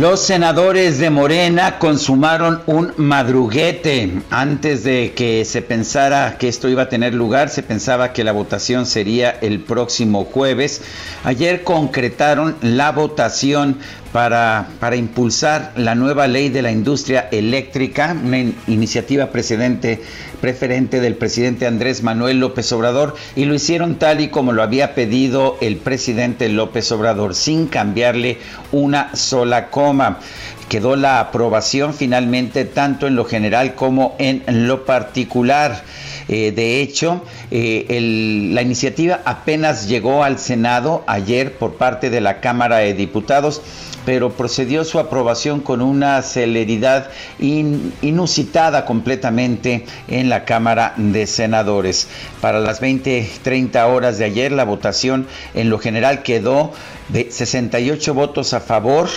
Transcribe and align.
Los 0.00 0.22
senadores 0.22 0.98
de 0.98 1.08
Morena 1.08 1.78
consumaron 1.78 2.62
un 2.66 2.92
madruguete. 2.96 4.22
Antes 4.28 4.82
de 4.82 5.12
que 5.14 5.44
se 5.44 5.62
pensara 5.62 6.36
que 6.36 6.48
esto 6.48 6.68
iba 6.68 6.82
a 6.82 6.88
tener 6.88 7.14
lugar, 7.14 7.48
se 7.48 7.62
pensaba 7.62 8.12
que 8.12 8.24
la 8.24 8.32
votación 8.32 8.86
sería 8.86 9.30
el 9.30 9.60
próximo 9.60 10.24
jueves. 10.24 10.82
Ayer 11.22 11.62
concretaron 11.62 12.56
la 12.60 12.90
votación 12.90 13.78
para, 14.14 14.94
impulsar 14.94 15.72
la 15.74 15.96
nueva 15.96 16.28
ley 16.28 16.48
de 16.48 16.62
la 16.62 16.70
industria 16.70 17.28
eléctrica, 17.32 18.16
una 18.24 18.38
in- 18.38 18.54
iniciativa 18.68 19.30
precedente, 19.32 20.00
preferente 20.40 21.00
del 21.00 21.16
presidente 21.16 21.66
Andrés 21.66 22.04
Manuel 22.04 22.38
López 22.38 22.70
Obrador, 22.70 23.16
y 23.34 23.44
lo 23.44 23.54
hicieron 23.54 23.96
tal 23.96 24.20
y 24.20 24.28
como 24.28 24.52
lo 24.52 24.62
había 24.62 24.94
pedido 24.94 25.58
el 25.60 25.78
presidente 25.78 26.48
López 26.48 26.92
Obrador, 26.92 27.34
sin 27.34 27.66
cambiarle 27.66 28.38
una 28.70 29.16
sola 29.16 29.68
coma. 29.70 30.20
Quedó 30.68 30.94
la 30.94 31.18
aprobación 31.18 31.92
finalmente 31.92 32.64
tanto 32.66 33.08
en 33.08 33.16
lo 33.16 33.24
general 33.24 33.74
como 33.74 34.14
en 34.20 34.44
lo 34.68 34.84
particular. 34.84 35.82
Eh, 36.28 36.52
de 36.52 36.80
hecho, 36.80 37.22
eh, 37.50 38.48
la 38.52 38.62
iniciativa 38.62 39.22
apenas 39.24 39.88
llegó 39.88 40.22
al 40.22 40.38
Senado 40.38 41.02
ayer 41.08 41.54
por 41.58 41.74
parte 41.74 42.10
de 42.10 42.20
la 42.20 42.40
Cámara 42.40 42.76
de 42.76 42.94
Diputados, 42.94 43.60
pero 44.04 44.30
procedió 44.32 44.84
su 44.84 44.98
aprobación 44.98 45.60
con 45.60 45.80
una 45.80 46.20
celeridad 46.22 47.10
in- 47.38 47.92
inusitada 48.02 48.84
completamente 48.84 49.86
en 50.08 50.28
la 50.28 50.44
Cámara 50.44 50.94
de 50.96 51.26
Senadores. 51.26 52.08
Para 52.40 52.60
las 52.60 52.80
20-30 52.80 53.86
horas 53.86 54.18
de 54.18 54.24
ayer, 54.24 54.52
la 54.52 54.64
votación 54.64 55.26
en 55.54 55.70
lo 55.70 55.78
general 55.78 56.22
quedó 56.22 56.72
de 57.08 57.30
68 57.30 58.14
votos 58.14 58.54
a 58.54 58.60
favor 58.60 59.08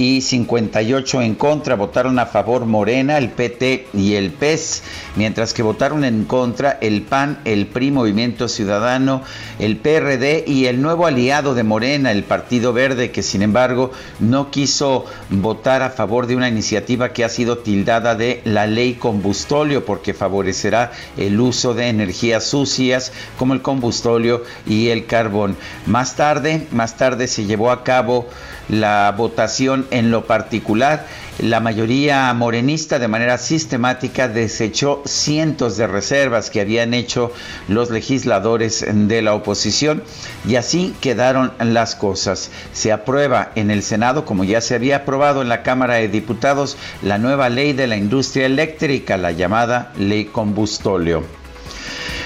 y 0.00 0.22
58 0.22 1.20
en 1.20 1.34
contra. 1.34 1.76
Votaron 1.76 2.18
a 2.18 2.24
favor 2.24 2.64
Morena, 2.64 3.18
el 3.18 3.28
PT 3.28 3.88
y 3.92 4.14
el 4.14 4.30
PES, 4.30 4.82
mientras 5.14 5.52
que 5.52 5.62
votaron 5.62 6.04
en 6.04 6.24
contra 6.24 6.78
el 6.80 7.02
PAN, 7.02 7.40
el 7.44 7.66
PRI, 7.66 7.90
Movimiento 7.90 8.48
Ciudadano, 8.48 9.20
el 9.58 9.76
PRD 9.76 10.44
y 10.46 10.64
el 10.68 10.80
nuevo 10.80 11.06
aliado 11.06 11.54
de 11.54 11.64
Morena, 11.64 12.12
el 12.12 12.24
Partido 12.24 12.72
Verde, 12.72 13.10
que 13.10 13.22
sin 13.22 13.42
embargo 13.42 13.92
no 14.20 14.50
quiso 14.50 15.04
votar 15.28 15.82
a 15.82 15.90
favor 15.90 16.26
de 16.26 16.34
una 16.34 16.48
iniciativa 16.48 17.12
que 17.12 17.22
ha 17.22 17.28
sido 17.28 17.58
tildada 17.58 18.14
de 18.14 18.40
la 18.44 18.66
ley 18.66 18.94
combustóleo 18.94 19.84
porque 19.84 20.14
favorecerá 20.14 20.92
el 21.18 21.38
uso 21.38 21.74
de 21.74 21.88
energías 21.88 22.44
sucias 22.44 23.12
como 23.38 23.52
el 23.52 23.60
combustóleo 23.60 24.44
y 24.66 24.88
el 24.88 25.04
carbón. 25.04 25.58
Más 25.84 26.16
tarde, 26.16 26.66
más 26.70 26.96
tarde 26.96 27.28
se 27.28 27.44
llevó 27.44 27.70
a 27.70 27.84
cabo 27.84 28.28
la 28.70 29.12
votación 29.16 29.86
en 29.90 30.10
lo 30.10 30.26
particular. 30.26 31.06
La 31.38 31.60
mayoría 31.60 32.32
morenista 32.34 32.98
de 32.98 33.08
manera 33.08 33.38
sistemática 33.38 34.28
desechó 34.28 35.02
cientos 35.06 35.76
de 35.76 35.86
reservas 35.86 36.50
que 36.50 36.60
habían 36.60 36.94
hecho 36.94 37.32
los 37.68 37.90
legisladores 37.90 38.84
de 38.88 39.22
la 39.22 39.34
oposición 39.34 40.02
y 40.46 40.56
así 40.56 40.94
quedaron 41.00 41.52
las 41.58 41.94
cosas. 41.94 42.50
Se 42.72 42.92
aprueba 42.92 43.52
en 43.54 43.70
el 43.70 43.82
Senado, 43.82 44.24
como 44.24 44.44
ya 44.44 44.60
se 44.60 44.74
había 44.74 44.96
aprobado 44.96 45.42
en 45.42 45.48
la 45.48 45.62
Cámara 45.62 45.94
de 45.94 46.08
Diputados, 46.08 46.76
la 47.02 47.18
nueva 47.18 47.48
ley 47.48 47.72
de 47.72 47.86
la 47.86 47.96
industria 47.96 48.46
eléctrica, 48.46 49.16
la 49.16 49.32
llamada 49.32 49.92
ley 49.98 50.26
combustóleo. 50.26 51.39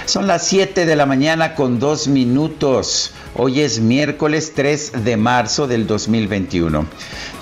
Son 0.07 0.27
las 0.27 0.47
7 0.47 0.85
de 0.85 0.97
la 0.97 1.07
mañana 1.07 1.55
con 1.55 1.79
dos 1.79 2.09
minutos. 2.09 3.13
Hoy 3.37 3.63
es 3.63 3.81
miércoles 3.81 4.53
3 4.55 5.03
de 5.03 5.17
marzo 5.17 5.67
del 5.67 5.87
2021. 5.87 6.87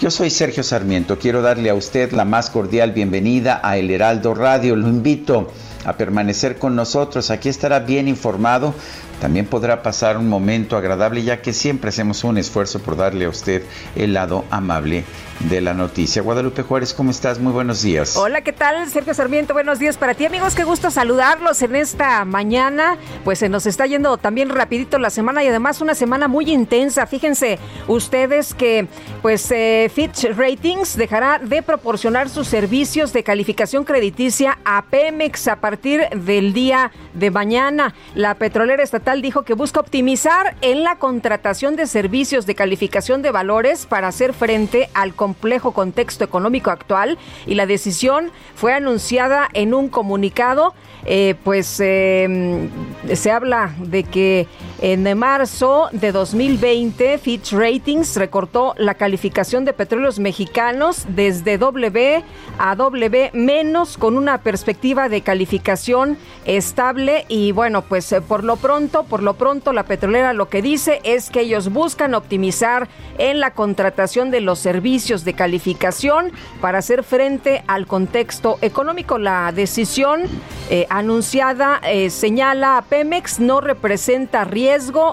Yo 0.01 0.11
soy 0.13 0.31
Sergio 0.31 0.63
Sarmiento. 0.63 1.19
Quiero 1.19 1.43
darle 1.43 1.71
a 1.71 1.75
usted 1.75 2.13
la 2.13 2.25
más 2.25 2.51
cordial 2.51 2.93
bienvenida 2.93 3.61
a 3.65 3.79
El 3.79 3.91
Heraldo 3.91 4.33
Radio. 4.35 4.77
Lo 4.77 4.89
invito 4.89 5.53
permanecer 5.97 6.59
con 6.59 6.77
nosotros. 6.77 7.31
Aquí 7.31 7.49
estará 7.49 7.81
bien 7.81 8.09
informado. 8.09 8.75
También 9.21 9.47
podrá 9.47 9.83
pasar 9.83 10.19
un 10.19 10.29
momento 10.29 10.77
agradable 10.77 11.23
ya 11.23 11.43
que 11.43 11.53
siempre 11.53 11.91
hacemos 11.91 12.25
un 12.25 12.39
esfuerzo 12.39 12.81
por 12.81 12.97
darle 12.97 13.27
a 13.27 13.29
usted 13.29 13.63
el 13.95 14.15
lado 14.15 14.45
amable 14.51 15.05
de 15.49 15.61
la 15.61 15.75
noticia. 15.75 16.23
Guadalupe 16.23 16.63
Juárez, 16.63 16.93
¿cómo 16.93 17.11
estás? 17.13 17.39
Muy 17.39 17.53
buenos 17.53 17.83
días. 17.83 18.17
Hola, 18.17 18.43
¿qué 18.43 18.53
tal? 18.53 18.89
Sergio 18.89 19.15
Sarmiento, 19.15 19.55
buenos 19.55 19.79
días 19.79 19.97
para 19.97 20.15
ti, 20.15 20.27
amigos. 20.27 20.57
Qué 20.57 20.65
gusto 20.65 20.91
saludarlos 20.91 21.63
en 21.63 21.77
esta 21.77 22.25
mañana. 22.25 22.97
Pues 23.25 23.39
se 23.39 23.49
nos 23.49 23.67
está 23.67 23.87
yendo 23.87 24.17
también 24.19 24.49
rapidito 24.49 24.99
la 24.99 25.11
semana 25.11 25.45
y 25.45 25.49
además 25.49 25.81
una 25.81 25.95
semana 25.95 26.27
muy 26.27 26.51
intensa. 26.51 27.07
Fíjense 27.07 27.61
ustedes 27.87 28.55
que 28.55 28.89
pues 29.21 29.49
eh, 29.53 29.91
Fitch 29.93 30.37
Ratings 30.37 30.97
dejará 30.97 31.39
de 31.39 31.63
proporcionar 31.63 32.29
sus 32.29 32.49
servicios 32.49 33.13
de 33.13 33.23
calificación 33.23 33.85
crediticia 33.85 34.59
a 34.65 34.83
Pemex 34.83 35.47
a 35.49 35.57
partir 35.57 35.72
del 35.81 36.53
día 36.53 36.93
de 37.15 37.31
mañana. 37.31 37.95
La 38.15 38.35
petrolera 38.35 38.83
estatal 38.83 39.23
dijo 39.23 39.43
que 39.43 39.55
busca 39.55 39.81
optimizar 39.81 40.57
en 40.61 40.85
la 40.85 40.97
contratación 40.97 41.77
de 41.77 41.87
servicios 41.87 42.47
de 42.47 42.55
calificación 42.55 43.23
de 43.23 43.31
valores 43.31 43.87
para 43.87 44.09
hacer 44.09 44.33
frente 44.33 44.89
al 44.95 45.15
complejo 45.15 45.73
contexto 45.73 46.25
económico 46.25 46.71
actual 46.71 47.19
y 47.47 47.55
la 47.55 47.67
decisión 47.67 48.31
fue 48.55 48.75
anunciada 48.75 49.49
en 49.53 49.75
un 49.75 49.89
comunicado. 49.89 50.75
Eh, 51.05 51.35
pues 51.43 51.81
eh, 51.81 52.69
se 53.13 53.31
habla 53.33 53.75
de 53.79 54.05
que 54.05 54.47
en 54.83 55.17
marzo 55.17 55.89
de 55.93 56.11
2020 56.11 57.17
Fitch 57.19 57.53
Ratings 57.53 58.17
recortó 58.17 58.75
la 58.77 58.95
calificación 58.95 59.65
de 59.65 59.73
petróleos 59.73 60.19
mexicanos 60.19 61.05
desde 61.07 61.57
W 61.57 62.25
a 62.59 62.75
W 62.75 63.31
menos 63.33 63.97
con 63.97 64.17
una 64.17 64.39
perspectiva 64.39 65.09
de 65.09 65.21
calificación 65.21 66.19
estable. 66.47 67.27
Y 67.29 67.53
bueno 67.53 67.83
pues 67.83 68.11
eh, 68.11 68.21
por 68.21 68.43
lo 68.43 68.57
pronto 68.57 69.05
por 69.05 69.23
lo 69.23 69.35
pronto 69.35 69.73
la 69.73 69.85
petrolera 69.85 70.33
lo 70.33 70.49
que 70.49 70.63
dice 70.63 71.01
es 71.05 71.31
que 71.31 71.43
ellos 71.43 71.73
buscan 71.73 72.15
optimizar 72.15 72.89
en 73.19 73.39
la 73.39 73.53
contratación 73.53 74.33
de 74.33 74.41
los 74.41 74.59
servicios 74.59 75.25
de 75.25 75.35
calificación 75.35 76.33
para 76.61 76.79
hacer 76.79 77.05
frente 77.05 77.63
al 77.69 77.87
contexto 77.87 78.59
económico. 78.63 79.19
La 79.19 79.53
decisión 79.53 80.23
eh, 80.71 80.89
anunciada 80.91 81.81
eh, 81.85 82.11
señala 82.11 82.79
a 82.79 82.83
Pemex 82.83 83.39
no 83.39 83.61
representa 83.61 84.43
riesgo 84.43 84.72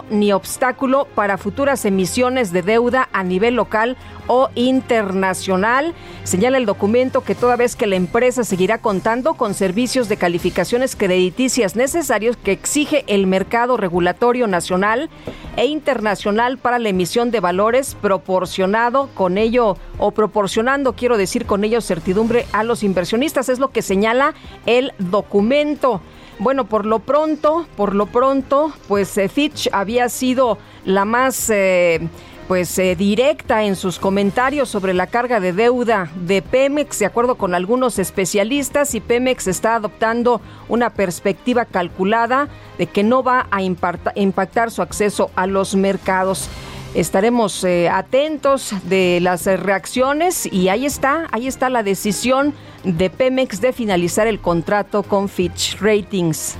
ni 0.10 0.32
obstáculo 0.32 1.06
para 1.16 1.38
futuras 1.38 1.84
emisiones 1.84 2.54
de 2.54 2.62
deuda 2.62 3.10
a 3.12 3.24
nivel 3.24 3.56
local 3.56 3.98
o 4.28 4.50
internacional. 4.56 5.94
Señala 6.24 6.58
el 6.58 6.66
documento 6.66 7.26
que 7.26 7.36
toda 7.36 7.58
vez 7.58 7.76
que 7.76 7.86
la 7.86 7.98
empresa 7.98 8.46
seguirá 8.46 8.78
contando 8.78 9.34
con 9.34 9.54
servicios 9.54 10.08
de 10.08 10.16
calificaciones 10.16 10.96
crediticias 10.96 11.76
necesarios 11.76 12.38
que 12.38 12.54
exige 12.54 13.04
el 13.08 13.28
mercado 13.28 13.76
regulatorio 13.76 14.48
nacional 14.48 15.10
e 15.58 15.66
internacional 15.66 16.58
para 16.58 16.80
la 16.80 16.90
emisión 16.90 17.30
de 17.30 17.42
valores 17.42 17.96
proporcionado 17.96 19.10
con 19.14 19.38
ello 19.38 19.76
o 19.98 20.12
proporcionando, 20.12 20.94
quiero 20.94 21.18
decir 21.18 21.46
con 21.46 21.66
ello, 21.66 21.82
certidumbre 21.82 22.46
a 22.54 22.64
los 22.64 22.82
inversionistas. 22.82 23.50
Es 23.50 23.60
lo 23.60 23.72
que 23.72 23.82
señala 23.82 24.36
el 24.66 24.94
documento. 25.00 26.02
Bueno, 26.40 26.66
por 26.66 26.86
lo 26.86 27.00
pronto, 27.00 27.68
por 27.76 27.94
lo 27.94 28.06
pronto, 28.06 28.72
pues 28.88 29.18
eh, 29.18 29.28
Fitch 29.28 29.70
había 29.74 30.08
sido 30.08 30.58
la 30.86 31.04
más 31.04 31.50
eh, 31.50 32.00
pues 32.48 32.80
eh, 32.80 32.96
directa 32.96 33.66
en 33.66 33.76
sus 33.76 34.00
comentarios 34.00 34.70
sobre 34.70 34.94
la 34.94 35.08
carga 35.08 35.42
de 35.42 35.52
deuda 35.52 36.10
de 36.16 36.42
Pemex, 36.42 37.00
de 37.00 37.08
acuerdo 37.08 37.36
con 37.36 37.56
algunos 37.56 38.00
especialistas, 38.00 38.96
y 38.96 39.02
Pemex 39.02 39.48
está 39.48 39.76
adoptando 39.76 40.40
una 40.70 40.92
perspectiva 40.92 41.66
calculada 41.66 42.48
de 42.78 42.88
que 42.88 43.04
no 43.04 43.22
va 43.22 43.48
a 43.52 43.62
impactar 43.62 44.72
su 44.72 44.82
acceso 44.82 45.32
a 45.36 45.46
los 45.46 45.76
mercados. 45.76 46.50
Estaremos 46.96 47.64
eh, 47.64 47.88
atentos 47.88 48.74
de 48.84 49.20
las 49.22 49.46
reacciones 49.46 50.52
y 50.52 50.70
ahí 50.70 50.86
está, 50.86 51.28
ahí 51.32 51.48
está 51.48 51.70
la 51.70 51.84
decisión 51.84 52.54
de 52.84 53.10
Pemex 53.12 53.62
de 53.62 53.74
finalizar 53.74 54.26
el 54.26 54.40
contrato 54.40 55.04
con 55.04 55.30
Fitch 55.30 55.78
Ratings. 55.80 56.56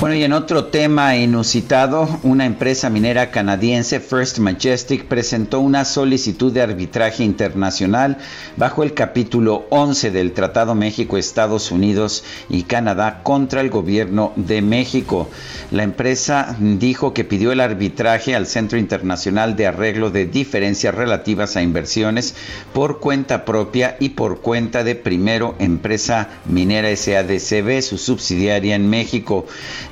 Bueno, 0.00 0.16
y 0.16 0.24
en 0.24 0.32
otro 0.32 0.66
tema 0.66 1.16
inusitado, 1.16 2.18
una 2.24 2.44
empresa 2.46 2.90
minera 2.90 3.30
canadiense, 3.30 4.00
First 4.00 4.38
Majestic, 4.38 5.04
presentó 5.04 5.60
una 5.60 5.84
solicitud 5.84 6.52
de 6.52 6.62
arbitraje 6.62 7.22
internacional 7.22 8.18
bajo 8.56 8.82
el 8.82 8.92
capítulo 8.92 9.66
11 9.70 10.10
del 10.10 10.32
Tratado 10.32 10.74
México-Estados 10.74 11.70
Unidos 11.70 12.24
y 12.50 12.64
Canadá 12.64 13.22
contra 13.22 13.60
el 13.60 13.70
gobierno 13.70 14.32
de 14.34 14.62
México. 14.62 15.30
La 15.70 15.84
empresa 15.84 16.56
dijo 16.58 17.14
que 17.14 17.24
pidió 17.24 17.52
el 17.52 17.60
arbitraje 17.60 18.34
al 18.34 18.46
Centro 18.46 18.78
Internacional 18.78 19.54
de 19.54 19.68
Arreglo 19.68 20.10
de 20.10 20.26
Diferencias 20.26 20.94
Relativas 20.94 21.56
a 21.56 21.62
Inversiones 21.62 22.34
por 22.72 22.98
cuenta 22.98 23.44
propia 23.44 23.96
y 24.00 24.10
por 24.10 24.40
cuenta 24.40 24.82
de 24.82 24.96
Primero 24.96 25.54
Empresa 25.60 26.28
Minera 26.46 26.94
SADCB, 26.94 27.80
su 27.80 27.96
subsidiaria 27.96 28.74
en 28.74 28.90
México 28.90 29.46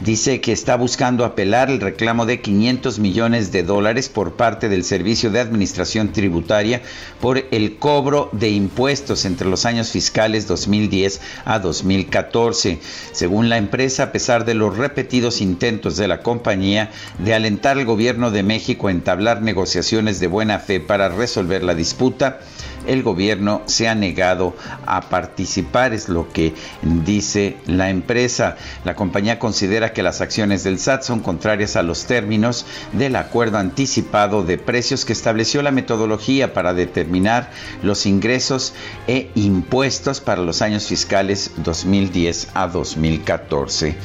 dice 0.05 0.41
que 0.41 0.53
está 0.53 0.77
buscando 0.77 1.25
apelar 1.25 1.71
el 1.71 1.81
reclamo 1.81 2.27
de 2.27 2.41
500 2.41 2.99
millones 2.99 3.53
de 3.53 3.63
dólares 3.63 4.09
por 4.09 4.35
parte 4.35 4.69
del 4.69 4.85
Servicio 4.85 5.31
de 5.31 5.41
Administración 5.41 6.13
Tributaria 6.13 6.83
por 7.21 7.45
el 7.51 7.77
cobro 7.77 8.29
de 8.33 8.51
impuestos 8.51 9.25
entre 9.25 9.49
los 9.49 9.65
años 9.65 9.91
fiscales 9.91 10.49
2010 10.49 11.21
a 11.45 11.59
2014. 11.61 12.81
Según 13.13 13.49
la 13.49 13.59
empresa, 13.59 14.05
a 14.05 14.13
pesar 14.13 14.45
de 14.45 14.55
los 14.55 14.77
repetidos 14.77 15.41
intentos 15.41 15.97
de 15.97 16.09
la 16.09 16.21
compañía 16.21 16.91
de 17.19 17.35
alentar 17.35 17.79
al 17.79 17.85
gobierno 17.85 18.31
de 18.31 18.43
México 18.43 18.89
a 18.89 18.93
entablar 18.93 19.43
negociaciones 19.43 20.19
de 20.19 20.27
buena 20.27 20.59
fe 20.59 20.81
para 20.81 21.09
resolver 21.11 21.63
la 21.63 21.75
disputa, 21.75 22.41
el 22.87 23.02
gobierno 23.02 23.62
se 23.67 23.88
ha 23.88 23.94
negado 23.94 24.55
a 24.87 25.02
participar, 25.02 25.93
es 25.93 26.08
lo 26.08 26.32
que 26.32 26.55
dice 26.82 27.56
la 27.67 27.90
empresa. 27.90 28.56
La 28.84 28.94
compañía 28.94 29.38
considera 29.38 29.93
que 29.93 30.02
las 30.02 30.20
acciones 30.20 30.64
del 30.64 30.79
SAT 30.79 31.02
son 31.02 31.20
contrarias 31.20 31.76
a 31.76 31.82
los 31.82 32.06
términos 32.06 32.67
del 32.93 33.17
acuerdo 33.17 33.58
anticipado 33.58 34.43
de 34.43 34.58
precios 34.58 35.05
que 35.05 35.12
estableció 35.12 35.62
la 35.62 35.70
metodología 35.70 36.52
para 36.52 36.75
determinar 36.75 37.50
los 37.82 38.06
ingresos 38.06 38.75
e 39.06 39.31
impuestos 39.34 40.20
para 40.20 40.43
los 40.43 40.62
años 40.62 40.87
fiscales 40.87 41.52
2010 41.56 42.49
a 42.55 42.67
2014. 42.67 43.96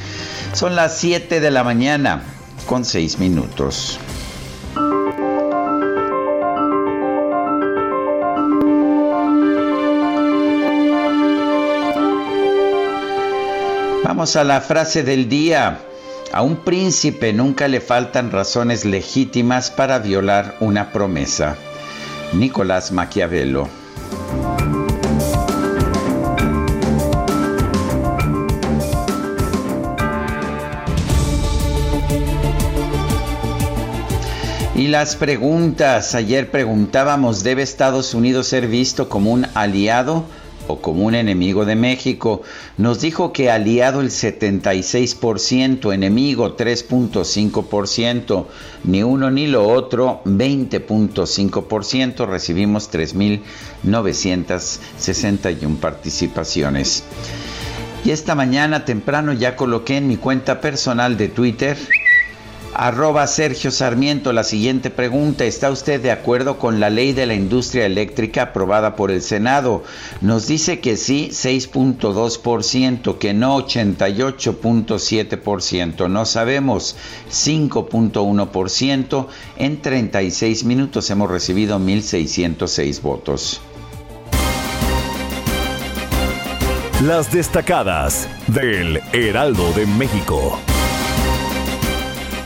Son 0.52 0.76
las 0.76 0.98
7 0.98 1.40
de 1.40 1.50
la 1.50 1.64
mañana 1.64 2.22
con 2.66 2.84
6 2.84 3.18
minutos. 3.18 3.98
Vamos 14.18 14.34
a 14.34 14.42
la 14.42 14.60
frase 14.60 15.04
del 15.04 15.28
día. 15.28 15.78
A 16.32 16.42
un 16.42 16.56
príncipe 16.64 17.32
nunca 17.32 17.68
le 17.68 17.80
faltan 17.80 18.32
razones 18.32 18.84
legítimas 18.84 19.70
para 19.70 20.00
violar 20.00 20.56
una 20.58 20.90
promesa. 20.90 21.54
Nicolás 22.32 22.90
Maquiavelo. 22.90 23.68
Y 34.74 34.88
las 34.88 35.14
preguntas. 35.14 36.16
Ayer 36.16 36.50
preguntábamos, 36.50 37.44
¿debe 37.44 37.62
Estados 37.62 38.14
Unidos 38.14 38.48
ser 38.48 38.66
visto 38.66 39.08
como 39.08 39.30
un 39.30 39.46
aliado 39.54 40.24
o 40.68 40.80
como 40.80 41.04
un 41.04 41.16
enemigo 41.16 41.64
de 41.64 41.74
México. 41.74 42.42
Nos 42.76 43.00
dijo 43.00 43.32
que 43.32 43.50
aliado 43.50 44.00
el 44.00 44.10
76%, 44.10 45.92
enemigo 45.92 46.56
3.5%, 46.56 48.46
ni 48.84 49.02
uno 49.02 49.28
ni 49.30 49.48
lo 49.48 49.66
otro 49.66 50.20
20.5%. 50.24 52.28
Recibimos 52.28 52.92
3.961 52.92 55.76
participaciones. 55.78 57.02
Y 58.04 58.12
esta 58.12 58.36
mañana 58.36 58.84
temprano 58.84 59.32
ya 59.32 59.56
coloqué 59.56 59.96
en 59.96 60.06
mi 60.06 60.16
cuenta 60.16 60.60
personal 60.60 61.16
de 61.16 61.26
Twitter 61.28 61.76
Arroba 62.78 63.26
Sergio 63.26 63.70
Sarmiento, 63.72 64.32
la 64.32 64.44
siguiente 64.44 64.90
pregunta. 64.90 65.44
¿Está 65.44 65.72
usted 65.72 66.00
de 66.00 66.12
acuerdo 66.12 66.60
con 66.60 66.78
la 66.78 66.90
ley 66.90 67.12
de 67.12 67.26
la 67.26 67.34
industria 67.34 67.86
eléctrica 67.86 68.42
aprobada 68.42 68.94
por 68.94 69.10
el 69.10 69.20
Senado? 69.20 69.82
Nos 70.20 70.46
dice 70.46 70.78
que 70.78 70.96
sí, 70.96 71.30
6.2%, 71.32 73.18
que 73.18 73.34
no 73.34 73.58
88.7%, 73.58 76.08
no 76.08 76.24
sabemos 76.24 76.94
5.1%. 77.32 79.26
En 79.56 79.82
36 79.82 80.62
minutos 80.62 81.10
hemos 81.10 81.28
recibido 81.28 81.80
1.606 81.80 83.02
votos. 83.02 83.60
Las 87.02 87.32
destacadas 87.32 88.28
del 88.46 89.00
Heraldo 89.12 89.72
de 89.72 89.84
México. 89.86 90.60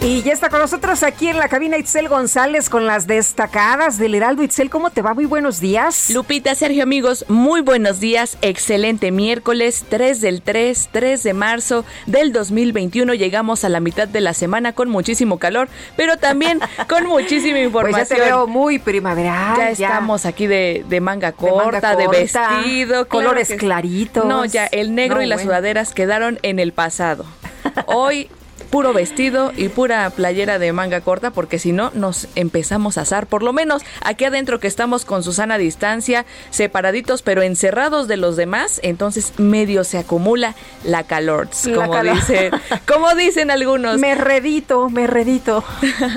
Y 0.05 0.21
ya 0.23 0.33
está 0.33 0.49
con 0.49 0.59
nosotros 0.59 1.05
aquí 1.05 1.29
en 1.29 1.39
la 1.39 1.49
cabina 1.49 1.79
Itzel 1.79 2.09
González 2.09 2.69
con 2.69 2.87
las 2.87 3.07
destacadas 3.07 3.99
del 3.99 4.17
Heraldo. 4.17 4.43
Itzel, 4.43 4.69
¿cómo 4.69 4.91
te 4.91 5.01
va? 5.01 5.15
Muy 5.15 5.27
buenos 5.27 5.61
días. 5.61 6.11
Lupita, 6.11 6.57
Sergio, 6.57 6.83
amigos, 6.83 7.25
muy 7.29 7.61
buenos 7.61 8.01
días. 8.01 8.37
Excelente 8.43 9.13
miércoles 9.13 9.85
3 9.89 10.21
del 10.21 10.43
3, 10.43 10.89
3 10.91 11.23
de 11.23 11.35
marzo 11.35 11.85
del 12.07 12.33
2021. 12.33 13.15
Llegamos 13.15 13.65
a 13.65 13.69
la 13.69 13.79
mitad 13.79 14.09
de 14.09 14.21
la 14.21 14.35
semana 14.35 14.73
con 14.73 14.89
muchísimo 14.89 15.39
calor, 15.39 15.69
pero 15.97 16.17
también 16.17 16.59
con 16.89 17.07
muchísima 17.07 17.61
información. 17.61 18.01
Pues 18.01 18.09
ya 18.09 18.17
te 18.17 18.21
veo 18.23 18.49
muy 18.49 18.81
primaveral. 18.81 19.57
Ya, 19.57 19.71
estamos 19.71 20.27
aquí 20.27 20.49
de, 20.49 20.85
manga 21.01 21.31
corta, 21.31 21.95
de, 21.95 22.09
vestido. 22.09 23.07
Colores 23.07 23.55
claritos. 23.57 24.25
No, 24.25 24.47
ya 24.47 24.67
el 24.67 24.97
negro 24.97 25.23
y 25.23 25.27
las 25.27 25.43
sudaderas 25.43 25.95
quedaron 25.95 26.41
en 26.43 26.59
el 26.59 26.73
pasado. 26.73 27.25
Hoy 27.87 28.29
puro 28.73 28.95
vestido 28.95 29.53
y 29.55 29.69
pura 29.69 30.09
playera 30.09 30.59
de 30.59 30.73
manga 30.73 31.03
corta, 31.03 31.31
porque 31.31 31.59
si 31.59 31.73
no 31.73 31.91
nos 31.93 32.27
empezamos 32.37 32.97
a 32.97 33.03
asar. 33.03 33.27
Por 33.27 33.43
lo 33.43 33.53
menos 33.53 33.83
aquí 34.03 34.25
adentro 34.25 34.61
que 34.61 34.67
estamos 34.67 35.05
con 35.05 35.23
Susana 35.23 35.55
a 35.55 35.59
distancia, 35.59 36.25
separaditos 36.49 37.21
pero 37.21 37.43
encerrados 37.43 38.09
de 38.09 38.17
los 38.17 38.35
demás, 38.35 38.81
entonces 38.83 39.39
medio 39.39 39.85
se 39.85 39.99
acumula 39.99 40.55
la 40.85 41.05
calor, 41.05 41.51
como, 41.75 42.03
Dicen, 42.03 42.51
como 42.89 43.15
dicen 43.15 43.51
algunos. 43.51 43.99
Me 43.99 44.15
redito, 44.15 44.89
me 44.89 45.07
redito. 45.07 45.63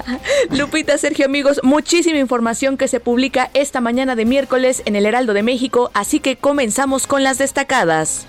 Lupita, 0.49 0.97
Sergio, 0.97 1.25
amigos, 1.25 1.59
muchísima 1.61 2.19
información 2.19 2.77
que 2.77 2.87
se 2.87 3.01
publica 3.01 3.49
esta 3.53 3.81
mañana 3.81 4.15
de 4.15 4.23
miércoles 4.23 4.81
en 4.85 4.95
el 4.95 5.05
Heraldo 5.05 5.33
de 5.33 5.43
México, 5.43 5.91
así 5.93 6.21
que 6.21 6.37
comenzamos 6.37 7.05
con 7.05 7.21
las 7.21 7.37
destacadas. 7.37 8.27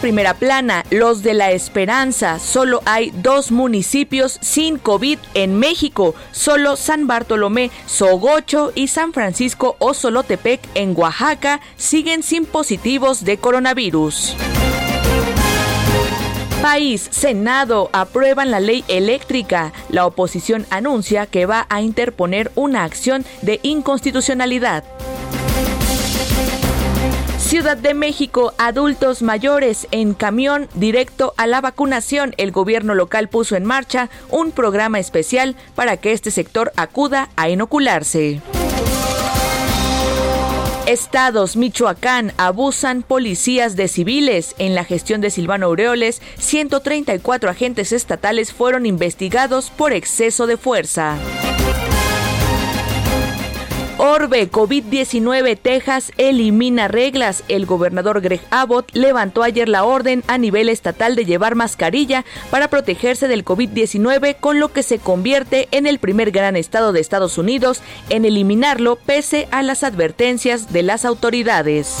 Primera 0.00 0.34
plana, 0.34 0.84
los 0.90 1.22
de 1.22 1.34
la 1.34 1.52
Esperanza. 1.52 2.38
Solo 2.38 2.82
hay 2.86 3.10
dos 3.10 3.52
municipios 3.52 4.38
sin 4.40 4.78
COVID 4.78 5.18
en 5.34 5.58
México. 5.58 6.14
Solo 6.32 6.76
San 6.76 7.06
Bartolomé, 7.06 7.70
Sogocho 7.86 8.72
y 8.74 8.88
San 8.88 9.12
Francisco 9.12 9.76
o 9.78 9.94
Solotepec 9.94 10.60
en 10.74 10.94
Oaxaca 10.96 11.60
siguen 11.76 12.22
sin 12.22 12.46
positivos 12.46 13.24
de 13.24 13.36
coronavirus. 13.36 14.34
País, 16.62 17.08
Senado 17.10 17.88
aprueban 17.92 18.50
la 18.50 18.60
ley 18.60 18.84
eléctrica. 18.88 19.72
La 19.88 20.04
oposición 20.04 20.66
anuncia 20.70 21.26
que 21.26 21.46
va 21.46 21.66
a 21.70 21.80
interponer 21.80 22.52
una 22.54 22.84
acción 22.84 23.24
de 23.40 23.60
inconstitucionalidad. 23.62 24.84
Ciudad 27.50 27.76
de 27.76 27.94
México, 27.94 28.54
adultos 28.58 29.22
mayores 29.22 29.88
en 29.90 30.14
camión 30.14 30.68
directo 30.74 31.34
a 31.36 31.48
la 31.48 31.60
vacunación. 31.60 32.32
El 32.36 32.52
gobierno 32.52 32.94
local 32.94 33.28
puso 33.28 33.56
en 33.56 33.64
marcha 33.64 34.08
un 34.28 34.52
programa 34.52 35.00
especial 35.00 35.56
para 35.74 35.96
que 35.96 36.12
este 36.12 36.30
sector 36.30 36.70
acuda 36.76 37.28
a 37.34 37.48
inocularse. 37.48 38.40
Estados, 40.86 41.56
Michoacán, 41.56 42.32
abusan 42.36 43.02
policías 43.02 43.74
de 43.74 43.88
civiles. 43.88 44.54
En 44.58 44.76
la 44.76 44.84
gestión 44.84 45.20
de 45.20 45.30
Silvano 45.30 45.66
Aureoles, 45.66 46.22
134 46.38 47.50
agentes 47.50 47.90
estatales 47.90 48.52
fueron 48.52 48.86
investigados 48.86 49.70
por 49.70 49.92
exceso 49.92 50.46
de 50.46 50.56
fuerza. 50.56 51.16
Orbe, 54.02 54.50
COVID-19, 54.50 55.58
Texas 55.60 56.12
elimina 56.16 56.88
reglas. 56.88 57.44
El 57.48 57.66
gobernador 57.66 58.22
Greg 58.22 58.40
Abbott 58.48 58.90
levantó 58.94 59.42
ayer 59.42 59.68
la 59.68 59.84
orden 59.84 60.24
a 60.26 60.38
nivel 60.38 60.70
estatal 60.70 61.16
de 61.16 61.26
llevar 61.26 61.54
mascarilla 61.54 62.24
para 62.50 62.68
protegerse 62.68 63.28
del 63.28 63.44
COVID-19, 63.44 64.36
con 64.40 64.58
lo 64.58 64.72
que 64.72 64.82
se 64.82 64.98
convierte 65.00 65.68
en 65.70 65.86
el 65.86 65.98
primer 65.98 66.30
gran 66.30 66.56
estado 66.56 66.94
de 66.94 67.00
Estados 67.00 67.36
Unidos 67.36 67.82
en 68.08 68.24
eliminarlo 68.24 68.96
pese 68.96 69.48
a 69.50 69.62
las 69.62 69.84
advertencias 69.84 70.72
de 70.72 70.82
las 70.82 71.04
autoridades. 71.04 71.98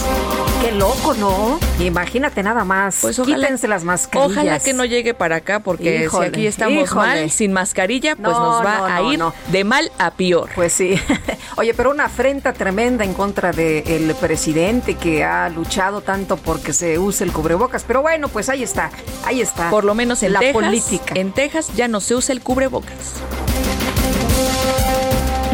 Qué 0.60 0.72
loco, 0.72 1.14
¿no? 1.14 1.58
Imagínate 1.78 2.42
nada 2.42 2.64
más. 2.64 2.98
Pues 3.00 3.18
ojalá, 3.18 3.36
Quítense 3.36 3.66
las 3.66 3.82
mascarillas. 3.82 4.30
Ojalá 4.30 4.60
que 4.60 4.74
no 4.74 4.84
llegue 4.84 5.14
para 5.14 5.36
acá 5.36 5.60
porque 5.60 6.08
si 6.10 6.16
aquí 6.18 6.46
estamos 6.46 6.94
mal, 6.94 7.30
sin 7.30 7.52
mascarilla, 7.52 8.14
pues 8.14 8.28
nos 8.28 8.64
va 8.64 8.94
a 8.94 9.02
ir 9.02 9.20
de 9.48 9.64
mal 9.64 9.90
a 9.98 10.10
peor. 10.10 10.50
Pues 10.54 10.74
sí. 10.74 11.00
Oye, 11.56 11.72
pero 11.72 11.90
una 11.90 12.04
afrenta 12.04 12.52
tremenda 12.52 13.04
en 13.04 13.14
contra 13.14 13.52
del 13.52 14.14
presidente 14.20 14.96
que 14.96 15.24
ha 15.24 15.48
luchado 15.48 16.02
tanto 16.02 16.36
porque 16.36 16.74
se 16.74 16.98
use 16.98 17.24
el 17.24 17.32
cubrebocas. 17.32 17.84
Pero 17.84 18.02
bueno, 18.02 18.28
pues 18.28 18.50
ahí 18.50 18.62
está, 18.62 18.90
ahí 19.24 19.40
está. 19.40 19.70
Por 19.70 19.84
lo 19.84 19.94
menos 19.94 20.22
en 20.22 20.34
la 20.34 20.40
política. 20.52 21.14
En 21.14 21.32
Texas 21.32 21.70
ya 21.74 21.88
no 21.88 22.00
se 22.00 22.14
usa 22.14 22.34
el 22.34 22.42
cubrebocas. 22.42 23.14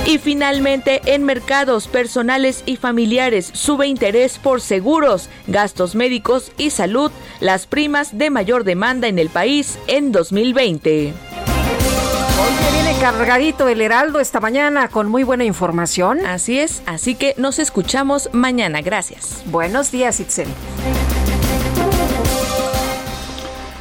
Y 0.05 0.19
finalmente, 0.19 1.01
en 1.05 1.23
mercados 1.23 1.87
personales 1.87 2.65
y 2.67 2.75
familiares 2.75 3.51
sube 3.53 3.87
interés 3.87 4.39
por 4.39 4.61
seguros, 4.61 5.29
gastos 5.47 5.95
médicos 5.95 6.51
y 6.59 6.71
salud, 6.71 7.13
las 7.39 7.69
primas 7.69 8.19
de 8.19 8.31
mayor 8.31 8.65
demanda 8.65 9.07
en 9.07 9.21
el 9.21 9.29
país 9.29 9.79
en 9.87 10.11
2020. 10.11 11.15
Hoy 12.41 12.73
viene 12.73 12.99
cargadito 12.99 13.69
el 13.69 13.83
Heraldo 13.83 14.19
esta 14.19 14.41
mañana 14.41 14.89
con 14.89 15.09
muy 15.09 15.25
buena 15.25 15.45
información. 15.45 16.25
Así 16.25 16.59
es, 16.59 16.83
así 16.87 17.15
que 17.15 17.35
nos 17.37 17.59
escuchamos 17.59 18.31
mañana. 18.33 18.81
Gracias. 18.81 19.43
Buenos 19.45 19.91
días, 19.91 20.21
Itzel. 20.21 20.49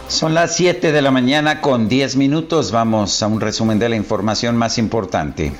Son 0.09 0.33
las 0.33 0.57
7 0.57 0.91
de 0.91 1.01
la 1.01 1.11
mañana 1.11 1.61
con 1.61 1.87
10 1.87 2.17
minutos. 2.17 2.73
Vamos 2.73 3.23
a 3.23 3.27
un 3.27 3.39
resumen 3.39 3.79
de 3.79 3.87
la 3.87 3.95
información 3.95 4.57
más 4.57 4.77
importante. 4.77 5.53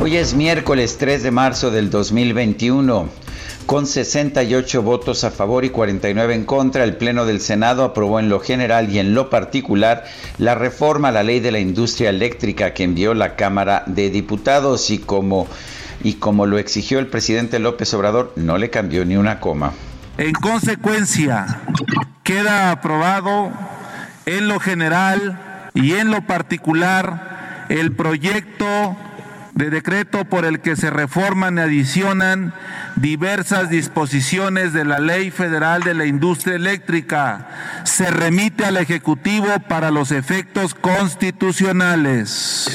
Hoy 0.00 0.16
es 0.16 0.34
miércoles 0.34 0.96
3 0.98 1.22
de 1.22 1.30
marzo 1.30 1.70
del 1.70 1.90
2021. 1.90 3.27
Con 3.68 3.86
68 3.86 4.82
votos 4.82 5.24
a 5.24 5.30
favor 5.30 5.62
y 5.66 5.68
49 5.68 6.34
en 6.34 6.46
contra, 6.46 6.84
el 6.84 6.96
Pleno 6.96 7.26
del 7.26 7.38
Senado 7.38 7.84
aprobó 7.84 8.18
en 8.18 8.30
lo 8.30 8.40
general 8.40 8.88
y 8.88 8.98
en 8.98 9.12
lo 9.12 9.28
particular 9.28 10.06
la 10.38 10.54
reforma 10.54 11.08
a 11.08 11.12
la 11.12 11.22
ley 11.22 11.40
de 11.40 11.52
la 11.52 11.58
industria 11.58 12.08
eléctrica 12.08 12.72
que 12.72 12.84
envió 12.84 13.12
la 13.12 13.36
Cámara 13.36 13.82
de 13.84 14.08
Diputados 14.08 14.88
y 14.88 14.96
como, 14.96 15.46
y 16.02 16.14
como 16.14 16.46
lo 16.46 16.56
exigió 16.56 16.98
el 16.98 17.08
presidente 17.08 17.58
López 17.58 17.92
Obrador, 17.92 18.32
no 18.36 18.56
le 18.56 18.70
cambió 18.70 19.04
ni 19.04 19.18
una 19.18 19.38
coma. 19.38 19.74
En 20.16 20.32
consecuencia, 20.32 21.60
queda 22.22 22.70
aprobado 22.70 23.50
en 24.24 24.48
lo 24.48 24.60
general 24.60 25.68
y 25.74 25.92
en 25.92 26.10
lo 26.10 26.22
particular 26.22 27.66
el 27.68 27.92
proyecto 27.92 28.96
de 29.58 29.70
decreto 29.70 30.24
por 30.24 30.44
el 30.44 30.60
que 30.60 30.76
se 30.76 30.88
reforman 30.88 31.58
y 31.58 31.62
adicionan 31.62 32.54
diversas 32.94 33.68
disposiciones 33.68 34.72
de 34.72 34.84
la 34.84 35.00
Ley 35.00 35.32
Federal 35.32 35.82
de 35.82 35.94
la 35.94 36.06
Industria 36.06 36.54
Eléctrica. 36.54 37.48
Se 37.82 38.08
remite 38.08 38.64
al 38.64 38.76
Ejecutivo 38.76 39.48
para 39.68 39.90
los 39.90 40.12
efectos 40.12 40.76
constitucionales. 40.76 42.68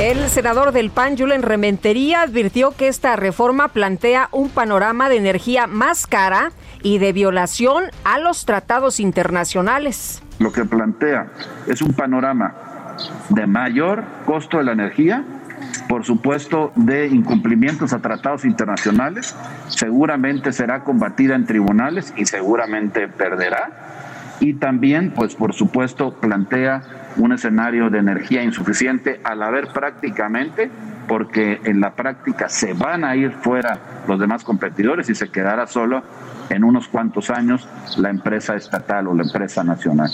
El 0.00 0.28
senador 0.28 0.72
del 0.72 0.90
PAN, 0.90 1.16
Julen 1.16 1.42
Rementería, 1.42 2.22
advirtió 2.22 2.72
que 2.72 2.88
esta 2.88 3.14
reforma 3.14 3.68
plantea 3.68 4.28
un 4.32 4.50
panorama 4.50 5.08
de 5.08 5.18
energía 5.18 5.68
más 5.68 6.08
cara 6.08 6.50
y 6.82 6.98
de 6.98 7.12
violación 7.12 7.84
a 8.02 8.18
los 8.18 8.44
tratados 8.44 8.98
internacionales. 8.98 10.20
Lo 10.40 10.50
que 10.50 10.64
plantea 10.64 11.28
es 11.68 11.80
un 11.80 11.94
panorama 11.94 12.65
de 13.30 13.46
mayor 13.46 14.04
costo 14.24 14.58
de 14.58 14.64
la 14.64 14.72
energía, 14.72 15.24
por 15.88 16.04
supuesto 16.04 16.72
de 16.74 17.06
incumplimientos 17.06 17.92
a 17.92 18.00
tratados 18.00 18.44
internacionales, 18.44 19.36
seguramente 19.68 20.52
será 20.52 20.84
combatida 20.84 21.34
en 21.34 21.46
tribunales 21.46 22.12
y 22.16 22.26
seguramente 22.26 23.08
perderá. 23.08 24.36
Y 24.40 24.54
también, 24.54 25.12
pues 25.14 25.34
por 25.34 25.54
supuesto, 25.54 26.12
plantea 26.20 26.82
un 27.16 27.32
escenario 27.32 27.88
de 27.88 27.98
energía 27.98 28.42
insuficiente 28.42 29.20
al 29.24 29.42
haber 29.42 29.68
prácticamente, 29.68 30.70
porque 31.08 31.60
en 31.64 31.80
la 31.80 31.94
práctica 31.94 32.48
se 32.48 32.74
van 32.74 33.04
a 33.04 33.16
ir 33.16 33.32
fuera 33.32 33.78
los 34.06 34.20
demás 34.20 34.44
competidores 34.44 35.08
y 35.08 35.14
se 35.14 35.30
quedará 35.30 35.66
solo 35.66 36.02
en 36.50 36.64
unos 36.64 36.88
cuantos 36.88 37.30
años 37.30 37.66
la 37.96 38.10
empresa 38.10 38.54
estatal 38.54 39.06
o 39.08 39.14
la 39.14 39.22
empresa 39.22 39.64
nacional. 39.64 40.10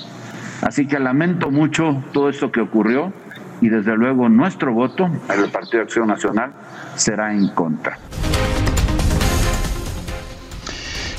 Así 0.62 0.86
que 0.86 0.98
lamento 1.00 1.50
mucho 1.50 2.02
todo 2.12 2.28
esto 2.28 2.52
que 2.52 2.60
ocurrió 2.60 3.12
y 3.60 3.68
desde 3.68 3.96
luego 3.96 4.28
nuestro 4.28 4.72
voto, 4.72 5.10
el 5.28 5.50
Partido 5.50 5.78
de 5.78 5.82
Acción 5.82 6.06
Nacional, 6.06 6.52
será 6.94 7.34
en 7.34 7.48
contra. 7.48 7.98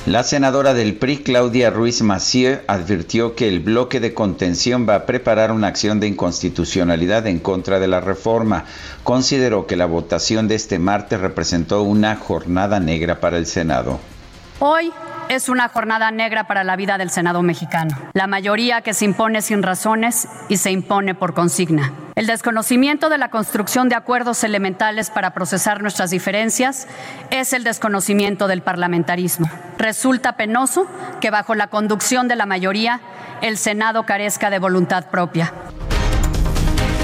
La 0.05 0.23
senadora 0.23 0.73
del 0.73 0.95
PRI, 0.95 1.19
Claudia 1.19 1.69
Ruiz 1.69 2.01
Massieu, 2.01 2.59
advirtió 2.67 3.35
que 3.35 3.47
el 3.47 3.61
bloque 3.61 4.01
de 4.01 4.13
contención 4.13 4.85
va 4.87 4.95
a 4.95 5.05
preparar 5.05 5.51
una 5.53 5.67
acción 5.67 6.01
de 6.01 6.07
inconstitucionalidad 6.07 7.25
en 7.27 7.39
contra 7.39 7.79
de 7.79 7.87
la 7.87 8.01
reforma. 8.01 8.65
Consideró 9.03 9.65
que 9.65 9.77
la 9.77 9.85
votación 9.85 10.49
de 10.49 10.55
este 10.55 10.77
martes 10.77 11.21
representó 11.21 11.83
una 11.83 12.17
jornada 12.17 12.81
negra 12.81 13.21
para 13.21 13.37
el 13.37 13.45
Senado. 13.45 13.99
Hoy 14.59 14.91
es 15.29 15.49
una 15.49 15.67
jornada 15.69 16.11
negra 16.11 16.45
para 16.45 16.63
la 16.63 16.75
vida 16.75 16.97
del 16.97 17.09
Senado 17.09 17.41
mexicano. 17.41 17.95
La 18.13 18.27
mayoría 18.27 18.81
que 18.81 18.93
se 18.93 19.05
impone 19.05 19.41
sin 19.41 19.63
razones 19.63 20.27
y 20.49 20.57
se 20.57 20.71
impone 20.71 21.15
por 21.15 21.33
consigna. 21.33 21.93
El 22.15 22.27
desconocimiento 22.27 23.09
de 23.09 23.17
la 23.17 23.29
construcción 23.29 23.89
de 23.89 23.95
acuerdos 23.95 24.43
elementales 24.43 25.09
para 25.09 25.33
procesar 25.33 25.81
nuestras 25.81 26.11
diferencias 26.11 26.87
es 27.31 27.53
el 27.53 27.63
desconocimiento 27.63 28.47
del 28.47 28.61
parlamentarismo. 28.61 29.49
Resulta 29.77 30.37
penoso 30.37 30.85
que 31.21 31.31
bajo 31.31 31.55
la 31.55 31.67
conducción 31.67 32.27
de 32.27 32.35
la 32.35 32.45
mayoría 32.45 33.01
el 33.41 33.57
Senado 33.57 34.05
carezca 34.05 34.49
de 34.49 34.59
voluntad 34.59 35.09
propia. 35.09 35.53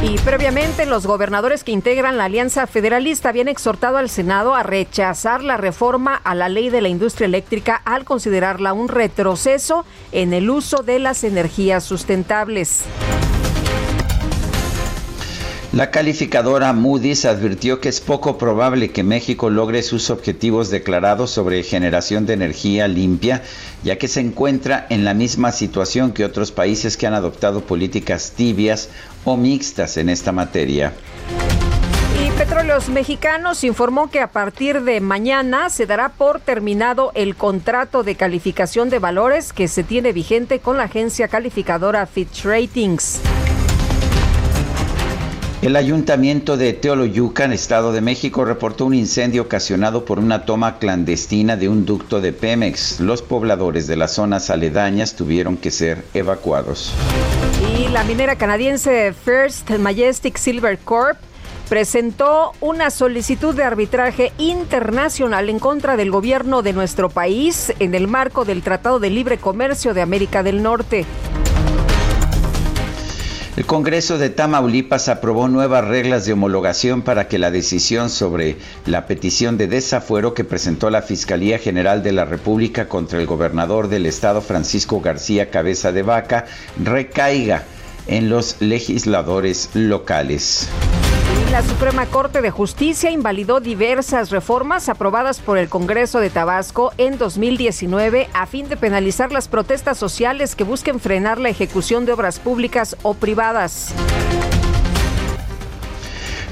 Y 0.01 0.17
previamente 0.19 0.85
los 0.85 1.05
gobernadores 1.05 1.65
que 1.65 1.73
integran 1.73 2.17
la 2.17 2.25
Alianza 2.25 2.67
Federalista 2.67 3.29
habían 3.29 3.49
exhortado 3.49 3.97
al 3.97 4.09
Senado 4.09 4.55
a 4.55 4.63
rechazar 4.63 5.43
la 5.43 5.57
reforma 5.57 6.15
a 6.15 6.35
la 6.35 6.47
ley 6.47 6.69
de 6.69 6.79
la 6.79 6.87
industria 6.87 7.25
eléctrica 7.25 7.81
al 7.83 8.05
considerarla 8.05 8.71
un 8.71 8.87
retroceso 8.87 9.85
en 10.13 10.33
el 10.33 10.49
uso 10.49 10.83
de 10.83 10.99
las 10.99 11.25
energías 11.25 11.83
sustentables. 11.83 12.85
La 15.71 15.91
calificadora 15.91 16.73
Moody's 16.73 17.25
advirtió 17.25 17.79
que 17.79 17.89
es 17.89 18.01
poco 18.01 18.39
probable 18.39 18.89
que 18.89 19.03
México 19.03 19.51
logre 19.51 19.83
sus 19.83 20.09
objetivos 20.09 20.71
declarados 20.71 21.29
sobre 21.29 21.61
generación 21.61 22.25
de 22.25 22.33
energía 22.33 22.88
limpia, 22.88 23.43
ya 23.83 23.99
que 23.99 24.07
se 24.07 24.19
encuentra 24.19 24.88
en 24.89 25.05
la 25.05 25.13
misma 25.13 25.51
situación 25.51 26.11
que 26.11 26.25
otros 26.25 26.51
países 26.51 26.97
que 26.97 27.05
han 27.05 27.13
adoptado 27.13 27.61
políticas 27.61 28.31
tibias 28.35 28.89
o 29.25 29.38
mixtas 29.38 29.97
en 29.97 30.09
esta 30.09 30.31
materia. 30.31 30.91
Y 32.25 32.31
Petróleos 32.31 32.89
Mexicanos 32.89 33.63
informó 33.63 34.09
que 34.09 34.21
a 34.21 34.31
partir 34.31 34.81
de 34.81 34.99
mañana 35.01 35.69
se 35.69 35.85
dará 35.85 36.09
por 36.09 36.39
terminado 36.39 37.11
el 37.13 37.35
contrato 37.35 38.01
de 38.01 38.15
calificación 38.15 38.89
de 38.89 38.97
valores 38.97 39.53
que 39.53 39.67
se 39.67 39.83
tiene 39.83 40.13
vigente 40.13 40.61
con 40.61 40.77
la 40.77 40.85
agencia 40.85 41.27
calificadora 41.27 42.07
Fitch 42.07 42.43
Ratings. 42.43 43.21
El 45.61 45.75
ayuntamiento 45.75 46.55
de 46.55 46.71
Teoloyucan, 46.71 47.51
Estado 47.51 47.91
de 47.91 47.99
México, 47.99 48.45
reportó 48.45 48.85
un 48.85 48.93
incendio 48.93 49.41
ocasionado 49.41 50.05
por 50.05 50.17
una 50.17 50.45
toma 50.45 50.77
clandestina 50.79 51.57
de 51.57 51.67
un 51.67 51.85
ducto 51.85 52.21
de 52.21 52.31
Pemex. 52.31 53.01
Los 53.01 53.21
pobladores 53.21 53.85
de 53.85 53.97
las 53.97 54.13
zonas 54.13 54.49
aledañas 54.49 55.15
tuvieron 55.15 55.57
que 55.57 55.69
ser 55.69 56.05
evacuados. 56.13 56.93
Y 57.77 57.89
la 57.89 58.05
minera 58.05 58.37
canadiense 58.37 59.11
First 59.11 59.69
Majestic 59.71 60.37
Silver 60.37 60.77
Corp 60.77 61.17
presentó 61.67 62.53
una 62.61 62.89
solicitud 62.89 63.53
de 63.53 63.63
arbitraje 63.63 64.31
internacional 64.37 65.49
en 65.49 65.59
contra 65.59 65.97
del 65.97 66.09
gobierno 66.09 66.61
de 66.61 66.71
nuestro 66.71 67.09
país 67.09 67.73
en 67.79 67.95
el 67.95 68.07
marco 68.07 68.45
del 68.45 68.63
Tratado 68.63 68.99
de 68.99 69.09
Libre 69.09 69.37
Comercio 69.37 69.93
de 69.93 70.01
América 70.01 70.41
del 70.41 70.63
Norte. 70.63 71.05
El 73.59 73.65
Congreso 73.65 74.17
de 74.17 74.29
Tamaulipas 74.29 75.09
aprobó 75.09 75.49
nuevas 75.49 75.85
reglas 75.85 76.25
de 76.25 76.31
homologación 76.31 77.01
para 77.01 77.27
que 77.27 77.37
la 77.37 77.51
decisión 77.51 78.09
sobre 78.09 78.55
la 78.85 79.05
petición 79.05 79.57
de 79.57 79.67
desafuero 79.67 80.33
que 80.33 80.45
presentó 80.45 80.89
la 80.89 81.01
Fiscalía 81.01 81.59
General 81.59 82.01
de 82.01 82.13
la 82.13 82.23
República 82.23 82.87
contra 82.87 83.19
el 83.19 83.25
gobernador 83.25 83.89
del 83.89 84.05
estado 84.05 84.39
Francisco 84.39 85.01
García 85.01 85.49
Cabeza 85.49 85.91
de 85.91 86.03
Vaca 86.03 86.45
recaiga 86.81 87.65
en 88.07 88.29
los 88.29 88.61
legisladores 88.61 89.71
locales. 89.73 90.69
La 91.51 91.63
Suprema 91.63 92.05
Corte 92.05 92.43
de 92.43 92.51
Justicia 92.51 93.09
invalidó 93.09 93.59
diversas 93.59 94.29
reformas 94.29 94.87
aprobadas 94.87 95.39
por 95.39 95.57
el 95.57 95.67
Congreso 95.67 96.19
de 96.19 96.29
Tabasco 96.29 96.93
en 96.99 97.17
2019 97.17 98.29
a 98.33 98.45
fin 98.45 98.69
de 98.69 98.77
penalizar 98.77 99.31
las 99.31 99.47
protestas 99.47 99.97
sociales 99.97 100.55
que 100.55 100.63
busquen 100.63 100.99
frenar 100.99 101.39
la 101.39 101.49
ejecución 101.49 102.05
de 102.05 102.11
obras 102.11 102.37
públicas 102.37 102.95
o 103.01 103.15
privadas. 103.15 103.95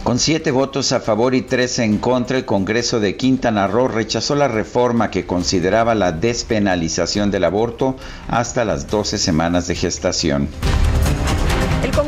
Con 0.03 0.17
siete 0.17 0.49
votos 0.49 0.91
a 0.91 0.99
favor 0.99 1.35
y 1.35 1.43
tres 1.43 1.77
en 1.77 1.99
contra, 1.99 2.37
el 2.37 2.45
Congreso 2.45 2.99
de 2.99 3.17
Quintana 3.17 3.67
Roo 3.67 3.89
rechazó 3.89 4.33
la 4.33 4.47
reforma 4.47 5.11
que 5.11 5.27
consideraba 5.27 5.93
la 5.93 6.11
despenalización 6.11 7.29
del 7.29 7.43
aborto 7.43 7.97
hasta 8.27 8.65
las 8.65 8.87
12 8.87 9.19
semanas 9.19 9.67
de 9.67 9.75
gestación. 9.75 10.47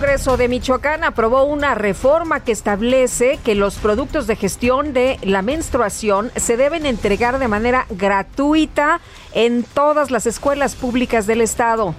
El 0.09 0.15
Congreso 0.15 0.37
de 0.37 0.47
Michoacán 0.47 1.03
aprobó 1.03 1.43
una 1.43 1.75
reforma 1.75 2.43
que 2.43 2.51
establece 2.51 3.37
que 3.45 3.53
los 3.53 3.75
productos 3.75 4.25
de 4.25 4.35
gestión 4.35 4.91
de 4.91 5.19
la 5.21 5.43
menstruación 5.43 6.31
se 6.35 6.57
deben 6.57 6.87
entregar 6.87 7.37
de 7.37 7.47
manera 7.47 7.85
gratuita 7.91 9.01
en 9.35 9.61
todas 9.61 10.09
las 10.09 10.25
escuelas 10.25 10.73
públicas 10.73 11.27
del 11.27 11.41
estado. 11.41 11.93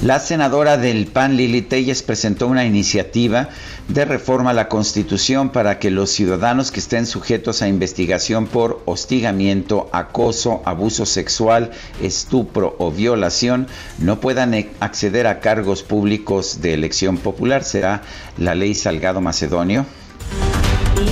La 0.00 0.20
senadora 0.20 0.76
del 0.76 1.08
PAN 1.08 1.36
Lili 1.36 1.60
Telles 1.60 2.04
presentó 2.04 2.46
una 2.46 2.64
iniciativa 2.64 3.48
de 3.92 4.04
reforma 4.04 4.50
a 4.50 4.54
la 4.54 4.68
Constitución 4.68 5.50
para 5.50 5.80
que 5.80 5.90
los 5.90 6.10
ciudadanos 6.10 6.70
que 6.70 6.78
estén 6.78 7.06
sujetos 7.06 7.60
a 7.60 7.66
investigación 7.66 8.46
por 8.46 8.82
hostigamiento, 8.84 9.90
acoso, 9.92 10.62
abuso 10.64 11.06
sexual, 11.06 11.72
estupro 12.00 12.76
o 12.78 12.92
violación 12.92 13.66
no 13.98 14.20
puedan 14.20 14.54
e-, 14.54 14.70
acceder 14.78 15.26
a 15.26 15.40
cargos 15.40 15.82
públicos 15.82 16.60
de 16.60 16.74
elección 16.74 17.18
popular. 17.18 17.64
¿Será 17.64 18.02
la 18.38 18.54
ley 18.54 18.76
Salgado 18.76 19.20
Macedonio? 19.20 19.84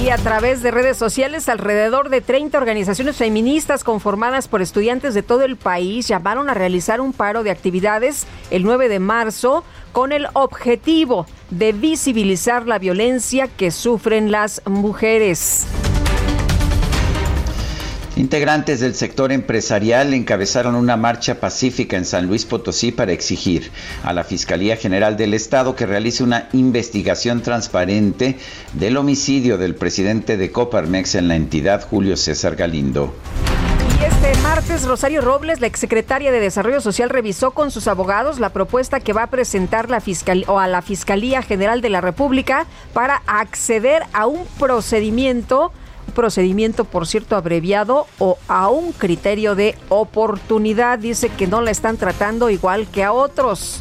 Y 0.00 0.10
a 0.10 0.18
través 0.18 0.62
de 0.62 0.70
redes 0.70 0.98
sociales, 0.98 1.48
alrededor 1.48 2.10
de 2.10 2.20
30 2.20 2.56
organizaciones 2.58 3.16
feministas 3.16 3.82
conformadas 3.82 4.46
por 4.46 4.62
estudiantes 4.62 5.14
de 5.14 5.24
todo 5.24 5.42
el 5.42 5.56
país 5.56 6.06
llamaron 6.06 6.48
a 6.48 6.54
realizar 6.54 7.00
un 7.00 7.12
paro 7.12 7.42
de 7.42 7.50
actividades 7.50 8.26
el 8.50 8.62
9 8.62 8.88
de 8.88 9.00
marzo 9.00 9.64
con 9.92 10.12
el 10.12 10.28
objetivo 10.34 11.26
de 11.50 11.72
visibilizar 11.72 12.66
la 12.66 12.78
violencia 12.78 13.48
que 13.48 13.70
sufren 13.70 14.30
las 14.30 14.62
mujeres. 14.66 15.66
Integrantes 18.18 18.80
del 18.80 18.96
sector 18.96 19.30
empresarial 19.30 20.12
encabezaron 20.12 20.74
una 20.74 20.96
marcha 20.96 21.38
pacífica 21.38 21.96
en 21.96 22.04
San 22.04 22.26
Luis 22.26 22.44
Potosí 22.44 22.90
para 22.90 23.12
exigir 23.12 23.70
a 24.02 24.12
la 24.12 24.24
Fiscalía 24.24 24.76
General 24.76 25.16
del 25.16 25.34
Estado 25.34 25.76
que 25.76 25.86
realice 25.86 26.24
una 26.24 26.48
investigación 26.52 27.42
transparente 27.42 28.36
del 28.72 28.96
homicidio 28.96 29.56
del 29.56 29.76
presidente 29.76 30.36
de 30.36 30.50
Coparmex 30.50 31.14
en 31.14 31.28
la 31.28 31.36
entidad, 31.36 31.86
Julio 31.88 32.16
César 32.16 32.56
Galindo. 32.56 33.14
Este 34.00 34.40
martes, 34.42 34.86
Rosario 34.86 35.20
Robles, 35.22 35.60
la 35.60 35.66
exsecretaria 35.66 36.30
de 36.30 36.38
Desarrollo 36.38 36.80
Social, 36.80 37.10
revisó 37.10 37.50
con 37.50 37.72
sus 37.72 37.88
abogados 37.88 38.38
la 38.38 38.50
propuesta 38.50 39.00
que 39.00 39.12
va 39.12 39.24
a 39.24 39.26
presentar 39.26 39.88
a 39.92 40.66
la 40.68 40.82
Fiscalía 40.82 41.42
General 41.42 41.80
de 41.80 41.88
la 41.88 42.00
República 42.00 42.66
para 42.92 43.22
acceder 43.26 44.04
a 44.12 44.26
un 44.26 44.46
procedimiento 44.58 45.72
procedimiento, 46.14 46.84
por 46.84 47.06
cierto, 47.06 47.36
abreviado 47.36 48.06
o 48.18 48.38
a 48.48 48.70
un 48.70 48.92
criterio 48.92 49.54
de 49.54 49.76
oportunidad. 49.88 50.98
Dice 50.98 51.28
que 51.28 51.46
no 51.46 51.60
la 51.60 51.70
están 51.70 51.96
tratando 51.96 52.50
igual 52.50 52.86
que 52.86 53.04
a 53.04 53.12
otros. 53.12 53.80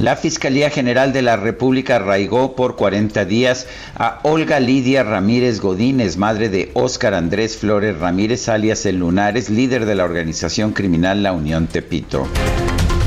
La 0.00 0.16
Fiscalía 0.16 0.70
General 0.70 1.12
de 1.12 1.20
la 1.20 1.36
República 1.36 1.96
arraigó 1.96 2.56
por 2.56 2.74
40 2.74 3.26
días 3.26 3.66
a 3.94 4.20
Olga 4.22 4.58
Lidia 4.58 5.02
Ramírez 5.02 5.60
Godínez, 5.60 6.16
madre 6.16 6.48
de 6.48 6.70
Óscar 6.72 7.12
Andrés 7.12 7.58
Flores 7.58 7.98
Ramírez, 7.98 8.48
alias 8.48 8.86
El 8.86 9.00
Lunares, 9.00 9.50
líder 9.50 9.84
de 9.84 9.94
la 9.94 10.04
organización 10.04 10.72
criminal 10.72 11.22
La 11.22 11.34
Unión 11.34 11.66
Tepito. 11.66 12.26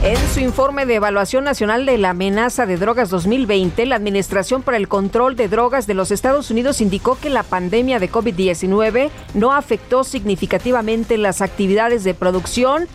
En 0.04 0.18
su 0.36 0.42
informe 0.42 0.86
de 0.86 0.96
evaluación 0.96 1.46
nacional 1.46 1.88
de 1.88 1.98
la 1.98 2.12
amenaza 2.12 2.68
de 2.68 2.78
drogas 2.78 3.10
2020, 3.10 3.88
la 3.88 3.96
Administración 3.96 4.62
para 4.62 4.78
el 4.78 4.88
Control 4.88 5.36
de 5.36 5.48
Drogas 5.48 5.88
de 5.88 5.96
los 5.96 6.12
Estados 6.12 6.52
Unidos 6.52 6.80
indicó 6.80 7.18
que 7.20 7.32
la 7.32 7.42
pandemia 7.42 7.98
de 7.98 8.12
COVID-19 8.12 9.10
no 9.34 9.52
afectó 9.52 10.04
significativamente 10.04 11.18
las 11.18 11.42
actividades 11.42 12.04
de 12.04 12.14
producción 12.14 12.88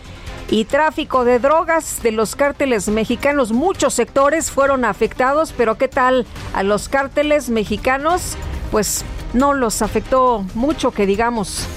y 0.51 0.65
tráfico 0.65 1.25
de 1.25 1.39
drogas 1.39 2.01
de 2.01 2.11
los 2.11 2.35
cárteles 2.35 2.87
mexicanos. 2.89 3.51
Muchos 3.51 3.93
sectores 3.93 4.51
fueron 4.51 4.85
afectados, 4.85 5.53
pero 5.55 5.77
¿qué 5.77 5.87
tal 5.87 6.25
a 6.53 6.63
los 6.63 6.89
cárteles 6.89 7.49
mexicanos? 7.49 8.35
Pues 8.71 9.03
no 9.33 9.53
los 9.53 9.81
afectó 9.81 10.45
mucho, 10.55 10.91
que 10.91 11.05
digamos. 11.05 11.67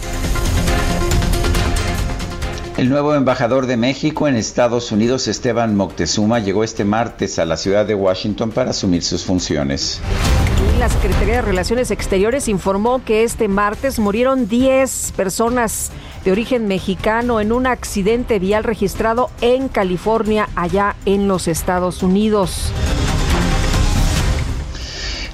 El 2.78 2.88
nuevo 2.88 3.14
embajador 3.14 3.66
de 3.66 3.76
México 3.76 4.28
en 4.28 4.34
Estados 4.34 4.92
Unidos, 4.92 5.28
Esteban 5.28 5.76
Moctezuma, 5.76 6.38
llegó 6.38 6.64
este 6.64 6.86
martes 6.86 7.38
a 7.38 7.44
la 7.44 7.58
ciudad 7.58 7.84
de 7.84 7.94
Washington 7.94 8.50
para 8.50 8.70
asumir 8.70 9.02
sus 9.02 9.24
funciones. 9.24 10.00
La 10.78 10.88
Secretaría 10.88 11.34
de 11.36 11.42
Relaciones 11.42 11.90
Exteriores 11.90 12.48
informó 12.48 13.04
que 13.04 13.24
este 13.24 13.46
martes 13.46 13.98
murieron 13.98 14.48
10 14.48 15.12
personas 15.14 15.90
de 16.24 16.32
origen 16.32 16.66
mexicano 16.66 17.42
en 17.42 17.52
un 17.52 17.66
accidente 17.66 18.38
vial 18.38 18.64
registrado 18.64 19.28
en 19.42 19.68
California, 19.68 20.48
allá 20.56 20.96
en 21.04 21.28
los 21.28 21.48
Estados 21.48 22.02
Unidos. 22.02 22.72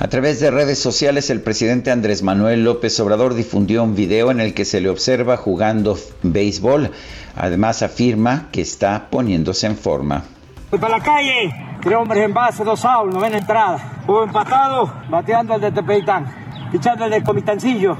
A 0.00 0.06
través 0.06 0.38
de 0.38 0.52
redes 0.52 0.78
sociales, 0.78 1.28
el 1.28 1.40
presidente 1.40 1.90
Andrés 1.90 2.22
Manuel 2.22 2.62
López 2.62 3.00
Obrador 3.00 3.34
difundió 3.34 3.82
un 3.82 3.96
video 3.96 4.30
en 4.30 4.38
el 4.38 4.54
que 4.54 4.64
se 4.64 4.80
le 4.80 4.90
observa 4.90 5.37
jugando 5.37 5.98
béisbol. 6.22 6.92
Además, 7.34 7.82
afirma 7.82 8.46
que 8.52 8.61
está 8.61 9.08
poniéndose 9.11 9.66
en 9.66 9.76
forma. 9.76 10.22
Voy 10.70 10.78
para 10.78 10.98
la 10.98 11.02
calle, 11.02 11.52
tres 11.82 11.96
hombres 11.96 12.24
en 12.24 12.32
base, 12.32 12.62
dos 12.62 12.84
outs, 12.84 13.12
novena 13.12 13.38
entrada. 13.38 14.02
Hubo 14.06 14.22
empatado, 14.22 14.92
bateando 15.11 15.56
el 15.56 15.62
de 15.62 15.72
Tepeitán, 15.72 16.26
pichando 16.70 17.04
el 17.04 17.11
de 17.11 17.22
Comitancillo. 17.24 17.96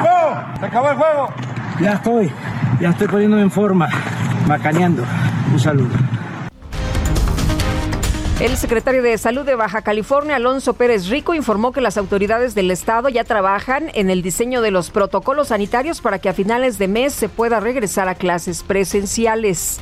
¡Oh! 0.00 0.58
¡Se 0.58 0.64
acabó 0.64 0.90
el 0.90 0.96
juego! 0.96 1.28
Ya 1.82 1.92
estoy, 1.94 2.32
ya 2.80 2.90
estoy 2.90 3.08
poniéndome 3.08 3.42
en 3.42 3.50
forma, 3.50 3.90
macaneando. 4.48 5.04
Un 5.52 5.60
saludo. 5.60 6.13
El 8.40 8.56
secretario 8.56 9.00
de 9.00 9.16
Salud 9.16 9.46
de 9.46 9.54
Baja 9.54 9.82
California, 9.82 10.36
Alonso 10.36 10.74
Pérez 10.74 11.06
Rico, 11.06 11.34
informó 11.34 11.70
que 11.70 11.80
las 11.80 11.96
autoridades 11.96 12.56
del 12.56 12.72
estado 12.72 13.08
ya 13.08 13.22
trabajan 13.22 13.92
en 13.94 14.10
el 14.10 14.22
diseño 14.22 14.60
de 14.60 14.72
los 14.72 14.90
protocolos 14.90 15.48
sanitarios 15.48 16.00
para 16.00 16.18
que 16.18 16.28
a 16.28 16.34
finales 16.34 16.76
de 16.76 16.88
mes 16.88 17.14
se 17.14 17.28
pueda 17.28 17.60
regresar 17.60 18.08
a 18.08 18.16
clases 18.16 18.64
presenciales. 18.64 19.78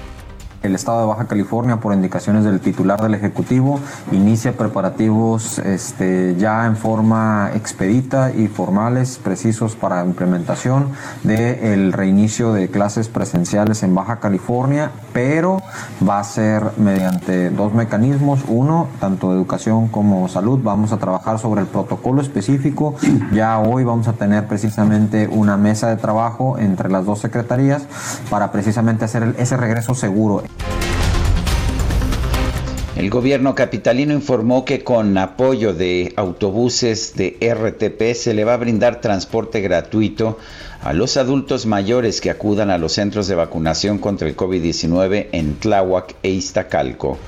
El 0.62 0.77
Estado 0.77 1.01
de 1.01 1.07
Baja 1.07 1.27
California, 1.27 1.79
por 1.79 1.92
indicaciones 1.92 2.44
del 2.44 2.61
titular 2.61 3.01
del 3.03 3.14
Ejecutivo, 3.14 3.81
inicia 4.12 4.53
preparativos 4.53 5.59
este, 5.59 6.37
ya 6.38 6.66
en 6.66 6.77
forma 6.77 7.51
expedita 7.55 8.33
y 8.33 8.46
formales, 8.46 9.18
precisos 9.22 9.75
para 9.75 10.05
implementación 10.05 10.90
del 11.25 11.92
reinicio 11.92 12.53
de 12.53 12.68
clases 12.68 13.09
presenciales 13.09 13.83
en 13.83 13.94
Baja 13.94 14.20
California, 14.20 14.92
pero 15.12 15.62
va 16.07 16.20
a 16.20 16.25
ser 16.25 16.62
mediante 16.77 17.51
dos 17.51 17.75
mecanismos. 17.75 18.40
Uno, 18.46 18.87
tanto 19.01 19.33
educación 19.33 19.88
como 19.88 20.29
salud, 20.29 20.61
vamos 20.62 20.92
a 20.92 20.98
trabajar 20.98 21.38
sobre 21.38 21.62
el 21.62 21.66
protocolo 21.66 22.22
específico. 22.22 22.94
Ya 23.33 23.59
hoy 23.59 23.83
vamos 23.85 24.07
a 24.07 24.12
tener 24.12 24.46
precisamente 24.46 25.29
una 25.29 25.57
mesa 25.57 25.88
de 25.88 25.96
trabajo 25.96 26.59
entre 26.59 26.88
las 26.88 27.05
dos 27.05 27.18
secretarías 27.18 27.83
para 28.31 28.53
precisamente 28.53 29.05
hacer 29.05 29.35
ese 29.38 29.57
regreso 29.57 29.94
seguro. 29.94 30.42
El 32.97 33.11
gobierno 33.11 33.55
capitalino 33.55 34.12
informó 34.12 34.65
que 34.65 34.85
con 34.85 35.19
apoyo 35.19 35.75
de 35.75 36.12
autobuses 36.17 37.17
de 37.17 37.37
RTP 37.41 38.15
se 38.15 38.33
le 38.33 38.45
va 38.45 38.55
a 38.55 38.59
brindar 38.59 39.01
transporte 39.01 39.61
gratuito 39.61 40.38
a 40.83 40.93
los 40.93 41.17
adultos 41.17 41.67
mayores 41.67 42.21
que 42.21 42.31
acudan 42.31 42.71
a 42.71 42.79
los 42.79 42.93
centros 42.93 43.27
de 43.29 43.35
vacunación 43.35 43.99
contra 43.99 44.29
el 44.29 44.37
COVID-19 44.37 45.31
en 45.33 45.57
Tláhuac 45.57 46.15
e 46.23 46.31
Iztacalco. 46.31 47.19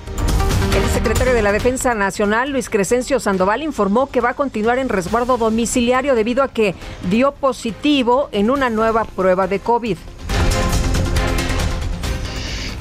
El 0.77 0.91
secretario 0.91 1.35
de 1.35 1.43
la 1.43 1.53
Defensa 1.53 1.95
Nacional, 1.95 2.51
Luis 2.51 2.69
Crescencio 2.69 3.19
Sandoval, 3.19 3.63
informó 3.63 4.09
que 4.09 4.21
va 4.21 4.31
a 4.31 4.35
continuar 4.35 4.79
en 4.79 4.89
resguardo 4.89 5.39
domiciliario 5.39 6.15
debido 6.15 6.43
a 6.43 6.49
que 6.49 6.75
dio 7.09 7.33
positivo 7.33 8.29
en 8.33 8.51
una 8.51 8.71
nueva 8.71 9.05
prueba 9.05 9.47
de 9.47 9.61
COVID. 9.61 9.97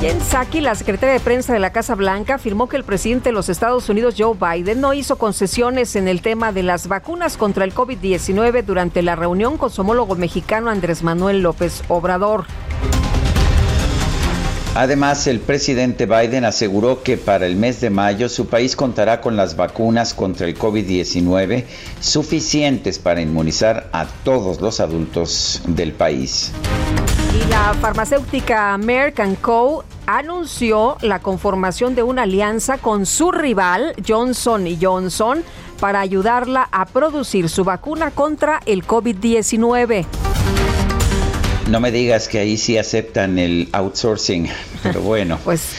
Jen 0.00 0.18
Psaki, 0.18 0.62
la 0.62 0.74
secretaria 0.74 1.12
de 1.12 1.20
prensa 1.20 1.52
de 1.52 1.58
la 1.58 1.72
Casa 1.72 1.94
Blanca, 1.94 2.36
afirmó 2.36 2.70
que 2.70 2.78
el 2.78 2.84
presidente 2.84 3.28
de 3.28 3.34
los 3.34 3.50
Estados 3.50 3.86
Unidos, 3.90 4.14
Joe 4.16 4.34
Biden, 4.34 4.80
no 4.80 4.94
hizo 4.94 5.18
concesiones 5.18 5.94
en 5.94 6.08
el 6.08 6.22
tema 6.22 6.52
de 6.52 6.62
las 6.62 6.88
vacunas 6.88 7.36
contra 7.36 7.66
el 7.66 7.74
COVID-19 7.74 8.64
durante 8.64 9.02
la 9.02 9.14
reunión 9.14 9.58
con 9.58 9.68
su 9.68 9.82
homólogo 9.82 10.14
mexicano 10.14 10.70
Andrés 10.70 11.02
Manuel 11.02 11.42
López 11.42 11.82
Obrador. 11.88 12.46
Además, 14.74 15.26
el 15.26 15.38
presidente 15.38 16.06
Biden 16.06 16.46
aseguró 16.46 17.02
que 17.02 17.18
para 17.18 17.44
el 17.44 17.56
mes 17.56 17.82
de 17.82 17.90
mayo 17.90 18.30
su 18.30 18.46
país 18.46 18.76
contará 18.76 19.20
con 19.20 19.36
las 19.36 19.54
vacunas 19.54 20.14
contra 20.14 20.46
el 20.46 20.56
COVID-19 20.56 21.64
suficientes 22.00 22.98
para 22.98 23.20
inmunizar 23.20 23.90
a 23.92 24.06
todos 24.24 24.62
los 24.62 24.80
adultos 24.80 25.60
del 25.66 25.92
país. 25.92 26.52
Y 27.32 27.48
la 27.48 27.74
farmacéutica 27.80 28.76
Merck 28.76 29.40
Co. 29.40 29.84
anunció 30.06 30.96
la 31.00 31.20
conformación 31.20 31.94
de 31.94 32.02
una 32.02 32.22
alianza 32.22 32.78
con 32.78 33.06
su 33.06 33.30
rival 33.30 33.94
Johnson 34.06 34.66
Johnson 34.80 35.44
para 35.78 36.00
ayudarla 36.00 36.68
a 36.72 36.86
producir 36.86 37.48
su 37.48 37.62
vacuna 37.62 38.10
contra 38.10 38.60
el 38.66 38.84
COVID-19. 38.84 40.06
No 41.68 41.78
me 41.78 41.92
digas 41.92 42.26
que 42.26 42.40
ahí 42.40 42.56
sí 42.56 42.76
aceptan 42.76 43.38
el 43.38 43.68
outsourcing, 43.72 44.48
pero 44.82 45.00
bueno. 45.00 45.38
pues 45.44 45.70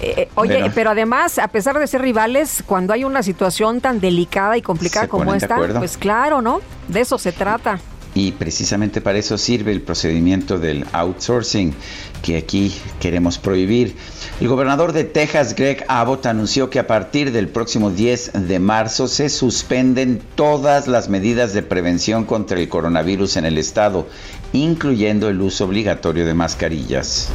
eh, 0.00 0.28
oye, 0.36 0.70
pero 0.74 0.90
además, 0.90 1.38
a 1.38 1.48
pesar 1.48 1.78
de 1.78 1.86
ser 1.86 2.00
rivales, 2.00 2.62
cuando 2.66 2.94
hay 2.94 3.04
una 3.04 3.22
situación 3.22 3.82
tan 3.82 4.00
delicada 4.00 4.56
y 4.56 4.62
complicada 4.62 5.08
como 5.08 5.34
esta, 5.34 5.56
pues 5.56 5.98
claro, 5.98 6.40
¿no? 6.40 6.62
De 6.88 7.00
eso 7.00 7.18
se 7.18 7.32
trata. 7.32 7.78
Y 8.14 8.32
precisamente 8.32 9.00
para 9.00 9.18
eso 9.18 9.36
sirve 9.38 9.72
el 9.72 9.82
procedimiento 9.82 10.58
del 10.58 10.86
outsourcing 10.92 11.74
que 12.22 12.36
aquí 12.36 12.72
queremos 13.00 13.38
prohibir. 13.38 13.96
El 14.40 14.48
gobernador 14.48 14.92
de 14.92 15.04
Texas, 15.04 15.54
Greg 15.56 15.84
Abbott, 15.88 16.26
anunció 16.26 16.70
que 16.70 16.78
a 16.78 16.86
partir 16.86 17.32
del 17.32 17.48
próximo 17.48 17.90
10 17.90 18.32
de 18.46 18.58
marzo 18.60 19.08
se 19.08 19.28
suspenden 19.28 20.22
todas 20.36 20.86
las 20.86 21.08
medidas 21.08 21.52
de 21.52 21.62
prevención 21.62 22.24
contra 22.24 22.58
el 22.58 22.68
coronavirus 22.68 23.36
en 23.36 23.46
el 23.46 23.58
estado, 23.58 24.06
incluyendo 24.52 25.28
el 25.28 25.40
uso 25.40 25.64
obligatorio 25.64 26.24
de 26.24 26.34
mascarillas. 26.34 27.30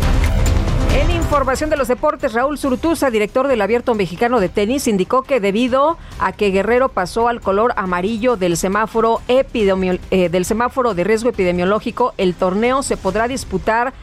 En 0.93 1.12
información 1.12 1.69
de 1.69 1.78
los 1.78 1.88
deportes, 1.88 2.34
Raúl 2.34 2.58
Surtusa, 2.58 3.12
director 3.12 3.47
del 3.47 3.62
Abierto 3.62 3.93
Mexicano 3.93 4.39
de 4.39 4.49
Tenis, 4.49 4.88
indicó 4.88 5.21
que 5.21 5.39
debido 5.39 5.97
a 6.19 6.32
que 6.32 6.49
Guerrero 6.49 6.89
pasó 6.89 7.28
al 7.28 7.41
color 7.41 7.73
amarillo 7.75 8.38
del 8.38 8.58
semáforo, 8.58 9.21
eh, 9.28 10.30
del 10.30 10.45
semáforo 10.45 10.95
de 10.95 11.04
riesgo 11.04 11.30
epidemiológico, 11.30 12.13
el 12.17 12.34
torneo 12.34 12.82
se 12.82 12.97
podrá 12.97 13.28
disputar 13.28 13.93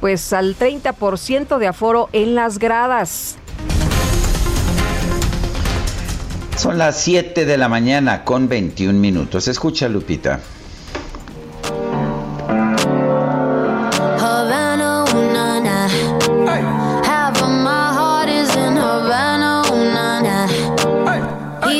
pues 0.00 0.34
al 0.34 0.54
30% 0.54 1.56
de 1.58 1.66
aforo 1.66 2.10
en 2.12 2.34
las 2.34 2.58
gradas. 2.58 3.38
Son 6.58 6.76
las 6.76 7.00
7 7.00 7.46
de 7.46 7.56
la 7.56 7.68
mañana 7.68 8.24
con 8.24 8.48
21 8.48 8.98
minutos. 8.98 9.48
Escucha, 9.48 9.88
Lupita. 9.88 10.40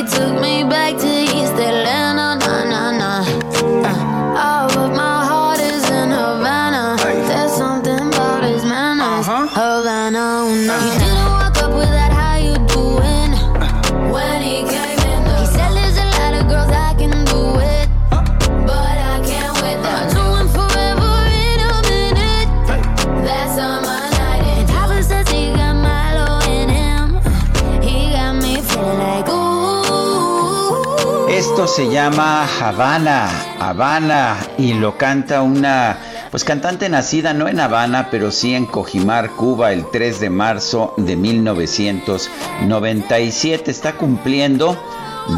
took 0.02 0.40
me 0.40 0.64
back 0.64 1.03
se 31.74 31.90
llama 31.90 32.46
Habana, 32.60 33.28
Habana, 33.58 34.36
y 34.58 34.74
lo 34.74 34.96
canta 34.96 35.42
una 35.42 35.98
pues 36.30 36.44
cantante 36.44 36.88
nacida 36.88 37.34
no 37.34 37.48
en 37.48 37.58
Habana, 37.58 38.10
pero 38.12 38.30
sí 38.30 38.54
en 38.54 38.66
Cojimar, 38.66 39.30
Cuba, 39.30 39.72
el 39.72 39.90
3 39.90 40.20
de 40.20 40.30
marzo 40.30 40.94
de 40.96 41.16
1997. 41.16 43.72
Está 43.72 43.94
cumpliendo 43.94 44.80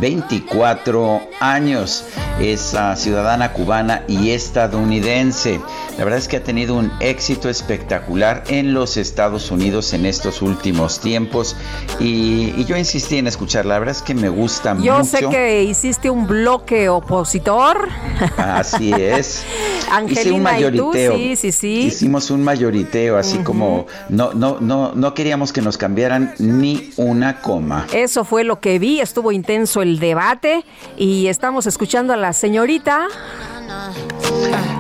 24 0.01 1.21
años. 1.41 2.05
Es 2.41 2.77
ciudadana 2.97 3.53
cubana 3.53 4.03
y 4.09 4.31
estadounidense. 4.31 5.61
La 5.97 6.05
verdad 6.05 6.19
es 6.19 6.29
que 6.29 6.37
ha 6.37 6.43
tenido 6.43 6.75
un 6.75 6.93
éxito 7.01 7.49
espectacular 7.49 8.45
en 8.49 8.75
los 8.75 8.99
Estados 8.99 9.51
Unidos 9.51 9.95
en 9.95 10.05
estos 10.05 10.43
últimos 10.43 11.01
tiempos 11.01 11.57
y, 11.99 12.65
yo 12.67 12.77
insistí 12.77 13.17
en 13.19 13.27
escuchar. 13.27 13.65
La 13.65 13.79
verdad 13.79 13.95
es 13.97 14.03
que 14.03 14.15
me 14.15 14.29
gusta 14.29 14.75
mucho. 14.75 14.87
Yo 14.87 15.05
sé 15.05 15.27
que 15.31 15.63
hiciste 15.63 16.11
un 16.11 16.27
bloque 16.27 16.89
opositor. 16.89 17.89
Así 18.37 18.93
es. 18.93 19.45
Hice 20.09 20.33
un 20.33 20.43
mayoriteo. 20.43 21.17
sí, 21.17 21.37
sí, 21.37 21.53
sí. 21.53 21.81
Hicimos 21.87 22.31
un 22.31 22.43
mayoriteo, 22.43 23.17
así 23.17 23.39
como 23.39 23.87
no, 24.09 24.33
no, 24.35 24.59
no, 24.61 24.93
no 24.95 25.15
queríamos 25.15 25.53
que 25.53 25.63
nos 25.63 25.79
cambiaran 25.79 26.35
ni 26.39 26.91
una 26.97 27.41
coma. 27.41 27.87
Eso 27.93 28.25
fue 28.25 28.45
lo 28.45 28.61
que 28.61 28.79
vi. 28.79 29.01
Estuvo 29.01 29.33
intenso 29.33 29.76
el 29.83 29.99
debate 29.99 30.65
y 30.97 31.29
estamos 31.29 31.67
escuchando 31.67 32.13
a 32.13 32.17
la 32.17 32.33
señorita. 32.33 33.09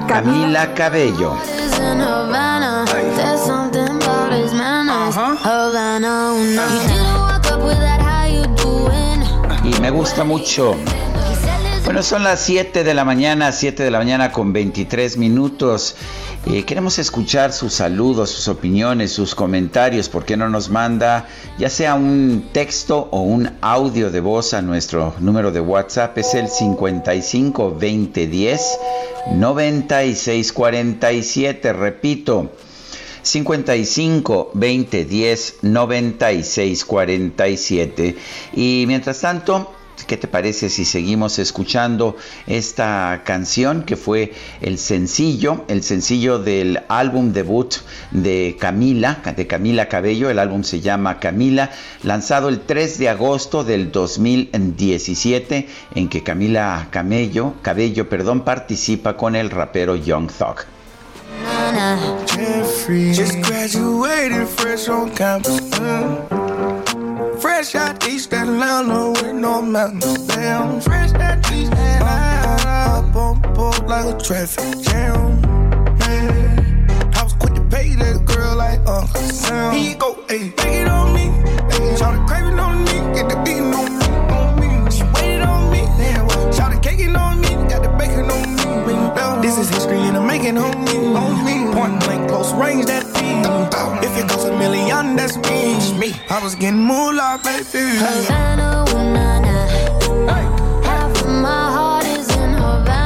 Camila 0.08 0.74
Cabello. 0.74 1.36
Y 9.64 9.80
me 9.80 9.90
gusta 9.90 10.24
mucho. 10.24 10.76
Bueno, 11.86 12.02
son 12.02 12.24
las 12.24 12.40
7 12.40 12.82
de 12.82 12.94
la 12.94 13.04
mañana, 13.04 13.52
7 13.52 13.84
de 13.84 13.92
la 13.92 13.98
mañana 13.98 14.32
con 14.32 14.52
23 14.52 15.18
minutos. 15.18 15.94
Eh, 16.44 16.64
queremos 16.64 16.98
escuchar 16.98 17.52
sus 17.52 17.74
saludos, 17.74 18.30
sus 18.30 18.48
opiniones, 18.48 19.12
sus 19.12 19.36
comentarios. 19.36 20.08
¿Por 20.08 20.24
qué 20.24 20.36
no 20.36 20.48
nos 20.48 20.68
manda 20.68 21.28
ya 21.60 21.70
sea 21.70 21.94
un 21.94 22.48
texto 22.52 23.08
o 23.12 23.20
un 23.20 23.52
audio 23.60 24.10
de 24.10 24.18
voz 24.18 24.52
a 24.52 24.62
nuestro 24.62 25.14
número 25.20 25.52
de 25.52 25.60
WhatsApp? 25.60 26.18
Es 26.18 26.34
el 26.34 26.48
55 26.48 27.76
20 27.78 28.26
10 28.26 28.78
96 29.36 30.52
47. 30.52 31.72
Repito. 31.72 32.50
55 33.22 34.50
20 34.54 35.04
10 35.04 35.58
96 35.62 36.84
47. 36.84 38.16
Y 38.54 38.84
mientras 38.88 39.20
tanto, 39.20 39.72
¿Qué 40.06 40.16
te 40.16 40.28
parece 40.28 40.68
si 40.68 40.84
seguimos 40.84 41.38
escuchando 41.38 42.16
esta 42.46 43.22
canción 43.24 43.82
que 43.82 43.96
fue 43.96 44.32
el 44.60 44.78
sencillo, 44.78 45.64
el 45.68 45.82
sencillo 45.82 46.38
del 46.38 46.80
álbum 46.88 47.32
debut 47.32 47.74
de 48.10 48.56
Camila, 48.60 49.20
de 49.36 49.46
Camila 49.46 49.88
Cabello, 49.88 50.30
el 50.30 50.38
álbum 50.38 50.62
se 50.62 50.80
llama 50.80 51.18
Camila, 51.18 51.70
lanzado 52.02 52.48
el 52.48 52.60
3 52.60 52.98
de 52.98 53.08
agosto 53.08 53.64
del 53.64 53.90
2017 53.90 55.68
en 55.94 56.08
que 56.08 56.22
Camila 56.22 56.88
Camello, 56.90 57.54
Cabello, 57.62 58.08
perdón, 58.08 58.42
participa 58.42 59.16
con 59.16 59.34
el 59.34 59.50
rapero 59.50 59.96
Young 59.96 60.30
Thug. 60.30 60.66
Fresh 62.86 63.18
out 67.74 68.06
East 68.08 68.32
Atlanta 68.32 69.10
with 69.10 69.34
no 69.34 69.60
mountains. 69.60 70.26
Damn, 70.26 70.80
fresh 70.80 71.12
out 71.14 71.38
East 71.52 71.72
Atlanta. 71.72 73.08
Up 73.08 73.16
on 73.16 73.54
board 73.54 73.86
like 73.86 74.14
a 74.14 74.18
traffic 74.18 74.80
jam. 74.82 75.40
Man, 75.98 76.90
I 77.14 77.22
was 77.22 77.34
quick 77.34 77.54
to 77.54 77.62
pay 77.62 77.94
that 77.96 78.24
girl 78.24 78.56
like 78.56 78.80
Uncle. 78.86 79.20
Here 79.72 79.90
you 79.90 79.96
go, 79.96 80.14
ayy, 80.28 80.56
take 80.56 80.82
it 80.82 80.88
on 80.88 81.14
me. 81.14 81.26
Ayy, 81.74 81.94
it 81.94 82.26
craving 82.26 82.58
on 82.58 82.84
me, 82.84 83.14
get 83.14 83.28
the 83.28 83.36
beating 83.44 83.74
on 83.74 83.95
me, 83.95 83.95
This 89.66 89.78
history 89.78 89.98
and 89.98 90.16
I'm 90.16 90.28
making 90.28 90.58
on 90.58 90.84
me, 90.84 90.96
on. 91.16 91.74
Point 91.74 91.98
blank, 92.04 92.28
close 92.28 92.52
range, 92.52 92.86
that 92.86 93.02
feed. 93.02 93.44
If 94.06 94.16
it 94.16 94.28
goes 94.28 94.44
a 94.44 94.56
million, 94.56 95.16
that's 95.16 95.36
me. 95.38 95.98
me. 95.98 96.14
I 96.30 96.40
was 96.40 96.54
getting 96.54 96.78
moolah, 96.78 97.40
baby. 97.42 97.96
Havana, 97.98 98.84
ooh, 98.88 99.12
nah, 99.12 99.40
nah. 99.40 100.84
Half 100.84 101.20
of 101.20 101.28
my 101.30 101.72
heart. 101.72 101.86
Sergio 102.06 103.05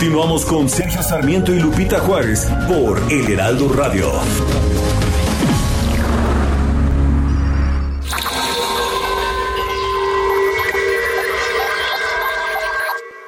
Continuamos 0.00 0.46
con 0.46 0.66
Sergio 0.70 1.02
Sarmiento 1.02 1.52
y 1.52 1.58
Lupita 1.60 1.98
Juárez 1.98 2.48
por 2.66 2.98
El 3.12 3.30
Heraldo 3.32 3.70
Radio. 3.70 4.10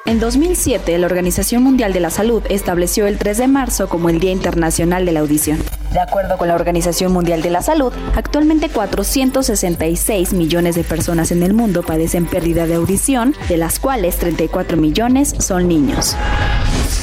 En 0.06 0.18
2007, 0.18 0.96
la 0.96 1.04
Organización 1.04 1.62
Mundial 1.62 1.92
de 1.92 2.00
la 2.00 2.08
Salud 2.08 2.42
estableció 2.48 3.06
el 3.06 3.18
3 3.18 3.36
de 3.36 3.48
marzo 3.48 3.90
como 3.90 4.08
el 4.08 4.18
Día 4.18 4.32
Internacional 4.32 5.04
de 5.04 5.12
la 5.12 5.20
Audición. 5.20 5.58
De 5.92 6.00
acuerdo 6.00 6.38
con 6.38 6.48
la 6.48 6.54
Organización 6.54 7.12
Mundial 7.12 7.42
de 7.42 7.50
la 7.50 7.60
Salud, 7.60 7.92
actualmente 8.16 8.70
466 8.70 10.32
millones 10.32 10.74
de 10.74 10.84
personas 10.84 11.30
en 11.32 11.42
el 11.42 11.52
mundo 11.52 11.82
padecen 11.82 12.24
pérdida 12.24 12.66
de 12.66 12.74
audición, 12.74 13.34
de 13.50 13.58
las 13.58 13.78
cuales 13.78 14.16
34 14.16 14.78
millones 14.78 15.34
son 15.38 15.68
niños. 15.68 16.16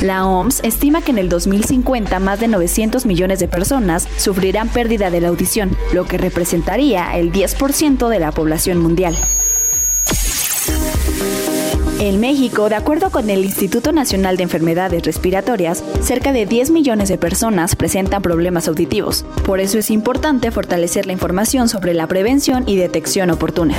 La 0.01 0.25
OMS 0.25 0.61
estima 0.63 1.03
que 1.03 1.11
en 1.11 1.19
el 1.19 1.29
2050 1.29 2.19
más 2.19 2.39
de 2.39 2.47
900 2.47 3.05
millones 3.05 3.39
de 3.39 3.47
personas 3.47 4.07
sufrirán 4.17 4.69
pérdida 4.69 5.11
de 5.11 5.21
la 5.21 5.27
audición, 5.27 5.77
lo 5.93 6.05
que 6.05 6.17
representaría 6.17 7.15
el 7.15 7.31
10% 7.31 8.07
de 8.07 8.19
la 8.19 8.31
población 8.31 8.79
mundial. 8.79 9.15
En 11.99 12.21
México, 12.21 12.69
de 12.69 12.75
acuerdo 12.75 13.09
con 13.09 13.29
el 13.29 13.43
Instituto 13.43 13.91
Nacional 13.91 14.37
de 14.37 14.43
Enfermedades 14.43 15.03
Respiratorias, 15.03 15.83
cerca 16.01 16.31
de 16.31 16.45
10 16.45 16.71
millones 16.71 17.09
de 17.09 17.17
personas 17.17 17.75
presentan 17.75 18.21
problemas 18.21 18.69
auditivos. 18.69 19.25
Por 19.45 19.59
eso 19.59 19.77
es 19.77 19.91
importante 19.91 20.49
fortalecer 20.49 21.05
la 21.05 21.11
información 21.11 21.67
sobre 21.67 21.93
la 21.93 22.07
prevención 22.07 22.63
y 22.67 22.77
detección 22.77 23.31
oportuna. 23.31 23.75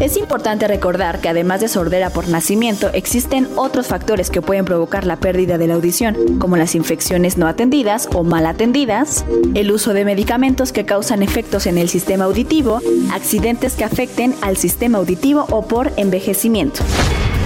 Es 0.00 0.16
importante 0.16 0.66
recordar 0.66 1.20
que 1.20 1.28
además 1.28 1.60
de 1.60 1.68
sordera 1.68 2.08
por 2.08 2.26
nacimiento, 2.26 2.88
existen 2.94 3.46
otros 3.56 3.86
factores 3.86 4.30
que 4.30 4.40
pueden 4.40 4.64
provocar 4.64 5.04
la 5.04 5.16
pérdida 5.16 5.58
de 5.58 5.66
la 5.66 5.74
audición, 5.74 6.38
como 6.38 6.56
las 6.56 6.74
infecciones 6.74 7.36
no 7.36 7.46
atendidas 7.46 8.08
o 8.14 8.24
mal 8.24 8.46
atendidas, 8.46 9.26
el 9.54 9.70
uso 9.70 9.92
de 9.92 10.06
medicamentos 10.06 10.72
que 10.72 10.86
causan 10.86 11.22
efectos 11.22 11.66
en 11.66 11.76
el 11.76 11.90
sistema 11.90 12.24
auditivo, 12.24 12.80
accidentes 13.12 13.74
que 13.74 13.84
afecten 13.84 14.34
al 14.40 14.56
sistema 14.56 14.96
auditivo 14.96 15.44
o 15.50 15.68
por 15.68 15.92
envejecimiento. 15.98 16.80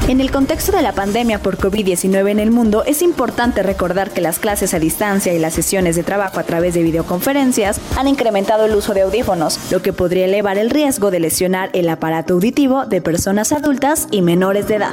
En 0.06 0.20
el 0.20 0.30
contexto 0.30 0.72
de 0.72 0.82
la 0.82 0.92
pandemia 0.92 1.38
por 1.38 1.56
COVID-19 1.56 2.30
en 2.30 2.38
el 2.38 2.50
mundo, 2.50 2.84
es 2.84 3.00
importante 3.00 3.62
recordar 3.62 4.10
que 4.10 4.20
las 4.20 4.38
clases 4.38 4.74
a 4.74 4.78
distancia 4.78 5.32
y 5.32 5.38
las 5.38 5.54
sesiones 5.54 5.96
de 5.96 6.02
trabajo 6.02 6.38
a 6.38 6.42
través 6.42 6.74
de 6.74 6.82
videoconferencias 6.82 7.80
han 7.96 8.06
incrementado 8.06 8.66
el 8.66 8.74
uso 8.74 8.92
de 8.92 9.00
audífonos, 9.00 9.58
lo 9.70 9.80
que 9.80 9.94
podría 9.94 10.26
elevar 10.26 10.58
el 10.58 10.68
riesgo 10.68 11.10
de 11.10 11.20
lesionar 11.20 11.70
el 11.72 11.88
aparato 11.88 12.34
auditivo 12.34 12.84
de 12.84 13.00
personas 13.00 13.52
adultas 13.52 14.06
y 14.10 14.20
menores 14.20 14.68
de 14.68 14.74
edad. 14.74 14.92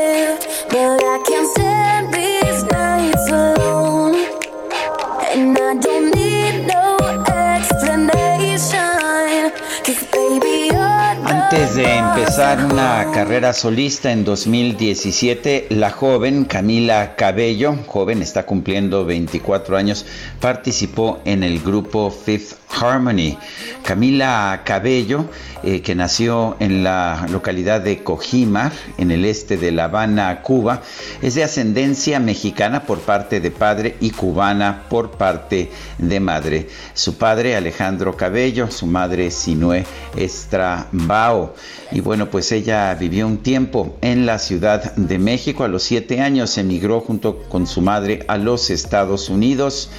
Antes 11.61 11.75
de 11.75 11.95
empezar 11.95 12.65
una 12.65 13.11
carrera 13.13 13.53
solista 13.53 14.11
en 14.11 14.25
2017, 14.25 15.67
la 15.69 15.91
joven 15.91 16.45
Camila 16.45 17.15
Cabello, 17.15 17.75
joven, 17.85 18.23
está 18.23 18.47
cumpliendo 18.47 19.05
24 19.05 19.77
años, 19.77 20.07
participó 20.39 21.19
en 21.23 21.43
el 21.43 21.59
grupo 21.59 22.09
Fifth 22.09 22.60
Harmony. 22.79 23.37
Camila 23.83 24.61
Cabello, 24.63 25.25
eh, 25.63 25.81
que 25.81 25.95
nació 25.95 26.55
en 26.59 26.83
la 26.83 27.25
localidad 27.29 27.81
de 27.81 28.03
Cojimar, 28.03 28.71
en 28.97 29.11
el 29.11 29.25
este 29.25 29.57
de 29.57 29.71
La 29.71 29.85
Habana, 29.85 30.41
Cuba, 30.41 30.81
es 31.21 31.35
de 31.35 31.43
ascendencia 31.43 32.19
mexicana 32.19 32.83
por 32.83 32.99
parte 32.99 33.39
de 33.39 33.51
padre 33.51 33.95
y 33.99 34.11
cubana 34.11 34.83
por 34.89 35.11
parte 35.11 35.71
de 35.97 36.19
madre. 36.19 36.67
Su 36.93 37.17
padre, 37.17 37.55
Alejandro 37.55 38.15
Cabello, 38.15 38.69
su 38.69 38.85
madre, 38.85 39.31
Sinue 39.31 39.85
Estrabao. 40.15 41.55
Y 41.91 41.99
bueno, 41.99 42.29
pues 42.29 42.51
ella 42.51 42.93
vivió 42.95 43.27
un 43.27 43.39
tiempo 43.39 43.97
en 44.01 44.25
la 44.25 44.39
Ciudad 44.39 44.95
de 44.95 45.17
México. 45.17 45.63
A 45.63 45.67
los 45.67 45.83
siete 45.83 46.21
años 46.21 46.57
emigró 46.57 47.01
junto 47.01 47.43
con 47.49 47.67
su 47.67 47.81
madre 47.81 48.23
a 48.27 48.37
los 48.37 48.69
Estados 48.69 49.29
Unidos 49.29 49.89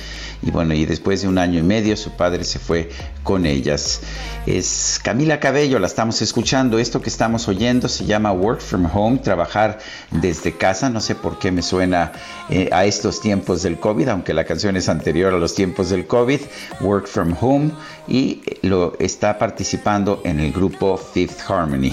y 0.42 0.50
bueno, 0.50 0.74
y 0.74 0.84
después 0.84 1.22
de 1.22 1.28
un 1.28 1.38
año 1.38 1.60
y 1.60 1.62
medio 1.62 1.96
su 1.96 2.10
padre 2.10 2.44
se 2.44 2.58
fue 2.58 2.90
con 3.22 3.46
ellas. 3.46 4.00
Es 4.44 5.00
Camila 5.02 5.38
Cabello, 5.38 5.78
la 5.78 5.86
estamos 5.86 6.20
escuchando. 6.20 6.78
Esto 6.78 7.00
que 7.00 7.08
estamos 7.08 7.46
oyendo 7.46 7.88
se 7.88 8.04
llama 8.04 8.32
Work 8.32 8.60
from 8.60 8.88
Home, 8.92 9.18
trabajar 9.18 9.78
desde 10.10 10.56
casa. 10.56 10.90
No 10.90 11.00
sé 11.00 11.14
por 11.14 11.38
qué 11.38 11.52
me 11.52 11.62
suena 11.62 12.12
eh, 12.50 12.68
a 12.72 12.84
estos 12.84 13.20
tiempos 13.20 13.62
del 13.62 13.78
COVID, 13.78 14.08
aunque 14.08 14.34
la 14.34 14.44
canción 14.44 14.76
es 14.76 14.88
anterior 14.88 15.32
a 15.32 15.38
los 15.38 15.54
tiempos 15.54 15.90
del 15.90 16.06
COVID. 16.06 16.40
Work 16.80 17.06
from 17.06 17.36
Home 17.40 17.70
y 18.08 18.42
lo 18.62 18.94
está 18.98 19.38
participando 19.38 20.20
en 20.24 20.40
el 20.40 20.52
grupo 20.52 20.96
Fifth 20.96 21.48
Harmony. 21.48 21.92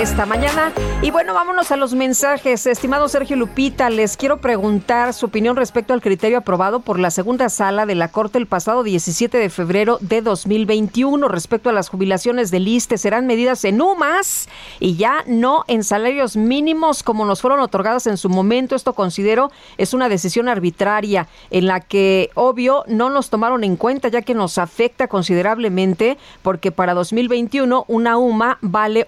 Esta 0.00 0.24
mañana. 0.24 0.72
Y 1.02 1.10
bueno, 1.10 1.34
vámonos 1.34 1.72
a 1.72 1.76
los 1.76 1.92
mensajes. 1.92 2.66
Estimado 2.66 3.06
Sergio 3.08 3.36
Lupita, 3.36 3.90
les 3.90 4.16
quiero 4.16 4.38
preguntar 4.40 5.12
su 5.12 5.26
opinión 5.26 5.56
respecto 5.56 5.92
al 5.92 6.00
criterio 6.00 6.38
aprobado 6.38 6.80
por 6.80 6.98
la 6.98 7.10
segunda 7.10 7.50
sala 7.50 7.84
de 7.84 7.94
la 7.94 8.08
Corte 8.08 8.38
el 8.38 8.46
pasado 8.46 8.82
17 8.82 9.36
de 9.36 9.50
febrero 9.50 9.98
de 10.00 10.22
2021 10.22 11.28
respecto 11.28 11.68
a 11.68 11.74
las 11.74 11.90
jubilaciones 11.90 12.50
del 12.50 12.66
ISTE. 12.66 12.96
Serán 12.96 13.26
medidas 13.26 13.62
en 13.64 13.82
UMAS 13.82 14.48
y 14.78 14.96
ya 14.96 15.22
no 15.26 15.64
en 15.68 15.84
salarios 15.84 16.34
mínimos 16.34 17.02
como 17.02 17.26
nos 17.26 17.42
fueron 17.42 17.60
otorgadas 17.60 18.06
en 18.06 18.16
su 18.16 18.30
momento. 18.30 18.76
Esto 18.76 18.94
considero 18.94 19.50
es 19.76 19.92
una 19.92 20.08
decisión 20.08 20.48
arbitraria 20.48 21.28
en 21.50 21.66
la 21.66 21.80
que, 21.80 22.30
obvio, 22.34 22.84
no 22.86 23.10
nos 23.10 23.28
tomaron 23.28 23.64
en 23.64 23.76
cuenta 23.76 24.08
ya 24.08 24.22
que 24.22 24.34
nos 24.34 24.56
afecta 24.56 25.08
considerablemente 25.08 26.16
porque 26.40 26.72
para 26.72 26.94
2021 26.94 27.84
una 27.86 28.16
UMA 28.16 28.56
vale 28.62 29.04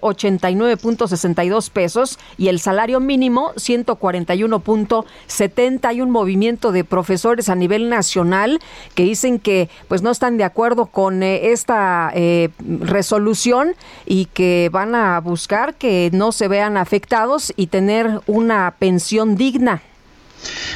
89.62 0.83 1.69
pesos 1.69 2.19
y 2.37 2.49
el 2.49 2.59
salario 2.59 2.99
mínimo 2.99 3.53
141.70. 3.55 5.85
Hay 5.85 6.01
un 6.01 6.11
movimiento 6.11 6.71
de 6.71 6.83
profesores 6.83 7.49
a 7.49 7.55
nivel 7.55 7.89
nacional 7.89 8.59
que 8.95 9.03
dicen 9.03 9.39
que 9.39 9.69
pues 9.87 10.01
no 10.01 10.09
están 10.11 10.37
de 10.37 10.43
acuerdo 10.43 10.87
con 10.87 11.23
eh, 11.23 11.51
esta 11.51 12.11
eh, 12.13 12.49
resolución 12.59 13.75
y 14.05 14.25
que 14.25 14.69
van 14.71 14.93
a 14.95 15.19
buscar 15.19 15.75
que 15.75 16.09
no 16.13 16.31
se 16.31 16.47
vean 16.47 16.77
afectados 16.77 17.53
y 17.55 17.67
tener 17.67 18.21
una 18.27 18.75
pensión 18.77 19.35
digna. 19.35 19.81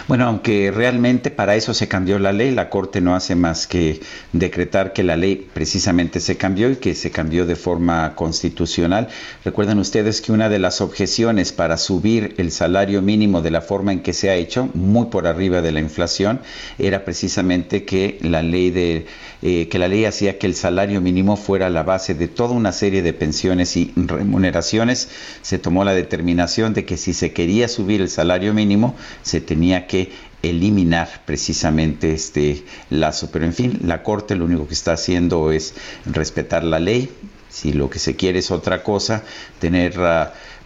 Bueno, 0.08 0.25
aunque 0.25 0.71
realmente 0.71 1.32
para 1.32 1.56
eso 1.56 1.73
se 1.73 1.88
cambió 1.88 2.19
la 2.19 2.32
ley, 2.32 2.51
la 2.51 2.69
Corte 2.69 3.01
no 3.01 3.15
hace 3.15 3.36
más 3.36 3.67
que 3.67 3.99
decretar 4.32 4.93
que 4.93 5.03
la 5.03 5.17
ley 5.17 5.47
precisamente 5.53 6.19
se 6.19 6.38
cambió 6.38 6.69
y 6.69 6.77
que 6.77 6.95
se 6.95 7.12
cambió 7.12 7.45
de 7.45 7.56
forma 7.56 8.15
constitucional. 8.15 9.10
Recuerdan 9.43 9.80
ustedes 9.80 10.21
que 10.21 10.32
una 10.32 10.49
de 10.49 10.60
las 10.60 10.82
objeciones 10.82 11.51
para 11.51 11.77
subir 11.77 12.36
el 12.38 12.51
salario 12.51 13.01
mínimo 13.01 13.41
de 13.41 13.51
la 13.51 13.62
forma 13.62 13.91
en 13.91 14.01
que 14.01 14.13
se 14.13 14.30
ha 14.30 14.36
hecho, 14.36 14.69
muy 14.73 15.08
por 15.08 15.27
arriba 15.27 15.62
de 15.62 15.71
la 15.71 15.80
inflación, 15.80 16.41
era 16.77 17.03
precisamente 17.03 17.84
que 17.84 18.17
la 18.21 18.41
ley 18.41 18.71
de 18.71 19.06
eh, 19.41 19.67
que 19.69 19.80
la 19.80 19.88
ley 19.88 20.06
hacía 20.06 20.39
que 20.39 20.47
el 20.47 20.56
salario 20.56 21.00
mínimo 21.00 21.38
fuera 21.38 21.69
la 21.69 21.84
base 21.84 22.15
de 22.15 22.28
toda 22.28 22.52
una 22.52 22.71
serie 22.71 23.02
de 23.02 23.13
pensiones 23.13 23.78
y 23.78 23.93
remuneraciones. 23.95 25.10
Se 25.41 25.60
tomó 25.60 25.84
la 25.84 25.93
determinación 25.93 26.73
de 26.73 26.86
que 26.86 26.97
si 26.97 27.13
se 27.13 27.34
quería 27.34 27.67
subir 27.67 28.02
el 28.02 28.10
salario 28.10 28.54
mínimo, 28.54 28.95
se 29.21 29.41
tenía 29.41 29.88
que 29.88 30.12
eliminar 30.41 31.23
precisamente 31.26 32.13
este 32.13 32.63
lazo. 32.89 33.30
Pero 33.32 33.45
en 33.45 33.54
fin, 33.54 33.80
la 33.84 34.04
Corte 34.04 34.36
lo 34.36 34.45
único 34.45 34.67
que 34.67 34.73
está 34.73 34.93
haciendo 34.93 35.52
es 35.52 35.73
respetar 36.06 36.63
la 36.63 36.80
ley. 36.80 37.10
Si 37.50 37.73
lo 37.73 37.89
que 37.89 38.00
se 38.00 38.15
quiere 38.15 38.39
es 38.39 38.52
otra 38.52 38.84
cosa, 38.84 39.23
tener 39.60 39.97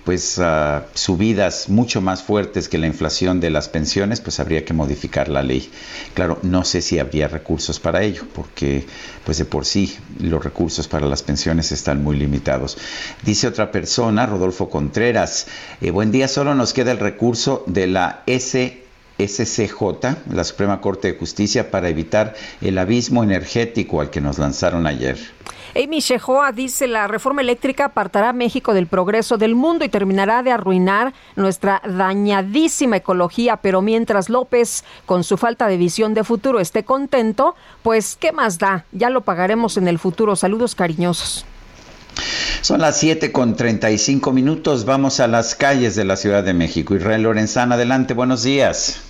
pues 0.04 0.38
uh, 0.38 0.82
subidas 0.94 1.70
mucho 1.70 2.02
más 2.02 2.24
fuertes 2.24 2.68
que 2.68 2.78
la 2.78 2.88
inflación 2.88 3.40
de 3.40 3.50
las 3.50 3.70
pensiones, 3.70 4.22
pues 4.22 4.40
habría 4.40 4.66
que 4.66 4.74
modificar 4.74 5.30
la 5.30 5.44
ley. 5.44 5.70
Claro, 6.14 6.40
no 6.42 6.64
sé 6.64 6.82
si 6.82 7.00
habría 7.00 7.28
recursos 7.28 7.80
para 7.80 8.02
ello, 8.02 8.24
porque 8.34 8.86
pues 9.26 9.38
de 9.38 9.46
por 9.46 9.66
sí 9.66 9.98
los 10.20 10.44
recursos 10.44 10.88
para 10.88 11.08
las 11.08 11.24
pensiones 11.24 11.72
están 11.72 12.04
muy 12.04 12.18
limitados. 12.18 12.78
Dice 13.24 13.48
otra 13.48 13.72
persona, 13.72 14.26
Rodolfo 14.26 14.70
Contreras, 14.70 15.48
eh, 15.82 15.92
buen 15.92 16.12
día, 16.12 16.28
solo 16.28 16.56
nos 16.56 16.74
queda 16.74 16.92
el 16.92 17.00
recurso 17.00 17.64
de 17.68 17.88
la 17.88 18.24
S 18.26 18.82
la 20.34 20.44
Suprema 20.44 20.82
Corte 20.82 21.12
de 21.12 21.20
Justicia, 21.20 21.70
para 21.70 21.90
evitar 21.90 22.34
el 22.60 22.78
abismo 22.78 23.24
energético 23.24 24.02
al 24.02 24.10
que 24.10 24.20
nos 24.20 24.40
lanzaron 24.40 24.88
ayer. 24.88 25.18
Amy 25.76 26.00
Shehoa 26.00 26.52
dice 26.52 26.88
la 26.88 27.08
reforma 27.08 27.42
eléctrica 27.42 27.86
apartará 27.86 28.30
a 28.30 28.34
México 28.34 28.74
del 28.74 28.88
progreso 28.88 29.38
del 29.38 29.56
mundo 29.56 29.86
y 29.86 29.90
terminará 29.90 30.44
de 30.44 30.52
arruinar 30.52 31.14
nuestra 31.36 31.82
dañadísima 31.86 32.98
ecología, 32.98 33.58
pero 33.58 33.82
mientras 33.82 34.30
López, 34.30 34.84
con 35.06 35.24
su 35.24 35.38
falta 35.38 35.68
de 35.68 35.78
visión 35.78 36.14
de 36.14 36.24
futuro, 36.24 36.60
esté 36.60 36.84
contento, 36.84 37.56
pues 37.84 38.18
¿qué 38.20 38.32
más 38.32 38.58
da? 38.58 38.86
Ya 38.92 39.10
lo 39.10 39.22
pagaremos 39.22 39.78
en 39.78 39.88
el 39.88 39.98
futuro. 39.98 40.36
Saludos 40.36 40.76
cariñosos. 40.76 41.46
Son 42.62 42.82
las 42.82 43.00
7 43.00 43.32
con 43.32 43.56
35 43.56 44.32
minutos. 44.34 44.86
Vamos 44.86 45.20
a 45.20 45.28
las 45.28 45.56
calles 45.56 45.96
de 45.96 46.04
la 46.04 46.18
Ciudad 46.18 46.44
de 46.44 46.54
México. 46.54 46.96
Israel 46.96 47.24
Lorenzana, 47.24 47.76
adelante, 47.76 48.14
buenos 48.14 48.44
días. 48.44 49.02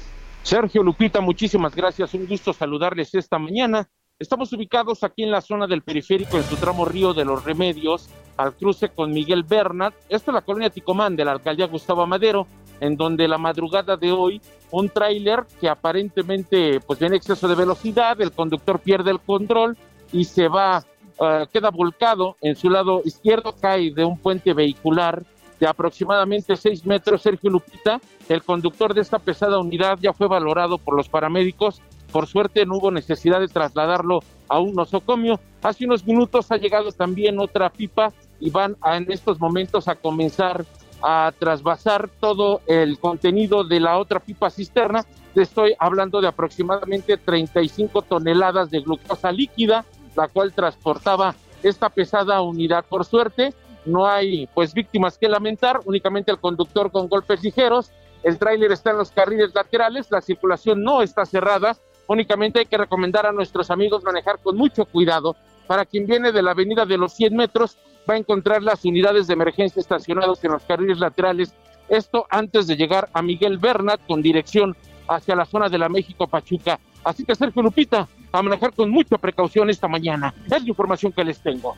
Sergio 0.43 0.83
Lupita, 0.83 1.21
muchísimas 1.21 1.75
gracias. 1.75 2.13
Un 2.13 2.27
gusto 2.27 2.53
saludarles 2.53 3.13
esta 3.13 3.39
mañana. 3.39 3.89
Estamos 4.21 4.53
ubicados 4.53 5.03
aquí 5.03 5.23
en 5.23 5.31
la 5.31 5.41
zona 5.41 5.65
del 5.65 5.81
periférico, 5.81 6.37
en 6.37 6.43
su 6.43 6.55
tramo 6.55 6.85
Río 6.85 7.11
de 7.11 7.25
los 7.25 7.43
Remedios, 7.43 8.07
al 8.37 8.53
cruce 8.53 8.89
con 8.89 9.11
Miguel 9.11 9.41
Bernat. 9.41 9.95
Esto 10.09 10.29
es 10.29 10.35
la 10.35 10.43
colonia 10.43 10.69
Ticomán 10.69 11.15
de 11.15 11.25
la 11.25 11.31
alcaldía 11.31 11.65
Gustavo 11.65 12.05
Madero, 12.05 12.45
en 12.81 12.95
donde 12.95 13.27
la 13.27 13.39
madrugada 13.39 13.97
de 13.97 14.11
hoy 14.11 14.39
un 14.69 14.89
tráiler 14.89 15.47
que 15.59 15.67
aparentemente 15.67 16.79
pues 16.81 16.99
viene 16.99 17.15
exceso 17.15 17.47
de 17.47 17.55
velocidad, 17.55 18.21
el 18.21 18.31
conductor 18.31 18.79
pierde 18.79 19.09
el 19.09 19.19
control 19.19 19.75
y 20.13 20.25
se 20.25 20.47
va, 20.47 20.85
uh, 21.17 21.47
queda 21.51 21.71
volcado 21.71 22.37
en 22.41 22.55
su 22.55 22.69
lado 22.69 23.01
izquierdo, 23.03 23.55
cae 23.59 23.91
de 23.91 24.05
un 24.05 24.19
puente 24.19 24.53
vehicular 24.53 25.23
de 25.59 25.67
aproximadamente 25.67 26.55
6 26.55 26.85
metros, 26.85 27.23
Sergio 27.23 27.49
Lupita. 27.49 27.99
El 28.29 28.43
conductor 28.43 28.93
de 28.93 29.01
esta 29.01 29.17
pesada 29.17 29.59
unidad 29.59 29.97
ya 29.99 30.11
fue 30.13 30.27
valorado 30.27 30.77
por 30.77 30.95
los 30.95 31.09
paramédicos. 31.09 31.81
Por 32.11 32.27
suerte 32.27 32.65
no 32.65 32.77
hubo 32.77 32.91
necesidad 32.91 33.39
de 33.39 33.47
trasladarlo 33.47 34.19
a 34.49 34.59
un 34.59 34.75
nosocomio. 34.75 35.39
Hace 35.63 35.85
unos 35.85 36.05
minutos 36.05 36.51
ha 36.51 36.57
llegado 36.57 36.91
también 36.91 37.39
otra 37.39 37.69
pipa 37.69 38.11
y 38.39 38.49
van 38.49 38.75
en 38.85 39.11
estos 39.11 39.39
momentos 39.39 39.87
a 39.87 39.95
comenzar 39.95 40.65
a 41.01 41.31
trasvasar 41.37 42.09
todo 42.19 42.61
el 42.67 42.99
contenido 42.99 43.63
de 43.63 43.79
la 43.79 43.97
otra 43.97 44.19
pipa 44.19 44.49
cisterna. 44.49 45.05
Estoy 45.35 45.73
hablando 45.79 46.21
de 46.21 46.27
aproximadamente 46.27 47.17
35 47.17 48.01
toneladas 48.03 48.69
de 48.69 48.81
glucosa 48.81 49.31
líquida, 49.31 49.85
la 50.15 50.27
cual 50.27 50.53
transportaba 50.53 51.33
esta 51.63 51.89
pesada 51.89 52.41
unidad. 52.41 52.85
Por 52.87 53.05
suerte, 53.05 53.53
no 53.85 54.05
hay 54.05 54.47
pues 54.53 54.73
víctimas 54.73 55.17
que 55.17 55.29
lamentar, 55.29 55.79
únicamente 55.85 56.31
el 56.31 56.39
conductor 56.39 56.91
con 56.91 57.07
golpes 57.07 57.41
ligeros, 57.43 57.91
el 58.23 58.37
tráiler 58.37 58.71
está 58.71 58.91
en 58.91 58.97
los 58.97 59.11
carriles 59.11 59.55
laterales, 59.55 60.11
la 60.11 60.21
circulación 60.21 60.83
no 60.83 61.01
está 61.01 61.25
cerrada, 61.25 61.77
únicamente 62.11 62.59
hay 62.59 62.65
que 62.65 62.77
recomendar 62.77 63.25
a 63.25 63.31
nuestros 63.31 63.71
amigos 63.71 64.03
manejar 64.03 64.39
con 64.39 64.57
mucho 64.57 64.85
cuidado. 64.85 65.35
Para 65.67 65.85
quien 65.85 66.05
viene 66.05 66.31
de 66.31 66.41
la 66.41 66.51
avenida 66.51 66.85
de 66.85 66.97
los 66.97 67.13
100 67.13 67.35
metros, 67.35 67.77
va 68.09 68.15
a 68.15 68.17
encontrar 68.17 68.61
las 68.63 68.83
unidades 68.85 69.27
de 69.27 69.33
emergencia 69.33 69.79
estacionadas 69.79 70.43
en 70.43 70.51
los 70.51 70.63
carriles 70.63 70.99
laterales, 70.99 71.53
esto 71.89 72.25
antes 72.29 72.67
de 72.67 72.75
llegar 72.75 73.09
a 73.13 73.21
Miguel 73.21 73.57
Bernat 73.57 73.99
con 74.07 74.21
dirección 74.21 74.75
hacia 75.07 75.35
la 75.35 75.45
zona 75.45 75.69
de 75.69 75.77
la 75.77 75.89
México 75.89 76.27
Pachuca. 76.27 76.79
Así 77.03 77.25
que 77.25 77.35
Sergio 77.35 77.61
Lupita, 77.61 78.07
a 78.31 78.41
manejar 78.41 78.73
con 78.73 78.89
mucha 78.89 79.17
precaución 79.17 79.69
esta 79.69 79.87
mañana. 79.87 80.33
Es 80.45 80.63
la 80.63 80.69
información 80.69 81.11
que 81.11 81.23
les 81.23 81.39
tengo. 81.39 81.75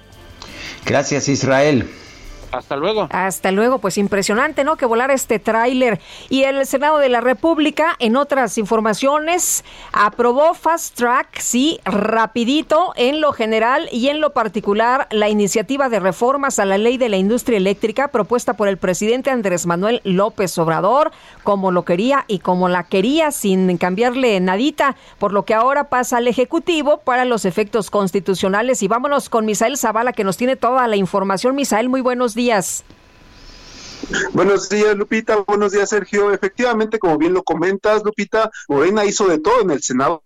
Gracias, 0.85 1.29
Israel. 1.29 1.89
Hasta 2.53 2.75
luego. 2.75 3.07
Hasta 3.09 3.51
luego, 3.51 3.79
pues 3.79 3.97
impresionante, 3.97 4.63
¿no? 4.63 4.75
Que 4.75 4.85
volar 4.85 5.09
este 5.09 5.39
tráiler. 5.39 5.99
Y 6.29 6.43
el 6.43 6.65
Senado 6.67 6.99
de 6.99 7.09
la 7.09 7.19
República, 7.19 7.95
en 7.97 8.15
otras 8.15 8.59
informaciones, 8.59 9.65
aprobó 9.91 10.53
Fast 10.53 10.95
Track, 10.95 11.39
sí, 11.39 11.79
rapidito, 11.83 12.93
en 12.95 13.21
lo 13.21 13.33
general 13.33 13.89
y 13.91 14.09
en 14.09 14.21
lo 14.21 14.33
particular, 14.33 15.07
la 15.09 15.29
iniciativa 15.29 15.89
de 15.89 15.99
reformas 15.99 16.59
a 16.59 16.65
la 16.65 16.77
ley 16.77 16.97
de 16.97 17.09
la 17.09 17.17
industria 17.17 17.57
eléctrica 17.57 18.09
propuesta 18.09 18.53
por 18.53 18.67
el 18.67 18.77
presidente 18.77 19.31
Andrés 19.31 19.65
Manuel 19.65 20.01
López 20.03 20.55
Obrador, 20.59 21.11
como 21.41 21.71
lo 21.71 21.85
quería 21.85 22.23
y 22.27 22.37
como 22.37 22.69
la 22.69 22.83
quería, 22.83 23.31
sin 23.31 23.75
cambiarle 23.77 24.39
nadita, 24.39 24.95
por 25.17 25.33
lo 25.33 25.43
que 25.43 25.55
ahora 25.55 25.85
pasa 25.85 26.17
al 26.17 26.27
Ejecutivo 26.27 26.97
para 26.97 27.25
los 27.25 27.45
efectos 27.45 27.89
constitucionales. 27.89 28.83
Y 28.83 28.87
vámonos 28.87 29.29
con 29.29 29.45
Misael 29.45 29.75
Zavala, 29.77 30.13
que 30.13 30.23
nos 30.23 30.37
tiene 30.37 30.55
toda 30.55 30.87
la 30.87 30.97
información. 30.97 31.55
Misael, 31.55 31.89
muy 31.89 32.01
buenos 32.01 32.35
días 32.35 32.42
Buenos 34.33 34.69
días, 34.69 34.95
Lupita. 34.95 35.37
Buenos 35.37 35.71
días, 35.71 35.89
Sergio. 35.89 36.31
Efectivamente, 36.31 36.99
como 36.99 37.17
bien 37.17 37.33
lo 37.33 37.43
comentas, 37.43 38.03
Lupita, 38.03 38.51
Morena 38.67 39.05
hizo 39.05 39.27
de 39.27 39.39
todo 39.39 39.61
en 39.61 39.71
el 39.71 39.81
Senado 39.81 40.23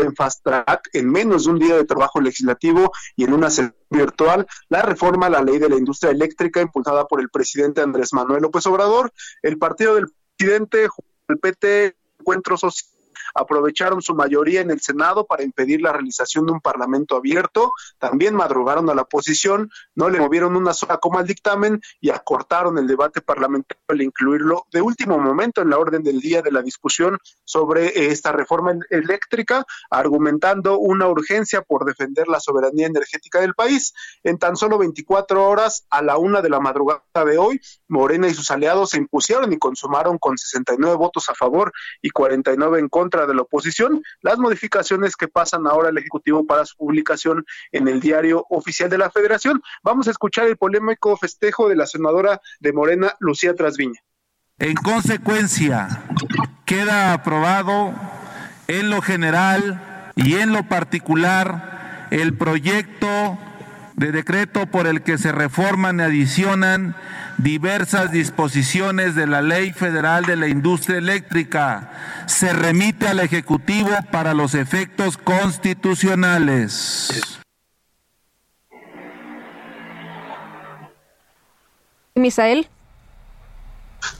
en 0.00 0.14
fast 0.14 0.44
track 0.44 0.88
en 0.92 1.10
menos 1.10 1.44
de 1.44 1.50
un 1.50 1.58
día 1.58 1.76
de 1.76 1.84
trabajo 1.84 2.20
legislativo 2.20 2.92
y 3.16 3.24
en 3.24 3.32
una 3.32 3.50
sesión 3.50 3.74
virtual 3.90 4.46
la 4.68 4.82
reforma 4.82 5.26
a 5.26 5.30
la 5.30 5.42
ley 5.42 5.58
de 5.58 5.68
la 5.68 5.76
industria 5.76 6.12
eléctrica 6.12 6.60
impulsada 6.60 7.06
por 7.06 7.20
el 7.20 7.28
presidente 7.28 7.80
Andrés 7.80 8.12
Manuel 8.12 8.42
López 8.42 8.66
Obrador, 8.66 9.12
el 9.42 9.58
partido 9.58 9.96
del 9.96 10.06
presidente, 10.36 10.88
el 11.28 11.38
PT, 11.38 11.96
Encuentro 12.20 12.56
Social 12.56 12.91
aprovecharon 13.34 14.02
su 14.02 14.14
mayoría 14.14 14.60
en 14.60 14.70
el 14.70 14.80
Senado 14.80 15.26
para 15.26 15.42
impedir 15.42 15.80
la 15.80 15.92
realización 15.92 16.46
de 16.46 16.52
un 16.52 16.60
parlamento 16.60 17.16
abierto, 17.16 17.72
también 17.98 18.34
madrugaron 18.34 18.88
a 18.90 18.94
la 18.94 19.02
oposición, 19.02 19.70
no 19.94 20.10
le 20.10 20.18
movieron 20.18 20.56
una 20.56 20.74
sola 20.74 20.98
coma 20.98 21.20
al 21.20 21.26
dictamen 21.26 21.80
y 22.00 22.10
acortaron 22.10 22.78
el 22.78 22.86
debate 22.86 23.20
parlamentario 23.20 23.82
al 23.88 24.02
incluirlo 24.02 24.66
de 24.72 24.80
último 24.80 25.18
momento 25.18 25.62
en 25.62 25.70
la 25.70 25.78
orden 25.78 26.02
del 26.02 26.20
día 26.20 26.42
de 26.42 26.52
la 26.52 26.62
discusión 26.62 27.18
sobre 27.44 28.10
esta 28.10 28.32
reforma 28.32 28.74
eléctrica, 28.90 29.64
argumentando 29.90 30.78
una 30.78 31.08
urgencia 31.08 31.62
por 31.62 31.84
defender 31.84 32.28
la 32.28 32.40
soberanía 32.40 32.86
energética 32.86 33.40
del 33.40 33.54
país. 33.54 33.92
En 34.22 34.38
tan 34.38 34.56
solo 34.56 34.78
24 34.78 35.48
horas, 35.48 35.86
a 35.90 36.02
la 36.02 36.16
una 36.16 36.40
de 36.40 36.50
la 36.50 36.60
madrugada 36.60 37.02
de 37.26 37.38
hoy, 37.38 37.60
Morena 37.88 38.28
y 38.28 38.34
sus 38.34 38.50
aliados 38.50 38.90
se 38.90 38.98
impusieron 38.98 39.52
y 39.52 39.58
consumaron 39.58 40.18
con 40.18 40.38
69 40.38 40.96
votos 40.96 41.28
a 41.28 41.34
favor 41.34 41.72
y 42.00 42.10
49 42.10 42.78
en 42.78 42.88
contra 42.88 43.21
de 43.26 43.34
la 43.34 43.42
oposición 43.42 44.02
las 44.20 44.38
modificaciones 44.38 45.16
que 45.16 45.28
pasan 45.28 45.66
ahora 45.66 45.88
al 45.88 45.98
Ejecutivo 45.98 46.46
para 46.46 46.64
su 46.64 46.76
publicación 46.76 47.44
en 47.70 47.88
el 47.88 48.00
diario 48.00 48.46
oficial 48.50 48.88
de 48.90 48.98
la 48.98 49.10
Federación. 49.10 49.62
Vamos 49.82 50.08
a 50.08 50.10
escuchar 50.10 50.46
el 50.46 50.56
polémico 50.56 51.16
festejo 51.16 51.68
de 51.68 51.76
la 51.76 51.86
senadora 51.86 52.40
de 52.60 52.72
Morena, 52.72 53.14
Lucía 53.20 53.54
Trasviña. 53.54 54.00
En 54.58 54.74
consecuencia, 54.74 56.04
queda 56.64 57.12
aprobado 57.14 57.94
en 58.68 58.90
lo 58.90 59.02
general 59.02 60.12
y 60.14 60.34
en 60.34 60.52
lo 60.52 60.68
particular 60.68 62.08
el 62.10 62.36
proyecto 62.36 63.38
de 64.02 64.12
decreto 64.12 64.66
por 64.66 64.88
el 64.88 65.02
que 65.02 65.16
se 65.16 65.30
reforman 65.30 66.00
y 66.00 66.02
adicionan 66.02 66.96
diversas 67.38 68.10
disposiciones 68.10 69.14
de 69.14 69.28
la 69.28 69.42
Ley 69.42 69.72
Federal 69.72 70.24
de 70.24 70.34
la 70.34 70.48
Industria 70.48 70.98
Eléctrica. 70.98 72.24
Se 72.26 72.52
remite 72.52 73.06
al 73.06 73.20
Ejecutivo 73.20 73.90
para 74.10 74.34
los 74.34 74.54
efectos 74.54 75.18
constitucionales. 75.18 77.38
Misael. 82.16 82.68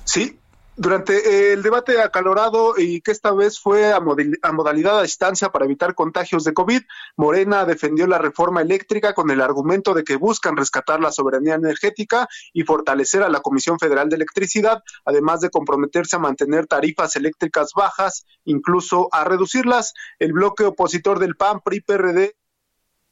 Sí, 0.05 0.39
durante 0.77 1.53
el 1.53 1.63
debate 1.63 2.01
acalorado 2.01 2.75
y 2.79 3.01
que 3.03 3.11
esta 3.11 3.33
vez 3.33 3.61
fue 3.61 3.93
a, 3.93 4.01
modalidad 4.01 4.99
a 4.99 5.03
distancia 5.03 5.51
para 5.51 5.67
evitar 5.67 5.95
contagios 5.95 6.45
de 6.45 6.55
COVID, 6.55 6.83
Morena 7.17 7.65
defendió 7.65 8.07
la 8.07 8.19
reforma 8.19 8.63
eléctrica 8.63 9.13
con 9.13 9.31
el 9.31 9.41
argumento 9.41 9.93
de 9.95 10.03
que 10.03 10.17
buscan 10.17 10.57
rescatar 10.57 11.01
la 11.01 11.13
soberanía 11.13 11.55
energética 11.55 12.27
y 12.53 12.63
fortalecer 12.63 13.23
a 13.23 13.29
la 13.29 13.41
Comisión 13.41 13.79
Federal 13.79 14.09
de 14.09 14.17
Electricidad, 14.17 14.83
además 15.05 15.41
de 15.41 15.51
comprometerse 15.51 16.17
a 16.17 16.21
mantener 16.21 16.67
tarifas 16.67 17.17
eléctricas 17.17 17.73
bajas, 17.77 18.25
incluso 18.45 19.09
a 19.13 19.25
reducirlas. 19.25 19.93
El 20.19 20.33
bloque 20.33 20.65
opositor 20.65 21.19
del 21.19 21.37
PAN, 21.37 21.61
PRI, 21.61 21.81
PRD 21.81 22.35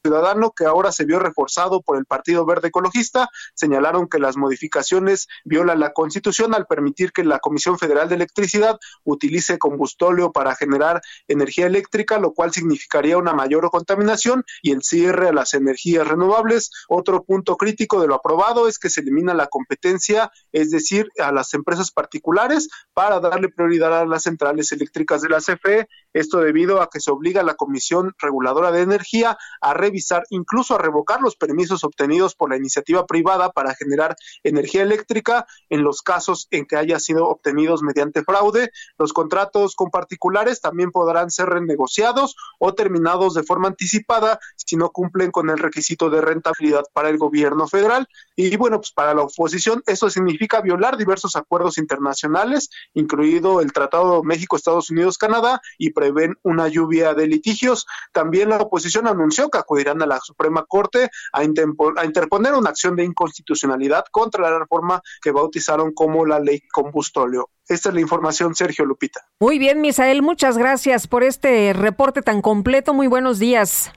Ciudadano, 0.03 0.53
que 0.57 0.65
ahora 0.65 0.93
se 0.93 1.05
vio 1.05 1.19
reforzado 1.19 1.83
por 1.83 1.99
el 1.99 2.07
Partido 2.07 2.47
Verde 2.47 2.69
Ecologista, 2.69 3.29
señalaron 3.55 4.09
que 4.09 4.19
las 4.19 4.37
modificaciones 4.37 5.29
violan 5.45 5.81
la 5.81 5.93
Constitución 5.93 6.55
al 6.55 6.67
permitir 6.67 7.13
que 7.13 7.23
la 7.23 7.39
Comisión 7.39 7.79
Federal 7.79 8.09
de 8.09 8.15
Electricidad 8.15 8.79
utilice 9.05 9.59
combustóleo 9.59 10.33
para 10.33 10.55
generar 10.55 11.03
energía 11.29 11.67
eléctrica, 11.67 12.19
lo 12.19 12.33
cual 12.33 12.53
significaría 12.53 13.19
una 13.19 13.35
mayor 13.35 13.71
contaminación 13.71 14.45
y 14.63 14.73
el 14.73 14.83
cierre 14.83 15.29
a 15.29 15.33
las 15.33 15.53
energías 15.53 16.09
renovables. 16.09 16.71
Otro 16.89 17.23
punto 17.23 17.57
crítico 17.59 18.01
de 18.01 18.09
lo 18.09 18.15
aprobado 18.15 18.69
es 18.69 18.79
que 18.79 18.89
se 18.89 19.03
elimina 19.03 19.35
la 19.35 19.49
competencia, 19.49 20.33
es 20.53 20.71
decir, 20.71 21.11
a 21.19 21.31
las 21.31 21.53
empresas 21.53 21.91
particulares 21.91 22.69
para 22.95 23.21
darle 23.21 23.51
prioridad 23.51 24.01
a 24.01 24.07
las 24.07 24.23
centrales 24.23 24.73
eléctricas 24.73 25.21
de 25.21 25.29
la 25.29 25.41
CFE. 25.41 25.89
Esto 26.15 26.39
debido 26.39 26.81
a 26.81 26.89
que 26.89 27.01
se 27.01 27.11
obliga 27.11 27.43
a 27.43 27.45
la 27.45 27.55
Comisión 27.55 28.15
Reguladora 28.19 28.73
de 28.73 28.81
Energía 28.81 29.37
a 29.61 29.75
revisar, 29.91 30.25
incluso 30.31 30.75
a 30.75 30.79
revocar 30.79 31.21
los 31.21 31.37
permisos 31.37 31.83
obtenidos 31.83 32.35
por 32.37 32.51
la 32.51 32.57
iniciativa 32.57 33.07
privada 33.07 33.51
para 33.51 33.75
generar 33.75 34.17
energía 34.45 34.83
eléctrica 34.83 35.47
en 35.69 35.83
los 35.83 36.01
casos 36.03 36.47
en 36.51 36.65
que 36.65 36.77
haya 36.77 37.01
sido 37.01 37.27
obtenidos 37.27 37.83
mediante 37.83 38.23
fraude. 38.23 38.71
Los 38.99 39.13
contratos 39.13 39.75
con 39.75 39.91
particulares 39.91 40.61
también 40.61 40.93
podrán 40.93 41.31
ser 41.31 41.49
renegociados 41.49 42.37
o 42.59 42.75
terminados 42.75 43.35
de 43.35 43.43
forma 43.43 43.69
anticipada 43.69 44.39
si 44.57 44.77
no 44.77 44.91
cumplen 44.91 45.33
con 45.33 45.51
el 45.51 45.59
requisito 45.59 46.09
de 46.09 46.21
rentabilidad 46.21 46.85
para 46.93 47.09
el 47.09 47.19
gobierno 47.19 47.67
federal. 47.67 48.07
Y 48.37 48.55
bueno, 48.57 48.79
pues 48.79 48.93
para 48.93 49.13
la 49.15 49.23
oposición 49.23 49.83
eso 49.87 50.09
significa 50.09 50.61
violar 50.61 50.97
diversos 50.97 51.35
acuerdos 51.35 51.79
internacionales, 51.79 52.71
incluido 52.95 53.61
el 53.61 53.73
Tratado 53.73 54.23
México-Estados 54.23 54.91
Unidos-Canadá, 54.91 55.61
y 55.79 55.91
prevén 55.91 56.37
una 56.43 56.69
lluvia 56.69 57.15
de 57.15 57.27
litigios. 57.27 57.87
También 58.13 58.51
la 58.51 58.59
oposición 58.59 59.07
anunció 59.07 59.49
que 59.49 59.59
acudirá 59.59 59.80
irán 59.81 60.03
a 60.03 60.07
la 60.07 60.21
Suprema 60.21 60.65
Corte 60.67 61.11
a, 61.33 61.45
interponer 61.45 62.55
una 62.55 62.71
acción 62.71 62.97
de 62.97 63.05
inconstitucionalidad 63.05 64.05
contra 64.11 64.51
la 64.51 64.59
reforma 64.59 65.03
que 65.23 65.33
bautizaron 65.33 65.93
como 65.93 66.27
la 66.27 66.41
ley 66.41 66.61
combustóleo. 66.73 67.51
Esta 67.69 67.91
es 67.91 67.95
la 67.95 68.01
información, 68.01 68.55
Sergio 68.55 68.85
Lupita. 68.85 69.21
Muy 69.39 69.59
bien, 69.59 69.81
Misael, 69.81 70.23
muchas 70.23 70.59
gracias 70.59 71.07
por 71.07 71.23
este 71.23 71.73
reporte 71.73 72.23
tan 72.23 72.43
completo. 72.43 72.95
Muy 72.95 73.07
buenos 73.07 73.39
días. 73.39 73.93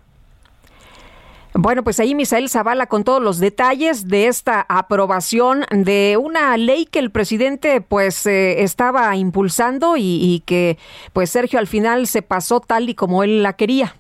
Bueno, 1.56 1.84
pues 1.84 2.00
ahí 2.00 2.16
Misael 2.16 2.50
Zavala 2.50 2.88
con 2.88 3.04
todos 3.04 3.22
los 3.22 3.40
detalles 3.40 4.08
de 4.08 4.28
esta 4.28 4.66
aprobación 4.68 5.66
de 5.70 6.18
una 6.20 6.58
ley 6.58 6.86
que 6.86 6.98
el 6.98 7.12
presidente 7.12 7.80
pues 7.80 8.26
eh, 8.26 8.64
estaba 8.64 9.16
impulsando 9.16 9.96
y, 9.96 10.02
y 10.02 10.40
que 10.48 10.80
pues 11.14 11.30
Sergio 11.30 11.60
al 11.60 11.68
final 11.68 12.08
se 12.08 12.24
pasó 12.24 12.60
tal 12.60 12.90
y 12.90 12.96
como 12.96 13.24
él 13.24 13.44
la 13.44 13.54
quería. 13.54 13.96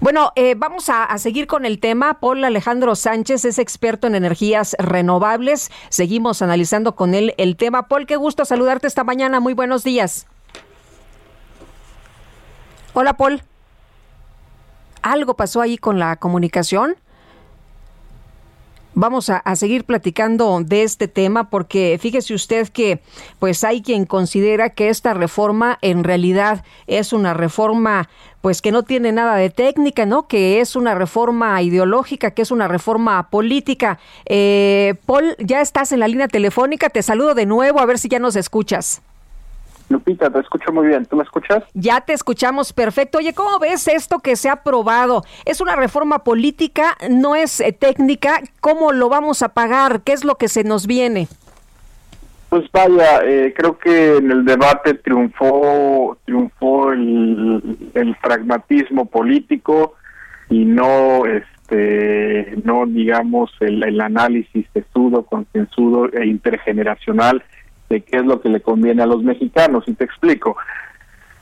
Bueno, 0.00 0.32
eh, 0.36 0.54
vamos 0.56 0.88
a, 0.88 1.16
seguir 1.18 1.46
con 1.46 1.64
el 1.64 1.78
tema. 1.80 2.20
Paul 2.20 2.44
Alejandro 2.44 2.94
Sánchez 2.94 3.44
es 3.44 3.58
experto 3.58 4.06
en 4.06 4.14
energías 4.14 4.76
renovables. 4.78 5.70
Seguimos 5.88 6.42
analizando 6.42 6.94
con 6.94 7.14
él 7.14 7.34
el 7.38 7.56
tema. 7.56 7.88
Paul, 7.88 8.06
qué 8.06 8.16
gusto 8.16 8.44
saludarte 8.44 8.86
esta 8.86 9.04
mañana. 9.04 9.40
Muy 9.40 9.54
buenos 9.54 9.84
días. 9.84 10.26
Hola, 12.92 13.16
Paul. 13.16 13.42
¿Algo 15.02 15.34
pasó 15.34 15.60
ahí 15.60 15.76
con 15.76 15.98
la 15.98 16.16
comunicación? 16.16 16.96
Vamos 18.96 19.28
a, 19.28 19.42
seguir 19.56 19.84
platicando 19.84 20.60
de 20.64 20.84
este 20.84 21.08
tema 21.08 21.50
porque 21.50 21.98
fíjese 22.00 22.32
usted 22.32 22.68
que 22.68 23.00
pues 23.40 23.64
hay 23.64 23.82
quien 23.82 24.04
considera 24.04 24.70
que 24.70 24.88
esta 24.88 25.14
reforma 25.14 25.78
en 25.82 26.04
realidad 26.04 26.64
es 26.86 27.12
una 27.12 27.34
reforma 27.34 28.08
pues 28.40 28.62
que 28.62 28.70
no 28.70 28.84
tiene 28.84 29.10
nada 29.10 29.34
de 29.36 29.50
técnica, 29.50 30.06
¿no? 30.06 30.28
Que 30.28 30.60
es 30.60 30.76
una 30.76 30.94
reforma 30.94 31.60
ideológica, 31.62 32.32
que 32.32 32.42
es 32.42 32.52
una 32.52 32.68
reforma 32.68 33.30
política. 33.30 33.98
Eh, 34.26 34.94
Paul, 35.06 35.34
ya 35.38 35.60
estás 35.60 35.90
en 35.90 36.00
la 36.00 36.08
línea 36.08 36.28
telefónica, 36.28 36.88
te 36.88 37.02
saludo 37.02 37.34
de 37.34 37.46
nuevo 37.46 37.80
a 37.80 37.86
ver 37.86 37.98
si 37.98 38.08
ya 38.08 38.20
nos 38.20 38.36
escuchas. 38.36 39.02
Lupita, 39.94 40.28
te 40.28 40.40
escucho 40.40 40.72
muy 40.72 40.88
bien. 40.88 41.06
¿Tú 41.06 41.16
me 41.16 41.22
escuchas? 41.22 41.62
Ya 41.72 42.00
te 42.00 42.12
escuchamos 42.12 42.72
perfecto. 42.72 43.18
Oye, 43.18 43.32
¿cómo 43.32 43.60
ves 43.60 43.86
esto 43.86 44.18
que 44.18 44.34
se 44.34 44.48
ha 44.48 44.54
aprobado? 44.54 45.22
Es 45.44 45.60
una 45.60 45.76
reforma 45.76 46.24
política, 46.24 46.96
no 47.08 47.36
es 47.36 47.60
eh, 47.60 47.72
técnica. 47.72 48.40
¿Cómo 48.60 48.90
lo 48.92 49.08
vamos 49.08 49.42
a 49.42 49.50
pagar? 49.50 50.00
¿Qué 50.02 50.12
es 50.12 50.24
lo 50.24 50.34
que 50.34 50.48
se 50.48 50.64
nos 50.64 50.88
viene? 50.88 51.28
Pues 52.48 52.64
vaya, 52.72 53.20
eh, 53.24 53.54
creo 53.56 53.78
que 53.78 54.16
en 54.16 54.32
el 54.32 54.44
debate 54.44 54.94
triunfó 54.94 56.18
triunfó 56.24 56.92
el, 56.92 57.62
pragmatismo 58.20 59.06
político 59.06 59.94
y 60.50 60.64
no 60.64 61.24
este 61.26 62.54
no 62.64 62.86
digamos 62.86 63.50
el, 63.60 63.82
el 63.82 64.00
análisis 64.00 64.66
tesudo, 64.72 65.24
concienzudo 65.24 66.12
e 66.12 66.26
intergeneracional 66.26 67.42
qué 68.02 68.18
es 68.18 68.24
lo 68.24 68.40
que 68.40 68.48
le 68.48 68.60
conviene 68.60 69.02
a 69.02 69.06
los 69.06 69.22
mexicanos. 69.22 69.84
Y 69.86 69.94
te 69.94 70.04
explico. 70.04 70.56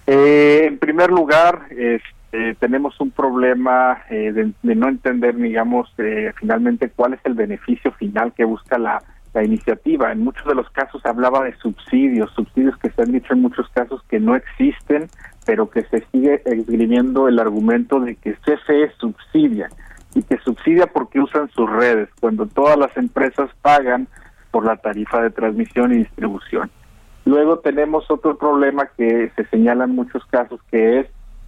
Eh, 0.06 0.64
en 0.66 0.78
primer 0.78 1.10
lugar, 1.10 1.66
este, 1.70 2.54
tenemos 2.56 3.00
un 3.00 3.10
problema 3.10 4.02
eh, 4.10 4.32
de, 4.32 4.74
no 4.74 4.88
entender, 4.88 5.36
digamos, 5.36 5.92
eh, 5.98 6.32
finalmente 6.38 6.90
cuál 6.90 7.14
es 7.14 7.20
el 7.24 7.34
beneficio 7.34 7.92
final 7.92 8.32
que 8.32 8.44
busca 8.44 8.78
la, 8.78 9.02
la 9.34 9.44
iniciativa. 9.44 10.12
En 10.12 10.24
muchos 10.24 10.44
de 10.46 10.54
los 10.54 10.68
casos 10.70 11.04
hablaba 11.04 11.44
de 11.44 11.54
subsidios, 11.56 12.30
subsidios 12.34 12.76
que 12.78 12.90
se 12.90 13.02
han 13.02 13.12
dicho 13.12 13.32
en 13.32 13.42
muchos 13.42 13.68
casos 13.70 14.02
que 14.08 14.20
no 14.20 14.36
existen, 14.36 15.08
pero 15.46 15.70
que 15.70 15.82
se 15.84 16.04
sigue 16.12 16.42
esgrimiendo 16.44 17.28
el 17.28 17.38
argumento 17.38 18.00
de 18.00 18.16
que 18.16 18.34
CFE 18.34 18.90
subsidia 18.98 19.68
y 20.14 20.22
que 20.22 20.38
subsidia 20.38 20.86
porque 20.86 21.20
usan 21.20 21.48
sus 21.50 21.68
redes, 21.70 22.08
cuando 22.20 22.46
todas 22.46 22.76
las 22.76 22.96
empresas 22.96 23.50
pagan 23.62 24.08
por 24.52 24.64
la 24.64 24.76
tarifa 24.76 25.20
de 25.20 25.30
transmisión 25.30 25.92
y 25.92 25.98
distribución. 25.98 26.70
Luego 27.24 27.58
tenemos 27.58 28.08
otro 28.08 28.38
problema 28.38 28.88
que 28.96 29.32
se 29.34 29.44
señala 29.46 29.84
en 29.84 29.96
muchos 29.96 30.24
casos, 30.26 30.60
que 30.70 31.00
es 31.00 31.06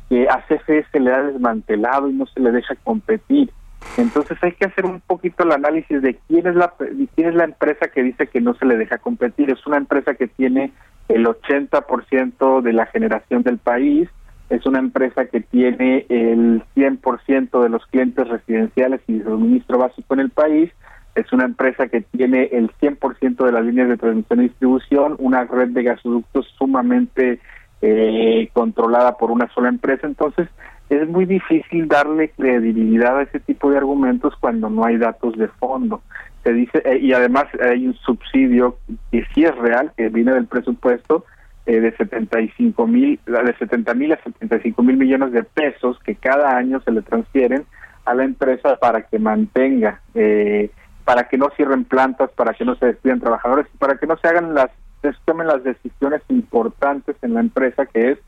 que 0.09 0.28
a 0.28 0.44
CFE 0.46 0.84
se 0.90 1.00
le 1.00 1.12
ha 1.12 1.22
desmantelado 1.22 2.09
y 2.09 2.14
no 2.14 2.26
se 2.26 2.40
le 2.40 2.50
deja 2.50 2.74
competir. 2.82 3.50
Entonces 3.96 4.38
hay 4.42 4.52
que 4.52 4.64
hacer 4.64 4.86
un 4.86 5.00
poquito 5.00 5.44
el 5.44 5.52
análisis 5.52 6.00
de 6.02 6.18
quién 6.26 6.46
es 6.46 6.57
la 6.57 6.72
quién 7.14 7.28
es 7.28 7.34
la 7.34 7.44
empresa 7.44 7.88
que 7.88 8.02
dice 8.02 8.26
que 8.26 8.40
no 8.40 8.55
se 8.55 8.66
le 8.66 8.76
deja 8.76 8.98
competir. 8.98 9.50
Es 9.50 9.64
una 9.66 9.76
empresa 9.76 10.14
que 10.14 10.26
tiene 10.26 10.72
el 11.09 11.26
80% 11.26 12.62
de 12.62 12.72
la 12.72 12.86
generación 12.86 13.42
del 13.42 13.59
país, 13.59 14.09
es 14.50 14.64
una 14.66 14.78
empresa 14.78 15.26
que 15.26 15.40
tiene 15.40 16.07
el 16.09 16.62
100% 16.76 17.62
de 17.62 17.68
los 17.68 17.84
clientes 17.86 18.26
residenciales 18.28 19.00
y 19.07 19.20
suministro 19.20 19.78
básico 19.78 20.14
en 20.14 20.20
el 20.20 20.30
país, 20.30 20.70
es 21.14 21.32
una 21.32 21.44
empresa 21.44 21.88
que 21.88 22.00
tiene 22.00 22.44
el 22.52 22.70
100% 22.80 23.44
de 23.44 23.52
las 23.52 23.64
líneas 23.64 23.88
de 23.88 23.96
transmisión 23.96 24.40
y 24.40 24.48
distribución, 24.48 25.16
una 25.18 25.44
red 25.44 25.68
de 25.68 25.82
gasoductos 25.82 26.46
sumamente 26.58 27.40
eh, 27.82 28.48
controlada 28.52 29.16
por 29.16 29.30
una 29.30 29.48
sola 29.52 29.68
empresa, 29.68 30.06
entonces 30.06 30.48
es 30.90 31.08
muy 31.08 31.24
difícil 31.24 31.88
darle 31.88 32.30
credibilidad 32.30 33.18
a 33.18 33.22
ese 33.22 33.40
tipo 33.40 33.70
de 33.70 33.78
argumentos 33.78 34.34
cuando 34.38 34.68
no 34.68 34.84
hay 34.84 34.96
datos 34.96 35.36
de 35.36 35.48
fondo. 35.48 36.02
Se 36.42 36.52
dice 36.52 36.82
eh, 36.84 36.98
y 36.98 37.12
además 37.12 37.46
hay 37.60 37.86
un 37.86 37.94
subsidio 37.94 38.78
que 39.10 39.24
sí 39.34 39.44
es 39.44 39.56
real, 39.56 39.92
que 39.96 40.08
viene 40.08 40.32
del 40.32 40.46
presupuesto 40.46 41.24
eh, 41.66 41.80
de 41.80 41.96
75 41.96 42.86
mil, 42.86 43.18
de 43.24 43.56
70 43.58 43.94
mil 43.94 44.12
a 44.12 44.22
75 44.22 44.82
mil 44.82 44.96
millones 44.98 45.32
de 45.32 45.44
pesos 45.44 45.98
que 46.04 46.14
cada 46.14 46.56
año 46.56 46.80
se 46.82 46.90
le 46.90 47.00
transfieren 47.00 47.64
a 48.04 48.14
la 48.14 48.24
empresa 48.24 48.76
para 48.76 49.02
que 49.02 49.18
mantenga, 49.18 50.00
eh, 50.14 50.70
para 51.05 51.28
que 51.28 51.38
no 51.38 51.50
cierren 51.57 51.84
plantas, 51.84 52.30
para 52.30 52.55
que 52.55 52.64
no 52.64 52.74
se 52.76 52.86
despidan 52.86 53.20
trabajadores, 53.20 53.66
para 53.78 53.96
que 53.96 54.07
no 54.07 54.16
se 54.16 54.28
hagan 54.28 54.55
las, 54.55 54.70
se 55.02 55.12
tomen 55.24 55.46
las 55.46 55.62
decisiones 55.62 56.22
importantes 56.28 57.16
en 57.22 57.34
la 57.34 57.40
empresa 57.40 57.86
que 57.86 58.12
es 58.12 58.18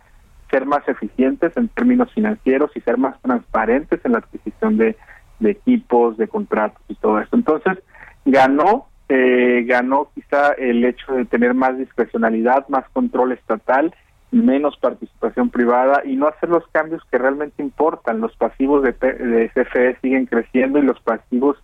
ser 0.50 0.66
más 0.66 0.86
eficientes 0.88 1.56
en 1.56 1.68
términos 1.68 2.12
financieros 2.12 2.70
y 2.74 2.80
ser 2.80 2.98
más 2.98 3.20
transparentes 3.22 4.00
en 4.04 4.12
la 4.12 4.18
adquisición 4.18 4.76
de, 4.76 4.96
equipos, 5.40 6.16
de 6.16 6.28
contratos 6.28 6.82
y 6.88 6.94
todo 6.94 7.20
esto. 7.20 7.36
Entonces, 7.36 7.78
ganó 8.24 8.88
eh, 9.08 9.64
ganó 9.68 10.08
quizá 10.14 10.52
el 10.54 10.84
hecho 10.84 11.12
de 11.12 11.26
tener 11.26 11.54
más 11.54 11.78
discrecionalidad, 11.78 12.66
más 12.68 12.88
control 12.92 13.32
estatal, 13.32 13.94
menos 14.32 14.76
participación 14.78 15.50
privada 15.50 16.02
y 16.04 16.16
no 16.16 16.26
hacer 16.26 16.48
los 16.48 16.66
cambios 16.68 17.02
que 17.10 17.18
realmente 17.18 17.62
importan. 17.62 18.20
Los 18.20 18.34
pasivos 18.36 18.82
de, 18.82 18.92
de 18.92 19.50
CFE 19.54 19.98
siguen 20.00 20.26
creciendo 20.26 20.78
y 20.78 20.82
los 20.82 21.00
pasivos, 21.00 21.56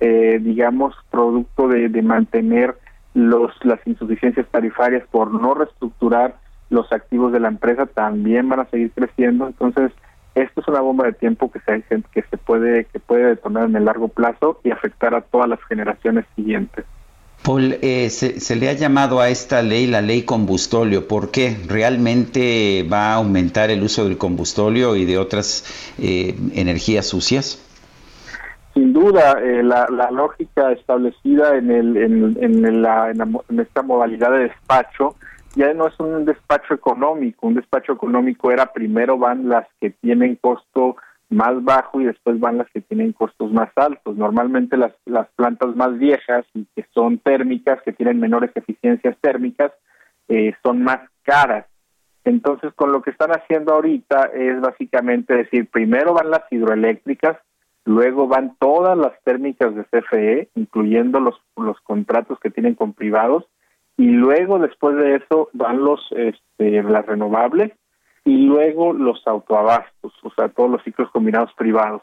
eh, 0.00 0.38
digamos, 0.40 0.94
producto 1.10 1.68
de, 1.68 1.88
mantener 2.02 2.76
los 3.14 3.52
las 3.64 3.80
insuficiencias 3.86 4.46
tarifarias 4.50 5.06
por 5.10 5.32
no 5.32 5.54
reestructurar 5.54 6.36
los 6.70 6.90
activos 6.92 7.32
de 7.32 7.40
la 7.40 7.48
empresa 7.48 7.86
también 7.86 8.48
van 8.48 8.60
a 8.60 8.70
seguir 8.70 8.92
creciendo. 8.92 9.46
Entonces, 9.46 9.92
esto 10.34 10.60
es 10.60 10.68
una 10.68 10.80
bomba 10.80 11.06
de 11.06 11.12
tiempo 11.12 11.50
que 11.50 11.60
se 11.60 11.82
que 12.12 12.22
se 12.22 12.36
puede 12.36 12.84
que 12.86 13.00
puede 13.00 13.24
detonar 13.24 13.68
en 13.68 13.76
el 13.76 13.84
largo 13.84 14.08
plazo 14.08 14.60
y 14.64 14.70
afectar 14.70 15.14
a 15.14 15.20
todas 15.20 15.48
las 15.48 15.62
generaciones 15.64 16.24
siguientes. 16.36 16.84
Paul, 17.42 17.78
eh, 17.80 18.10
se, 18.10 18.56
le 18.56 18.68
ha 18.68 18.74
llamado 18.74 19.20
a 19.20 19.30
esta 19.30 19.62
ley 19.62 19.86
la 19.86 20.02
ley 20.02 20.22
combustóleo. 20.22 21.08
¿Por 21.08 21.30
qué? 21.30 21.56
¿Realmente 21.66 22.86
va 22.90 23.12
a 23.12 23.14
aumentar 23.14 23.70
el 23.70 23.82
uso 23.82 24.04
del 24.04 24.18
combustóleo 24.18 24.94
y 24.94 25.06
de 25.06 25.16
otras 25.16 25.64
eh, 25.98 26.36
energías 26.54 27.06
sucias? 27.06 27.58
Sin 28.80 28.94
duda, 28.94 29.32
eh, 29.42 29.62
la, 29.62 30.10
lógica 30.10 30.72
establecida 30.72 31.54
en, 31.54 31.70
el, 31.70 31.98
en, 31.98 32.42
en, 32.42 32.80
la, 32.80 33.10
en 33.10 33.60
esta 33.60 33.82
modalidad 33.82 34.30
de 34.30 34.44
despacho 34.44 35.16
ya 35.54 35.74
no 35.74 35.88
es 35.88 36.00
un 36.00 36.24
despacho 36.24 36.72
económico. 36.72 37.46
Un 37.46 37.56
despacho 37.56 37.92
económico 37.92 38.50
era 38.50 38.72
primero 38.72 39.18
van 39.18 39.50
las 39.50 39.66
que 39.82 39.90
tienen 39.90 40.36
costo 40.36 40.96
más 41.28 41.62
bajo 41.62 42.00
y 42.00 42.06
después 42.06 42.40
van 42.40 42.56
las 42.56 42.70
que 42.70 42.80
tienen 42.80 43.12
costos 43.12 43.52
más 43.52 43.68
altos. 43.76 44.16
Normalmente 44.16 44.78
las, 44.78 44.94
las 45.04 45.28
plantas 45.36 45.76
más 45.76 45.98
viejas 45.98 46.46
y 46.54 46.64
que 46.74 46.86
son 46.94 47.18
térmicas, 47.18 47.82
que 47.82 47.92
tienen 47.92 48.18
menores 48.18 48.50
eficiencias 48.54 49.14
térmicas, 49.20 49.72
eh, 50.28 50.54
son 50.62 50.82
más 50.82 51.00
caras. 51.22 51.66
Entonces, 52.24 52.72
con 52.74 52.92
lo 52.92 53.02
que 53.02 53.10
están 53.10 53.30
haciendo 53.32 53.74
ahorita 53.74 54.30
es 54.32 54.58
básicamente 54.58 55.34
decir, 55.34 55.68
primero 55.68 56.14
van 56.14 56.30
las 56.30 56.50
hidroeléctricas, 56.50 57.36
luego 57.84 58.28
van 58.28 58.56
todas 58.58 58.96
las 58.96 59.12
térmicas 59.24 59.74
de 59.74 59.84
CFE, 59.84 60.48
incluyendo 60.54 61.20
los, 61.20 61.40
los 61.56 61.80
contratos 61.80 62.38
que 62.40 62.50
tienen 62.50 62.74
con 62.74 62.92
privados, 62.92 63.44
y 63.96 64.06
luego 64.06 64.58
después 64.58 64.96
de 64.96 65.16
eso 65.16 65.50
van 65.52 65.84
los 65.84 66.00
este, 66.12 66.82
las 66.82 67.04
renovables 67.04 67.72
y 68.24 68.46
luego 68.46 68.92
los 68.92 69.26
autoabastos, 69.26 70.12
o 70.22 70.30
sea, 70.36 70.48
todos 70.48 70.70
los 70.70 70.82
ciclos 70.84 71.10
combinados 71.10 71.52
privados. 71.54 72.02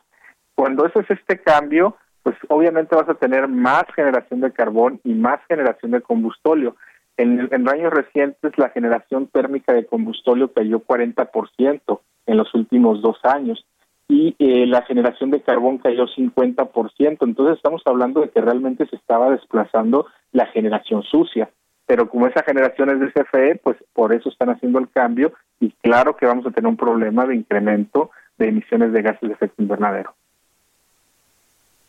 Cuando 0.56 0.86
ese 0.86 1.00
es 1.00 1.12
este 1.12 1.40
cambio, 1.40 1.96
pues 2.24 2.36
obviamente 2.50 2.96
vas 2.96 3.10
a 3.10 3.16
tener 3.16 3.48
más 3.48 3.84
generación 3.96 4.42
de 4.42 4.52
carbón 4.52 5.00
y 5.04 5.14
más 5.14 5.40
generación 5.48 5.92
de 5.92 6.02
combustóleo. 6.02 6.76
En, 7.18 7.48
en 7.52 7.70
años 7.70 7.92
recientes 7.92 8.52
la 8.58 8.70
generación 8.70 9.28
térmica 9.28 9.74
de 9.74 9.86
combustóleo 9.86 10.52
cayó 10.54 10.80
40% 10.82 12.00
en 12.28 12.38
los 12.38 12.54
últimos 12.54 13.02
dos 13.02 13.18
años 13.24 13.66
y 14.10 14.36
eh, 14.40 14.66
la 14.66 14.84
generación 14.84 15.32
de 15.32 15.42
carbón 15.42 15.80
cayó 15.80 16.08
50%. 16.08 17.18
Entonces 17.22 17.58
estamos 17.58 17.82
hablando 17.86 18.22
de 18.22 18.30
que 18.30 18.42
realmente 18.42 18.88
se 18.88 18.96
estaba 18.96 19.30
desplazando 19.30 20.08
la 20.32 20.46
generación 20.48 21.04
sucia 21.04 21.50
pero 21.88 22.10
como 22.10 22.28
esa 22.28 22.44
generación 22.44 22.90
es 22.90 23.00
de 23.00 23.12
CFE, 23.12 23.62
pues 23.64 23.78
por 23.94 24.14
eso 24.14 24.30
están 24.30 24.50
haciendo 24.50 24.78
el 24.78 24.90
cambio 24.92 25.32
y 25.60 25.72
claro 25.82 26.16
que 26.18 26.28
vamos 26.28 26.46
a 26.46 26.52
tener 26.52 26.68
un 26.68 26.78
problema 26.78 27.26
de 27.26 27.36
incremento 27.36 28.12
de 28.38 28.50
emisiones 28.50 28.92
de 28.92 29.02
gases 29.02 29.22
de 29.22 29.34
efecto 29.34 29.64
invernadero. 29.64 30.14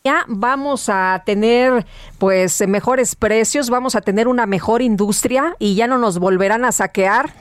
Ya 0.05 0.23
vamos 0.29 0.87
a 0.87 1.21
tener 1.25 1.85
pues 2.17 2.65
mejores 2.65 3.17
precios, 3.17 3.69
vamos 3.69 3.97
a 3.97 4.01
tener 4.01 4.29
una 4.29 4.45
mejor 4.45 4.81
industria 4.81 5.55
y 5.59 5.75
ya 5.75 5.87
no 5.87 5.97
nos 5.97 6.17
volverán 6.17 6.63
a 6.63 6.71
saquear. 6.71 7.31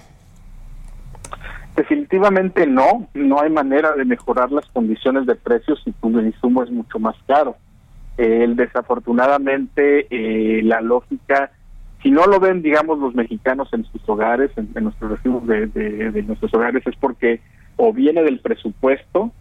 Definitivamente 1.78 2.66
no, 2.66 3.06
no 3.14 3.40
hay 3.40 3.50
manera 3.50 3.92
de 3.92 4.04
mejorar 4.04 4.50
las 4.50 4.66
condiciones 4.66 5.26
de 5.26 5.36
precios 5.36 5.80
si 5.84 5.92
tu 5.92 6.08
insumo 6.18 6.64
es 6.64 6.70
mucho 6.72 6.98
más 6.98 7.14
caro. 7.28 7.54
El 8.16 8.56
desafortunadamente 8.56 10.08
eh, 10.10 10.60
la 10.64 10.80
lógica 10.80 11.52
si 12.02 12.10
no 12.10 12.26
lo 12.26 12.40
ven, 12.40 12.62
digamos, 12.62 12.98
los 12.98 13.14
mexicanos 13.14 13.68
en 13.72 13.84
sus 13.84 14.08
hogares, 14.08 14.50
en, 14.56 14.72
nuestros 14.82 15.12
recibos 15.12 15.46
de, 15.46 16.24
nuestros 16.26 16.52
hogares, 16.54 16.84
es 16.84 16.96
porque 16.96 17.40
o 17.76 17.92
viene 17.92 18.24
del 18.24 18.40
presupuesto 18.40 19.32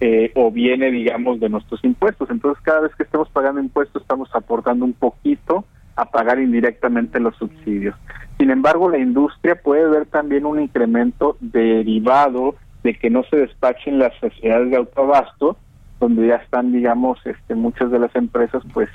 eh, 0.00 0.32
o 0.34 0.50
viene, 0.50 0.90
digamos, 0.90 1.40
de 1.40 1.48
nuestros 1.48 1.82
impuestos. 1.84 2.28
Entonces, 2.28 2.62
cada 2.62 2.80
vez 2.80 2.94
que 2.96 3.02
estemos 3.02 3.30
pagando 3.30 3.60
impuestos, 3.62 4.02
estamos 4.02 4.28
aportando 4.34 4.84
un 4.84 4.92
poquito 4.92 5.64
a 5.96 6.04
pagar 6.10 6.38
indirectamente 6.38 7.18
los 7.18 7.34
subsidios. 7.36 7.94
Sin 8.38 8.50
embargo, 8.50 8.90
la 8.90 8.98
industria 8.98 9.54
puede 9.54 9.88
ver 9.88 10.06
también 10.06 10.44
un 10.44 10.60
incremento 10.60 11.36
derivado 11.40 12.54
de 12.82 12.94
que 12.94 13.10
no 13.10 13.24
se 13.24 13.36
despachen 13.36 13.98
las 13.98 14.14
sociedades 14.20 14.70
de 14.70 14.76
autoabasto, 14.76 15.56
donde 15.98 16.28
ya 16.28 16.36
están, 16.36 16.72
digamos, 16.72 17.18
este, 17.24 17.54
muchas 17.54 17.90
de 17.90 17.98
las 17.98 18.14
empresas, 18.14 18.62
pues, 18.72 18.90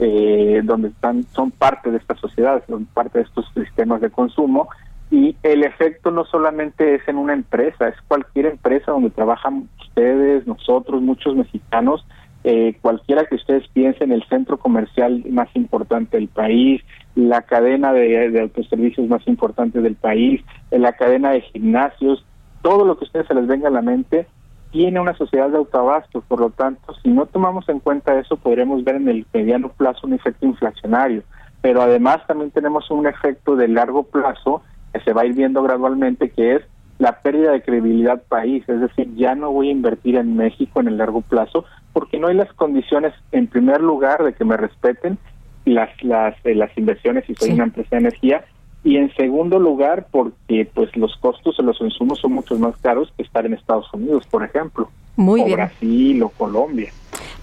eh, 0.00 0.60
donde 0.64 0.88
están 0.88 1.22
son 1.32 1.52
parte 1.52 1.90
de 1.90 1.98
esta 1.98 2.16
sociedad, 2.16 2.62
son 2.66 2.86
parte 2.86 3.20
de 3.20 3.24
estos 3.24 3.46
sistemas 3.54 4.00
de 4.00 4.10
consumo. 4.10 4.68
Y 5.10 5.36
el 5.42 5.62
efecto 5.62 6.10
no 6.10 6.24
solamente 6.24 6.96
es 6.96 7.06
en 7.06 7.18
una 7.18 7.34
empresa, 7.34 7.88
es 7.88 7.94
cualquier 8.08 8.46
empresa 8.46 8.92
donde 8.92 9.10
trabajan 9.10 9.68
ustedes, 9.78 10.46
nosotros, 10.46 11.02
muchos 11.02 11.36
mexicanos, 11.36 12.04
eh, 12.44 12.76
cualquiera 12.80 13.24
que 13.26 13.36
ustedes 13.36 13.68
piensen, 13.68 14.10
el 14.10 14.24
centro 14.24 14.58
comercial 14.58 15.22
más 15.30 15.48
importante 15.54 16.16
del 16.16 16.28
país, 16.28 16.82
la 17.14 17.42
cadena 17.42 17.92
de, 17.92 18.40
autoservicios 18.40 19.06
más 19.08 19.26
importante 19.28 19.80
del 19.80 19.94
país, 19.94 20.42
la 20.70 20.92
cadena 20.92 21.30
de 21.30 21.42
gimnasios, 21.42 22.24
todo 22.62 22.84
lo 22.84 22.96
que 22.98 23.04
a 23.04 23.06
ustedes 23.06 23.26
se 23.28 23.34
les 23.34 23.46
venga 23.46 23.68
a 23.68 23.72
la 23.72 23.82
mente, 23.82 24.26
tiene 24.72 24.98
una 24.98 25.14
sociedad 25.16 25.50
de 25.50 25.58
autoabastos, 25.58 26.24
por 26.24 26.40
lo 26.40 26.50
tanto, 26.50 26.94
si 27.02 27.10
no 27.10 27.26
tomamos 27.26 27.68
en 27.68 27.78
cuenta 27.78 28.18
eso, 28.18 28.36
podremos 28.36 28.82
ver 28.82 28.96
en 28.96 29.08
el 29.08 29.26
mediano 29.32 29.68
plazo 29.68 30.06
un 30.06 30.14
efecto 30.14 30.46
inflacionario, 30.46 31.22
pero 31.60 31.82
además 31.82 32.26
también 32.26 32.50
tenemos 32.50 32.90
un 32.90 33.06
efecto 33.06 33.54
de 33.54 33.68
largo 33.68 34.04
plazo 34.04 34.62
que 34.92 35.00
se 35.00 35.12
va 35.12 35.22
a 35.22 35.26
ir 35.26 35.34
viendo 35.34 35.62
gradualmente, 35.62 36.30
que 36.30 36.56
es 36.56 36.62
la 36.98 37.20
pérdida 37.20 37.52
de 37.52 37.62
credibilidad 37.62 38.22
país, 38.22 38.64
es 38.68 38.80
decir, 38.80 39.14
ya 39.16 39.34
no 39.34 39.50
voy 39.50 39.68
a 39.68 39.72
invertir 39.72 40.16
en 40.16 40.36
México 40.36 40.80
en 40.80 40.88
el 40.88 40.98
largo 40.98 41.20
plazo 41.20 41.64
porque 41.92 42.18
no 42.18 42.28
hay 42.28 42.34
las 42.34 42.52
condiciones, 42.54 43.12
en 43.32 43.46
primer 43.46 43.80
lugar, 43.80 44.22
de 44.22 44.32
que 44.32 44.44
me 44.44 44.56
respeten 44.56 45.18
las 45.64 45.90
las, 46.02 46.34
eh, 46.44 46.54
las 46.54 46.76
inversiones 46.76 47.24
si 47.26 47.34
soy 47.34 47.52
una 47.52 47.64
empresa 47.64 47.90
de 47.92 47.98
energía 47.98 48.44
y 48.84 48.96
en 48.96 49.14
segundo 49.14 49.58
lugar 49.58 50.08
porque 50.10 50.68
pues 50.74 50.94
los 50.96 51.16
costos 51.18 51.56
de 51.56 51.62
los 51.62 51.80
insumos 51.80 52.18
son 52.18 52.32
mucho 52.32 52.56
más 52.58 52.76
caros 52.78 53.12
que 53.16 53.22
estar 53.22 53.46
en 53.46 53.54
Estados 53.54 53.86
Unidos, 53.92 54.26
por 54.28 54.42
ejemplo. 54.42 54.90
Muy 55.14 55.40
o 55.40 55.52
Brasil 55.52 56.22
o 56.22 56.30
Colombia. 56.30 56.90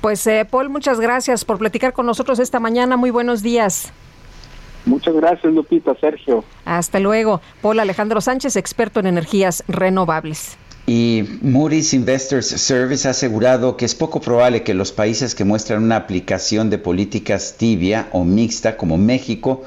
Pues 0.01 0.25
eh, 0.27 0.45
Paul, 0.49 0.69
muchas 0.69 0.99
gracias 0.99 1.45
por 1.45 1.57
platicar 1.57 1.93
con 1.93 2.05
nosotros 2.05 2.39
esta 2.39 2.59
mañana. 2.59 2.97
Muy 2.97 3.11
buenos 3.11 3.41
días. 3.41 3.93
Muchas 4.85 5.13
gracias, 5.13 5.53
Lupita, 5.53 5.93
Sergio. 5.95 6.43
Hasta 6.65 6.99
luego. 6.99 7.41
Paul 7.61 7.79
Alejandro 7.79 8.21
Sánchez, 8.21 8.55
experto 8.55 8.99
en 8.99 9.07
energías 9.07 9.63
renovables. 9.67 10.57
Y 10.91 11.37
Moody's 11.43 11.93
Investors 11.93 12.47
Service 12.47 13.07
ha 13.07 13.11
asegurado 13.11 13.77
que 13.77 13.85
es 13.85 13.93
poco 13.93 14.21
probable 14.21 14.63
que 14.63 14.73
los 14.73 14.91
países 14.91 15.35
que 15.35 15.43
muestran 15.43 15.83
una 15.83 15.97
aplicación 15.97 16.71
de 16.71 16.79
políticas 16.79 17.53
tibia 17.59 18.09
o 18.11 18.23
mixta 18.23 18.75
como 18.75 18.97
México 18.97 19.63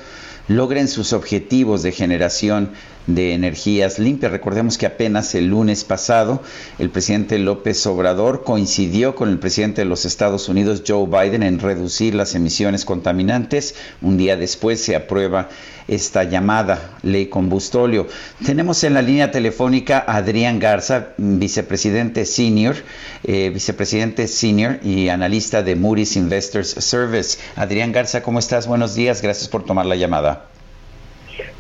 logren 0.49 0.89
sus 0.89 1.13
objetivos 1.13 1.85
de 1.85 1.93
generación 1.93 2.71
de 3.07 3.35
energías 3.35 3.99
limpias. 3.99 4.33
Recordemos 4.33 4.79
que 4.79 4.87
apenas 4.87 5.35
el 5.35 5.49
lunes 5.49 5.85
pasado 5.85 6.43
el 6.79 6.91
presidente 6.91 7.39
López 7.39 7.87
Obrador 7.87 8.45
coincidió 8.45 9.15
con 9.15 9.29
el 9.29 9.39
presidente 9.39 9.83
de 9.83 9.87
los 9.87 10.05
Estados 10.05 10.49
Unidos, 10.49 10.83
Joe 10.87 11.07
Biden, 11.07 11.43
en 11.43 11.59
reducir 11.59 12.15
las 12.15 12.35
emisiones 12.35 12.85
contaminantes. 12.85 13.75
Un 14.01 14.17
día 14.17 14.37
después 14.37 14.81
se 14.81 14.97
aprueba 14.97 15.49
esta 15.89 16.25
llamada 16.25 16.99
ley 17.03 17.27
combustóleo. 17.27 18.07
Tenemos 18.45 18.85
en 18.85 18.95
la 18.95 19.03
línea 19.03 19.31
telefónica 19.31 20.05
a 20.07 20.17
Adrián 20.17 20.59
Garza, 20.59 21.09
vicepresidente 21.17 22.25
senior, 22.25 22.77
eh, 23.25 23.51
vicepresidente 23.53 24.29
senior 24.29 24.79
y 24.83 25.09
analista 25.09 25.63
de 25.63 25.77
Moody's 25.77 26.17
Investors 26.17 26.69
Service. 26.79 27.39
Adrián 27.57 27.93
Garza, 27.93 28.23
¿cómo 28.23 28.39
estás? 28.39 28.67
Buenos 28.67 28.95
días, 28.95 29.23
gracias 29.23 29.49
por 29.49 29.65
tomar 29.65 29.87
la 29.87 29.97
llamada. 29.97 30.52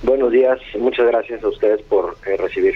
Buenos 0.03 0.33
días, 0.33 0.59
muchas 0.79 1.07
gracias 1.07 1.43
a 1.45 1.49
ustedes 1.49 1.83
por 1.83 2.16
eh, 2.27 2.37
recibir. 2.37 2.75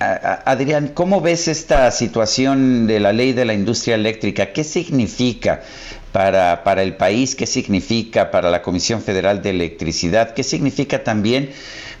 Adrián, 0.00 0.92
¿cómo 0.94 1.20
ves 1.20 1.46
esta 1.46 1.90
situación 1.90 2.86
de 2.86 3.00
la 3.00 3.12
ley 3.12 3.34
de 3.34 3.44
la 3.44 3.52
industria 3.52 3.96
eléctrica? 3.96 4.50
¿Qué 4.54 4.64
significa 4.64 5.60
para, 6.10 6.64
para 6.64 6.82
el 6.82 6.96
país? 6.96 7.34
¿Qué 7.36 7.44
significa 7.46 8.30
para 8.30 8.50
la 8.50 8.62
Comisión 8.62 9.02
Federal 9.02 9.42
de 9.42 9.50
Electricidad? 9.50 10.32
¿Qué 10.32 10.42
significa 10.42 11.04
también 11.04 11.50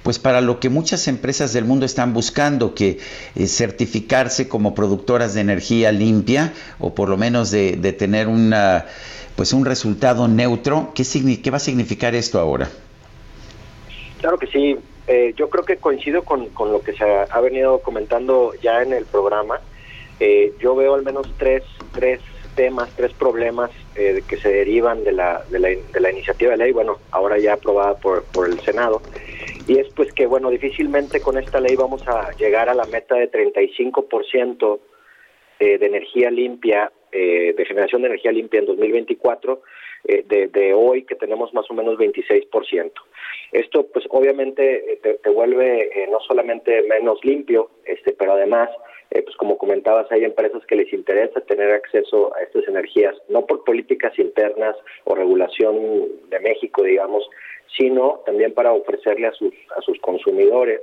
pues 0.02 0.18
para 0.18 0.40
lo 0.40 0.60
que 0.60 0.70
muchas 0.70 1.08
empresas 1.08 1.52
del 1.52 1.66
mundo 1.66 1.84
están 1.84 2.14
buscando, 2.14 2.74
que 2.74 2.98
eh, 3.36 3.46
certificarse 3.46 4.48
como 4.48 4.74
productoras 4.74 5.34
de 5.34 5.42
energía 5.42 5.92
limpia 5.92 6.54
o 6.78 6.94
por 6.94 7.10
lo 7.10 7.18
menos 7.18 7.50
de, 7.50 7.72
de 7.72 7.92
tener 7.92 8.28
una, 8.28 8.86
pues 9.36 9.52
un 9.52 9.66
resultado 9.66 10.26
neutro? 10.26 10.92
¿Qué, 10.94 11.04
¿Qué 11.42 11.50
va 11.50 11.58
a 11.58 11.60
significar 11.60 12.14
esto 12.14 12.40
ahora? 12.40 12.70
Claro 14.20 14.36
que 14.36 14.46
sí. 14.48 14.76
Eh, 15.08 15.32
yo 15.34 15.48
creo 15.48 15.64
que 15.64 15.78
coincido 15.78 16.22
con, 16.22 16.50
con, 16.50 16.70
lo 16.70 16.82
que 16.82 16.92
se 16.92 17.04
ha, 17.04 17.40
venido 17.40 17.80
comentando 17.80 18.52
ya 18.62 18.82
en 18.82 18.92
el 18.92 19.06
programa. 19.06 19.60
Eh, 20.20 20.52
yo 20.60 20.76
veo 20.76 20.94
al 20.94 21.02
menos 21.02 21.26
tres, 21.38 21.64
tres 21.92 22.20
temas, 22.54 22.94
tres 22.96 23.14
problemas 23.14 23.70
eh, 23.96 24.22
que 24.28 24.36
se 24.36 24.50
derivan 24.52 25.02
de 25.02 25.12
la, 25.12 25.42
de 25.50 25.58
la, 25.58 25.68
de, 25.68 26.00
la, 26.00 26.12
iniciativa 26.12 26.50
de 26.50 26.58
ley, 26.58 26.72
bueno, 26.72 26.98
ahora 27.12 27.38
ya 27.38 27.54
aprobada 27.54 27.96
por, 27.96 28.24
por 28.24 28.46
el 28.46 28.60
Senado. 28.60 29.00
Y 29.66 29.78
es 29.78 29.88
pues 29.94 30.12
que, 30.12 30.26
bueno, 30.26 30.50
difícilmente 30.50 31.20
con 31.20 31.38
esta 31.38 31.58
ley 31.58 31.74
vamos 31.74 32.06
a 32.06 32.30
llegar 32.36 32.68
a 32.68 32.74
la 32.74 32.84
meta 32.84 33.14
de 33.14 33.30
35% 33.30 34.80
de 35.60 35.86
energía 35.86 36.30
limpia, 36.30 36.90
de 37.12 37.64
generación 37.68 38.00
de 38.00 38.08
energía 38.08 38.32
limpia 38.32 38.60
en 38.60 38.66
2024, 38.66 39.62
de, 40.04 40.48
de 40.48 40.74
hoy 40.74 41.04
que 41.04 41.14
tenemos 41.14 41.52
más 41.52 41.70
o 41.70 41.74
menos 41.74 41.98
26%. 41.98 42.92
Esto, 43.52 43.86
pues, 43.92 44.04
obviamente 44.10 44.92
eh, 44.92 45.18
te, 45.22 45.30
vuelve 45.30 45.82
eh, 45.82 46.08
no 46.10 46.20
solamente 46.20 46.82
menos 46.82 47.18
limpio, 47.24 47.70
este, 47.84 48.12
pero 48.12 48.32
además, 48.32 48.70
eh, 49.10 49.22
pues, 49.22 49.36
como 49.36 49.58
comentabas, 49.58 50.10
hay 50.12 50.24
empresas 50.24 50.64
que 50.66 50.76
les 50.76 50.92
interesa 50.92 51.40
tener 51.40 51.72
acceso 51.72 52.34
a 52.36 52.42
estas 52.42 52.68
energías, 52.68 53.16
no 53.28 53.46
por 53.46 53.64
políticas 53.64 54.16
internas 54.18 54.76
o 55.04 55.14
regulación 55.16 56.06
de 56.28 56.40
México, 56.40 56.84
digamos, 56.84 57.28
sino 57.76 58.22
también 58.24 58.54
para 58.54 58.72
ofrecerle 58.72 59.28
a 59.28 59.32
sus 59.32 59.54
a 59.76 59.80
sus 59.82 59.98
consumidores 60.00 60.80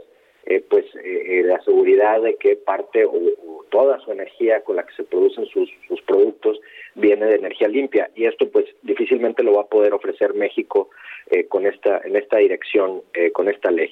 pues 0.70 0.86
la 0.94 1.62
seguridad 1.64 2.22
de 2.22 2.36
que 2.36 2.56
parte 2.56 3.04
o, 3.04 3.66
toda 3.70 4.00
su 4.00 4.14
energía 4.14 4.62
con 4.62 4.78
la 4.78 4.86
que 4.86 4.96
se 4.96 5.04
producen 5.04 5.46
sus, 5.48 5.70
sus 5.90 6.02
productos 6.04 6.58
viene 6.96 7.26
de 7.26 7.36
energía 7.36 7.68
limpia. 7.68 8.10
Y 8.16 8.26
esto 8.26 8.50
pues 8.50 8.66
difícilmente 8.82 9.44
lo 9.44 9.54
va 9.56 9.64
a 9.64 9.68
poder 9.68 9.94
ofrecer 9.94 10.34
México 10.34 10.90
eh, 11.30 11.48
con 11.48 11.66
esta, 11.66 12.02
en 12.06 12.16
esta 12.16 12.38
dirección, 12.38 13.02
eh, 13.14 13.32
con 13.32 13.50
esta 13.50 13.70
ley. 13.70 13.90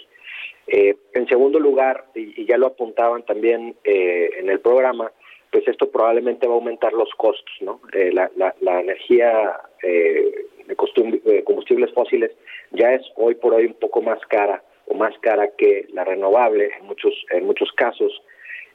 Eh, 0.67 0.95
en 1.13 1.27
segundo 1.27 1.59
lugar, 1.59 2.05
y, 2.15 2.45
ya 2.45 2.57
lo 2.57 2.67
apuntaban 2.67 3.23
también 3.23 3.75
en 3.83 4.49
el 4.49 4.59
programa, 4.61 5.11
pues 5.51 5.67
esto 5.67 5.91
probablemente 5.91 6.47
va 6.47 6.53
a 6.53 6.55
aumentar 6.55 6.93
los 6.93 7.09
costos, 7.15 7.53
¿no? 7.61 7.81
La, 7.91 8.29
la, 8.61 8.79
energía 8.81 9.59
de 9.81 11.43
combustibles 11.43 11.93
fósiles 11.93 12.31
ya 12.71 12.93
es 12.93 13.03
hoy 13.15 13.35
por 13.35 13.53
hoy 13.53 13.65
un 13.65 13.75
poco 13.75 14.01
más 14.01 14.19
cara 14.27 14.63
o 14.87 14.95
más 14.95 15.17
cara 15.19 15.49
que 15.57 15.87
la 15.93 16.03
renovable 16.03 16.71
en 16.79 16.85
muchos 16.85 17.13
en 17.29 17.45
muchos 17.45 17.71
casos 17.73 18.21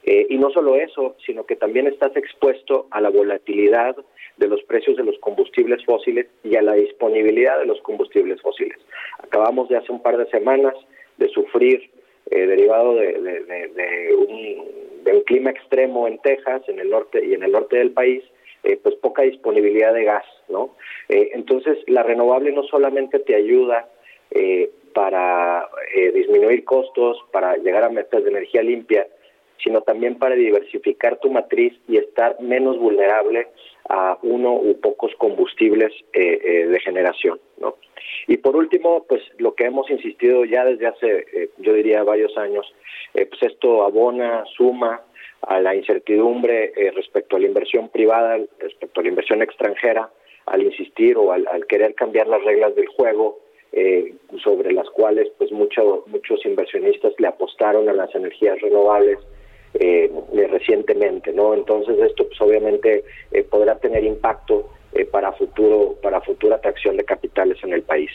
y 0.03 0.37
no 0.37 0.49
solo 0.49 0.75
eso 0.75 1.15
sino 1.25 1.45
que 1.45 1.55
también 1.55 1.87
estás 1.87 2.15
expuesto 2.15 2.87
a 2.89 3.01
la 3.01 3.09
volatilidad 3.09 3.95
de 4.37 4.47
los 4.47 4.61
precios 4.63 4.97
de 4.97 5.03
los 5.03 5.17
combustibles 5.19 5.83
fósiles 5.85 6.27
y 6.43 6.55
a 6.55 6.61
la 6.61 6.73
disponibilidad 6.73 7.59
de 7.59 7.65
los 7.65 7.81
combustibles 7.81 8.41
fósiles. 8.41 8.77
Acabamos 9.19 9.69
de 9.69 9.77
hace 9.77 9.91
un 9.91 10.01
par 10.01 10.17
de 10.17 10.25
semanas 10.27 10.73
de 11.17 11.29
sufrir, 11.29 11.89
eh, 12.29 12.45
derivado 12.47 12.95
de, 12.95 14.15
un, 14.17 14.81
clima 15.25 15.51
extremo 15.51 16.07
en 16.07 16.17
Texas, 16.19 16.63
en 16.67 16.79
el 16.79 16.89
norte 16.89 17.23
y 17.23 17.33
en 17.33 17.43
el 17.43 17.51
norte 17.51 17.77
del 17.77 17.91
país, 17.91 18.23
eh, 18.63 18.77
pues 18.81 18.95
poca 18.95 19.21
disponibilidad 19.21 19.93
de 19.93 20.03
gas, 20.03 20.25
¿no? 20.49 20.75
Eh, 21.07 21.29
entonces, 21.33 21.77
la 21.87 22.03
renovable 22.03 22.51
no 22.51 22.63
solamente 22.63 23.19
te 23.19 23.35
ayuda 23.35 23.87
para 24.93 25.69
disminuir 26.13 26.63
costos, 26.63 27.17
para 27.31 27.57
llegar 27.57 27.83
a 27.83 27.89
metas 27.89 28.23
de 28.23 28.29
energía 28.29 28.61
limpia, 28.61 29.07
sino 29.63 29.81
también 29.81 30.17
para 30.17 30.35
diversificar 30.35 31.19
tu 31.19 31.29
matriz 31.31 31.73
y 31.87 31.97
estar 31.97 32.39
menos 32.41 32.77
vulnerable 32.77 33.47
a 33.89 34.17
uno 34.23 34.53
u 34.53 34.79
pocos 34.79 35.13
combustibles 35.17 35.91
eh, 36.13 36.39
eh, 36.43 36.67
de 36.67 36.79
generación, 36.79 37.39
¿no? 37.59 37.75
Y 38.27 38.37
por 38.37 38.55
último, 38.55 39.05
pues 39.07 39.21
lo 39.37 39.53
que 39.53 39.65
hemos 39.65 39.89
insistido 39.89 40.45
ya 40.45 40.63
desde 40.65 40.87
hace, 40.87 41.25
eh, 41.33 41.49
yo 41.57 41.73
diría, 41.73 42.03
varios 42.03 42.37
años, 42.37 42.65
pues 43.13 43.41
esto 43.41 43.83
abona, 43.83 44.43
suma 44.55 45.01
a 45.41 45.59
la 45.59 45.75
incertidumbre 45.75 46.71
respecto 46.95 47.35
a 47.35 47.39
la 47.39 47.47
inversión 47.47 47.89
privada, 47.89 48.39
respecto 48.59 48.99
a 48.99 49.03
la 49.03 49.09
inversión 49.09 49.41
extranjera, 49.41 50.09
al 50.45 50.63
insistir 50.63 51.17
o 51.17 51.31
al, 51.31 51.65
querer 51.67 51.93
cambiar 51.95 52.27
las 52.27 52.43
reglas 52.43 52.75
del 52.75 52.87
juego, 52.87 53.39
sobre 54.43 54.71
las 54.71 54.89
cuales 54.89 55.29
pues 55.37 55.51
muchos 55.51 56.05
muchos 56.07 56.45
inversionistas 56.45 57.13
le 57.17 57.27
apostaron 57.27 57.89
a 57.89 57.93
las 57.93 58.13
energías 58.13 58.59
renovables 58.61 59.19
eh, 59.73 60.11
recientemente, 60.49 61.31
¿no? 61.33 61.53
Entonces 61.53 61.97
esto 61.99 62.27
pues 62.27 62.41
obviamente 62.41 63.03
eh, 63.31 63.43
podrá 63.43 63.77
tener 63.77 64.03
impacto 64.03 64.69
eh, 64.93 65.05
para 65.05 65.31
futuro 65.31 65.95
para 66.01 66.21
futura 66.21 66.57
atracción 66.57 66.97
de 66.97 67.05
capitales 67.05 67.57
en 67.63 67.73
el 67.73 67.83
país. 67.83 68.11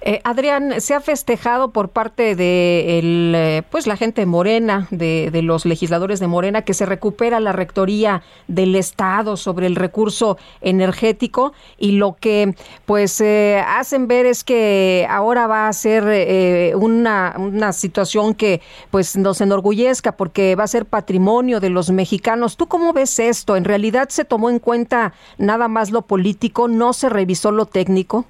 Eh, 0.00 0.20
Adrián, 0.24 0.80
se 0.80 0.94
ha 0.94 1.00
festejado 1.00 1.70
por 1.70 1.90
parte 1.90 2.34
de 2.34 2.98
el, 2.98 3.32
eh, 3.36 3.62
pues 3.70 3.86
la 3.86 3.96
gente 3.96 4.26
Morena, 4.26 4.88
de, 4.90 5.30
de, 5.32 5.42
los 5.42 5.64
legisladores 5.64 6.20
de 6.20 6.26
Morena, 6.26 6.62
que 6.62 6.74
se 6.74 6.86
recupera 6.86 7.40
la 7.40 7.52
rectoría 7.52 8.22
del 8.48 8.74
Estado 8.74 9.36
sobre 9.36 9.66
el 9.66 9.76
recurso 9.76 10.38
energético 10.60 11.52
y 11.78 11.92
lo 11.92 12.16
que 12.18 12.54
pues 12.84 13.20
eh, 13.20 13.62
hacen 13.66 14.08
ver 14.08 14.26
es 14.26 14.44
que 14.44 15.06
ahora 15.08 15.46
va 15.46 15.68
a 15.68 15.72
ser 15.72 16.76
una, 16.76 17.34
una 17.38 17.72
situación 17.72 18.34
que 18.34 18.60
pues 18.90 19.16
nos 19.16 19.40
enorgullezca 19.40 20.12
porque 20.12 20.56
va 20.56 20.64
a 20.64 20.68
ser 20.68 20.86
patrimonio 20.86 21.60
de 21.60 21.70
los 21.70 21.90
mexicanos. 21.90 22.56
¿Tú 22.56 22.66
cómo 22.66 22.92
ves 22.92 23.18
esto? 23.18 23.56
¿En 23.56 23.64
realidad 23.64 24.08
se 24.08 24.24
tomó 24.24 24.50
en 24.50 24.58
cuenta 24.58 25.12
nada 25.38 25.68
más 25.68 25.90
lo 25.90 26.02
político? 26.02 26.68
¿No 26.68 26.92
se 26.92 27.08
revisó 27.08 27.50
lo 27.50 27.66
técnico? 27.66 28.26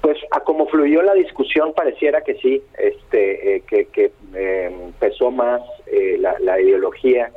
Pues 0.00 0.16
a 0.30 0.40
como 0.40 0.66
fluyó 0.66 1.02
la 1.02 1.14
discusión 1.14 1.74
pareciera 1.74 2.22
que 2.22 2.34
sí, 2.36 2.62
este, 2.78 3.56
eh, 3.56 3.62
que, 3.68 3.86
que 3.86 4.12
em, 4.34 4.92
pesó 4.92 5.30
más 5.30 5.60
eh, 5.86 6.18
la, 6.18 6.60
ideología 6.60 7.30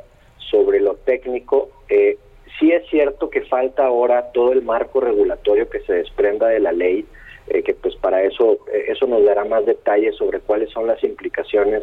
sobre 0.50 0.80
lo 0.80 0.94
técnico. 0.94 1.70
Eh, 1.90 2.16
sí 2.58 2.72
es 2.72 2.88
cierto 2.88 3.28
que 3.28 3.42
falta 3.42 3.84
ahora 3.84 4.32
todo 4.32 4.52
el 4.52 4.62
marco 4.62 5.00
regulatorio 5.00 5.68
que 5.68 5.80
se 5.80 5.92
desprenda 5.92 6.48
de 6.48 6.60
la 6.60 6.72
ley, 6.72 7.04
que 7.46 7.74
pues 7.74 7.94
para 7.96 8.22
eso 8.22 8.58
eso 8.88 9.06
nos 9.06 9.22
dará 9.22 9.44
más 9.44 9.66
detalles 9.66 10.16
sobre 10.16 10.40
cuáles 10.40 10.70
son 10.70 10.86
las 10.86 11.04
implicaciones, 11.04 11.82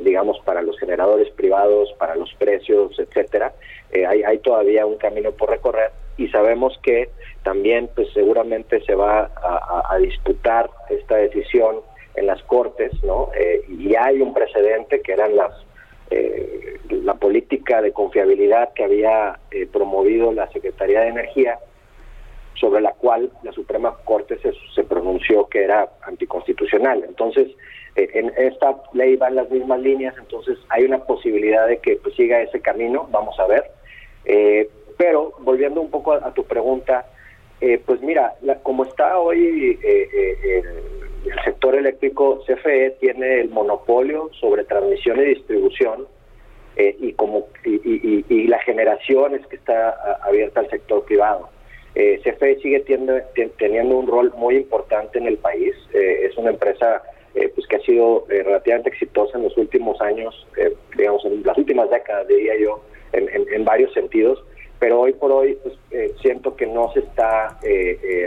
digamos, 0.00 0.40
para 0.40 0.60
los 0.60 0.76
generadores 0.76 1.30
privados, 1.34 1.92
para 1.98 2.16
los 2.16 2.34
precios, 2.34 2.98
etcétera. 2.98 3.52
hay, 3.94 4.24
hay 4.24 4.38
todavía 4.38 4.84
un 4.84 4.96
camino 4.96 5.30
por 5.30 5.50
recorrer 5.50 5.92
y 6.16 6.28
sabemos 6.28 6.78
que 6.82 7.10
también 7.42 7.88
pues 7.94 8.08
seguramente 8.12 8.82
se 8.84 8.94
va 8.94 9.30
a, 9.36 9.98
disputar 9.98 10.70
esta 10.90 11.16
decisión 11.16 11.76
en 12.14 12.26
las 12.26 12.42
cortes, 12.44 12.92
¿no? 13.04 13.30
Eh, 13.38 13.62
y 13.68 13.94
hay 13.94 14.20
un 14.20 14.34
precedente 14.34 15.00
que 15.00 15.12
eran 15.12 15.36
las 15.36 15.52
eh, 16.10 16.78
la 16.90 17.14
política 17.14 17.80
de 17.80 17.92
confiabilidad 17.92 18.74
que 18.74 18.84
había 18.84 19.38
eh, 19.50 19.66
promovido 19.66 20.30
la 20.32 20.46
Secretaría 20.50 21.00
de 21.00 21.08
Energía, 21.08 21.58
sobre 22.54 22.82
la 22.82 22.92
cual 22.92 23.30
la 23.42 23.52
Suprema 23.52 23.96
Corte 24.04 24.38
se, 24.40 24.52
se 24.74 24.84
pronunció 24.84 25.48
que 25.48 25.64
era 25.64 25.88
anticonstitucional. 26.02 27.02
Entonces, 27.08 27.48
en 27.94 28.32
esta 28.36 28.76
ley 28.94 29.16
van 29.16 29.34
las 29.34 29.50
mismas 29.50 29.80
líneas, 29.80 30.14
entonces 30.18 30.58
hay 30.68 30.84
una 30.84 31.04
posibilidad 31.04 31.66
de 31.66 31.78
que 31.78 31.96
pues, 31.96 32.14
siga 32.14 32.40
ese 32.40 32.60
camino, 32.60 33.08
vamos 33.10 33.38
a 33.38 33.46
ver. 33.46 33.64
Pero 35.02 35.32
volviendo 35.40 35.80
un 35.80 35.90
poco 35.90 36.12
a 36.12 36.32
tu 36.32 36.44
pregunta, 36.44 37.04
eh, 37.60 37.82
pues 37.84 38.00
mira, 38.02 38.36
como 38.62 38.84
está 38.84 39.18
hoy 39.18 39.76
eh, 39.82 40.08
eh, 40.14 40.62
el 41.24 41.44
sector 41.44 41.74
eléctrico, 41.74 42.38
CFE 42.46 42.98
tiene 43.00 43.40
el 43.40 43.50
monopolio 43.50 44.30
sobre 44.38 44.62
transmisión 44.62 45.18
y 45.18 45.24
distribución 45.24 46.06
eh, 46.76 46.94
y, 47.00 47.14
como, 47.14 47.48
y, 47.64 48.46
la 48.46 48.60
generación 48.60 49.34
es 49.34 49.44
que 49.48 49.56
está 49.56 49.90
abierta 50.22 50.60
al 50.60 50.70
sector 50.70 51.04
privado. 51.04 51.48
CFE 51.94 52.60
sigue 52.60 52.84
teniendo 53.58 53.98
un 53.98 54.06
rol 54.06 54.32
muy 54.36 54.54
importante 54.54 55.18
en 55.18 55.26
el 55.26 55.36
país. 55.36 55.74
Es 55.92 56.36
una 56.36 56.50
empresa 56.50 57.02
pues 57.34 57.66
que 57.66 57.76
ha 57.76 57.80
sido 57.80 58.24
relativamente 58.28 58.90
exitosa 58.90 59.36
en 59.36 59.44
los 59.44 59.56
últimos 59.56 60.00
años, 60.00 60.46
digamos, 60.96 61.24
en 61.24 61.42
las 61.42 61.58
últimas 61.58 61.90
décadas, 61.90 62.28
diría 62.28 62.56
yo, 62.56 62.80
en, 63.12 63.64
varios 63.64 63.92
sentidos. 63.92 64.42
Pero 64.82 64.98
hoy 64.98 65.12
por 65.12 65.30
hoy 65.30 65.56
pues, 65.62 65.78
siento 66.20 66.56
que 66.56 66.66
no 66.66 66.92
se 66.92 66.98
está 66.98 67.56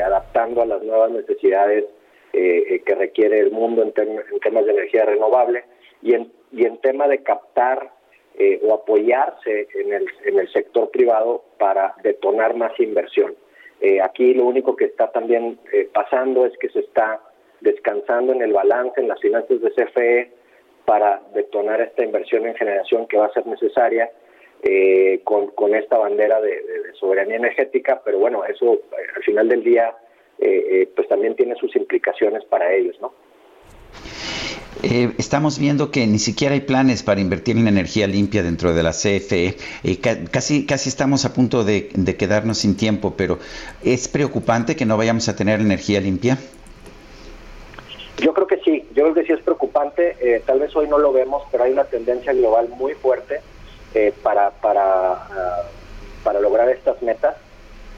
adaptando 0.05 0.61
a 0.61 0.65
las 0.65 0.81
nuevas 0.83 1.11
necesidades 1.11 1.83
que 2.31 2.95
requiere 2.97 3.41
el 3.41 3.51
mundo 3.51 3.83
en, 3.83 3.93
en, 3.97 4.39
temas 4.39 4.65
de 4.65 4.71
energía 4.71 5.03
renovable 5.03 5.65
y 6.01 6.13
en, 6.13 6.31
y 6.53 6.65
en 6.65 6.77
tema 6.77 7.09
de 7.09 7.23
captar 7.23 7.91
eh, 8.37 8.59
o 8.63 8.73
apoyarse 8.73 9.67
en 9.75 9.93
el, 9.93 10.05
en 10.25 10.39
el 10.39 10.51
sector 10.51 10.91
privado 10.91 11.43
para 11.57 11.95
detonar 12.03 12.53
más 12.55 12.77
inversión. 12.81 13.33
Eh, 13.79 14.01
aquí 14.01 14.33
lo 14.33 14.45
único 14.45 14.75
que 14.75 14.85
está 14.85 15.09
también 15.11 15.57
eh, 15.71 15.89
pasando 15.93 16.45
es 16.45 16.51
que 16.57 16.69
se 16.69 16.79
está 16.79 17.21
descansando 17.61 18.33
en 18.33 18.41
el 18.41 18.51
balance, 18.51 18.99
en 18.99 19.07
las 19.07 19.21
finanzas 19.21 19.61
de 19.61 19.71
CFE, 19.71 20.31
para 20.83 21.21
detonar 21.33 21.79
esta 21.79 22.03
inversión 22.03 22.45
en 22.45 22.55
generación 22.55 23.07
que 23.07 23.17
va 23.17 23.27
a 23.27 23.33
ser 23.33 23.47
necesaria 23.47 24.11
con, 25.23 25.47
con 25.51 25.75
esta 25.75 25.97
bandera 25.97 26.41
de, 26.41 26.49
de, 26.49 26.93
soberanía 26.99 27.35
energética, 27.35 28.01
pero 28.03 28.17
bueno, 28.19 28.43
eso 28.45 28.79
al 29.15 29.23
final 29.23 29.47
del 29.47 29.63
día 29.63 29.95
pues 30.37 31.07
también 31.07 31.35
tiene 31.35 31.55
sus 31.55 31.75
implicaciones 31.75 32.43
para 32.45 32.73
ellos, 32.73 32.99
¿no? 32.99 33.13
Eh, 34.83 35.13
estamos 35.17 35.57
viendo 35.57 35.89
que 35.89 36.05
ni 36.05 36.19
siquiera 36.19 36.53
hay 36.53 36.61
planes 36.61 37.01
para 37.01 37.21
invertir 37.21 37.57
en 37.57 37.67
energía 37.67 38.07
limpia 38.07 38.43
dentro 38.43 38.73
de 38.73 38.83
la 38.83 38.91
CFE. 38.91 39.55
Eh, 39.83 39.99
casi, 40.29 40.65
casi 40.65 40.89
estamos 40.89 41.25
a 41.25 41.33
punto 41.33 41.63
de, 41.63 41.87
quedarnos 42.17 42.59
sin 42.59 42.77
tiempo, 42.77 43.15
pero 43.17 43.39
¿es 43.83 44.07
preocupante 44.07 44.75
que 44.75 44.85
no 44.85 44.97
vayamos 44.97 45.27
a 45.29 45.35
tener 45.35 45.59
energía 45.59 46.01
limpia? 46.01 46.37
Yo 48.17 48.33
creo 48.33 48.47
que 48.47 48.57
sí, 48.57 48.85
yo 48.93 49.03
creo 49.03 49.13
que 49.13 49.25
sí 49.25 49.33
es 49.33 49.41
preocupante. 49.41 50.17
Eh, 50.19 50.41
tal 50.45 50.59
vez 50.59 50.75
hoy 50.75 50.87
no 50.87 50.97
lo 50.97 51.11
vemos, 51.11 51.43
pero 51.51 51.63
hay 51.63 51.71
una 51.71 51.85
tendencia 51.85 52.33
global 52.33 52.69
muy 52.69 52.93
fuerte 52.93 53.41
para, 54.23 54.51
para, 54.51 55.13
ah, 55.13 55.63
para 56.23 56.39
lograr 56.39 56.69
estas 56.69 57.01
metas. 57.01 57.35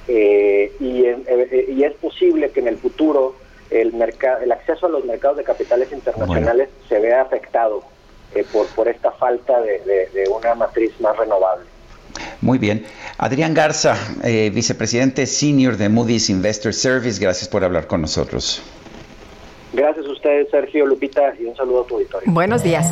y, 0.07 0.69
y 0.79 1.83
es 1.83 1.93
posible 2.01 2.51
que 2.51 2.59
en 2.59 2.67
el 2.67 2.77
futuro 2.77 3.35
el, 3.69 3.93
mercado, 3.93 4.41
el 4.43 4.51
acceso 4.51 4.85
a 4.85 4.89
los 4.89 5.05
mercados 5.05 5.37
de 5.37 5.43
capitales 5.43 5.91
internacionales 5.91 6.69
se 6.87 6.99
vea 6.99 7.21
afectado 7.21 7.83
eh, 8.33 8.45
por, 8.51 8.67
por 8.67 8.87
esta 8.87 9.11
falta 9.11 9.61
de, 9.61 10.25
una 10.29 10.55
matriz 10.55 10.91
más 10.99 11.17
renovable. 11.17 11.65
Muy 12.41 12.57
bien. 12.57 12.85
Adrián 13.17 13.53
Garza, 13.53 13.95
eh, 14.23 14.51
vicepresidente 14.53 15.25
senior 15.25 15.77
de 15.77 15.89
Moody's 15.89 16.29
Investor 16.29 16.73
Service, 16.73 17.21
gracias 17.21 17.49
por 17.49 17.63
hablar 17.63 17.87
con 17.87 18.01
nosotros. 18.01 18.61
Gracias 19.73 20.05
a 20.05 20.11
ustedes, 20.11 20.49
Sergio 20.49 20.85
Lupita, 20.85 21.33
y 21.39 21.45
un 21.45 21.55
saludo 21.55 21.83
a 21.83 21.87
tu 21.87 21.95
auditorio. 21.95 22.31
Buenos 22.31 22.63
días. 22.63 22.91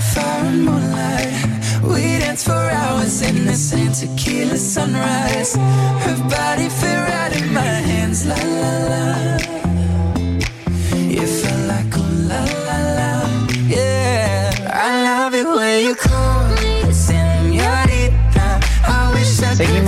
sapphire 0.00 0.46
and 0.46 0.64
moonlight. 0.64 1.34
We 1.82 2.18
danced 2.18 2.46
for 2.46 2.52
hours 2.52 3.20
in 3.22 3.44
the 3.44 3.54
sand, 3.54 3.94
tequila 3.94 4.56
sunrise. 4.56 5.54
Her 5.54 6.16
body 6.28 6.68
fit 6.68 6.98
right 7.08 7.32
in 7.36 7.52
my 7.52 7.74
hands, 7.90 8.26
la 8.26 8.36
la 8.36 8.72
la. 8.88 9.41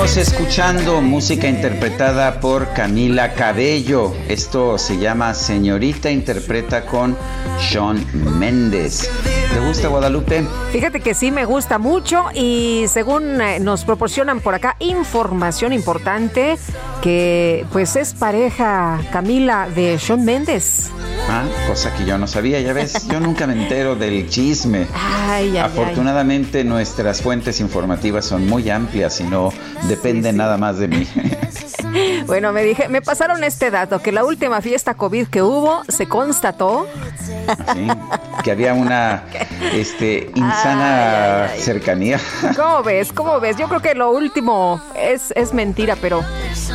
Seguimos 0.04 0.34
escuchando 0.34 1.00
música 1.00 1.48
interpretada 1.48 2.38
por 2.38 2.74
Camila 2.74 3.32
Cabello. 3.32 4.12
Esto 4.28 4.76
se 4.76 4.98
llama 4.98 5.32
Señorita 5.32 6.10
Interpreta 6.10 6.84
con 6.84 7.16
Sean 7.58 8.04
Méndez. 8.38 9.10
¿Te 9.50 9.60
gusta 9.60 9.88
Guadalupe? 9.88 10.44
Fíjate 10.72 11.00
que 11.00 11.14
sí 11.14 11.30
me 11.30 11.46
gusta 11.46 11.78
mucho 11.78 12.24
y 12.34 12.84
según 12.88 13.40
eh, 13.40 13.60
nos 13.60 13.86
proporcionan 13.86 14.40
por 14.40 14.54
acá 14.54 14.76
información 14.78 15.72
importante 15.72 16.58
que 17.00 17.64
pues 17.72 17.96
es 17.96 18.12
pareja 18.12 19.00
Camila 19.10 19.70
de 19.74 19.98
Sean 19.98 20.22
Méndez. 20.22 20.90
Ah, 21.28 21.44
cosa 21.66 21.92
que 21.94 22.04
yo 22.04 22.18
no 22.18 22.26
sabía, 22.26 22.60
ya 22.60 22.72
ves, 22.72 23.06
yo 23.08 23.18
nunca 23.18 23.46
me 23.46 23.54
entero 23.54 23.96
del 23.96 24.28
chisme. 24.28 24.86
Ay, 24.94 25.56
Afortunadamente 25.56 26.64
nuestras 26.64 27.22
fuentes 27.22 27.60
informativas 27.60 28.24
son 28.24 28.46
muy 28.46 28.68
amplias 28.70 29.20
y 29.20 29.24
no 29.24 29.50
dependen 29.88 30.36
nada 30.36 30.56
más 30.56 30.78
de 30.78 30.88
mí. 30.88 31.08
Bueno, 32.26 32.52
me 32.52 32.64
dije, 32.64 32.88
me 32.88 33.02
pasaron 33.02 33.44
este 33.44 33.70
dato, 33.70 34.00
que 34.00 34.10
la 34.10 34.24
última 34.24 34.60
fiesta 34.60 34.94
COVID 34.94 35.28
que 35.28 35.42
hubo 35.42 35.82
se 35.86 36.08
constató 36.08 36.88
que 38.42 38.50
había 38.50 38.74
una 38.74 39.24
este 39.72 40.30
insana 40.34 41.50
cercanía. 41.56 42.18
¿Cómo 42.56 42.82
ves? 42.82 43.12
¿Cómo 43.12 43.38
ves? 43.38 43.56
Yo 43.56 43.68
creo 43.68 43.80
que 43.80 43.94
lo 43.94 44.10
último 44.10 44.80
es, 44.96 45.32
es 45.36 45.54
mentira, 45.54 45.96
pero 46.00 46.24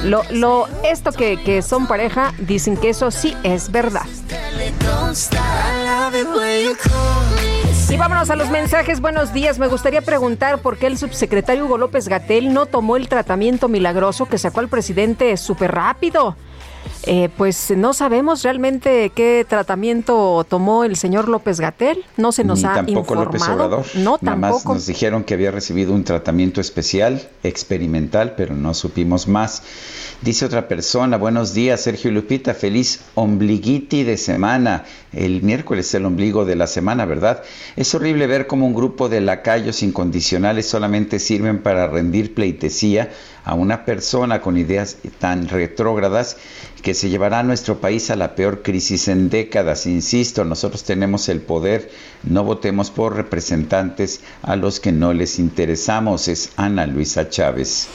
lo, 0.04 0.24
lo 0.32 0.68
esto 0.84 1.12
que, 1.12 1.41
que 1.43 1.62
son 1.62 1.88
pareja 1.88 2.34
dicen 2.39 2.78
que 2.78 2.89
eso 2.89 3.12
sí 3.12 3.36
es 3.43 3.72
verdad. 3.72 4.06
Y 7.89 7.97
vámonos 7.97 8.30
a 8.30 8.36
los 8.36 8.50
mensajes. 8.50 9.02
Buenos 9.02 9.34
días. 9.34 9.58
Me 9.58 9.68
gustaría 9.68 10.02
preguntar 10.02 10.60
por 10.60 10.78
qué 10.78 10.88
el 10.88 10.97
subsecretario 10.97 11.66
Hugo 11.66 11.78
López 11.78 12.08
Gatel 12.08 12.54
no 12.54 12.66
tomó 12.68 12.97
el 12.97 13.10
tratamiento 13.10 13.68
milagroso 13.68 14.28
que 14.28 14.38
sacó 14.38 14.62
el 14.62 14.68
presidente 14.68 15.36
súper 15.38 15.72
rápido. 15.72 16.36
Eh, 17.03 17.30
pues 17.38 17.71
no 17.75 17.93
sabemos 17.93 18.43
realmente 18.43 19.11
qué 19.15 19.45
tratamiento 19.47 20.45
tomó 20.47 20.84
el 20.84 20.95
señor 20.95 21.30
López 21.30 21.59
Gatel, 21.59 22.03
no 22.17 22.32
se 22.32 22.43
nos 22.43 22.59
Ni 22.59 22.65
ha 22.65 22.73
tampoco 22.73 23.15
López 23.15 23.41
Obrador. 23.47 23.86
No, 23.95 24.17
Nada 24.21 24.38
más 24.38 24.65
nos 24.65 24.86
dijeron 24.86 25.23
que 25.23 25.34
había 25.34 25.49
recibido 25.49 25.93
un 25.93 26.03
tratamiento 26.03 26.59
especial, 26.61 27.30
experimental, 27.43 28.34
pero 28.36 28.53
no 28.53 28.73
supimos 28.73 29.27
más. 29.27 29.63
Dice 30.21 30.45
otra 30.45 30.67
persona, 30.67 31.17
buenos 31.17 31.53
días 31.53 31.82
Sergio 31.82 32.11
Lupita, 32.11 32.53
feliz 32.53 33.01
ombliguiti 33.15 34.03
de 34.03 34.17
semana. 34.17 34.84
El 35.13 35.41
miércoles 35.41 35.88
es 35.88 35.95
el 35.95 36.05
ombligo 36.05 36.43
de 36.43 36.57
la 36.57 36.67
semana, 36.67 37.05
¿verdad? 37.05 37.41
Es 37.77 37.95
horrible 37.95 38.27
ver 38.27 38.45
cómo 38.45 38.67
un 38.67 38.75
grupo 38.75 39.07
de 39.07 39.21
lacayos 39.21 39.82
incondicionales 39.82 40.67
solamente 40.67 41.19
sirven 41.19 41.63
para 41.63 41.88
rendir 41.88 42.34
pleitesía 42.34 43.09
a 43.50 43.56
una 43.56 43.84
persona 43.84 44.41
con 44.41 44.58
ideas 44.58 44.97
tan 45.18 45.47
retrógradas 45.47 46.38
que 46.84 46.93
se 46.93 47.10
llevará 47.10 47.39
a 47.39 47.43
nuestro 47.43 47.82
país 47.82 48.12
a 48.12 48.16
la 48.16 48.36
peor 48.36 48.62
crisis 48.62 49.08
en 49.08 49.32
décadas. 49.32 49.88
Insisto, 49.88 50.45
nosotros 50.45 50.84
tenemos 50.84 51.30
el 51.30 51.41
poder, 51.41 51.89
no 52.22 52.43
votemos 52.43 52.91
por 52.91 53.16
representantes 53.16 54.22
a 54.43 54.56
los 54.56 54.80
que 54.80 54.91
no 54.91 55.14
les 55.14 55.39
interesamos. 55.39 56.28
Es 56.28 56.52
Ana 56.58 56.86
Luisa 56.86 57.28
Chávez. 57.28 57.88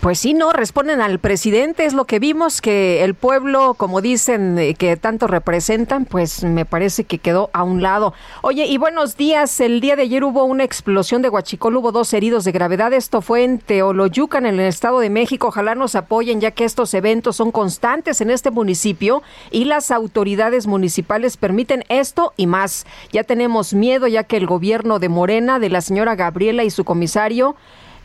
Pues 0.00 0.18
sí, 0.18 0.32
no, 0.32 0.50
responden 0.54 1.02
al 1.02 1.18
presidente, 1.18 1.84
es 1.84 1.92
lo 1.92 2.06
que 2.06 2.18
vimos, 2.18 2.62
que 2.62 3.04
el 3.04 3.14
pueblo, 3.14 3.74
como 3.74 4.00
dicen, 4.00 4.58
eh, 4.58 4.72
que 4.72 4.96
tanto 4.96 5.26
representan, 5.26 6.06
pues 6.06 6.42
me 6.42 6.64
parece 6.64 7.04
que 7.04 7.18
quedó 7.18 7.50
a 7.52 7.64
un 7.64 7.82
lado. 7.82 8.14
Oye, 8.40 8.64
y 8.64 8.78
buenos 8.78 9.18
días, 9.18 9.60
el 9.60 9.82
día 9.82 9.96
de 9.96 10.02
ayer 10.04 10.24
hubo 10.24 10.44
una 10.44 10.64
explosión 10.64 11.20
de 11.20 11.28
Huachicol, 11.28 11.76
hubo 11.76 11.92
dos 11.92 12.14
heridos 12.14 12.46
de 12.46 12.52
gravedad, 12.52 12.94
esto 12.94 13.20
fue 13.20 13.44
en 13.44 13.58
Teoloyucan, 13.58 14.46
en 14.46 14.54
el 14.54 14.68
Estado 14.68 15.00
de 15.00 15.10
México, 15.10 15.48
ojalá 15.48 15.74
nos 15.74 15.94
apoyen, 15.94 16.40
ya 16.40 16.52
que 16.52 16.64
estos 16.64 16.94
eventos 16.94 17.36
son 17.36 17.52
constantes 17.52 18.22
en 18.22 18.30
este 18.30 18.50
municipio 18.50 19.22
y 19.50 19.66
las 19.66 19.90
autoridades 19.90 20.66
municipales 20.66 21.36
permiten 21.36 21.84
esto 21.90 22.32
y 22.38 22.46
más. 22.46 22.86
Ya 23.12 23.24
tenemos 23.24 23.74
miedo, 23.74 24.06
ya 24.06 24.24
que 24.24 24.38
el 24.38 24.46
gobierno 24.46 24.98
de 24.98 25.10
Morena, 25.10 25.58
de 25.58 25.68
la 25.68 25.82
señora 25.82 26.16
Gabriela 26.16 26.64
y 26.64 26.70
su 26.70 26.84
comisario, 26.84 27.54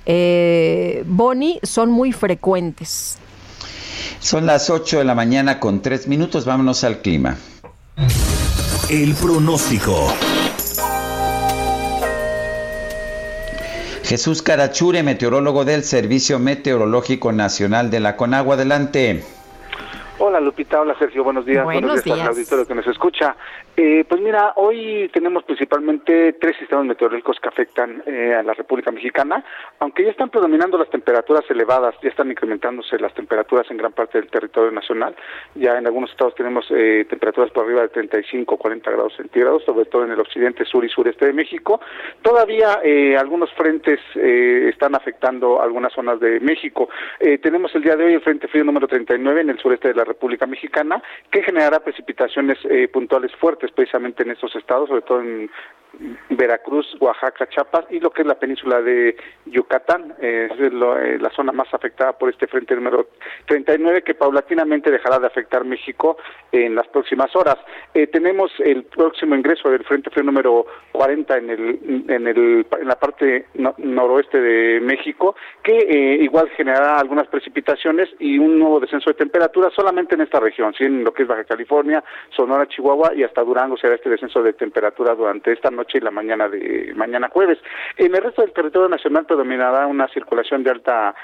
eh, 0.05 1.03
Boni 1.05 1.59
son 1.63 1.89
muy 1.89 2.11
frecuentes. 2.11 3.17
Son 4.19 4.45
las 4.45 4.69
8 4.69 4.99
de 4.99 5.03
la 5.03 5.15
mañana 5.15 5.59
con 5.59 5.81
3 5.81 6.07
minutos. 6.07 6.45
Vámonos 6.45 6.83
al 6.83 6.99
clima. 6.99 7.37
El 8.89 9.13
pronóstico. 9.15 10.13
Jesús 14.03 14.43
Carachure, 14.43 15.01
meteorólogo 15.01 15.65
del 15.65 15.83
Servicio 15.83 16.37
Meteorológico 16.37 17.31
Nacional 17.31 17.89
de 17.89 17.99
la 17.99 18.15
Conagua. 18.15 18.53
Adelante. 18.53 19.23
Hola 20.19 20.39
Lupita, 20.39 20.79
hola 20.79 20.95
Sergio, 20.97 21.23
buenos 21.23 21.45
días. 21.45 21.63
Buenos, 21.63 22.03
días, 22.03 22.19
al 22.19 22.27
auditorio 22.27 22.65
que 22.65 22.75
nos 22.75 22.87
escucha. 22.87 23.35
Eh, 23.77 24.05
pues 24.07 24.21
mira, 24.21 24.53
hoy 24.55 25.09
tenemos 25.11 25.43
principalmente 25.43 26.31
tres 26.39 26.55
sistemas 26.57 26.85
meteorológicos 26.85 27.37
que 27.41 27.49
afectan 27.49 28.01
eh, 28.05 28.33
a 28.33 28.41
la 28.41 28.53
República 28.53 28.89
Mexicana, 28.89 29.43
aunque 29.79 30.05
ya 30.05 30.11
están 30.11 30.29
predominando 30.29 30.77
las 30.77 30.89
temperaturas 30.89 31.43
elevadas, 31.49 31.93
ya 32.01 32.07
están 32.07 32.31
incrementándose 32.31 32.97
las 32.99 33.13
temperaturas 33.13 33.69
en 33.69 33.75
gran 33.75 33.91
parte 33.91 34.17
del 34.17 34.29
territorio 34.29 34.71
nacional. 34.71 35.13
Ya 35.55 35.77
en 35.77 35.85
algunos 35.87 36.09
estados 36.11 36.35
tenemos 36.35 36.65
eh, 36.69 37.05
temperaturas 37.09 37.51
por 37.51 37.65
arriba 37.65 37.81
de 37.81 37.89
35 37.89 38.55
o 38.55 38.57
40 38.57 38.91
grados 38.91 39.13
centígrados, 39.17 39.65
sobre 39.65 39.85
todo 39.85 40.05
en 40.05 40.11
el 40.11 40.21
occidente, 40.21 40.63
sur 40.63 40.85
y 40.85 40.89
sureste 40.89 41.25
de 41.25 41.33
México. 41.33 41.81
Todavía 42.21 42.79
algunos 43.19 43.51
frentes 43.53 43.99
están 44.15 44.95
afectando 44.95 45.61
algunas 45.61 45.91
zonas 45.93 46.19
de 46.19 46.39
México. 46.39 46.89
tenemos 47.41 47.73
el 47.75 47.83
día 47.83 47.95
de 47.95 48.05
hoy 48.05 48.13
el 48.13 48.21
Frente 48.21 48.47
Frío 48.47 48.63
número 48.63 48.87
39 48.87 49.41
en 49.41 49.49
el 49.49 49.59
sureste 49.59 49.89
de 49.89 49.95
la 49.95 50.03
República 50.03 50.45
Mexicana, 50.45 51.01
que 51.29 51.43
generará 51.43 51.79
precipitaciones 51.79 52.57
puntuales 52.91 53.33
fuertes 53.35 53.64
precisamente 53.71 54.23
en 54.23 54.31
estos 54.31 54.55
estados, 54.55 54.89
sobre 54.89 55.01
todo 55.01 55.21
en 55.21 55.49
Veracruz, 56.29 56.85
Oaxaca, 56.99 57.47
Chiapas 57.47 57.85
y 57.89 57.99
lo 57.99 58.11
que 58.11 58.21
es 58.21 58.27
la 58.27 58.35
península 58.35 58.81
de 58.81 59.15
Yucatán, 59.45 60.13
eh, 60.21 60.49
es 60.51 60.59
eh, 60.59 61.17
la 61.19 61.29
zona 61.35 61.51
más 61.51 61.73
afectada 61.73 62.13
por 62.13 62.29
este 62.29 62.47
frente 62.47 62.75
número 62.75 63.07
39 63.47 64.01
que 64.01 64.15
paulatinamente 64.15 64.91
dejará 64.91 65.19
de 65.19 65.27
afectar 65.27 65.63
México 65.63 66.17
en 66.51 66.75
las 66.75 66.87
próximas 66.87 67.35
horas. 67.35 67.57
Eh, 67.93 68.07
tenemos 68.07 68.51
el 68.59 68.83
próximo 68.83 69.35
ingreso 69.35 69.69
del 69.69 69.83
frente 69.83 70.09
frío 70.09 70.23
número 70.23 70.65
40 70.91 71.37
en 71.37 71.49
el 71.49 72.05
en 72.07 72.27
el 72.27 72.65
en 72.79 72.87
la 72.87 72.95
parte 72.95 73.47
noroeste 73.77 74.39
de 74.39 74.79
México 74.81 75.35
que 75.63 76.17
igual 76.21 76.49
generará 76.49 76.97
algunas 76.97 77.27
precipitaciones 77.27 78.09
y 78.19 78.37
un 78.37 78.59
nuevo 78.59 78.79
descenso 78.79 79.09
de 79.09 79.15
temperatura 79.15 79.69
solamente 79.75 80.15
en 80.15 80.21
esta 80.21 80.39
región, 80.39 80.73
¿sí? 80.73 80.83
en 80.83 81.03
lo 81.03 81.13
que 81.13 81.23
es 81.23 81.27
Baja 81.27 81.43
California, 81.43 82.03
Sonora, 82.35 82.67
Chihuahua 82.67 83.13
y 83.15 83.23
hasta 83.23 83.43
Durango 83.43 83.77
será 83.77 83.95
este 83.95 84.09
descenso 84.09 84.41
de 84.41 84.53
temperatura 84.53 85.15
durante 85.15 85.51
esta 85.51 85.69
noche 85.71 85.84
y 85.93 85.99
la 85.99 86.11
mañana 86.11 86.49
de 86.49 86.93
mañana 86.95 87.29
jueves. 87.29 87.59
En 87.97 88.15
el 88.15 88.21
resto 88.21 88.41
del 88.41 88.53
territorio 88.53 88.89
nacional 88.89 89.25
predominará 89.25 89.87
una 89.87 90.07
circulación 90.07 90.63
de 90.63 90.71
alta 90.71 91.15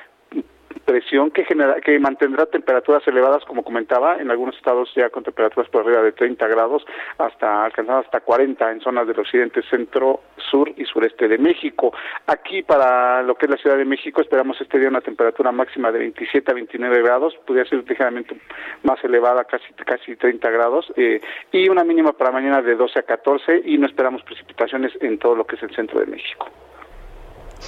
presión 0.92 1.32
que 1.32 1.46
genera, 1.46 1.80
que 1.80 1.98
mantendrá 2.00 2.46
temperaturas 2.46 3.08
elevadas, 3.08 3.46
como 3.46 3.64
comentaba, 3.64 4.18
en 4.18 4.30
algunos 4.30 4.58
estados 4.58 4.92
ya 4.94 5.10
con 5.10 5.24
temperaturas 5.24 5.70
por 5.70 5.84
arriba 5.84 6.02
de 6.02 6.12
30 6.12 6.46
grados, 6.50 6.86
hasta 7.18 7.64
alcanzando 7.64 8.02
hasta 8.02 8.20
40 8.20 8.72
en 8.72 8.82
zonas 8.82 9.08
del 9.08 9.18
occidente, 9.18 9.62
centro, 9.70 10.20
sur 10.50 10.70
y 10.76 10.84
sureste 10.84 11.30
de 11.30 11.38
México. 11.38 11.94
Aquí 12.28 12.62
para 12.62 13.24
lo 13.24 13.36
que 13.36 13.46
es 13.46 13.52
la 13.52 13.58
Ciudad 13.58 13.78
de 13.78 13.86
México 13.86 14.20
esperamos 14.20 14.60
este 14.60 14.80
día 14.80 14.90
una 14.90 15.00
temperatura 15.00 15.54
máxima 15.54 15.94
de 15.94 16.00
27 16.00 16.52
a 16.52 16.56
29 16.56 17.02
grados, 17.02 17.36
podría 17.48 17.64
ser 17.64 17.88
ligeramente 17.88 18.36
más 18.84 19.02
elevada, 19.06 19.46
casi 19.46 19.72
casi 19.86 20.18
30 20.18 20.50
grados, 20.50 20.92
eh, 20.98 21.22
y 21.54 21.70
una 21.70 21.86
mínima 21.86 22.12
para 22.12 22.32
mañana 22.32 22.62
de 22.62 22.76
12 22.76 23.00
a 23.00 23.04
14 23.04 23.62
y 23.64 23.78
no 23.78 23.88
esperamos 23.88 24.24
precipitaciones 24.24 24.92
en 25.00 25.18
todo 25.20 25.36
lo 25.36 25.46
que 25.46 25.56
es 25.56 25.64
el 25.64 25.74
centro 25.74 26.02
de 26.02 26.08
México. 26.08 26.50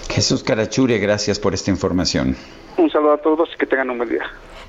Jesús 0.09 0.43
Carachure, 0.43 0.97
gracias 0.99 1.39
por 1.39 1.53
esta 1.53 1.71
información. 1.71 2.35
Un 2.77 2.89
saludo 2.89 3.13
a 3.13 3.17
todos 3.17 3.49
y 3.53 3.57
que 3.57 3.65
tengan 3.65 3.89
un 3.89 3.97
buen 3.97 4.09
día. 4.09 4.23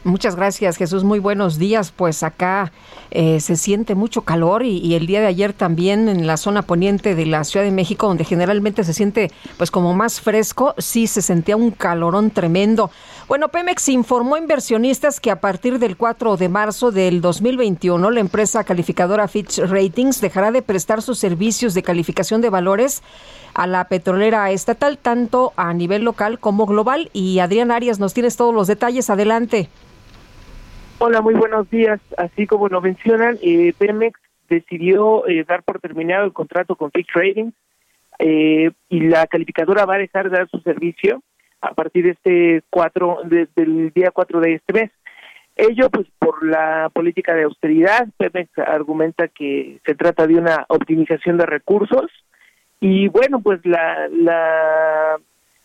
Muchas 0.04 0.36
gracias, 0.36 0.76
Jesús. 0.76 1.02
Muy 1.02 1.18
buenos 1.18 1.58
días. 1.58 1.90
Pues 1.90 2.22
acá 2.22 2.72
eh, 3.10 3.40
se 3.40 3.56
siente 3.56 3.94
mucho 3.94 4.20
calor 4.20 4.62
y, 4.62 4.94
el 4.94 5.06
día 5.06 5.22
de 5.22 5.28
ayer 5.28 5.54
también 5.54 6.10
en 6.10 6.26
la 6.26 6.36
zona 6.36 6.60
poniente 6.60 7.14
de 7.14 7.24
la 7.24 7.42
Ciudad 7.44 7.64
de 7.64 7.72
México, 7.72 8.06
donde 8.06 8.24
generalmente 8.24 8.84
se 8.84 8.92
siente 8.92 9.30
pues 9.56 9.70
como 9.70 9.94
más 9.94 10.20
fresco, 10.20 10.74
sí 10.76 11.06
se 11.06 11.22
sentía 11.22 11.56
un 11.56 11.70
calorón 11.70 12.30
tremendo. 12.30 12.90
Bueno, 13.28 13.48
Pemex 13.48 13.88
informó 13.88 14.34
a 14.34 14.40
inversionistas 14.40 15.20
que 15.20 15.30
a 15.30 15.40
partir 15.40 15.78
del 15.78 15.96
4 15.96 16.36
de 16.36 16.50
marzo 16.50 16.90
del 16.90 17.22
2021 17.22 18.10
la 18.10 18.20
empresa 18.20 18.62
calificadora 18.64 19.26
Fitch 19.26 19.58
Ratings 19.58 20.20
dejará 20.20 20.52
de 20.52 20.60
prestar 20.60 21.00
sus 21.00 21.18
servicios 21.18 21.72
de 21.72 21.82
calificación 21.82 22.42
de 22.42 22.50
valores 22.50 23.02
a 23.54 23.66
la 23.66 23.84
petrolera 23.88 24.50
estatal, 24.50 24.98
tanto 24.98 25.54
a 25.56 25.72
nivel 25.72 26.02
local 26.02 26.38
como 26.38 26.66
global. 26.66 27.08
Y 27.14 27.38
Adrián 27.38 27.70
Arias, 27.70 27.98
nos 27.98 28.12
tienes 28.12 28.36
todos 28.36 28.54
los 28.54 28.66
detalles. 28.66 29.08
Adelante. 29.08 29.70
Hola, 31.06 31.20
muy 31.20 31.34
buenos 31.34 31.68
días. 31.68 32.00
Así 32.16 32.46
como 32.46 32.66
lo 32.68 32.80
mencionan, 32.80 33.36
eh, 33.42 33.74
Pemex 33.76 34.18
decidió 34.48 35.28
eh, 35.28 35.44
dar 35.46 35.62
por 35.62 35.78
terminado 35.78 36.24
el 36.24 36.32
contrato 36.32 36.76
con 36.76 36.90
Fitch 36.92 37.10
Ratings 37.12 37.52
eh, 38.18 38.70
y 38.88 39.00
la 39.00 39.26
calificadora 39.26 39.84
va 39.84 39.96
a 39.96 39.98
dejar 39.98 40.30
de 40.30 40.38
dar 40.38 40.48
su 40.48 40.60
servicio 40.60 41.22
a 41.60 41.74
partir 41.74 42.04
de 42.04 42.10
este 42.12 42.62
cuatro, 42.70 43.18
del 43.26 43.92
día 43.92 44.12
4 44.12 44.40
de 44.40 44.54
este 44.54 44.72
mes. 44.72 44.90
Ello, 45.56 45.90
pues, 45.90 46.06
por 46.18 46.42
la 46.42 46.88
política 46.90 47.34
de 47.34 47.42
austeridad, 47.42 48.08
Pemex 48.16 48.56
argumenta 48.56 49.28
que 49.28 49.80
se 49.84 49.94
trata 49.94 50.26
de 50.26 50.36
una 50.36 50.64
optimización 50.70 51.36
de 51.36 51.44
recursos 51.44 52.10
y 52.80 53.08
bueno, 53.08 53.42
pues 53.42 53.60
la, 53.66 54.08
la 54.08 55.20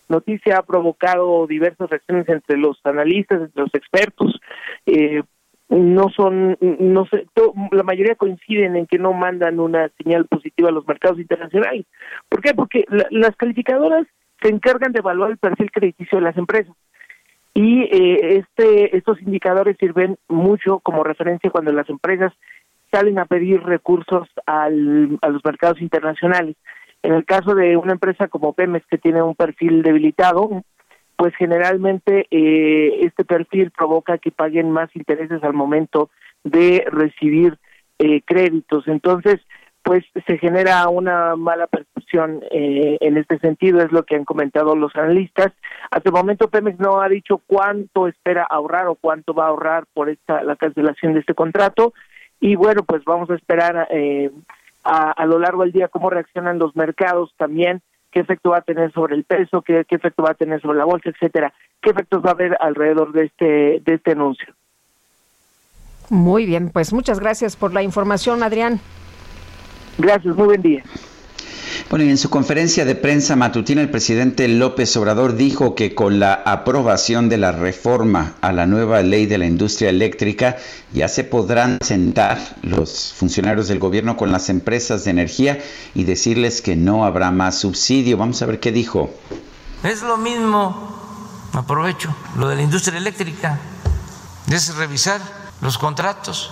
noticia 0.09 0.57
ha 0.57 0.63
provocado 0.63 1.47
diversas 1.47 1.89
reacciones 1.89 2.27
entre 2.29 2.57
los 2.57 2.79
analistas, 2.83 3.41
entre 3.41 3.63
los 3.63 3.73
expertos. 3.73 4.39
Eh, 4.85 5.23
no 5.69 6.09
son, 6.09 6.57
no 6.59 7.05
sé, 7.05 7.27
la 7.71 7.83
mayoría 7.83 8.15
coinciden 8.15 8.75
en 8.75 8.87
que 8.87 8.97
no 8.97 9.13
mandan 9.13 9.59
una 9.59 9.89
señal 10.01 10.25
positiva 10.25 10.69
a 10.69 10.71
los 10.71 10.87
mercados 10.87 11.19
internacionales. 11.19 11.85
¿Por 12.27 12.41
qué? 12.41 12.55
Porque 12.55 12.85
las 13.11 13.35
calificadoras 13.35 14.07
se 14.41 14.49
encargan 14.49 14.93
de 14.93 14.99
evaluar 14.99 15.29
el 15.29 15.37
perfil 15.37 15.71
crediticio 15.71 16.17
de 16.17 16.23
las 16.23 16.37
empresas 16.37 16.75
y 17.53 17.81
eh, 17.83 18.37
este 18.37 18.95
estos 18.95 19.21
indicadores 19.21 19.75
sirven 19.79 20.17
mucho 20.27 20.79
como 20.79 21.03
referencia 21.03 21.49
cuando 21.49 21.71
las 21.71 21.89
empresas 21.89 22.31
salen 22.91 23.19
a 23.19 23.25
pedir 23.25 23.61
recursos 23.61 24.27
al, 24.45 25.19
a 25.21 25.29
los 25.29 25.43
mercados 25.43 25.81
internacionales. 25.81 26.55
En 27.03 27.13
el 27.13 27.25
caso 27.25 27.55
de 27.55 27.77
una 27.77 27.93
empresa 27.93 28.27
como 28.27 28.53
Pemex 28.53 28.85
que 28.87 28.97
tiene 28.97 29.21
un 29.21 29.35
perfil 29.35 29.83
debilitado, 29.83 30.63
pues 31.15 31.35
generalmente 31.35 32.27
eh, 32.31 32.99
este 33.01 33.25
perfil 33.25 33.71
provoca 33.71 34.17
que 34.17 34.31
paguen 34.31 34.71
más 34.71 34.93
intereses 34.95 35.43
al 35.43 35.53
momento 35.53 36.09
de 36.43 36.85
recibir 36.89 37.57
eh, 37.99 38.21
créditos. 38.25 38.87
Entonces, 38.87 39.41
pues 39.81 40.03
se 40.27 40.37
genera 40.37 40.87
una 40.89 41.35
mala 41.35 41.67
percepción 41.67 42.41
eh, 42.51 42.97
en 43.01 43.17
este 43.17 43.39
sentido, 43.39 43.81
es 43.81 43.91
lo 43.91 44.03
que 44.03 44.15
han 44.15 44.25
comentado 44.25 44.75
los 44.75 44.95
analistas. 44.95 45.51
Hasta 45.89 46.09
el 46.09 46.13
momento 46.13 46.49
Pemex 46.49 46.79
no 46.79 47.01
ha 47.01 47.09
dicho 47.09 47.41
cuánto 47.47 48.07
espera 48.07 48.45
ahorrar 48.49 48.87
o 48.87 48.95
cuánto 48.95 49.33
va 49.33 49.45
a 49.45 49.49
ahorrar 49.49 49.85
por 49.93 50.09
esta 50.09 50.43
la 50.43 50.55
cancelación 50.55 51.13
de 51.13 51.21
este 51.21 51.33
contrato 51.33 51.93
y 52.39 52.55
bueno, 52.55 52.83
pues 52.83 53.03
vamos 53.03 53.29
a 53.29 53.35
esperar 53.35 53.87
eh, 53.91 54.31
a, 54.83 55.25
lo 55.25 55.39
largo 55.39 55.63
del 55.63 55.71
día 55.71 55.87
cómo 55.87 56.09
reaccionan 56.09 56.59
los 56.59 56.75
mercados 56.75 57.33
también, 57.37 57.81
qué 58.11 58.21
efecto 58.21 58.51
va 58.51 58.57
a 58.57 58.61
tener 58.61 58.91
sobre 58.91 59.15
el 59.15 59.23
peso, 59.23 59.61
qué, 59.61 59.85
qué 59.87 59.95
efecto 59.95 60.23
va 60.23 60.31
a 60.31 60.35
tener 60.35 60.61
sobre 60.61 60.77
la 60.77 60.85
bolsa, 60.85 61.09
etcétera, 61.09 61.53
qué 61.81 61.91
efectos 61.91 62.23
va 62.23 62.29
a 62.29 62.33
haber 62.33 62.57
alrededor 62.59 63.11
de 63.11 63.25
este, 63.25 63.81
de 63.85 63.93
este 63.93 64.11
anuncio. 64.11 64.53
Muy 66.09 66.45
bien, 66.45 66.69
pues 66.69 66.91
muchas 66.91 67.19
gracias 67.19 67.55
por 67.55 67.73
la 67.73 67.83
información, 67.83 68.41
Adrián. 68.41 68.79
Gracias, 69.97 70.35
muy 70.35 70.45
buen 70.45 70.61
día. 70.61 70.83
Bueno, 71.89 72.05
y 72.05 72.09
en 72.09 72.17
su 72.17 72.29
conferencia 72.29 72.85
de 72.85 72.95
prensa 72.95 73.35
matutina, 73.35 73.81
el 73.81 73.89
presidente 73.89 74.47
López 74.47 74.95
Obrador 74.97 75.35
dijo 75.35 75.73
que 75.73 75.95
con 75.95 76.19
la 76.19 76.33
aprobación 76.33 77.29
de 77.29 77.37
la 77.37 77.51
reforma 77.51 78.35
a 78.41 78.51
la 78.51 78.67
nueva 78.67 79.01
ley 79.01 79.25
de 79.25 79.37
la 79.37 79.45
industria 79.45 79.89
eléctrica, 79.89 80.57
ya 80.93 81.07
se 81.07 81.23
podrán 81.23 81.79
sentar 81.81 82.57
los 82.61 83.13
funcionarios 83.13 83.67
del 83.67 83.79
gobierno 83.79 84.17
con 84.17 84.31
las 84.31 84.49
empresas 84.49 85.03
de 85.03 85.11
energía 85.11 85.59
y 85.95 86.03
decirles 86.03 86.61
que 86.61 86.75
no 86.75 87.05
habrá 87.05 87.31
más 87.31 87.57
subsidio. 87.57 88.17
Vamos 88.17 88.41
a 88.41 88.45
ver 88.45 88.59
qué 88.59 88.71
dijo. 88.71 89.11
Es 89.83 90.03
lo 90.03 90.17
mismo, 90.17 90.95
aprovecho, 91.53 92.13
lo 92.37 92.49
de 92.49 92.55
la 92.55 92.61
industria 92.61 92.97
eléctrica, 92.97 93.59
es 94.51 94.75
revisar 94.75 95.21
los 95.61 95.77
contratos 95.77 96.51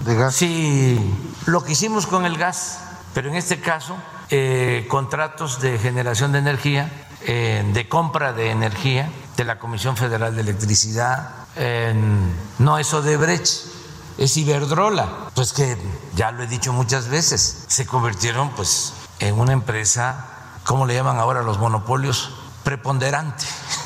de 0.00 0.14
gas. 0.14 0.36
Sí, 0.36 0.98
lo 1.46 1.64
que 1.64 1.72
hicimos 1.72 2.06
con 2.06 2.24
el 2.24 2.36
gas, 2.36 2.80
pero 3.14 3.28
en 3.30 3.36
este 3.36 3.60
caso 3.60 3.96
eh, 4.36 4.86
contratos 4.88 5.60
de 5.60 5.78
generación 5.78 6.32
de 6.32 6.40
energía, 6.40 6.90
eh, 7.20 7.64
de 7.72 7.88
compra 7.88 8.32
de 8.32 8.50
energía 8.50 9.08
de 9.36 9.44
la 9.44 9.60
Comisión 9.60 9.96
Federal 9.96 10.34
de 10.34 10.40
Electricidad, 10.40 11.30
no 12.58 12.78
es 12.78 12.92
Odebrecht, 12.92 13.46
es 14.18 14.36
Iberdrola, 14.36 15.30
pues 15.36 15.52
que 15.52 15.78
ya 16.16 16.32
lo 16.32 16.42
he 16.42 16.48
dicho 16.48 16.72
muchas 16.72 17.06
veces, 17.06 17.64
se 17.68 17.86
convirtieron 17.86 18.50
pues 18.56 18.92
en 19.20 19.38
una 19.38 19.52
empresa, 19.52 20.26
¿cómo 20.64 20.84
le 20.84 20.94
llaman 20.94 21.18
ahora 21.18 21.44
los 21.44 21.58
monopolios? 21.58 22.34
Preponderante. 22.64 23.44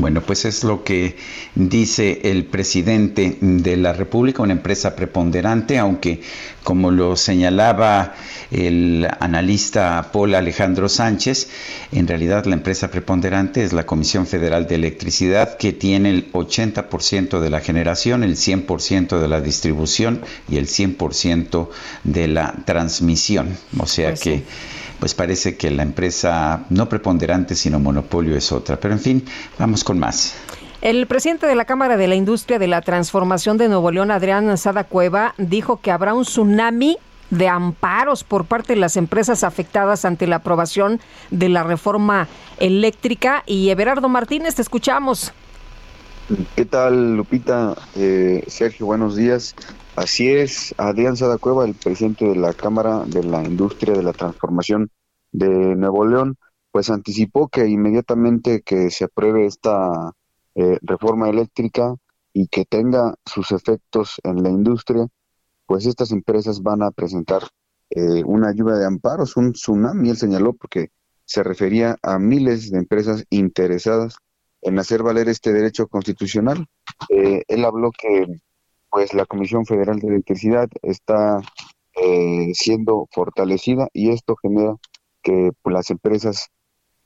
Bueno, 0.00 0.22
pues 0.22 0.46
es 0.46 0.64
lo 0.64 0.82
que 0.82 1.16
dice 1.54 2.22
el 2.24 2.46
presidente 2.46 3.36
de 3.40 3.76
la 3.76 3.92
República, 3.92 4.42
una 4.42 4.54
empresa 4.54 4.96
preponderante, 4.96 5.78
aunque 5.78 6.22
como 6.64 6.90
lo 6.90 7.16
señalaba 7.16 8.14
el 8.50 9.06
analista 9.20 10.10
Paul 10.10 10.34
Alejandro 10.34 10.88
Sánchez, 10.88 11.50
en 11.92 12.08
realidad 12.08 12.46
la 12.46 12.54
empresa 12.54 12.90
preponderante 12.90 13.62
es 13.62 13.74
la 13.74 13.84
Comisión 13.84 14.26
Federal 14.26 14.66
de 14.66 14.76
Electricidad, 14.76 15.58
que 15.58 15.74
tiene 15.74 16.08
el 16.08 16.32
80% 16.32 17.38
de 17.38 17.50
la 17.50 17.60
generación, 17.60 18.24
el 18.24 18.36
100% 18.36 19.18
de 19.20 19.28
la 19.28 19.42
distribución 19.42 20.22
y 20.48 20.56
el 20.56 20.66
100% 20.66 21.68
de 22.04 22.28
la 22.28 22.54
transmisión. 22.64 23.58
O 23.78 23.86
sea 23.86 24.10
pues 24.10 24.20
que 24.20 24.42
pues 25.00 25.14
parece 25.14 25.56
que 25.56 25.70
la 25.70 25.82
empresa 25.82 26.66
no 26.68 26.88
preponderante 26.88 27.54
sino 27.54 27.80
monopolio 27.80 28.36
es 28.36 28.52
otra. 28.52 28.78
Pero 28.78 28.94
en 28.94 29.00
fin, 29.00 29.24
vamos 29.58 29.82
con 29.82 29.98
más. 29.98 30.34
El 30.82 31.06
presidente 31.06 31.46
de 31.46 31.54
la 31.54 31.64
Cámara 31.64 31.96
de 31.96 32.06
la 32.06 32.14
Industria 32.14 32.58
de 32.58 32.66
la 32.66 32.80
Transformación 32.82 33.58
de 33.58 33.68
Nuevo 33.68 33.90
León, 33.90 34.10
Adrián 34.10 34.56
Sada 34.56 34.84
Cueva, 34.84 35.34
dijo 35.36 35.80
que 35.80 35.90
habrá 35.90 36.14
un 36.14 36.24
tsunami 36.24 36.96
de 37.30 37.48
amparos 37.48 38.24
por 38.24 38.44
parte 38.44 38.74
de 38.74 38.80
las 38.80 38.96
empresas 38.96 39.44
afectadas 39.44 40.04
ante 40.04 40.26
la 40.26 40.36
aprobación 40.36 41.00
de 41.30 41.48
la 41.48 41.62
reforma 41.62 42.28
eléctrica. 42.58 43.42
Y 43.46 43.70
Everardo 43.70 44.08
Martínez, 44.08 44.54
te 44.54 44.62
escuchamos. 44.62 45.32
¿Qué 46.54 46.64
tal, 46.64 47.16
Lupita? 47.16 47.74
Eh, 47.96 48.44
Sergio, 48.46 48.86
buenos 48.86 49.16
días. 49.16 49.54
Así 50.00 50.30
es, 50.30 50.74
Adrián 50.78 51.14
Sada 51.14 51.36
Cueva, 51.36 51.66
el 51.66 51.74
presidente 51.74 52.24
de 52.24 52.34
la 52.34 52.54
Cámara 52.54 53.04
de 53.04 53.22
la 53.22 53.44
Industria 53.44 53.92
de 53.92 54.02
la 54.02 54.14
Transformación 54.14 54.90
de 55.30 55.46
Nuevo 55.46 56.06
León, 56.06 56.38
pues 56.72 56.88
anticipó 56.88 57.48
que 57.48 57.68
inmediatamente 57.68 58.62
que 58.62 58.90
se 58.90 59.04
apruebe 59.04 59.44
esta 59.44 60.12
eh, 60.54 60.78
reforma 60.80 61.28
eléctrica 61.28 61.96
y 62.32 62.48
que 62.48 62.64
tenga 62.64 63.14
sus 63.26 63.52
efectos 63.52 64.14
en 64.24 64.42
la 64.42 64.48
industria, 64.48 65.06
pues 65.66 65.84
estas 65.84 66.12
empresas 66.12 66.62
van 66.62 66.82
a 66.82 66.92
presentar 66.92 67.42
eh, 67.90 68.24
una 68.24 68.54
lluvia 68.54 68.76
de 68.76 68.86
amparos, 68.86 69.36
un 69.36 69.52
tsunami, 69.52 70.08
él 70.08 70.16
señaló, 70.16 70.54
porque 70.54 70.92
se 71.26 71.42
refería 71.42 71.98
a 72.02 72.18
miles 72.18 72.70
de 72.70 72.78
empresas 72.78 73.26
interesadas 73.28 74.16
en 74.62 74.78
hacer 74.78 75.02
valer 75.02 75.28
este 75.28 75.52
derecho 75.52 75.88
constitucional. 75.88 76.64
Eh, 77.10 77.42
él 77.48 77.66
habló 77.66 77.90
que 77.90 78.40
pues 78.90 79.14
la 79.14 79.26
Comisión 79.26 79.66
Federal 79.66 79.98
de 80.00 80.08
Electricidad 80.08 80.68
está 80.82 81.40
eh, 81.94 82.50
siendo 82.54 83.08
fortalecida 83.12 83.88
y 83.92 84.10
esto 84.10 84.36
genera 84.40 84.76
que 85.22 85.52
las 85.64 85.90
empresas 85.90 86.48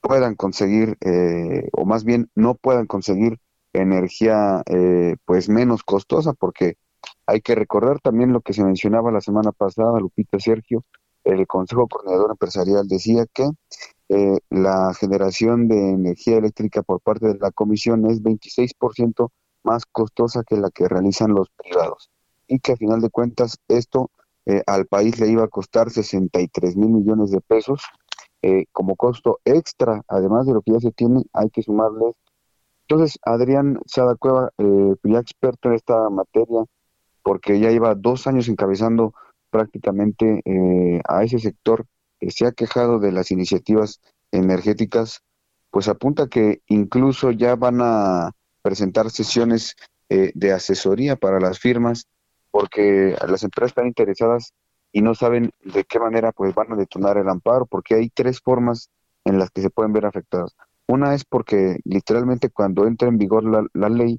puedan 0.00 0.34
conseguir 0.34 0.96
eh, 1.00 1.68
o 1.72 1.84
más 1.84 2.04
bien 2.04 2.30
no 2.34 2.54
puedan 2.54 2.86
conseguir 2.86 3.38
energía 3.72 4.62
eh, 4.66 5.16
pues 5.24 5.48
menos 5.48 5.82
costosa 5.82 6.32
porque 6.32 6.76
hay 7.26 7.40
que 7.40 7.54
recordar 7.54 8.00
también 8.00 8.32
lo 8.32 8.40
que 8.40 8.52
se 8.52 8.62
mencionaba 8.64 9.10
la 9.10 9.20
semana 9.20 9.52
pasada 9.52 10.00
Lupita 10.00 10.38
Sergio 10.38 10.84
el 11.24 11.46
Consejo 11.46 11.88
Coordinador 11.88 12.30
Empresarial 12.30 12.86
decía 12.86 13.24
que 13.32 13.48
la 14.50 14.92
generación 14.94 15.66
de 15.68 15.90
energía 15.90 16.36
eléctrica 16.36 16.82
por 16.82 17.00
parte 17.00 17.28
de 17.28 17.38
la 17.38 17.50
comisión 17.50 18.08
es 18.10 18.22
26% 18.22 19.30
más 19.64 19.84
costosa 19.86 20.44
que 20.44 20.56
la 20.56 20.70
que 20.70 20.88
realizan 20.88 21.34
los 21.34 21.50
privados 21.50 22.10
y 22.46 22.58
que 22.60 22.72
a 22.72 22.76
final 22.76 23.00
de 23.00 23.10
cuentas 23.10 23.58
esto 23.68 24.10
eh, 24.46 24.62
al 24.66 24.86
país 24.86 25.18
le 25.18 25.28
iba 25.28 25.44
a 25.44 25.48
costar 25.48 25.90
63 25.90 26.76
mil 26.76 26.90
millones 26.90 27.30
de 27.30 27.40
pesos 27.40 27.82
eh, 28.42 28.66
como 28.72 28.94
costo 28.94 29.40
extra, 29.44 30.02
además 30.06 30.46
de 30.46 30.52
lo 30.52 30.60
que 30.60 30.72
ya 30.72 30.80
se 30.80 30.92
tiene, 30.92 31.22
hay 31.32 31.48
que 31.48 31.62
sumarles. 31.62 32.14
Entonces, 32.82 33.18
Adrián 33.24 33.80
Sada 33.86 34.16
Cueva, 34.16 34.50
eh, 34.58 34.94
ya 35.04 35.18
experto 35.18 35.70
en 35.70 35.76
esta 35.76 36.10
materia, 36.10 36.62
porque 37.22 37.58
ya 37.58 37.70
lleva 37.70 37.94
dos 37.94 38.26
años 38.26 38.48
encabezando 38.48 39.14
prácticamente 39.48 40.42
a 41.08 41.22
ese 41.22 41.38
sector 41.38 41.86
que 42.20 42.30
se 42.30 42.44
ha 42.44 42.52
quejado 42.52 42.98
de 42.98 43.12
las 43.12 43.30
iniciativas 43.30 44.00
energéticas, 44.32 45.22
pues 45.70 45.88
apunta 45.88 46.26
que 46.26 46.60
incluso 46.66 47.30
ya 47.30 47.54
van 47.54 47.78
a 47.80 48.32
presentar 48.64 49.10
sesiones 49.10 49.76
eh, 50.08 50.32
de 50.34 50.52
asesoría 50.52 51.16
para 51.16 51.38
las 51.38 51.58
firmas, 51.58 52.06
porque 52.50 53.14
las 53.28 53.42
empresas 53.42 53.72
están 53.72 53.86
interesadas 53.86 54.54
y 54.90 55.02
no 55.02 55.14
saben 55.14 55.50
de 55.64 55.84
qué 55.84 55.98
manera 56.00 56.32
pues 56.32 56.54
van 56.54 56.72
a 56.72 56.76
detonar 56.76 57.18
el 57.18 57.28
amparo, 57.28 57.66
porque 57.66 57.94
hay 57.94 58.08
tres 58.08 58.40
formas 58.40 58.88
en 59.24 59.38
las 59.38 59.50
que 59.50 59.60
se 59.60 59.68
pueden 59.68 59.92
ver 59.92 60.06
afectadas. 60.06 60.56
Una 60.86 61.14
es 61.14 61.24
porque 61.24 61.78
literalmente 61.84 62.48
cuando 62.48 62.86
entre 62.86 63.08
en 63.08 63.18
vigor 63.18 63.44
la, 63.44 63.88
ley, 63.88 64.18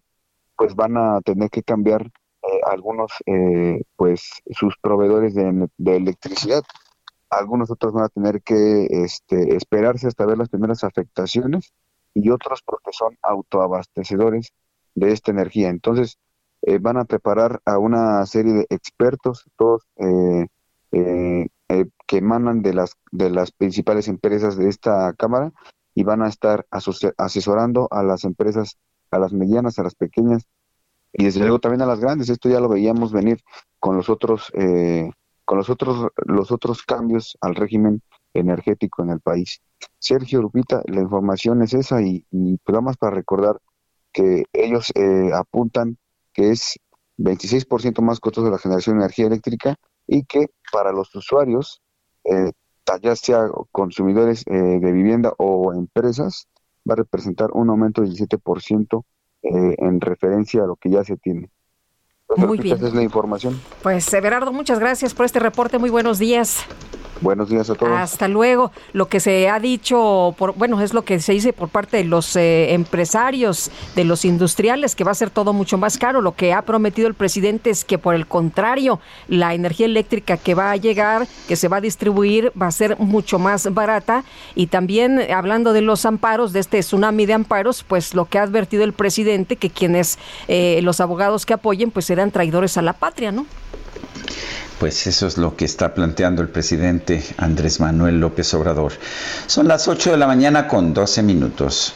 pues 0.55 0.75
van 0.75 0.95
a 0.97 1.21
tener 1.21 1.49
que 1.49 1.63
cambiar 1.63 2.03
eh, 2.03 2.61
algunos, 2.69 3.11
eh, 3.25 3.81
pues 3.95 4.21
sus 4.51 4.75
proveedores 4.79 5.33
de, 5.33 5.67
de, 5.77 5.95
electricidad. 5.95 6.61
Algunos 7.31 7.71
otros 7.71 7.93
van 7.93 8.05
a 8.05 8.09
tener 8.09 8.43
que 8.43 8.87
este, 8.91 9.55
esperarse 9.55 10.07
hasta 10.07 10.25
ver 10.25 10.37
las 10.37 10.49
primeras 10.49 10.83
afectaciones 10.83 11.73
y 12.15 12.29
otros 12.31 12.63
porque 12.65 12.91
son 12.91 13.15
autoabastecedores 13.21 14.51
de 14.95 15.11
esta 15.11 15.31
energía. 15.31 15.69
Entonces, 15.69 16.17
eh, 16.61 16.79
van 16.79 16.97
a 16.97 17.05
preparar 17.05 17.61
a 17.65 17.77
una 17.77 18.25
serie 18.25 18.53
de 18.53 18.65
expertos, 18.69 19.45
todos 19.55 19.83
eh, 19.97 20.47
eh, 20.91 21.47
que 22.07 22.17
emanan 22.17 22.63
de 22.63 22.73
las, 22.73 22.93
de 23.11 23.29
las 23.29 23.51
principales 23.51 24.07
empresas 24.07 24.57
de 24.57 24.69
esta 24.69 25.13
Cámara 25.13 25.51
y 25.93 26.03
van 26.03 26.23
a 26.23 26.27
estar 26.27 26.65
asesorando 27.17 27.87
a 27.91 28.01
las 28.01 28.23
empresas, 28.23 28.77
a 29.11 29.19
las 29.19 29.33
medianas, 29.33 29.77
a 29.77 29.83
las 29.83 29.95
pequeñas 29.95 30.47
y 31.13 31.25
desde 31.25 31.41
luego 31.41 31.59
también 31.59 31.81
a 31.81 31.85
las 31.85 31.99
grandes. 31.99 32.29
Esto 32.29 32.49
ya 32.49 32.59
lo 32.59 32.69
veíamos 32.69 33.11
venir 33.11 33.41
con 33.79 33.95
los 33.95 34.09
otros, 34.09 34.51
con 35.45 35.57
los 35.57 35.69
otros, 35.69 36.11
los 36.25 36.51
otros 36.51 36.83
cambios 36.83 37.37
al 37.41 37.55
régimen 37.55 38.01
energético 38.35 39.03
en 39.03 39.11
el 39.11 39.19
país. 39.19 39.61
Sergio 39.99 40.41
Lupita, 40.41 40.81
la 40.85 41.01
información 41.01 41.61
es 41.61 41.73
esa 41.73 42.01
y, 42.01 42.25
y 42.31 42.57
pues 42.57 42.81
más 42.81 42.97
para 42.97 43.15
recordar 43.15 43.59
que 44.11 44.43
ellos 44.53 44.91
eh, 44.95 45.31
apuntan 45.33 45.97
que 46.33 46.51
es 46.51 46.79
26% 47.17 48.01
más 48.01 48.19
costoso 48.19 48.49
la 48.49 48.57
generación 48.57 48.97
de 48.97 49.05
energía 49.05 49.27
eléctrica 49.27 49.75
y 50.07 50.23
que 50.25 50.47
para 50.71 50.91
los 50.91 51.13
usuarios, 51.15 51.81
eh, 52.23 52.51
ya 53.01 53.15
sea 53.15 53.49
consumidores 53.71 54.43
eh, 54.47 54.53
de 54.53 54.91
vivienda 54.91 55.33
o 55.37 55.73
empresas, 55.73 56.47
va 56.87 56.93
a 56.93 56.97
representar 56.97 57.49
un 57.53 57.69
aumento 57.69 58.01
del 58.01 58.15
17% 58.15 59.03
eh, 59.43 59.75
en 59.79 60.01
referencia 60.01 60.63
a 60.63 60.67
lo 60.67 60.75
que 60.75 60.89
ya 60.89 61.03
se 61.03 61.17
tiene. 61.17 61.49
Muy 62.37 62.57
bien. 62.57 62.77
Esa 62.77 62.87
es 62.87 62.93
la 62.93 63.03
información. 63.03 63.59
Pues 63.83 64.11
Everardo, 64.13 64.51
muchas 64.51 64.79
gracias 64.79 65.13
por 65.13 65.25
este 65.25 65.39
reporte. 65.39 65.77
Muy 65.77 65.89
buenos 65.89 66.19
días. 66.19 66.65
Buenos 67.21 67.49
días 67.49 67.69
a 67.69 67.75
todos. 67.75 67.93
Hasta 67.97 68.27
luego. 68.27 68.71
Lo 68.93 69.07
que 69.07 69.19
se 69.19 69.49
ha 69.49 69.59
dicho, 69.59 70.35
por, 70.37 70.53
bueno, 70.55 70.81
es 70.81 70.93
lo 70.93 71.03
que 71.03 71.19
se 71.19 71.33
dice 71.33 71.53
por 71.53 71.69
parte 71.69 71.97
de 71.97 72.03
los 72.03 72.35
eh, 72.35 72.73
empresarios, 72.73 73.71
de 73.95 74.03
los 74.03 74.25
industriales, 74.25 74.95
que 74.95 75.03
va 75.03 75.11
a 75.11 75.15
ser 75.15 75.29
todo 75.29 75.53
mucho 75.53 75.77
más 75.77 75.97
caro. 75.97 76.21
Lo 76.21 76.35
que 76.35 76.53
ha 76.53 76.61
prometido 76.63 77.07
el 77.07 77.13
presidente 77.13 77.69
es 77.69 77.85
que, 77.85 77.97
por 77.97 78.15
el 78.15 78.27
contrario, 78.27 78.99
la 79.27 79.53
energía 79.53 79.85
eléctrica 79.85 80.37
que 80.37 80.55
va 80.55 80.71
a 80.71 80.75
llegar, 80.75 81.27
que 81.47 81.55
se 81.55 81.67
va 81.67 81.77
a 81.77 81.81
distribuir, 81.81 82.51
va 82.61 82.67
a 82.67 82.71
ser 82.71 82.97
mucho 82.99 83.39
más 83.39 83.73
barata. 83.73 84.23
Y 84.53 84.67
también, 84.67 85.21
hablando 85.31 85.73
de 85.73 85.81
los 85.81 86.05
amparos, 86.05 86.51
de 86.51 86.59
este 86.59 86.79
tsunami 86.79 87.25
de 87.25 87.33
amparos, 87.33 87.83
pues 87.83 88.13
lo 88.13 88.25
que 88.25 88.39
ha 88.39 88.43
advertido 88.43 88.83
el 88.83 88.93
presidente, 88.93 89.55
que 89.55 89.69
quienes, 89.69 90.19
eh, 90.47 90.79
los 90.83 90.99
abogados 90.99 91.45
que 91.45 91.53
apoyen, 91.53 91.91
pues 91.91 92.05
serán 92.05 92.31
traidores 92.31 92.77
a 92.77 92.81
la 92.81 92.93
patria, 92.93 93.31
¿no? 93.31 93.45
Pues 94.79 95.07
eso 95.07 95.27
es 95.27 95.37
lo 95.37 95.55
que 95.55 95.65
está 95.65 95.93
planteando 95.93 96.41
el 96.41 96.49
presidente 96.49 97.23
Andrés 97.37 97.79
Manuel 97.79 98.19
López 98.19 98.53
Obrador. 98.53 98.93
Son 99.47 99.67
las 99.67 99.87
8 99.87 100.11
de 100.11 100.17
la 100.17 100.27
mañana 100.27 100.67
con 100.67 100.93
12 100.93 101.23
minutos. 101.23 101.93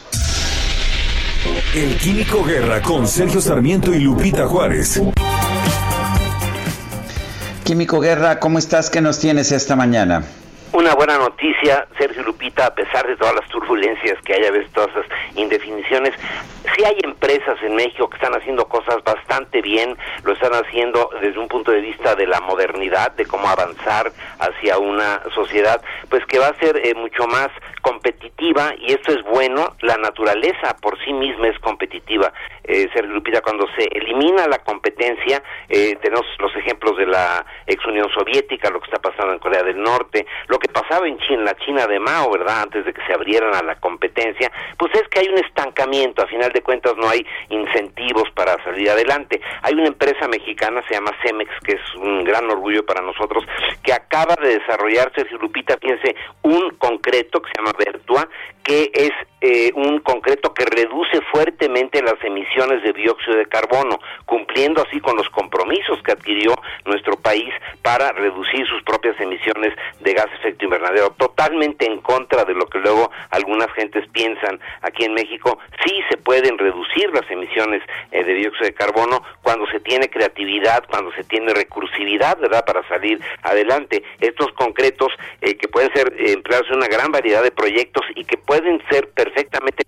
El 1.74 1.96
Químico 1.96 2.44
Guerra 2.44 2.82
con 2.82 3.06
Sergio 3.06 3.40
Sarmiento 3.40 3.94
y 3.94 4.00
Lupita 4.00 4.46
Juárez. 4.46 5.00
Químico 7.64 8.00
Guerra, 8.00 8.40
¿cómo 8.40 8.58
estás? 8.58 8.90
¿Qué 8.90 9.00
nos 9.00 9.18
tienes 9.18 9.52
esta 9.52 9.76
mañana? 9.76 10.24
Una 10.72 10.94
buena 10.94 11.18
noticia, 11.18 11.88
Sergio 11.98 12.22
Lupita, 12.22 12.66
a 12.66 12.74
pesar 12.74 13.04
de 13.04 13.16
todas 13.16 13.34
las 13.34 13.48
turbulencias 13.48 14.16
que 14.22 14.34
haya, 14.34 14.52
ves 14.52 14.70
todas 14.72 14.90
esas 14.90 15.06
indefiniciones, 15.34 16.14
sí 16.76 16.84
hay 16.84 16.96
empresas 17.02 17.60
en 17.62 17.74
México 17.74 18.08
que 18.08 18.16
están 18.16 18.34
haciendo 18.34 18.68
cosas 18.68 19.02
bastante 19.02 19.62
bien, 19.62 19.96
lo 20.22 20.32
están 20.32 20.52
haciendo 20.52 21.10
desde 21.20 21.40
un 21.40 21.48
punto 21.48 21.72
de 21.72 21.80
vista 21.80 22.14
de 22.14 22.28
la 22.28 22.40
modernidad, 22.40 23.10
de 23.12 23.26
cómo 23.26 23.48
avanzar 23.48 24.12
hacia 24.38 24.78
una 24.78 25.20
sociedad, 25.34 25.82
pues 26.08 26.24
que 26.26 26.38
va 26.38 26.46
a 26.46 26.58
ser 26.60 26.80
eh, 26.86 26.94
mucho 26.94 27.26
más 27.26 27.48
competitiva 27.82 28.72
y 28.78 28.92
esto 28.92 29.12
es 29.12 29.22
bueno, 29.24 29.74
la 29.80 29.96
naturaleza 29.96 30.76
por 30.80 31.02
sí 31.04 31.12
misma 31.12 31.48
es 31.48 31.58
competitiva. 31.58 32.32
Eh, 32.62 32.88
Sergio 32.92 33.14
Lupita, 33.14 33.40
cuando 33.40 33.66
se 33.76 33.88
elimina 33.90 34.46
la 34.46 34.58
competencia, 34.58 35.42
eh, 35.68 35.96
tenemos 36.00 36.24
los 36.38 36.54
ejemplos 36.54 36.96
de 36.96 37.06
la 37.06 37.44
ex 37.66 37.84
Unión 37.86 38.08
Soviética, 38.12 38.70
lo 38.70 38.80
que 38.80 38.90
está 38.90 39.00
pasando 39.00 39.32
en 39.32 39.40
Corea 39.40 39.64
del 39.64 39.80
Norte, 39.82 40.26
lo 40.46 40.59
que 40.60 40.68
pasaba 40.68 41.08
en 41.08 41.18
China, 41.18 41.42
la 41.42 41.56
China 41.56 41.86
de 41.86 41.98
Mao, 41.98 42.30
¿verdad? 42.30 42.62
Antes 42.62 42.84
de 42.84 42.92
que 42.92 43.04
se 43.06 43.12
abrieran 43.12 43.54
a 43.54 43.62
la 43.62 43.74
competencia, 43.80 44.52
pues 44.78 44.92
es 44.94 45.08
que 45.08 45.20
hay 45.20 45.28
un 45.28 45.38
estancamiento, 45.38 46.22
a 46.22 46.26
final 46.26 46.52
de 46.52 46.62
cuentas 46.62 46.94
no 46.96 47.08
hay 47.08 47.26
incentivos 47.48 48.30
para 48.34 48.62
salir 48.62 48.90
adelante. 48.90 49.40
Hay 49.62 49.74
una 49.74 49.88
empresa 49.88 50.28
mexicana, 50.28 50.82
se 50.86 50.94
llama 50.94 51.12
Cemex, 51.22 51.50
que 51.64 51.72
es 51.72 51.94
un 51.96 52.22
gran 52.24 52.48
orgullo 52.50 52.84
para 52.86 53.00
nosotros, 53.00 53.44
que 53.82 53.92
acaba 53.92 54.36
de 54.36 54.58
desarrollar, 54.58 55.10
Sergio 55.14 55.38
Lupita, 55.38 55.76
fíjense, 55.78 56.14
un 56.42 56.70
concreto 56.76 57.40
que 57.40 57.50
se 57.50 57.58
llama 57.58 57.72
Vertua, 57.76 58.28
que 58.70 58.88
es 58.94 59.10
eh, 59.40 59.72
un 59.74 59.98
concreto 59.98 60.54
que 60.54 60.64
reduce 60.64 61.20
fuertemente 61.32 62.00
las 62.02 62.22
emisiones 62.22 62.84
de 62.84 62.92
dióxido 62.92 63.36
de 63.36 63.46
carbono, 63.46 63.98
cumpliendo 64.26 64.80
así 64.86 65.00
con 65.00 65.16
los 65.16 65.28
compromisos 65.30 66.00
que 66.04 66.12
adquirió 66.12 66.54
nuestro 66.84 67.16
país 67.16 67.48
para 67.82 68.12
reducir 68.12 68.64
sus 68.68 68.80
propias 68.84 69.18
emisiones 69.18 69.74
de 69.98 70.12
gas 70.12 70.28
efecto 70.38 70.66
invernadero. 70.66 71.10
Totalmente 71.18 71.84
en 71.84 72.00
contra 72.00 72.44
de 72.44 72.54
lo 72.54 72.66
que 72.66 72.78
luego 72.78 73.10
algunas 73.30 73.72
gentes 73.72 74.06
piensan 74.12 74.60
aquí 74.82 75.04
en 75.04 75.14
México, 75.14 75.58
sí 75.84 76.00
se 76.08 76.16
pueden 76.18 76.56
reducir 76.56 77.10
las 77.12 77.28
emisiones 77.28 77.82
eh, 78.12 78.22
de 78.22 78.34
dióxido 78.34 78.66
de 78.66 78.74
carbono 78.74 79.24
cuando 79.42 79.66
se 79.68 79.80
tiene 79.80 80.08
creatividad, 80.08 80.84
cuando 80.88 81.10
se 81.12 81.24
tiene 81.24 81.54
recursividad, 81.54 82.38
¿verdad?, 82.38 82.64
para 82.64 82.86
salir 82.86 83.20
adelante. 83.42 84.04
Estos 84.20 84.52
concretos 84.52 85.12
eh, 85.40 85.56
que 85.56 85.66
pueden 85.66 85.92
ser 85.92 86.14
empleados 86.18 86.68
en 86.68 86.76
una 86.76 86.86
gran 86.86 87.10
variedad 87.10 87.42
de 87.42 87.50
proyectos 87.50 88.04
y 88.14 88.24
que 88.24 88.36
pueden 88.36 88.59
ser 88.90 89.08
perfectamente 89.10 89.84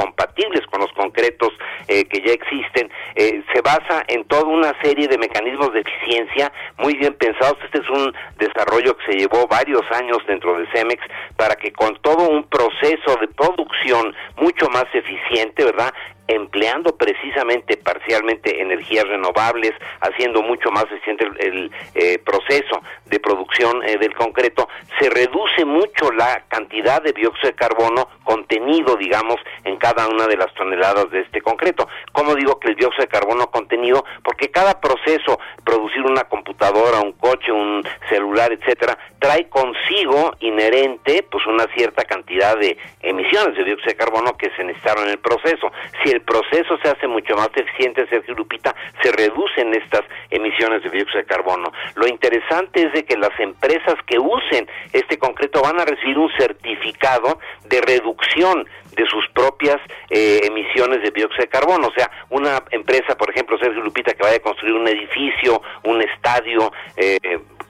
compatibles 0.00 0.66
con 0.66 0.80
los 0.80 0.92
concretos 0.92 1.50
eh, 1.86 2.04
que 2.04 2.22
ya 2.24 2.32
existen, 2.32 2.90
eh, 3.16 3.42
se 3.52 3.60
basa 3.60 4.02
en 4.08 4.24
toda 4.24 4.44
una 4.44 4.72
serie 4.82 5.06
de 5.08 5.18
mecanismos 5.18 5.72
de 5.74 5.80
eficiencia 5.80 6.50
muy 6.78 6.94
bien 6.94 7.14
pensados. 7.14 7.58
Este 7.64 7.80
es 7.80 7.90
un 7.90 8.14
desarrollo 8.38 8.96
que 8.96 9.12
se 9.12 9.18
llevó 9.18 9.46
varios 9.46 9.82
años 9.92 10.18
dentro 10.26 10.58
de 10.58 10.66
Cemex 10.72 11.02
para 11.36 11.54
que 11.56 11.72
con 11.72 11.96
todo 11.96 12.28
un 12.28 12.44
proceso 12.44 13.16
de 13.20 13.28
producción 13.28 14.14
mucho 14.36 14.68
más 14.70 14.86
eficiente, 14.94 15.64
¿verdad? 15.64 15.92
Empleando 16.30 16.96
precisamente 16.96 17.76
parcialmente 17.76 18.60
energías 18.60 19.06
renovables, 19.06 19.72
haciendo 20.00 20.42
mucho 20.42 20.70
más 20.70 20.84
eficiente 20.84 21.26
el, 21.40 21.70
eh, 21.94 22.18
proceso 22.18 22.82
de 23.06 23.18
producción 23.18 23.82
eh, 23.84 23.98
del 23.98 24.14
concreto, 24.14 24.68
se 24.98 25.10
reduce 25.10 25.64
mucho 25.64 26.12
la 26.12 26.44
cantidad 26.48 27.02
de 27.02 27.12
dióxido 27.12 27.50
de 27.50 27.54
carbono 27.56 28.08
contenido, 28.22 28.96
digamos, 28.96 29.36
en 29.64 29.76
cada 29.76 30.06
una 30.08 30.26
de 30.26 30.36
las 30.36 30.52
toneladas 30.54 31.10
de 31.10 31.20
este 31.20 31.40
concreto. 31.40 31.88
¿Cómo 32.12 32.34
digo 32.34 32.58
que 32.60 32.68
el 32.68 32.76
dióxido 32.76 33.02
de 33.02 33.08
carbono 33.08 33.50
contenido? 33.50 34.04
Porque 34.22 34.50
cada 34.50 34.80
proceso, 34.80 35.38
producir 35.64 36.02
una 36.02 36.24
computadora, 36.24 37.00
un 37.00 37.12
coche, 37.12 37.50
un 37.50 37.82
celular, 38.08 38.52
etcétera, 38.52 38.96
trae 39.18 39.48
consigo 39.48 40.34
inherente 40.40 41.26
pues 41.30 41.46
una 41.46 41.66
cierta 41.74 42.04
cantidad 42.04 42.56
de 42.56 42.76
emisiones 43.02 43.56
de 43.56 43.64
dióxido 43.64 43.90
de 43.90 43.96
carbono 43.96 44.36
que 44.36 44.50
se 44.56 44.64
necesitaron 44.64 45.04
en 45.04 45.10
el 45.10 45.18
proceso. 45.18 45.72
Si 46.02 46.10
el 46.20 46.22
proceso 46.22 46.76
se 46.82 46.90
hace 46.90 47.06
mucho 47.06 47.34
más 47.34 47.48
eficiente, 47.54 48.06
Sergio 48.08 48.34
Lupita, 48.34 48.74
se 49.02 49.10
reducen 49.12 49.72
estas 49.74 50.02
emisiones 50.30 50.82
de 50.82 50.90
dióxido 50.90 51.20
de 51.20 51.26
carbono. 51.26 51.72
Lo 51.94 52.06
interesante 52.06 52.82
es 52.82 52.92
de 52.92 53.04
que 53.04 53.16
las 53.16 53.38
empresas 53.40 53.94
que 54.06 54.18
usen 54.18 54.68
este 54.92 55.18
concreto 55.18 55.62
van 55.62 55.80
a 55.80 55.84
recibir 55.84 56.18
un 56.18 56.30
certificado 56.36 57.40
de 57.64 57.80
reducción 57.80 58.66
de 58.94 59.06
sus 59.06 59.26
propias 59.28 59.78
eh, 60.10 60.40
emisiones 60.44 61.02
de 61.02 61.10
dióxido 61.10 61.42
de 61.42 61.48
carbono. 61.48 61.88
O 61.88 61.92
sea, 61.92 62.10
una 62.28 62.62
empresa, 62.70 63.16
por 63.16 63.30
ejemplo, 63.30 63.58
Sergio 63.58 63.82
Lupita, 63.82 64.12
que 64.12 64.22
vaya 64.22 64.36
a 64.36 64.40
construir 64.40 64.74
un 64.74 64.88
edificio, 64.88 65.62
un 65.84 66.02
estadio, 66.02 66.70
eh, 66.96 67.18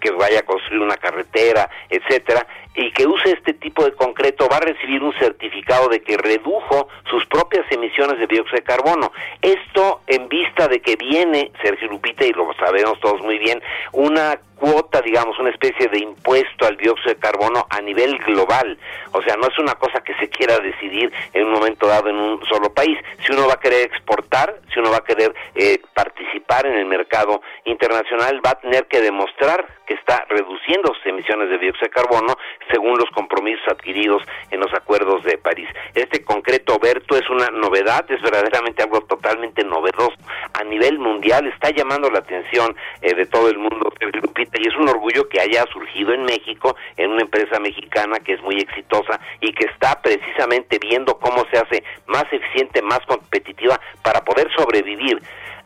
que 0.00 0.10
vaya 0.12 0.40
a 0.40 0.42
construir 0.42 0.80
una 0.80 0.96
carretera, 0.96 1.68
etcétera, 1.88 2.46
y 2.74 2.92
que 2.92 3.06
use 3.06 3.32
este 3.32 3.54
tipo 3.54 3.84
de 3.84 3.92
concreto 3.92 4.48
va 4.50 4.58
a 4.58 4.60
recibir 4.60 5.02
un 5.02 5.12
certificado 5.18 5.88
de 5.88 6.02
que 6.02 6.16
redujo 6.16 6.88
sus 7.08 7.26
propias 7.26 7.70
emisiones 7.70 8.18
de 8.18 8.26
dióxido 8.26 8.56
de 8.56 8.62
carbono. 8.62 9.12
Esto 9.42 10.02
en 10.06 10.28
vista 10.28 10.68
de 10.68 10.80
que 10.80 10.96
viene, 10.96 11.50
Sergio 11.62 11.88
Lupita, 11.88 12.24
y 12.24 12.32
lo 12.32 12.52
sabemos 12.54 12.98
todos 13.00 13.20
muy 13.22 13.38
bien, 13.38 13.60
una 13.92 14.38
cuota, 14.60 15.00
digamos, 15.00 15.38
una 15.38 15.50
especie 15.50 15.88
de 15.88 16.00
impuesto 16.00 16.66
al 16.66 16.76
dióxido 16.76 17.14
de 17.14 17.20
carbono 17.20 17.66
a 17.70 17.80
nivel 17.80 18.18
global. 18.18 18.78
O 19.12 19.22
sea, 19.22 19.34
no 19.36 19.48
es 19.48 19.58
una 19.58 19.74
cosa 19.74 20.04
que 20.04 20.14
se 20.16 20.28
quiera 20.28 20.58
decidir 20.58 21.10
en 21.32 21.46
un 21.46 21.52
momento 21.52 21.86
dado 21.86 22.10
en 22.10 22.16
un 22.16 22.44
solo 22.46 22.72
país. 22.72 22.98
Si 23.24 23.32
uno 23.32 23.48
va 23.48 23.54
a 23.54 23.60
querer 23.60 23.86
exportar, 23.86 24.54
si 24.72 24.78
uno 24.78 24.90
va 24.90 24.98
a 24.98 25.04
querer 25.04 25.34
eh, 25.54 25.80
participar 25.94 26.66
en 26.66 26.74
el 26.74 26.84
mercado 26.84 27.40
internacional, 27.64 28.40
va 28.44 28.50
a 28.50 28.60
tener 28.60 28.86
que 28.86 29.00
demostrar 29.00 29.66
que 29.86 29.94
está 29.94 30.26
reduciendo 30.28 30.94
sus 30.94 31.06
emisiones 31.06 31.48
de 31.48 31.58
dióxido 31.58 31.86
de 31.86 31.90
carbono 31.90 32.36
según 32.70 32.98
los 32.98 33.10
compromisos 33.10 33.66
adquiridos 33.68 34.22
en 34.50 34.60
los 34.60 34.72
acuerdos 34.74 35.22
de 35.24 35.38
París. 35.38 35.68
Este 35.94 36.22
concreto 36.24 36.78
Berto 36.78 37.16
es 37.16 37.28
una 37.30 37.48
novedad, 37.48 38.04
es 38.10 38.20
verdaderamente 38.22 38.82
algo 38.82 39.00
totalmente 39.02 39.64
novedoso 39.64 40.16
a 40.54 40.64
nivel 40.64 40.98
mundial, 40.98 41.46
está 41.46 41.70
llamando 41.70 42.10
la 42.10 42.20
atención 42.20 42.76
eh, 43.02 43.14
de 43.14 43.26
todo 43.26 43.48
el 43.48 43.58
mundo, 43.58 43.92
y 44.60 44.68
es 44.68 44.76
un 44.76 44.88
orgullo 44.88 45.28
que 45.28 45.40
haya 45.40 45.64
surgido 45.72 46.12
en 46.12 46.24
México, 46.24 46.76
en 46.96 47.10
una 47.10 47.22
empresa 47.22 47.58
mexicana 47.58 48.18
que 48.20 48.34
es 48.34 48.42
muy 48.42 48.56
exitosa 48.56 49.18
y 49.40 49.52
que 49.52 49.66
está 49.66 50.00
precisamente 50.02 50.78
viendo 50.78 51.18
cómo 51.18 51.44
se 51.50 51.58
hace 51.58 51.82
más 52.06 52.24
eficiente, 52.30 52.82
más 52.82 53.00
competitiva 53.06 53.80
para 54.02 54.22
poder 54.22 54.50
sobrevivir. 54.54 55.20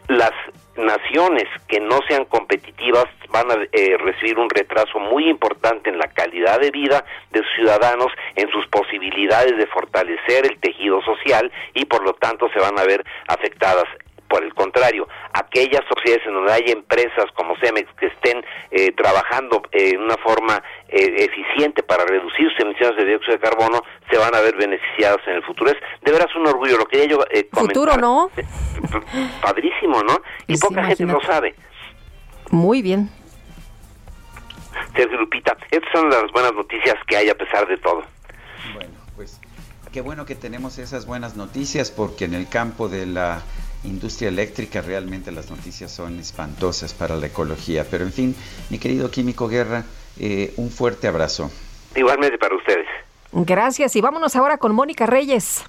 Las 0.08 0.32
naciones 0.76 1.44
que 1.68 1.80
no 1.80 2.00
sean 2.08 2.24
competitivas 2.26 3.06
van 3.30 3.50
a 3.50 3.54
eh, 3.72 3.96
recibir 3.98 4.38
un 4.38 4.50
retraso 4.50 4.98
muy 4.98 5.28
importante 5.28 5.90
en 5.90 5.98
la 5.98 6.08
calidad 6.08 6.60
de 6.60 6.70
vida 6.70 7.04
de 7.30 7.40
sus 7.40 7.52
ciudadanos, 7.56 8.08
en 8.36 8.50
sus 8.50 8.66
posibilidades 8.68 9.56
de 9.56 9.66
fortalecer 9.66 10.46
el 10.46 10.58
tejido 10.58 11.00
social 11.02 11.50
y 11.74 11.84
por 11.86 12.04
lo 12.04 12.14
tanto 12.14 12.48
se 12.52 12.60
van 12.60 12.78
a 12.78 12.84
ver 12.84 13.04
afectadas. 13.28 13.86
Por 14.34 14.42
el 14.42 14.52
contrario, 14.52 15.06
aquellas 15.32 15.82
sociedades 15.86 16.26
en 16.26 16.34
donde 16.34 16.52
hay 16.52 16.64
empresas 16.72 17.26
como 17.36 17.54
Cemex 17.62 17.88
que 18.00 18.06
estén 18.06 18.44
eh, 18.72 18.90
trabajando 18.90 19.62
en 19.70 20.00
una 20.00 20.16
forma 20.16 20.60
eh, 20.88 21.28
eficiente 21.30 21.84
para 21.84 22.04
reducir 22.04 22.50
sus 22.50 22.58
emisiones 22.66 22.96
de 22.96 23.04
dióxido 23.04 23.34
de 23.34 23.38
carbono 23.38 23.80
se 24.10 24.18
van 24.18 24.34
a 24.34 24.40
ver 24.40 24.56
beneficiadas 24.56 25.20
en 25.28 25.34
el 25.34 25.44
futuro. 25.44 25.70
Es 25.70 25.76
de 26.02 26.10
veras 26.10 26.34
un 26.34 26.48
orgullo, 26.48 26.78
lo 26.78 26.86
quería 26.86 27.06
yo 27.06 27.18
eh, 27.30 27.48
Futuro, 27.52 27.96
¿no? 27.96 28.28
Padrísimo, 29.40 30.02
¿no? 30.02 30.20
Y 30.48 30.58
poca 30.58 30.82
gente 30.82 31.06
lo 31.06 31.20
sabe. 31.20 31.54
Muy 32.50 32.82
bien. 32.82 33.08
Sergio 34.96 35.16
Lupita, 35.16 35.56
estas 35.70 35.92
son 35.92 36.10
las 36.10 36.32
buenas 36.32 36.54
noticias 36.54 36.96
que 37.06 37.16
hay 37.16 37.28
a 37.28 37.38
pesar 37.38 37.68
de 37.68 37.76
todo. 37.76 38.02
Bueno, 38.74 38.94
pues 39.14 39.40
qué 39.92 40.00
bueno 40.00 40.26
que 40.26 40.34
tenemos 40.34 40.78
esas 40.78 41.06
buenas 41.06 41.36
noticias 41.36 41.92
porque 41.92 42.24
en 42.24 42.34
el 42.34 42.48
campo 42.48 42.88
de 42.88 43.06
la 43.06 43.40
industria 43.84 44.28
eléctrica, 44.28 44.80
realmente 44.80 45.30
las 45.32 45.50
noticias 45.50 45.92
son 45.92 46.18
espantosas 46.18 46.94
para 46.94 47.16
la 47.16 47.26
ecología. 47.26 47.86
Pero 47.90 48.04
en 48.04 48.12
fin, 48.12 48.36
mi 48.70 48.78
querido 48.78 49.10
Químico 49.10 49.48
Guerra, 49.48 49.84
eh, 50.18 50.52
un 50.56 50.70
fuerte 50.70 51.08
abrazo. 51.08 51.50
Igualmente 51.94 52.38
para 52.38 52.56
ustedes. 52.56 52.86
Gracias 53.32 53.96
y 53.96 54.00
vámonos 54.00 54.36
ahora 54.36 54.58
con 54.58 54.74
Mónica 54.74 55.06
Reyes. 55.06 55.64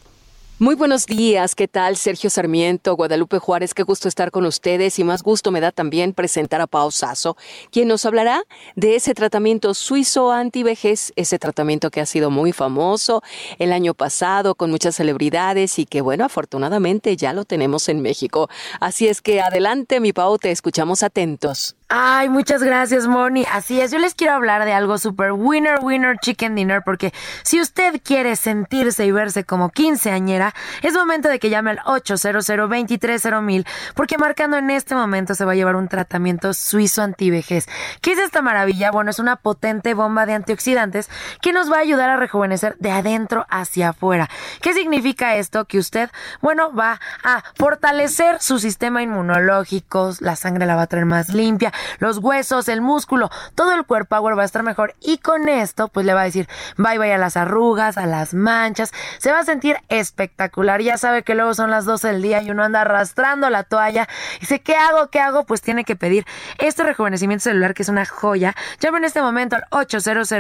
Muy 0.58 0.76
buenos 0.76 1.06
días, 1.06 1.54
¿qué 1.54 1.68
tal? 1.68 1.98
Sergio 1.98 2.30
Sarmiento, 2.30 2.96
Guadalupe 2.96 3.40
Juárez, 3.40 3.74
qué 3.74 3.84
gusto 3.84 4.08
estar 4.08 4.32
con 4.32 4.46
ustedes 4.46 4.98
y 5.00 5.04
más 5.04 5.22
gusto 5.22 5.52
me 5.52 5.60
da 5.60 5.74
también 5.74 6.14
presentar 6.14 6.62
a 6.62 6.68
Pau 6.68 6.92
Sasso, 6.92 7.36
quien 7.72 7.90
nos 7.90 8.06
hablará 8.06 8.42
de 8.78 8.96
ese 8.96 9.14
tratamiento 9.14 9.74
suizo 9.74 10.32
antivejez, 10.32 11.12
ese 11.18 11.40
tratamiento 11.40 11.92
que 11.92 12.00
ha 12.00 12.06
sido 12.06 12.32
muy 12.32 12.54
famoso 12.54 13.22
el 13.60 13.74
año 13.74 13.94
pasado 13.94 14.56
con 14.56 14.72
muchas 14.72 14.96
celebridades 14.96 15.78
y 15.78 15.86
que 15.86 16.00
bueno, 16.00 16.24
afortunadamente 16.24 17.18
ya 17.18 17.34
lo 17.34 17.44
tenemos 17.44 17.90
en 17.90 18.02
México. 18.02 18.48
Así 18.80 19.10
es 19.10 19.22
que 19.22 19.42
adelante 19.42 20.00
mi 20.00 20.14
Pau, 20.14 20.38
te 20.38 20.52
escuchamos 20.52 21.04
atentos. 21.04 21.76
Ay, 21.88 22.30
muchas 22.30 22.64
gracias, 22.64 23.06
Moni. 23.06 23.46
Así 23.52 23.80
es, 23.80 23.92
yo 23.92 24.00
les 24.00 24.16
quiero 24.16 24.34
hablar 24.34 24.66
de 24.66 24.74
algo 24.74 24.98
super 24.98 25.34
winner, 25.34 25.78
winner, 25.84 26.18
chicken 26.18 26.56
dinner, 26.56 26.82
porque 26.84 27.14
si 27.44 27.62
usted 27.62 28.02
quiere 28.04 28.36
sentirse 28.36 29.06
y 29.06 29.12
verse 29.12 29.44
como 29.44 29.70
quinceañera, 29.70 30.56
es 30.82 30.96
momento 30.96 31.30
de 31.30 31.38
que 31.38 31.52
llame 31.52 31.70
al 31.70 31.80
800 31.86 32.50
mil, 33.44 33.68
porque 33.94 34.18
marcando 34.18 34.58
en 34.58 34.72
este 34.72 34.96
momento 34.96 35.36
se 35.36 35.46
va 35.46 35.52
a 35.52 35.56
llevar 35.56 35.76
un 35.76 35.88
tratamiento 35.88 36.56
suizo 36.56 37.04
antivejez. 37.04 37.68
¿Qué 38.02 38.14
es 38.14 38.18
esta 38.18 38.42
maravilla? 38.42 38.90
Bueno, 38.90 39.12
es 39.12 39.20
una 39.20 39.36
potente 39.36 39.94
bomba 39.94 40.26
de 40.26 40.34
antioxidantes 40.34 41.08
que 41.40 41.54
nos 41.54 41.72
va 41.72 41.78
a 41.78 41.82
ayudar 41.82 42.10
a 42.10 42.18
rejuvenecer 42.18 42.78
de 42.80 42.90
adentro 42.90 43.46
hacia 43.52 43.90
afuera. 43.90 44.28
¿Qué 44.60 44.74
significa 44.74 45.36
esto? 45.36 45.66
Que 45.66 45.78
usted, 45.78 46.10
bueno, 46.42 46.74
va 46.74 47.00
a 47.24 47.44
fortalecer 47.56 48.42
su 48.42 48.58
sistema 48.58 49.04
inmunológico, 49.04 50.14
la 50.20 50.36
sangre 50.36 50.66
la 50.66 50.76
va 50.76 50.82
a 50.82 50.88
traer 50.88 51.06
más 51.06 51.30
limpia, 51.30 51.72
los 52.00 52.18
huesos, 52.20 52.68
el 52.70 52.82
músculo, 52.82 53.30
todo 53.56 53.74
el 53.74 53.86
cuerpo 53.86 54.06
power 54.16 54.38
va 54.38 54.44
a 54.44 54.46
estar 54.46 54.64
mejor. 54.64 54.96
Y 55.02 55.18
con 55.18 55.50
esto 55.50 55.88
pues 55.90 56.06
le 56.06 56.14
va 56.14 56.22
a 56.22 56.26
decir 56.26 56.48
bye 56.78 56.98
bye 56.98 57.14
a 57.14 57.18
las 57.18 57.38
arrugas, 57.38 57.98
a 57.98 58.06
las 58.06 58.34
manchas, 58.34 58.92
se 59.18 59.32
va 59.32 59.40
a 59.40 59.44
sentir 59.44 59.78
espectacular, 59.90 60.82
ya 60.82 60.98
sabe 60.98 61.24
que 61.24 61.36
luego 61.36 61.54
son 61.54 61.72
las 61.72 61.86
12 61.86 62.08
del 62.08 62.22
día 62.22 62.42
y 62.42 62.52
uno 62.52 62.64
anda 62.64 62.82
arrastrando 62.82 63.50
la 63.50 63.64
toalla. 63.64 64.08
Dice 64.40 64.60
¿qué 64.60 64.76
hago? 64.76 65.08
¿qué 65.10 65.20
hago? 65.20 65.46
Pues 65.46 65.62
tiene 65.62 65.84
que 65.84 65.96
pedir 65.96 66.26
este 66.58 66.84
rejuvenecimiento 66.84 67.44
celular 67.44 67.74
que 67.74 67.84
es 67.84 67.90
una 67.90 68.06
joya, 68.06 68.56
llame 68.80 69.00
en 69.00 69.06
este 69.06 69.22
momento 69.22 69.56
al 69.56 69.64
800 69.70 70.32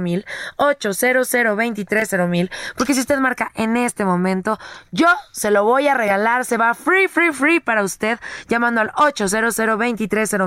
mil 0.00 0.26
800 0.56 2.28
mil 2.28 2.50
porque 2.76 2.94
si 2.94 3.00
usted 3.00 3.18
marca 3.18 3.50
en 3.54 3.76
este 3.76 4.04
momento 4.04 4.58
yo 4.90 5.08
se 5.32 5.50
lo 5.50 5.64
voy 5.64 5.88
a 5.88 5.94
regalar, 5.94 6.44
se 6.44 6.56
va 6.56 6.74
free, 6.74 7.08
free, 7.08 7.32
free 7.32 7.60
para 7.60 7.82
usted 7.82 8.18
llamando 8.48 8.80
al 8.80 8.92
800 8.96 9.58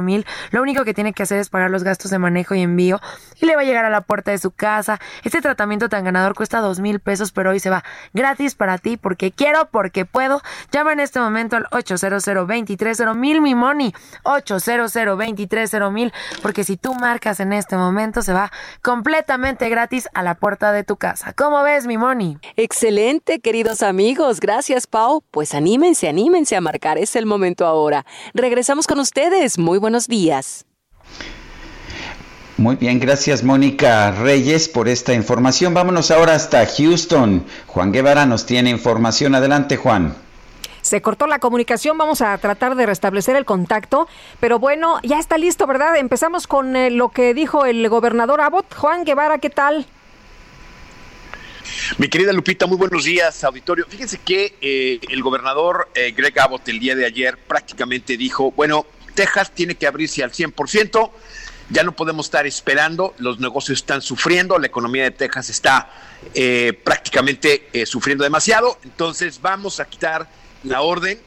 mil. 0.02 0.26
Lo 0.52 0.62
único 0.62 0.84
que 0.84 0.94
tiene 0.94 1.14
que 1.14 1.24
hacer 1.24 1.40
es 1.40 1.50
pagar 1.50 1.70
los 1.72 1.84
gastos 1.84 2.12
de 2.12 2.20
manejo 2.20 2.56
y 2.56 2.62
envío 2.62 3.00
y 3.40 3.46
le 3.46 3.56
va 3.56 3.62
a 3.62 3.66
llegar 3.66 3.86
a 3.86 3.90
la 3.90 4.02
puerta 4.02 4.32
de 4.32 4.38
su 4.38 4.52
casa. 4.52 5.00
Este 5.24 5.42
tratamiento 5.42 5.90
tan 5.90 6.04
ganador 6.04 6.36
cuesta 6.36 6.60
dos 6.60 6.80
mil 6.80 7.00
pesos, 7.00 7.32
pero 7.32 7.52
hoy 7.52 7.60
se 7.60 7.70
va 7.70 7.84
gratis 8.14 8.56
para 8.56 8.78
ti 8.78 8.98
porque 8.98 9.32
quiero, 9.32 9.70
porque 9.72 10.06
puedo. 10.06 10.42
Llama 10.72 10.94
en 10.94 11.00
este 11.00 11.20
momento 11.20 11.56
al 11.56 11.68
800 11.72 12.26
mil, 13.16 13.42
mi 13.42 13.56
money. 13.56 13.94
800 14.24 14.96
mil, 15.92 16.14
porque 16.42 16.64
si 16.64 16.78
tú 16.78 16.94
marcas 16.94 17.40
en 17.40 17.54
este 17.54 17.78
momento 17.78 18.22
se 18.22 18.34
va 18.34 18.52
completamente 18.82 19.70
gratis 19.70 20.08
a 20.14 20.24
la 20.24 20.36
puerta 20.36 20.72
de 20.72 20.84
tu 20.84 20.98
casa. 20.98 21.34
¿Cómo 21.34 21.62
ves, 21.64 21.88
mi 21.88 21.98
money? 21.98 22.38
Excelente, 22.56 23.40
queridos 23.40 23.84
amigos. 23.84 24.40
Gracias, 24.40 24.88
Pau. 24.88 25.24
Pues 25.32 25.54
anímense, 25.54 26.08
anímense 26.08 26.56
a 26.56 26.62
marcar. 26.62 26.98
Es 26.98 27.16
el 27.16 27.26
momento 27.26 27.66
ahora. 27.66 28.06
Regresamos 28.34 28.88
con 28.88 29.00
ustedes. 29.00 29.58
Muy 29.58 29.80
buenos 29.86 30.08
días. 30.08 30.66
Muy 32.58 32.76
bien, 32.76 33.00
gracias 33.00 33.44
Mónica 33.44 34.10
Reyes 34.10 34.68
por 34.68 34.88
esta 34.88 35.14
información. 35.14 35.76
Vámonos 35.76 36.10
ahora 36.10 36.34
hasta 36.34 36.66
Houston. 36.66 37.46
Juan 37.68 37.92
Guevara 37.92 38.26
nos 38.26 38.48
tiene 38.48 38.72
información. 38.72 39.36
Adelante, 39.36 39.78
Juan. 39.78 40.16
Se 40.82 41.04
cortó 41.04 41.28
la 41.28 41.38
comunicación, 41.38 42.00
vamos 42.00 42.22
a 42.22 42.36
tratar 42.40 42.74
de 42.76 42.88
restablecer 42.88 43.36
el 43.36 43.46
contacto, 43.46 44.08
pero 44.40 44.58
bueno, 44.58 45.00
ya 45.04 45.20
está 45.20 45.38
listo, 45.38 45.68
¿verdad? 45.68 45.98
Empezamos 45.98 46.48
con 46.48 46.76
eh, 46.76 46.90
lo 46.90 47.10
que 47.10 47.36
dijo 47.36 47.66
el 47.66 47.88
gobernador 47.88 48.42
Abbott. 48.42 48.74
Juan 48.74 49.04
Guevara, 49.04 49.38
¿qué 49.38 49.52
tal? 49.52 49.86
Mi 52.00 52.08
querida 52.08 52.34
Lupita, 52.34 52.66
muy 52.66 52.78
buenos 52.78 53.04
días, 53.04 53.44
auditorio. 53.44 53.86
Fíjense 53.88 54.18
que 54.18 54.56
eh, 54.62 55.00
el 55.10 55.22
gobernador 55.22 55.90
eh, 55.94 56.12
Greg 56.18 56.40
Abbott 56.40 56.68
el 56.70 56.80
día 56.80 56.96
de 56.96 57.06
ayer 57.06 57.38
prácticamente 57.38 58.18
dijo, 58.18 58.52
bueno, 58.52 58.88
Texas 59.16 59.52
tiene 59.52 59.76
que 59.76 59.88
abrirse 59.88 60.24
al 60.24 60.32
100%, 60.32 61.12
ya 61.70 61.84
no 61.84 61.96
podemos 61.96 62.28
estar 62.28 62.46
esperando, 62.46 63.16
los 63.18 63.40
negocios 63.40 63.80
están 63.80 64.02
sufriendo, 64.02 64.60
la 64.60 64.68
economía 64.68 65.04
de 65.04 65.12
Texas 65.12 65.50
está 65.50 65.90
eh, 66.34 66.80
prácticamente 66.84 67.70
eh, 67.74 67.86
sufriendo 67.86 68.24
demasiado, 68.24 68.78
entonces 68.84 69.42
vamos 69.42 69.80
a 69.80 69.86
quitar 69.86 70.30
la 70.64 70.82
orden 70.82 71.20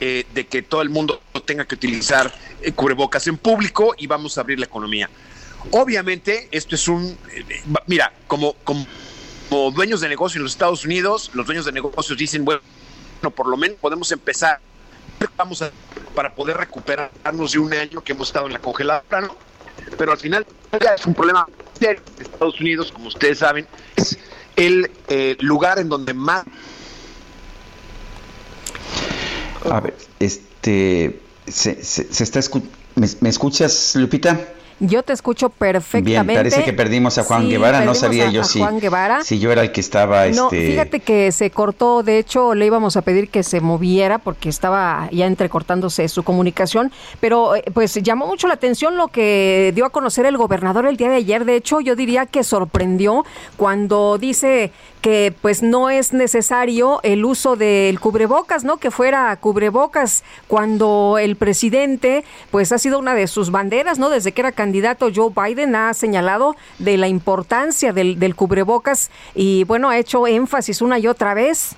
eh, 0.00 0.26
de 0.34 0.46
que 0.46 0.62
todo 0.62 0.82
el 0.82 0.90
mundo 0.90 1.22
tenga 1.46 1.64
que 1.64 1.74
utilizar 1.74 2.32
cubrebocas 2.74 3.26
en 3.26 3.38
público 3.38 3.94
y 3.96 4.06
vamos 4.06 4.36
a 4.36 4.42
abrir 4.42 4.58
la 4.58 4.66
economía. 4.66 5.08
Obviamente, 5.70 6.48
esto 6.50 6.74
es 6.74 6.88
un, 6.88 7.16
mira, 7.86 8.12
como, 8.26 8.54
como, 8.64 8.86
como 9.48 9.70
dueños 9.70 10.00
de 10.00 10.08
negocios 10.08 10.36
en 10.36 10.42
los 10.42 10.52
Estados 10.52 10.84
Unidos, 10.84 11.30
los 11.34 11.46
dueños 11.46 11.64
de 11.64 11.72
negocios 11.72 12.18
dicen, 12.18 12.44
bueno, 12.44 12.60
por 13.34 13.46
lo 13.46 13.56
menos 13.56 13.78
podemos 13.78 14.10
empezar 14.12 14.60
vamos 15.36 15.62
a, 15.62 15.70
para 16.14 16.34
poder 16.34 16.56
recuperarnos 16.56 17.52
de 17.52 17.58
un 17.58 17.72
año 17.72 18.02
que 18.02 18.12
hemos 18.12 18.28
estado 18.28 18.46
en 18.46 18.52
la 18.52 18.58
congeladora, 18.58 19.20
¿no? 19.20 19.36
Pero 19.96 20.12
al 20.12 20.18
final 20.18 20.46
es 20.72 21.06
un 21.06 21.14
problema 21.14 21.46
de 21.78 21.98
Estados 22.18 22.60
Unidos, 22.60 22.92
como 22.92 23.08
ustedes 23.08 23.38
saben, 23.38 23.66
es 23.96 24.18
el 24.56 24.90
eh, 25.08 25.36
lugar 25.40 25.78
en 25.78 25.88
donde 25.88 26.14
más... 26.14 26.44
A 29.70 29.80
ver, 29.80 29.96
este, 30.18 31.20
se, 31.46 31.82
se, 31.82 32.12
se 32.12 32.24
está 32.24 32.40
¿Me, 32.94 33.08
¿Me 33.20 33.28
escuchas, 33.28 33.94
Lupita? 33.96 34.38
Yo 34.80 35.02
te 35.02 35.12
escucho 35.12 35.50
perfectamente. 35.50 36.32
Bien, 36.32 36.38
parece 36.38 36.64
que 36.64 36.72
perdimos 36.72 37.18
a 37.18 37.24
Juan 37.24 37.42
sí, 37.42 37.48
Guevara, 37.48 37.84
no 37.84 37.94
sabía 37.94 38.28
a, 38.28 38.30
yo 38.30 38.40
a 38.40 38.44
si, 38.44 38.60
Juan 38.60 38.80
Guevara. 38.80 39.22
si 39.22 39.38
yo 39.38 39.52
era 39.52 39.60
el 39.60 39.72
que 39.72 39.80
estaba... 39.80 40.26
No, 40.28 40.46
este... 40.46 40.68
fíjate 40.68 41.00
que 41.00 41.32
se 41.32 41.50
cortó, 41.50 42.02
de 42.02 42.18
hecho 42.18 42.54
le 42.54 42.64
íbamos 42.64 42.96
a 42.96 43.02
pedir 43.02 43.28
que 43.28 43.42
se 43.42 43.60
moviera 43.60 44.18
porque 44.18 44.48
estaba 44.48 45.08
ya 45.12 45.26
entrecortándose 45.26 46.08
su 46.08 46.22
comunicación, 46.22 46.90
pero 47.20 47.56
eh, 47.56 47.64
pues 47.74 47.94
llamó 48.02 48.26
mucho 48.26 48.48
la 48.48 48.54
atención 48.54 48.96
lo 48.96 49.08
que 49.08 49.72
dio 49.74 49.84
a 49.84 49.90
conocer 49.90 50.24
el 50.24 50.38
gobernador 50.38 50.86
el 50.86 50.96
día 50.96 51.10
de 51.10 51.16
ayer, 51.16 51.44
de 51.44 51.56
hecho 51.56 51.80
yo 51.80 51.94
diría 51.94 52.24
que 52.24 52.42
sorprendió 52.42 53.24
cuando 53.58 54.16
dice 54.16 54.72
que 55.00 55.34
pues 55.40 55.62
no 55.62 55.90
es 55.90 56.12
necesario 56.12 57.00
el 57.02 57.24
uso 57.24 57.56
del 57.56 58.00
cubrebocas, 58.00 58.64
¿no? 58.64 58.76
Que 58.76 58.90
fuera 58.90 59.34
cubrebocas 59.36 60.24
cuando 60.46 61.16
el 61.20 61.36
presidente 61.36 62.24
pues 62.50 62.72
ha 62.72 62.78
sido 62.78 62.98
una 62.98 63.14
de 63.14 63.26
sus 63.26 63.50
banderas, 63.50 63.98
¿no? 63.98 64.10
Desde 64.10 64.32
que 64.32 64.42
era 64.42 64.52
candidato 64.52 65.10
Joe 65.14 65.32
Biden 65.34 65.74
ha 65.74 65.94
señalado 65.94 66.56
de 66.78 66.96
la 66.96 67.08
importancia 67.08 67.92
del, 67.92 68.18
del 68.18 68.34
cubrebocas 68.34 69.10
y 69.34 69.64
bueno, 69.64 69.88
ha 69.88 69.98
hecho 69.98 70.26
énfasis 70.26 70.82
una 70.82 70.98
y 70.98 71.06
otra 71.06 71.34
vez. 71.34 71.76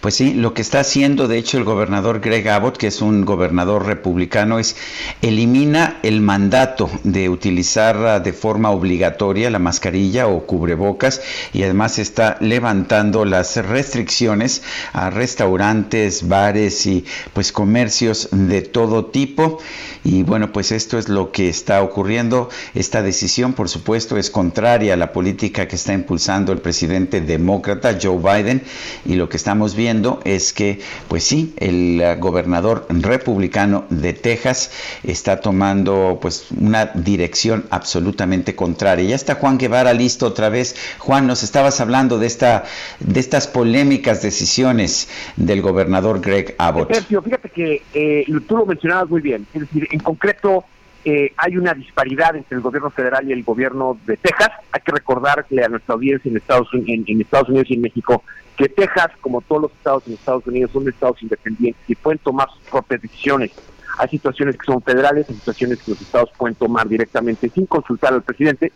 Pues 0.00 0.14
sí, 0.14 0.32
lo 0.32 0.54
que 0.54 0.62
está 0.62 0.80
haciendo 0.80 1.28
de 1.28 1.36
hecho 1.36 1.58
el 1.58 1.64
gobernador 1.64 2.20
Greg 2.20 2.48
Abbott, 2.48 2.78
que 2.78 2.86
es 2.86 3.02
un 3.02 3.26
gobernador 3.26 3.84
republicano, 3.84 4.58
es 4.58 4.74
elimina 5.20 5.98
el 6.02 6.22
mandato 6.22 6.88
de 7.04 7.28
utilizar 7.28 8.22
de 8.22 8.32
forma 8.32 8.70
obligatoria 8.70 9.50
la 9.50 9.58
mascarilla 9.58 10.26
o 10.26 10.46
cubrebocas 10.46 11.20
y 11.52 11.64
además 11.64 11.98
está 11.98 12.38
levantando 12.40 13.26
las 13.26 13.58
restricciones 13.58 14.62
a 14.94 15.10
restaurantes, 15.10 16.26
bares 16.26 16.86
y 16.86 17.04
pues 17.34 17.52
comercios 17.52 18.30
de 18.32 18.62
todo 18.62 19.04
tipo. 19.04 19.58
Y 20.02 20.22
bueno, 20.22 20.50
pues 20.50 20.72
esto 20.72 20.98
es 20.98 21.10
lo 21.10 21.30
que 21.30 21.50
está 21.50 21.82
ocurriendo. 21.82 22.48
Esta 22.74 23.02
decisión, 23.02 23.52
por 23.52 23.68
supuesto, 23.68 24.16
es 24.16 24.30
contraria 24.30 24.94
a 24.94 24.96
la 24.96 25.12
política 25.12 25.68
que 25.68 25.76
está 25.76 25.92
impulsando 25.92 26.52
el 26.52 26.62
presidente 26.62 27.20
demócrata 27.20 27.98
Joe 28.00 28.16
Biden 28.16 28.62
y 29.04 29.16
lo 29.16 29.28
que 29.28 29.36
estamos 29.36 29.74
viendo 29.74 29.89
es 30.24 30.52
que, 30.52 30.80
pues 31.08 31.24
sí, 31.24 31.52
el 31.56 32.02
gobernador 32.18 32.86
republicano 32.88 33.84
de 33.90 34.12
Texas 34.12 34.70
está 35.02 35.40
tomando 35.40 36.18
pues 36.20 36.48
una 36.52 36.86
dirección 36.86 37.66
absolutamente 37.70 38.54
contraria. 38.54 39.10
Ya 39.10 39.16
está 39.16 39.34
Juan 39.34 39.58
Guevara 39.58 39.92
listo 39.92 40.26
otra 40.26 40.48
vez. 40.48 40.76
Juan, 40.98 41.26
nos 41.26 41.42
estabas 41.42 41.80
hablando 41.80 42.18
de 42.18 42.26
esta 42.26 42.64
de 43.00 43.20
estas 43.20 43.46
polémicas 43.46 44.22
decisiones 44.22 45.08
del 45.36 45.60
gobernador 45.62 46.20
Greg 46.20 46.54
Abbott. 46.58 46.92
Sergio, 46.92 47.22
fíjate 47.22 47.48
que 47.50 47.82
eh, 47.92 48.24
tú 48.46 48.56
lo 48.56 48.66
mencionabas 48.66 49.08
muy 49.08 49.20
bien. 49.20 49.46
Es 49.52 49.62
decir, 49.62 49.88
en 49.90 50.00
concreto 50.00 50.64
eh, 51.04 51.32
hay 51.36 51.56
una 51.56 51.72
disparidad 51.72 52.36
entre 52.36 52.56
el 52.56 52.62
gobierno 52.62 52.90
federal 52.90 53.28
y 53.28 53.32
el 53.32 53.42
gobierno 53.42 53.98
de 54.06 54.16
Texas. 54.16 54.50
Hay 54.72 54.80
que 54.82 54.92
recordarle 54.92 55.64
a 55.64 55.68
nuestra 55.68 55.94
audiencia 55.94 56.30
en 56.30 56.36
Estados, 56.36 56.68
en, 56.74 57.04
en 57.06 57.20
Estados 57.20 57.48
Unidos 57.48 57.70
y 57.70 57.74
en 57.74 57.80
México 57.80 58.22
que 58.60 58.68
Texas, 58.68 59.10
como 59.22 59.40
todos 59.40 59.62
los 59.62 59.72
estados 59.72 60.02
en 60.06 60.12
Estados 60.12 60.46
Unidos, 60.46 60.70
son 60.70 60.86
estados 60.86 61.22
independientes 61.22 61.82
y 61.88 61.94
pueden 61.94 62.18
tomar 62.18 62.46
sus 62.50 62.68
propias 62.68 63.00
decisiones. 63.00 63.52
Hay 63.96 64.08
situaciones 64.08 64.58
que 64.58 64.66
son 64.66 64.82
federales, 64.82 65.26
hay 65.30 65.34
situaciones 65.34 65.78
que 65.82 65.92
los 65.92 66.00
estados 66.02 66.28
pueden 66.36 66.54
tomar 66.56 66.86
directamente 66.86 67.48
sin 67.48 67.64
consultar 67.64 68.12
al 68.12 68.22
presidente. 68.22 68.70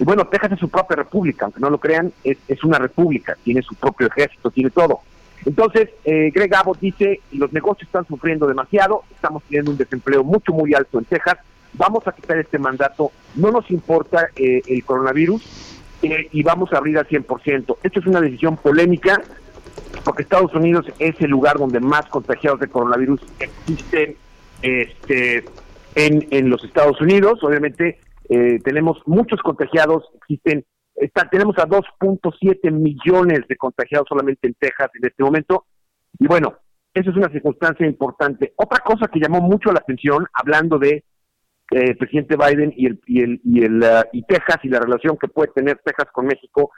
Y 0.00 0.02
bueno, 0.02 0.26
Texas 0.26 0.52
es 0.52 0.58
su 0.58 0.68
propia 0.68 0.96
república, 0.96 1.44
aunque 1.44 1.60
no 1.60 1.70
lo 1.70 1.78
crean, 1.78 2.12
es, 2.24 2.64
una 2.64 2.78
república, 2.78 3.36
tiene 3.44 3.62
su 3.62 3.76
propio 3.76 4.08
ejército, 4.08 4.50
tiene 4.50 4.70
todo. 4.70 4.98
Entonces, 5.44 5.90
eh, 6.04 6.32
Greg 6.34 6.52
Abbott 6.56 6.80
dice, 6.80 7.20
los 7.30 7.52
negocios 7.52 7.86
están 7.86 8.08
sufriendo 8.08 8.48
demasiado, 8.48 9.04
estamos 9.14 9.44
teniendo 9.44 9.70
un 9.70 9.76
desempleo 9.76 10.24
mucho, 10.24 10.52
muy 10.52 10.74
alto 10.74 10.98
en 10.98 11.04
Texas, 11.04 11.38
vamos 11.74 12.04
a 12.08 12.12
quitar 12.12 12.38
este 12.38 12.58
mandato, 12.58 13.12
no 13.36 13.52
nos 13.52 13.70
importa 13.70 14.30
eh, 14.34 14.62
el 14.66 14.84
coronavirus 14.84 15.75
eh, 16.02 16.28
y 16.32 16.42
vamos 16.42 16.72
a 16.72 16.78
abrir 16.78 16.98
al 16.98 17.08
100%. 17.08 17.78
Esto 17.82 18.00
es 18.00 18.06
una 18.06 18.20
decisión 18.20 18.56
polémica 18.56 19.20
porque 20.04 20.22
Estados 20.22 20.54
Unidos 20.54 20.86
es 20.98 21.20
el 21.20 21.30
lugar 21.30 21.58
donde 21.58 21.80
más 21.80 22.06
contagiados 22.06 22.60
de 22.60 22.68
coronavirus 22.68 23.20
existen 23.38 24.16
este, 24.62 25.44
en, 25.94 26.26
en 26.30 26.48
los 26.50 26.62
Estados 26.64 27.00
Unidos. 27.00 27.42
Obviamente 27.42 27.98
eh, 28.28 28.58
tenemos 28.64 29.02
muchos 29.06 29.40
contagiados, 29.42 30.04
existen, 30.16 30.64
está, 30.94 31.28
tenemos 31.28 31.58
a 31.58 31.66
2.7 31.66 32.70
millones 32.70 33.40
de 33.48 33.56
contagiados 33.56 34.06
solamente 34.08 34.46
en 34.46 34.54
Texas 34.54 34.90
en 34.94 35.08
este 35.08 35.22
momento. 35.22 35.66
Y 36.18 36.26
bueno, 36.26 36.54
eso 36.94 37.10
es 37.10 37.16
una 37.16 37.30
circunstancia 37.30 37.86
importante. 37.86 38.52
Otra 38.56 38.80
cosa 38.80 39.08
que 39.08 39.20
llamó 39.20 39.40
mucho 39.40 39.72
la 39.72 39.80
atención, 39.80 40.26
hablando 40.32 40.78
de 40.78 41.04
eh, 41.70 41.94
presidente 41.96 42.36
Biden 42.36 42.72
y 42.76 42.86
el 42.86 43.00
y 43.06 43.22
el 43.22 43.40
y 43.44 43.64
el 43.64 43.82
uh, 43.82 44.04
y 44.12 44.22
Texas 44.22 44.58
y 44.62 44.68
la 44.68 44.80
relación 44.80 45.16
que 45.18 45.28
puede 45.28 45.52
tener 45.52 45.80
Texas 45.84 46.08
con 46.12 46.26
México, 46.26 46.70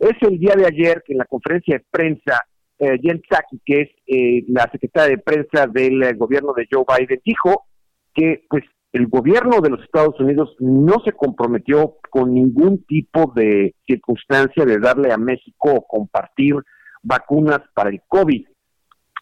es 0.00 0.16
el 0.22 0.38
día 0.38 0.54
de 0.56 0.66
ayer 0.66 1.02
que 1.06 1.12
en 1.12 1.18
la 1.18 1.24
conferencia 1.24 1.76
de 1.76 1.84
prensa 1.90 2.40
eh, 2.78 2.98
Jen 3.00 3.22
Psaki, 3.22 3.60
que 3.64 3.80
es 3.82 3.88
eh, 4.06 4.44
la 4.48 4.68
secretaria 4.70 5.16
de 5.16 5.22
prensa 5.22 5.66
del 5.66 6.02
eh, 6.02 6.12
gobierno 6.14 6.52
de 6.52 6.66
Joe 6.70 6.84
Biden, 6.86 7.20
dijo 7.24 7.66
que 8.14 8.44
pues 8.48 8.64
el 8.92 9.06
gobierno 9.08 9.60
de 9.60 9.70
los 9.70 9.82
Estados 9.82 10.18
Unidos 10.20 10.54
no 10.58 10.96
se 11.04 11.12
comprometió 11.12 11.96
con 12.10 12.34
ningún 12.34 12.84
tipo 12.84 13.32
de 13.34 13.74
circunstancia 13.86 14.64
de 14.64 14.78
darle 14.78 15.12
a 15.12 15.18
México 15.18 15.72
o 15.72 15.86
compartir 15.86 16.54
vacunas 17.02 17.60
para 17.74 17.90
el 17.90 18.00
COVID. 18.08 18.46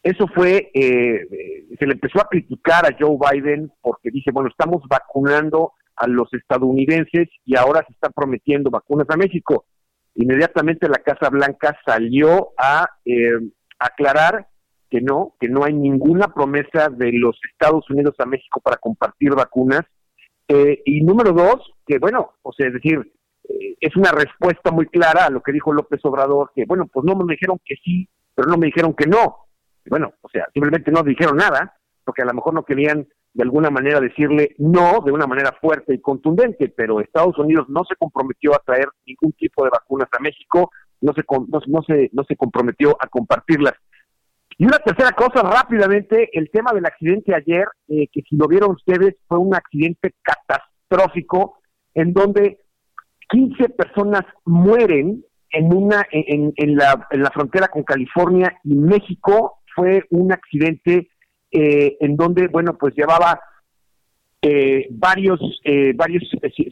Eso 0.05 0.27
fue, 0.29 0.71
eh, 0.75 1.67
se 1.79 1.87
le 1.87 1.95
empezó 1.95 2.21
a 2.21 2.29
criticar 2.29 2.85
a 2.85 2.95
Joe 2.97 3.17
Biden 3.19 3.73
porque 3.81 4.11
dice, 4.11 4.33
bueno, 4.33 4.51
estamos 4.51 4.83
vacunando 4.87 5.73
a 5.97 6.07
los 6.07 6.33
estadounidenses 6.35 7.29
y 7.47 7.57
ahora 7.57 7.83
se 7.87 7.95
están 7.95 8.13
prometiendo 8.15 8.69
vacunas 8.69 9.09
a 9.09 9.17
México. 9.17 9.65
Inmediatamente 10.17 10.89
la 10.89 10.99
Casa 10.99 11.31
Blanca 11.31 11.77
salió 11.87 12.51
a 12.59 12.87
eh, 13.07 13.33
aclarar 13.79 14.47
que 14.91 15.01
no, 15.01 15.35
que 15.41 15.49
no 15.49 15.65
hay 15.65 15.73
ninguna 15.73 16.29
promesa 16.35 16.91
de 16.91 17.11
los 17.13 17.39
Estados 17.51 17.89
Unidos 17.89 18.15
a 18.19 18.27
México 18.27 18.61
para 18.61 18.77
compartir 18.77 19.35
vacunas. 19.35 19.81
Eh, 20.49 20.83
y 20.85 21.01
número 21.01 21.33
dos, 21.33 21.73
que 21.87 21.99
bueno, 21.99 22.35
o 22.43 22.53
sea, 22.53 22.67
es 22.67 22.75
decir, 22.75 23.01
eh, 23.49 23.77
es 23.81 23.97
una 23.97 24.13
respuesta 24.13 24.71
muy 24.71 24.87
clara 24.87 25.25
a 25.25 25.31
lo 25.31 25.43
que 25.43 25.53
dijo 25.53 25.73
López 25.73 26.01
Obrador, 26.05 26.53
que 26.55 26.67
bueno, 26.67 26.87
pues 26.93 27.05
no 27.07 27.17
me 27.17 27.33
dijeron 27.33 27.59
que 27.65 27.77
sí, 27.83 28.07
pero 28.35 28.49
no 28.49 28.59
me 28.59 28.67
dijeron 28.67 28.95
que 28.95 29.07
no. 29.07 29.44
Bueno, 29.87 30.13
o 30.21 30.29
sea, 30.29 30.47
simplemente 30.53 30.91
no 30.91 31.03
dijeron 31.03 31.37
nada, 31.37 31.77
porque 32.05 32.23
a 32.23 32.27
lo 32.27 32.35
mejor 32.35 32.55
no 32.55 32.65
querían 32.65 33.07
de 33.33 33.43
alguna 33.43 33.69
manera 33.69 34.01
decirle 34.01 34.55
no 34.59 35.01
de 35.05 35.11
una 35.11 35.27
manera 35.27 35.53
fuerte 35.61 35.95
y 35.95 36.01
contundente, 36.01 36.69
pero 36.69 37.01
Estados 37.01 37.37
Unidos 37.39 37.67
no 37.69 37.83
se 37.85 37.97
comprometió 37.97 38.55
a 38.55 38.63
traer 38.65 38.89
ningún 39.07 39.33
tipo 39.33 39.65
de 39.65 39.71
vacunas 39.71 40.09
a 40.13 40.23
México, 40.23 40.71
no 41.01 41.13
se, 41.13 41.23
no, 41.29 41.61
no 41.67 41.83
se, 41.83 42.11
no 42.13 42.25
se 42.25 42.37
comprometió 42.37 42.97
a 43.01 43.09
compartirlas. 43.09 43.75
Y 44.57 44.67
una 44.67 44.79
tercera 44.79 45.11
cosa, 45.13 45.43
rápidamente, 45.43 46.31
el 46.33 46.49
tema 46.51 46.73
del 46.73 46.87
accidente 46.87 47.35
ayer, 47.35 47.67
eh, 47.89 48.07
que 48.13 48.23
si 48.23 48.37
lo 48.37 48.47
vieron 48.47 48.71
ustedes, 48.71 49.17
fue 49.27 49.39
un 49.39 49.55
accidente 49.55 50.15
catastrófico 50.23 51.59
en 51.95 52.13
donde 52.13 52.61
15 53.31 53.71
personas 53.71 54.23
mueren 54.45 55.25
en 55.51 55.75
una 55.75 56.05
en, 56.11 56.53
en, 56.57 56.77
la, 56.77 57.07
en 57.11 57.23
la 57.23 57.31
frontera 57.31 57.69
con 57.69 57.83
California 57.83 58.59
y 58.63 58.75
México. 58.75 59.61
Fue 59.75 60.05
un 60.11 60.33
accidente 60.33 61.09
eh, 61.51 61.97
en 62.01 62.17
donde, 62.17 62.49
bueno, 62.49 62.77
pues 62.77 62.95
llevaba 62.95 63.41
eh, 64.43 64.87
varios, 64.91 65.41
eh, 65.65 65.93
varios 65.95 66.23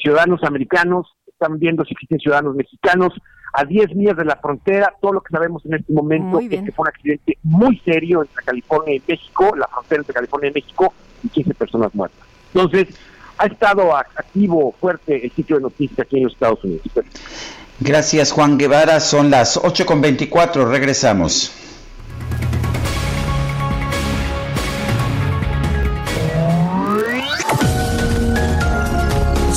ciudadanos 0.03 0.43
americanos, 0.45 1.07
están 1.27 1.59
viendo 1.59 1.85
si 1.85 1.93
existen 1.93 2.19
ciudadanos 2.19 2.55
mexicanos, 2.55 3.15
a 3.53 3.65
10 3.65 3.95
millas 3.95 4.17
de 4.17 4.25
la 4.25 4.37
frontera. 4.37 4.95
Todo 5.01 5.15
lo 5.15 5.21
que 5.21 5.33
sabemos 5.33 5.65
en 5.67 5.75
este 5.75 5.93
momento 5.93 6.39
es 6.41 6.49
que 6.49 6.73
fue 6.73 6.85
un 6.85 6.89
accidente 6.89 7.39
muy 7.43 7.79
serio 7.79 8.23
entre 8.23 8.45
California 8.45 8.95
y 8.95 9.03
México, 9.07 9.55
la 9.57 9.67
frontera 9.69 10.01
entre 10.01 10.15
California 10.15 10.51
y 10.51 10.55
México, 10.55 10.95
y 11.23 11.29
15 11.29 11.55
personas 11.55 11.95
muertas. 11.95 12.27
Entonces, 12.55 12.89
ha 13.39 13.47
estado 13.47 13.95
activo, 13.97 14.75
fuerte 14.81 15.25
el 15.25 15.33
sitio 15.33 15.57
de 15.57 15.63
noticias 15.63 16.01
aquí 16.01 16.19
en 16.19 16.25
los 16.25 16.33
Estados 16.33 16.63
Unidos. 16.65 16.83
Gracias, 17.81 18.33
Juan 18.33 18.59
Guevara. 18.59 19.01
Son 19.01 19.31
las 19.31 19.61
8.24. 19.61 20.69
Regresamos. 20.69 21.62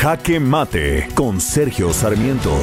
Jaque 0.00 0.40
Mate 0.40 1.08
con 1.14 1.42
Sergio 1.42 1.92
Sarmiento. 1.92 2.58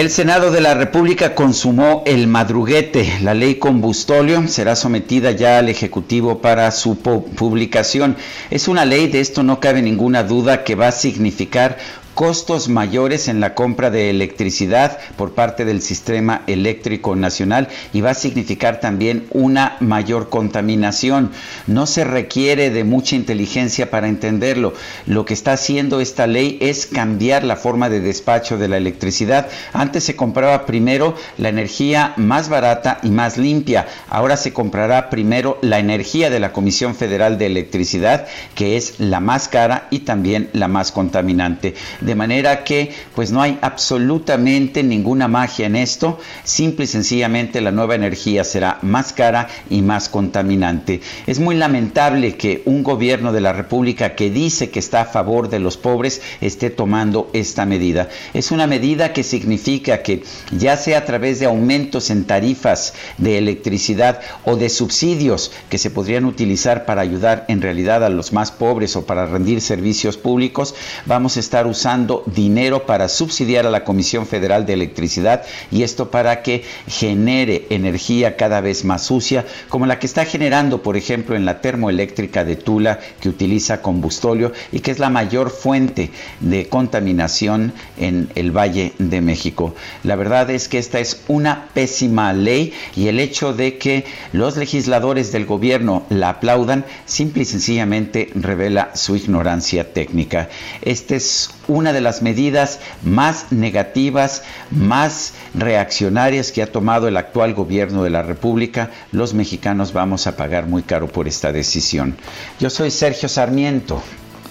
El 0.00 0.08
Senado 0.08 0.50
de 0.50 0.60
la 0.60 0.74
República 0.74 1.34
consumó 1.34 2.02
el 2.06 2.26
madruguete. 2.26 3.18
La 3.22 3.34
ley 3.34 3.56
combustóleo 3.56 4.48
será 4.48 4.74
sometida 4.74 5.30
ya 5.32 5.58
al 5.58 5.68
Ejecutivo 5.68 6.40
para 6.40 6.70
su 6.70 6.96
publicación. 6.96 8.16
Es 8.50 8.66
una 8.66 8.84
ley, 8.84 9.08
de 9.08 9.20
esto 9.20 9.42
no 9.42 9.60
cabe 9.60 9.82
ninguna 9.82 10.22
duda, 10.22 10.64
que 10.64 10.74
va 10.74 10.88
a 10.88 10.92
significar 10.92 11.76
costos 12.14 12.68
mayores 12.68 13.28
en 13.28 13.40
la 13.40 13.54
compra 13.54 13.90
de 13.90 14.10
electricidad 14.10 14.98
por 15.16 15.32
parte 15.32 15.64
del 15.64 15.80
sistema 15.80 16.42
eléctrico 16.46 17.16
nacional 17.16 17.68
y 17.92 18.00
va 18.00 18.10
a 18.10 18.14
significar 18.14 18.80
también 18.80 19.26
una 19.30 19.76
mayor 19.80 20.28
contaminación. 20.28 21.30
No 21.66 21.86
se 21.86 22.04
requiere 22.04 22.70
de 22.70 22.84
mucha 22.84 23.16
inteligencia 23.16 23.90
para 23.90 24.08
entenderlo. 24.08 24.74
Lo 25.06 25.24
que 25.24 25.34
está 25.34 25.52
haciendo 25.52 26.00
esta 26.00 26.26
ley 26.26 26.58
es 26.60 26.86
cambiar 26.86 27.44
la 27.44 27.56
forma 27.56 27.88
de 27.88 28.00
despacho 28.00 28.58
de 28.58 28.68
la 28.68 28.76
electricidad. 28.76 29.48
Antes 29.72 30.04
se 30.04 30.16
compraba 30.16 30.66
primero 30.66 31.14
la 31.38 31.48
energía 31.48 32.12
más 32.16 32.48
barata 32.48 32.98
y 33.02 33.10
más 33.10 33.38
limpia. 33.38 33.86
Ahora 34.08 34.36
se 34.36 34.52
comprará 34.52 35.10
primero 35.10 35.58
la 35.62 35.78
energía 35.78 36.30
de 36.30 36.40
la 36.40 36.52
Comisión 36.52 36.94
Federal 36.94 37.38
de 37.38 37.46
Electricidad, 37.46 38.26
que 38.54 38.76
es 38.76 39.00
la 39.00 39.20
más 39.20 39.48
cara 39.48 39.86
y 39.90 40.00
también 40.00 40.50
la 40.52 40.68
más 40.68 40.92
contaminante 40.92 41.74
manera 42.14 42.64
que 42.64 42.92
pues 43.14 43.32
no 43.32 43.42
hay 43.42 43.58
absolutamente 43.62 44.82
ninguna 44.82 45.28
magia 45.28 45.66
en 45.66 45.76
esto, 45.76 46.18
simple 46.44 46.84
y 46.84 46.88
sencillamente 46.88 47.60
la 47.60 47.70
nueva 47.70 47.94
energía 47.94 48.44
será 48.44 48.78
más 48.82 49.12
cara 49.12 49.48
y 49.68 49.82
más 49.82 50.08
contaminante. 50.08 51.00
Es 51.26 51.38
muy 51.38 51.54
lamentable 51.54 52.36
que 52.36 52.62
un 52.64 52.82
gobierno 52.82 53.32
de 53.32 53.40
la 53.40 53.52
República 53.52 54.14
que 54.14 54.30
dice 54.30 54.70
que 54.70 54.78
está 54.78 55.02
a 55.02 55.06
favor 55.06 55.48
de 55.48 55.58
los 55.58 55.76
pobres 55.76 56.22
esté 56.40 56.70
tomando 56.70 57.30
esta 57.32 57.66
medida. 57.66 58.08
Es 58.34 58.50
una 58.50 58.66
medida 58.66 59.12
que 59.12 59.22
significa 59.22 60.02
que 60.02 60.22
ya 60.50 60.76
sea 60.76 60.98
a 60.98 61.04
través 61.04 61.40
de 61.40 61.46
aumentos 61.46 62.10
en 62.10 62.24
tarifas 62.24 62.94
de 63.18 63.38
electricidad 63.38 64.20
o 64.44 64.56
de 64.56 64.68
subsidios 64.68 65.52
que 65.68 65.78
se 65.78 65.90
podrían 65.90 66.24
utilizar 66.24 66.84
para 66.84 67.02
ayudar 67.02 67.44
en 67.48 67.60
realidad 67.60 68.04
a 68.04 68.08
los 68.08 68.32
más 68.32 68.50
pobres 68.50 68.96
o 68.96 69.04
para 69.04 69.26
rendir 69.26 69.60
servicios 69.60 70.16
públicos, 70.16 70.74
vamos 71.06 71.36
a 71.36 71.40
estar 71.40 71.66
usando 71.66 71.89
dinero 72.26 72.86
para 72.86 73.08
subsidiar 73.08 73.66
a 73.66 73.70
la 73.70 73.84
Comisión 73.84 74.26
Federal 74.26 74.66
de 74.66 74.74
Electricidad 74.74 75.42
y 75.70 75.82
esto 75.82 76.10
para 76.10 76.42
que 76.42 76.62
genere 76.86 77.66
energía 77.70 78.36
cada 78.36 78.60
vez 78.60 78.84
más 78.84 79.02
sucia, 79.02 79.44
como 79.68 79.86
la 79.86 79.98
que 79.98 80.06
está 80.06 80.24
generando, 80.24 80.82
por 80.82 80.96
ejemplo, 80.96 81.36
en 81.36 81.44
la 81.44 81.60
termoeléctrica 81.60 82.44
de 82.44 82.56
Tula, 82.56 83.00
que 83.20 83.28
utiliza 83.28 83.82
combustóleo 83.82 84.52
y 84.72 84.80
que 84.80 84.90
es 84.90 84.98
la 84.98 85.10
mayor 85.10 85.50
fuente 85.50 86.10
de 86.40 86.68
contaminación 86.68 87.72
en 87.98 88.30
el 88.34 88.56
Valle 88.56 88.92
de 88.98 89.20
México. 89.20 89.74
La 90.04 90.16
verdad 90.16 90.50
es 90.50 90.68
que 90.68 90.78
esta 90.78 91.00
es 91.00 91.22
una 91.28 91.68
pésima 91.74 92.32
ley 92.32 92.72
y 92.96 93.08
el 93.08 93.20
hecho 93.20 93.52
de 93.52 93.78
que 93.78 94.04
los 94.32 94.56
legisladores 94.56 95.32
del 95.32 95.46
gobierno 95.46 96.04
la 96.08 96.30
aplaudan 96.30 96.84
simple 97.06 97.42
y 97.42 97.46
sencillamente 97.46 98.30
revela 98.34 98.90
su 98.94 99.16
ignorancia 99.16 99.92
técnica. 99.92 100.48
Este 100.82 101.16
es 101.16 101.50
un 101.68 101.79
una 101.80 101.92
de 101.94 102.02
las 102.02 102.20
medidas 102.20 102.78
más 103.02 103.52
negativas, 103.52 104.42
más 104.70 105.32
reaccionarias 105.54 106.52
que 106.52 106.62
ha 106.62 106.70
tomado 106.70 107.08
el 107.08 107.16
actual 107.16 107.54
gobierno 107.54 108.04
de 108.04 108.10
la 108.10 108.22
República. 108.22 108.90
Los 109.12 109.32
mexicanos 109.32 109.94
vamos 109.94 110.26
a 110.26 110.36
pagar 110.36 110.66
muy 110.66 110.82
caro 110.82 111.08
por 111.08 111.26
esta 111.26 111.52
decisión. 111.52 112.16
Yo 112.58 112.68
soy 112.68 112.90
Sergio 112.90 113.30
Sarmiento 113.30 114.02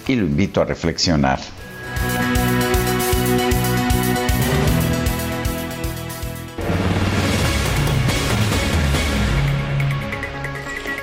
y 0.08 0.16
lo 0.16 0.26
invito 0.26 0.60
a 0.60 0.64
reflexionar. 0.64 1.38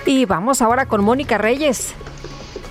Y 0.05 0.25
vamos 0.25 0.61
ahora 0.61 0.87
con 0.87 1.03
Mónica 1.03 1.37
Reyes. 1.37 1.93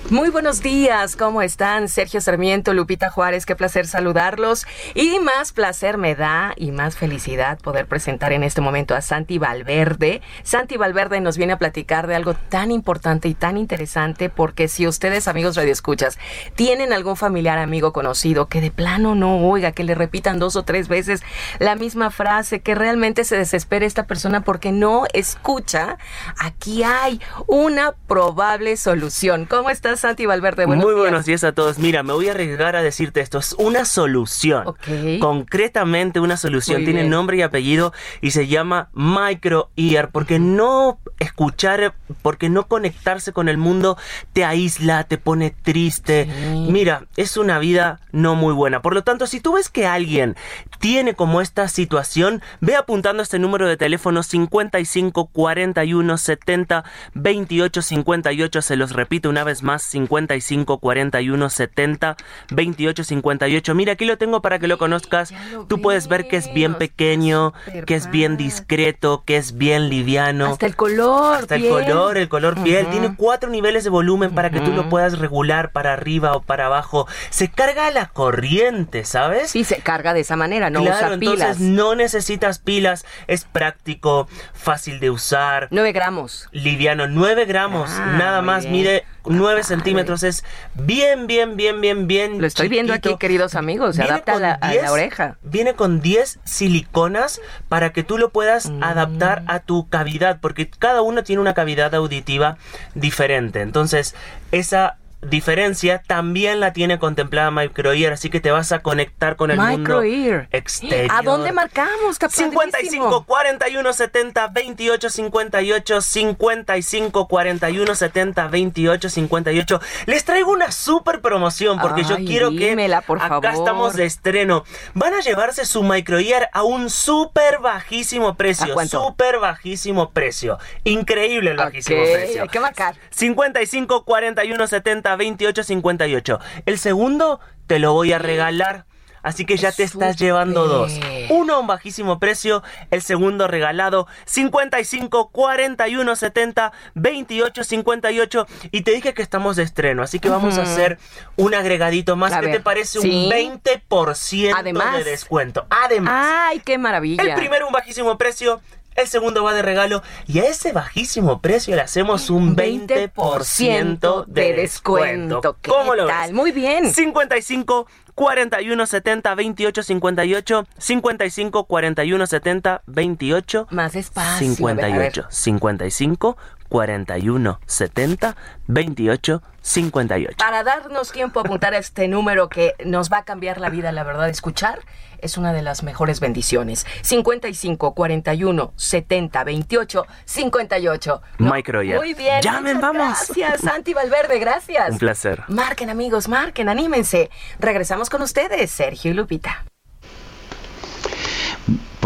Muy 0.09 0.29
buenos 0.29 0.61
días, 0.63 1.17
¿cómo 1.17 1.41
están? 1.41 1.89
Sergio 1.89 2.21
Sarmiento, 2.21 2.73
Lupita 2.73 3.09
Juárez, 3.09 3.45
qué 3.45 3.57
placer 3.57 3.87
saludarlos. 3.87 4.65
Y 4.95 5.19
más 5.19 5.51
placer 5.51 5.97
me 5.97 6.15
da 6.15 6.53
y 6.55 6.71
más 6.71 6.95
felicidad 6.95 7.59
poder 7.59 7.87
presentar 7.87 8.31
en 8.31 8.41
este 8.43 8.61
momento 8.61 8.95
a 8.95 9.01
Santi 9.01 9.37
Valverde. 9.37 10.21
Santi 10.43 10.77
Valverde 10.77 11.19
nos 11.19 11.35
viene 11.35 11.51
a 11.51 11.57
platicar 11.57 12.07
de 12.07 12.15
algo 12.15 12.35
tan 12.35 12.71
importante 12.71 13.27
y 13.27 13.33
tan 13.33 13.57
interesante 13.57 14.29
porque 14.29 14.69
si 14.69 14.87
ustedes, 14.87 15.27
amigos 15.27 15.57
radioescuchas, 15.57 16.17
tienen 16.55 16.93
algún 16.93 17.17
familiar, 17.17 17.57
amigo, 17.57 17.91
conocido 17.91 18.47
que 18.47 18.61
de 18.61 18.71
plano 18.71 19.13
no 19.13 19.39
oiga, 19.39 19.73
que 19.73 19.83
le 19.83 19.93
repitan 19.93 20.39
dos 20.39 20.55
o 20.55 20.63
tres 20.63 20.87
veces 20.87 21.21
la 21.59 21.75
misma 21.75 22.11
frase, 22.11 22.61
que 22.61 22.75
realmente 22.75 23.25
se 23.25 23.35
desespere 23.35 23.85
esta 23.85 24.05
persona 24.05 24.39
porque 24.39 24.71
no 24.71 25.03
escucha, 25.11 25.97
aquí 26.37 26.83
hay 26.83 27.19
una 27.45 27.91
probable 28.07 28.77
solución. 28.77 29.45
¿Cómo 29.45 29.69
estás? 29.69 29.96
Santi 29.97 30.25
Valverde? 30.25 30.67
Muy 30.67 30.93
buenos 30.93 31.25
días 31.25 31.43
a 31.43 31.51
todos. 31.51 31.79
Mira, 31.79 32.03
me 32.03 32.13
voy 32.13 32.27
a 32.27 32.31
arriesgar 32.31 32.75
a 32.75 32.81
decirte 32.81 33.21
esto. 33.21 33.39
Es 33.39 33.53
una 33.53 33.85
solución. 33.85 34.75
Concretamente 35.19 36.19
una 36.19 36.37
solución. 36.37 36.85
Tiene 36.85 37.03
nombre 37.03 37.37
y 37.37 37.41
apellido 37.41 37.93
y 38.21 38.31
se 38.31 38.47
llama 38.47 38.89
Micro 38.93 39.69
Ear. 39.75 40.11
Porque 40.11 40.39
no 40.39 40.99
escuchar, 41.19 41.93
porque 42.21 42.49
no 42.49 42.67
conectarse 42.67 43.33
con 43.33 43.49
el 43.49 43.57
mundo 43.57 43.97
te 44.33 44.45
aísla, 44.45 45.03
te 45.03 45.17
pone 45.17 45.51
triste. 45.51 46.27
Mira, 46.69 47.05
es 47.15 47.37
una 47.37 47.59
vida 47.59 47.99
no 48.11 48.35
muy 48.35 48.53
buena. 48.53 48.81
Por 48.81 48.93
lo 48.93 49.03
tanto, 49.03 49.27
si 49.27 49.39
tú 49.39 49.53
ves 49.53 49.69
que 49.69 49.85
alguien 49.85 50.35
tiene 50.79 51.15
como 51.15 51.41
esta 51.41 51.67
situación, 51.67 52.41
ve 52.61 52.75
apuntando 52.75 53.23
este 53.23 53.39
número 53.39 53.67
de 53.67 53.77
teléfono 53.77 54.23
55 54.23 55.27
41 55.27 56.17
70 56.17 56.83
28 57.13 57.81
58. 57.81 58.61
Se 58.61 58.75
los 58.75 58.91
repito 58.91 59.29
una 59.29 59.43
vez 59.43 59.63
más. 59.63 59.86
55 59.87 60.79
41 60.79 61.49
70 61.49 62.17
28 62.51 63.03
58. 63.03 63.75
Mira, 63.75 63.93
aquí 63.93 64.05
lo 64.05 64.17
tengo 64.17 64.41
para 64.41 64.59
que 64.59 64.67
lo 64.67 64.77
conozcas. 64.77 65.33
Tú 65.67 65.81
puedes 65.81 66.07
ver 66.07 66.27
que 66.27 66.37
es 66.37 66.53
bien 66.53 66.75
pequeño, 66.75 67.53
que 67.85 67.95
es 67.95 68.09
bien 68.09 68.37
discreto, 68.37 69.23
que 69.25 69.37
es 69.37 69.57
bien 69.57 69.89
liviano. 69.89 70.47
Hasta 70.47 70.65
el 70.65 70.75
color. 70.75 71.37
Hasta 71.39 71.55
el 71.55 71.69
color, 71.69 72.17
el 72.17 72.29
color 72.29 72.61
piel. 72.63 72.87
Tiene 72.87 73.15
cuatro 73.15 73.49
niveles 73.49 73.83
de 73.83 73.89
volumen 73.89 74.33
para 74.33 74.49
que 74.49 74.59
tú 74.59 74.71
lo 74.71 74.89
puedas 74.89 75.19
regular 75.19 75.71
para 75.71 75.93
arriba 75.93 76.33
o 76.33 76.41
para 76.41 76.67
abajo. 76.67 77.07
Se 77.29 77.49
carga 77.49 77.87
a 77.87 77.91
la 77.91 78.07
corriente, 78.07 79.05
¿sabes? 79.05 79.51
Sí, 79.51 79.63
se 79.63 79.79
carga 79.79 80.13
de 80.13 80.21
esa 80.21 80.35
manera, 80.35 80.69
no 80.69 80.81
claro, 80.81 81.07
usa 81.07 81.17
pilas. 81.17 81.33
entonces 81.33 81.59
no 81.59 81.95
necesitas 81.95 82.59
pilas. 82.59 83.05
Es 83.27 83.43
práctico, 83.45 84.27
fácil 84.53 84.99
de 84.99 85.09
usar. 85.09 85.67
9 85.71 85.91
gramos. 85.91 86.47
Liviano, 86.51 87.07
9 87.07 87.45
gramos. 87.45 87.89
Ah, 87.93 88.15
nada 88.17 88.41
más, 88.41 88.63
bien. 88.63 88.73
mide 88.73 89.05
9 89.25 89.63
centímetros. 89.63 89.76
Es 90.23 90.43
bien, 90.75 91.27
bien, 91.27 91.55
bien, 91.55 91.81
bien, 91.81 92.07
bien. 92.07 92.39
Lo 92.41 92.47
estoy 92.47 92.67
viendo 92.67 92.93
aquí, 92.93 93.15
queridos 93.17 93.55
amigos. 93.55 93.95
Se 93.95 94.01
Viene 94.01 94.13
adapta 94.15 94.33
a 94.33 94.39
la, 94.39 94.53
a 94.53 94.67
la 94.67 94.71
10 94.81 94.89
oreja. 94.89 95.37
Viene 95.43 95.73
con 95.73 96.01
10 96.01 96.39
siliconas 96.43 97.41
para 97.69 97.91
que 97.93 98.03
tú 98.03 98.17
lo 98.17 98.29
puedas 98.29 98.69
Mm. 98.69 98.83
adaptar 98.83 99.43
a 99.47 99.59
tu 99.59 99.87
cavidad, 99.89 100.39
porque 100.41 100.69
cada 100.69 101.01
uno 101.01 101.23
tiene 101.23 101.41
una 101.41 101.53
cavidad 101.53 101.93
auditiva 101.95 102.57
diferente. 102.95 103.61
Entonces, 103.61 104.15
esa 104.51 104.97
diferencia 105.21 106.01
también 106.05 106.59
la 106.59 106.73
tiene 106.73 106.99
contemplada 106.99 107.49
Microear, 107.51 108.13
así 108.13 108.29
que 108.29 108.39
te 108.39 108.51
vas 108.51 108.71
a 108.71 108.79
conectar 108.79 109.35
con 109.35 109.49
el 109.51 109.57
mundo 109.57 109.77
Microear. 110.01 110.47
exterior. 110.51 111.07
¿A 111.11 111.21
dónde 111.23 111.51
marcamos? 111.51 112.11
Está 112.11 112.29
55 112.29 113.25
41 113.25 113.93
70 113.93 114.47
28 114.49 115.09
58 115.09 116.01
55 116.01 117.27
41 117.27 117.95
70 117.95 118.47
28 118.47 119.09
58 119.09 119.81
Les 120.05 120.23
traigo 120.23 120.51
una 120.51 120.71
super 120.71 121.19
promoción 121.21 121.79
porque 121.79 122.03
yo 122.03 122.17
quiero 122.17 122.51
dímela, 122.51 123.01
que 123.01 123.07
por 123.07 123.17
acá 123.17 123.27
favor. 123.29 123.45
estamos 123.53 123.95
de 123.95 124.05
estreno. 124.05 124.63
Van 124.93 125.13
a 125.15 125.21
llevarse 125.21 125.65
su 125.65 125.81
microear 125.83 126.49
a 126.53 126.63
un 126.63 126.89
súper 126.89 127.59
bajísimo 127.59 128.35
precio, 128.35 128.75
súper 128.87 129.39
bajísimo 129.39 130.11
precio. 130.11 130.59
Increíble 130.83 131.51
el 131.51 131.57
bajísimo 131.57 132.01
Ok, 132.01 132.07
precio. 132.13 132.41
hay 132.43 132.49
que 132.49 132.59
marcar. 132.59 132.95
55 133.09 134.05
41 134.05 134.67
70 134.67 135.06
28 135.15 135.63
58. 135.63 136.39
El 136.65 136.77
segundo 136.79 137.39
te 137.67 137.79
lo 137.79 137.93
voy 137.93 138.13
a 138.13 138.19
regalar. 138.19 138.85
Así 139.23 139.45
que 139.45 139.57
ya 139.57 139.73
te 139.73 139.83
estás 139.83 140.15
llevando 140.15 140.67
dos. 140.67 140.93
Uno 141.29 141.55
a 141.55 141.59
un 141.59 141.67
bajísimo 141.67 142.17
precio, 142.17 142.63
el 142.91 143.01
segundo 143.01 143.49
regalado 143.49 144.07
55 144.25 145.29
41 145.31 146.15
70 146.15 146.71
28 146.95 147.63
58 147.65 148.47
y 148.71 148.81
te 148.81 148.91
dije 148.91 149.13
que 149.13 149.21
estamos 149.21 149.57
de 149.57 149.63
estreno, 149.63 150.01
así 150.03 150.19
que 150.19 150.29
vamos 150.29 150.57
a 150.57 150.61
hacer 150.61 150.97
un 151.35 151.53
agregadito 151.55 152.15
más. 152.15 152.31
A 152.31 152.39
¿Qué 152.39 152.45
ver, 152.45 152.55
te 152.57 152.61
parece? 152.61 153.01
sí. 153.01 153.25
Un 153.25 153.31
20% 153.31 154.53
Además. 154.55 154.97
de 154.97 155.03
descuento. 155.03 155.65
Además. 155.69 156.25
Ay, 156.49 156.61
qué 156.63 156.77
maravilla. 156.77 157.23
El 157.23 157.33
primero 157.33 157.67
un 157.67 157.73
bajísimo 157.73 158.17
precio, 158.17 158.61
el 158.97 159.07
segundo 159.07 159.43
va 159.43 159.53
de 159.53 159.61
regalo 159.61 160.01
y 160.27 160.39
a 160.39 160.45
ese 160.45 160.73
bajísimo 160.73 161.39
precio 161.39 161.75
le 161.75 161.81
hacemos 161.81 162.29
un 162.29 162.55
20% 162.55 164.25
de 164.25 164.53
descuento. 164.53 165.57
¿Qué 165.61 165.69
¿Cómo 165.69 165.95
lo 165.95 166.07
tal? 166.07 166.27
ves? 166.27 166.33
Muy 166.35 166.51
bien. 166.51 166.91
55 166.93 167.87
41 168.15 168.85
70 168.87 169.35
28 169.35 169.83
58 169.83 170.67
55 170.77 171.63
41 171.65 172.27
70 172.27 172.81
28 172.87 173.67
Más 173.69 173.95
espacio. 173.95 174.67
a 174.67 174.73
ver, 174.73 174.85
a 174.85 174.97
ver. 174.97 175.13
58 175.13 175.27
55 175.29 176.37
41 176.69 177.59
70 177.65 178.35
28 178.67 179.41
58 179.61 180.35
Para 180.37 180.63
darnos 180.63 181.11
tiempo 181.11 181.39
a 181.39 181.43
apuntar 181.43 181.73
a 181.73 181.77
este 181.77 182.07
número 182.07 182.49
que 182.49 182.73
nos 182.83 183.11
va 183.11 183.19
a 183.19 183.23
cambiar 183.25 183.59
la 183.59 183.69
vida, 183.69 183.91
la 183.91 184.03
verdad, 184.03 184.27
escuchar 184.29 184.79
es 185.21 185.37
una 185.37 185.53
de 185.53 185.61
las 185.61 185.83
mejores 185.83 186.19
bendiciones. 186.19 186.85
55 187.01 187.93
41 187.93 188.73
70 188.75 189.43
28 189.43 190.05
58. 190.25 191.21
Microear. 191.37 191.99
Muy 191.99 192.13
bien. 192.13 192.41
Llamen, 192.41 192.81
vamos. 192.81 193.07
Gracias, 193.27 193.61
Santi 193.61 193.93
Valverde, 193.93 194.39
gracias. 194.39 194.91
Un 194.91 194.97
placer. 194.97 195.43
Marquen, 195.47 195.89
amigos, 195.89 196.27
marquen, 196.27 196.69
anímense. 196.69 197.29
Regresamos 197.59 198.09
con 198.09 198.21
ustedes, 198.21 198.71
Sergio 198.71 199.11
y 199.11 199.13
Lupita. 199.13 199.65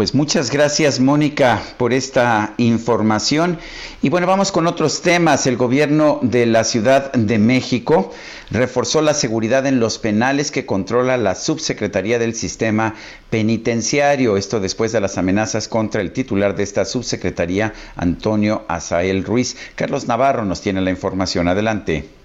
Pues 0.02 0.16
muchas 0.16 0.50
gracias 0.50 0.98
Mónica 0.98 1.62
por 1.76 1.92
esta 1.92 2.54
información. 2.56 3.60
Y 4.02 4.08
bueno, 4.08 4.26
vamos 4.26 4.50
con 4.50 4.66
otros 4.66 5.00
temas. 5.00 5.46
El 5.46 5.56
gobierno 5.56 6.18
de 6.22 6.44
la 6.44 6.64
Ciudad 6.64 7.12
de 7.12 7.38
México 7.38 8.12
reforzó 8.50 9.00
la 9.00 9.14
seguridad 9.14 9.64
en 9.64 9.78
los 9.78 9.98
penales 9.98 10.50
que 10.50 10.66
controla 10.66 11.16
la 11.18 11.36
subsecretaría 11.36 12.18
del 12.18 12.34
sistema 12.34 12.96
penitenciario. 13.30 14.36
Esto 14.36 14.58
después 14.58 14.90
de 14.90 15.00
las 15.00 15.18
amenazas 15.18 15.68
contra 15.68 16.00
el 16.00 16.10
titular 16.10 16.56
de 16.56 16.64
esta 16.64 16.84
subsecretaría, 16.84 17.72
Antonio 17.94 18.64
Azael 18.66 19.22
Ruiz. 19.22 19.56
Carlos 19.76 20.08
Navarro 20.08 20.44
nos 20.44 20.62
tiene 20.62 20.80
la 20.80 20.90
información. 20.90 21.46
Adelante. 21.46 22.21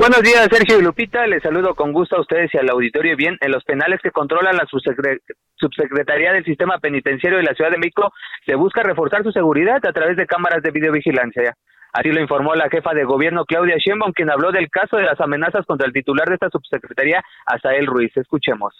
Buenos 0.00 0.22
días, 0.22 0.48
Sergio 0.50 0.78
y 0.78 0.82
Lupita. 0.82 1.26
Les 1.26 1.42
saludo 1.42 1.74
con 1.74 1.92
gusto 1.92 2.16
a 2.16 2.22
ustedes 2.22 2.48
y 2.54 2.56
al 2.56 2.70
auditorio. 2.70 3.14
Bien, 3.18 3.36
en 3.38 3.52
los 3.52 3.62
penales 3.64 4.00
que 4.02 4.10
controla 4.10 4.50
la 4.50 4.64
subsecre- 4.64 5.20
Subsecretaría 5.56 6.32
del 6.32 6.42
Sistema 6.42 6.78
Penitenciario 6.78 7.36
de 7.36 7.44
la 7.44 7.52
Ciudad 7.52 7.70
de 7.70 7.76
México 7.76 8.10
se 8.46 8.54
busca 8.54 8.82
reforzar 8.82 9.22
su 9.22 9.30
seguridad 9.30 9.84
a 9.84 9.92
través 9.92 10.16
de 10.16 10.26
cámaras 10.26 10.62
de 10.62 10.70
videovigilancia. 10.70 11.54
Así 11.92 12.08
lo 12.08 12.22
informó 12.22 12.54
la 12.54 12.70
jefa 12.70 12.94
de 12.94 13.04
gobierno 13.04 13.44
Claudia 13.44 13.76
Sheinbaum, 13.76 14.14
quien 14.14 14.30
habló 14.30 14.52
del 14.52 14.70
caso 14.70 14.96
de 14.96 15.02
las 15.02 15.20
amenazas 15.20 15.66
contra 15.66 15.86
el 15.86 15.92
titular 15.92 16.26
de 16.28 16.36
esta 16.36 16.48
subsecretaría, 16.48 17.22
Asael 17.44 17.86
Ruiz. 17.86 18.16
Escuchemos. 18.16 18.72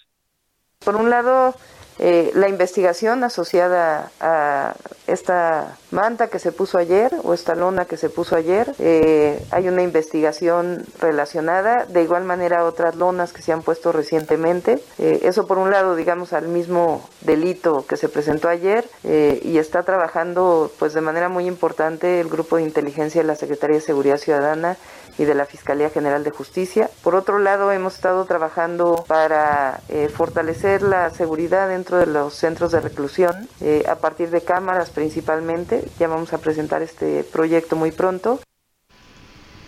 Por 0.83 0.95
un 0.95 1.11
lado, 1.11 1.53
eh, 2.01 2.31
la 2.33 2.49
investigación 2.49 3.23
asociada 3.23 4.11
a 4.19 4.73
esta 5.05 5.77
manta 5.91 6.27
que 6.27 6.39
se 6.39 6.51
puso 6.51 6.77
ayer 6.77 7.11
o 7.23 7.33
esta 7.33 7.53
lona 7.53 7.85
que 7.85 7.97
se 7.97 8.09
puso 8.09 8.35
ayer, 8.35 8.73
eh, 8.79 9.43
hay 9.51 9.67
una 9.67 9.83
investigación 9.83 10.85
relacionada, 10.99 11.85
de 11.85 12.01
igual 12.01 12.23
manera 12.23 12.65
otras 12.65 12.95
lonas 12.95 13.33
que 13.33 13.41
se 13.41 13.51
han 13.51 13.61
puesto 13.61 13.91
recientemente. 13.91 14.81
Eh, 14.97 15.19
eso 15.23 15.45
por 15.47 15.57
un 15.57 15.69
lado, 15.69 15.95
digamos, 15.95 16.33
al 16.33 16.47
mismo 16.47 17.07
delito 17.21 17.85
que 17.87 17.97
se 17.97 18.09
presentó 18.09 18.49
ayer 18.49 18.85
eh, 19.03 19.39
y 19.43 19.57
está 19.57 19.83
trabajando 19.83 20.71
pues 20.79 20.93
de 20.93 21.01
manera 21.01 21.29
muy 21.29 21.45
importante 21.45 22.19
el 22.19 22.29
grupo 22.29 22.55
de 22.55 22.63
inteligencia 22.63 23.21
de 23.21 23.27
la 23.27 23.35
Secretaría 23.35 23.75
de 23.75 23.81
Seguridad 23.81 24.17
Ciudadana 24.17 24.77
y 25.21 25.25
de 25.25 25.35
la 25.35 25.45
Fiscalía 25.45 25.91
General 25.91 26.23
de 26.23 26.31
Justicia. 26.31 26.89
Por 27.03 27.13
otro 27.13 27.37
lado, 27.37 27.71
hemos 27.71 27.93
estado 27.93 28.25
trabajando 28.25 29.05
para 29.07 29.79
eh, 29.87 30.09
fortalecer 30.09 30.81
la 30.81 31.11
seguridad 31.11 31.69
dentro 31.69 31.97
de 31.97 32.07
los 32.07 32.33
centros 32.33 32.71
de 32.71 32.81
reclusión 32.81 33.47
eh, 33.61 33.83
a 33.87 33.95
partir 33.95 34.31
de 34.31 34.41
cámaras 34.41 34.89
principalmente. 34.89 35.87
Ya 35.99 36.07
vamos 36.07 36.33
a 36.33 36.39
presentar 36.39 36.81
este 36.81 37.23
proyecto 37.23 37.75
muy 37.75 37.91
pronto. 37.91 38.39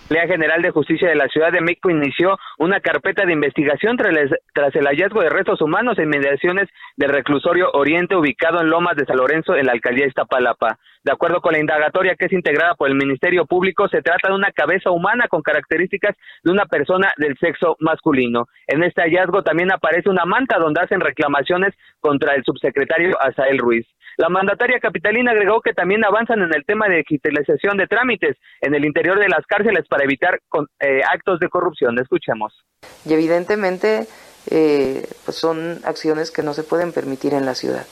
La 0.10 0.28
General 0.28 0.62
de 0.62 0.72
Justicia 0.72 1.08
de 1.08 1.16
la 1.16 1.30
Ciudad 1.30 1.52
de 1.52 1.62
México 1.62 1.90
inició 1.90 2.38
una 2.60 2.82
carpeta 2.82 3.26
de 3.26 3.34
investigación 3.34 3.96
tras, 3.96 4.76
el 4.76 4.86
hallazgo 4.86 5.22
de 5.22 5.30
restos 5.30 5.62
humanos 5.62 5.98
en 5.98 6.10
mediaciones 6.10 6.68
del 6.98 7.10
reclusorio 7.10 7.72
Oriente 7.72 8.16
ubicado 8.16 8.60
en 8.60 8.70
Lomas 8.70 8.98
de 8.98 9.06
San 9.06 9.18
Lorenzo 9.18 9.56
en 9.56 9.66
la 9.66 9.72
alcaldía 9.72 10.04
de 10.04 10.10
Iztapalapa. 10.10 10.78
De 11.04 11.12
acuerdo 11.12 11.42
con 11.42 11.54
la 11.54 11.60
indagatoria 11.60 12.16
que 12.16 12.26
es 12.26 12.34
integrada 12.34 12.76
por 12.76 12.90
el 12.90 12.96
Ministerio 12.96 13.46
Público, 13.46 13.88
se 13.88 14.02
trata 14.02 14.30
de 14.30 14.36
una 14.36 14.52
cabeza 14.52 14.92
humana 14.92 15.28
con 15.30 15.42
características 15.42 16.16
de 16.44 16.52
una 16.52 16.66
persona 16.66 17.12
del 17.18 17.38
sexo 17.38 17.78
masculino. 17.80 18.48
En 18.68 18.84
este 18.84 19.02
hallazgo 19.02 19.42
también 19.42 19.72
aparece 19.72 20.10
una 20.10 20.26
manta 20.26 20.60
donde 20.60 20.82
hacen 20.82 21.00
reclamaciones 21.00 21.74
contra 22.02 22.36
el 22.36 22.44
subsecretario 22.44 23.18
Asael 23.22 23.58
Ruiz. 23.58 23.88
La 24.18 24.30
mandataria 24.30 24.80
capitalina 24.80 25.32
agregó 25.32 25.62
que 25.62 25.74
también 25.74 26.04
avanzan 26.06 26.42
en 26.42 26.54
el 26.54 26.66
tema 26.66 26.88
de 26.88 26.98
digitalización 26.98 27.78
de 27.78 27.88
trámites 27.88 28.38
en 28.62 28.76
el 28.76 28.86
interior 28.86 29.20
de 29.20 29.30
las 29.30 29.46
cárceles 29.48 29.88
para 29.88 30.04
evitar 30.04 30.40
eh, 30.80 31.02
actos 31.12 31.40
de 31.40 31.50
corrupción. 31.50 31.98
Escuchemos. 32.00 32.54
Y 33.06 33.14
evidentemente 33.14 34.08
eh, 34.50 35.08
pues 35.26 35.38
son 35.38 35.80
acciones 35.86 36.32
que 36.32 36.44
no 36.44 36.54
se 36.54 36.64
pueden 36.64 36.92
permitir 36.92 37.34
en 37.34 37.46
la 37.46 37.56
ciudad. 37.56 37.86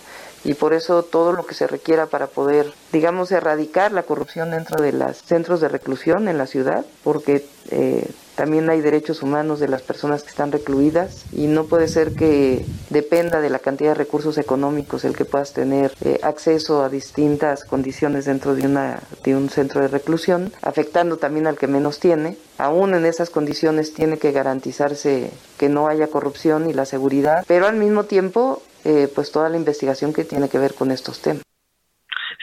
Y 0.43 0.55
por 0.55 0.73
eso 0.73 1.03
todo 1.03 1.33
lo 1.33 1.45
que 1.45 1.53
se 1.53 1.67
requiera 1.67 2.07
para 2.07 2.27
poder, 2.27 2.65
digamos, 2.91 3.31
erradicar 3.31 3.91
la 3.91 4.03
corrupción 4.03 4.51
dentro 4.51 4.81
de 4.81 4.91
los 4.91 5.17
centros 5.17 5.61
de 5.61 5.69
reclusión 5.69 6.27
en 6.27 6.37
la 6.37 6.47
ciudad, 6.47 6.83
porque 7.03 7.45
eh, 7.69 8.09
también 8.41 8.71
hay 8.71 8.81
derechos 8.81 9.21
humanos 9.21 9.59
de 9.59 9.67
las 9.67 9.83
personas 9.83 10.23
que 10.23 10.29
están 10.29 10.51
recluidas 10.51 11.31
y 11.31 11.45
no 11.45 11.65
puede 11.65 11.87
ser 11.87 12.15
que 12.15 12.65
dependa 12.89 13.39
de 13.39 13.51
la 13.51 13.59
cantidad 13.59 13.91
de 13.91 14.03
recursos 14.03 14.39
económicos 14.39 15.05
el 15.05 15.15
que 15.15 15.25
puedas 15.25 15.53
tener 15.53 15.91
eh, 16.03 16.19
acceso 16.23 16.83
a 16.83 16.89
distintas 16.89 17.63
condiciones 17.63 18.25
dentro 18.25 18.55
de, 18.55 18.65
una, 18.65 18.99
de 19.23 19.35
un 19.35 19.49
centro 19.49 19.81
de 19.81 19.89
reclusión, 19.89 20.51
afectando 20.63 21.17
también 21.17 21.45
al 21.45 21.55
que 21.55 21.67
menos 21.67 21.99
tiene. 21.99 22.35
Aún 22.57 22.95
en 22.95 23.05
esas 23.05 23.29
condiciones 23.29 23.93
tiene 23.93 24.17
que 24.17 24.31
garantizarse 24.31 25.29
que 25.59 25.69
no 25.69 25.87
haya 25.87 26.07
corrupción 26.07 26.67
y 26.67 26.73
la 26.73 26.85
seguridad, 26.85 27.45
pero 27.47 27.67
al 27.67 27.75
mismo 27.75 28.05
tiempo 28.05 28.63
eh, 28.85 29.07
pues 29.13 29.31
toda 29.31 29.49
la 29.49 29.57
investigación 29.57 30.13
que 30.13 30.23
tiene 30.23 30.49
que 30.49 30.57
ver 30.57 30.73
con 30.73 30.89
estos 30.89 31.21
temas. 31.21 31.43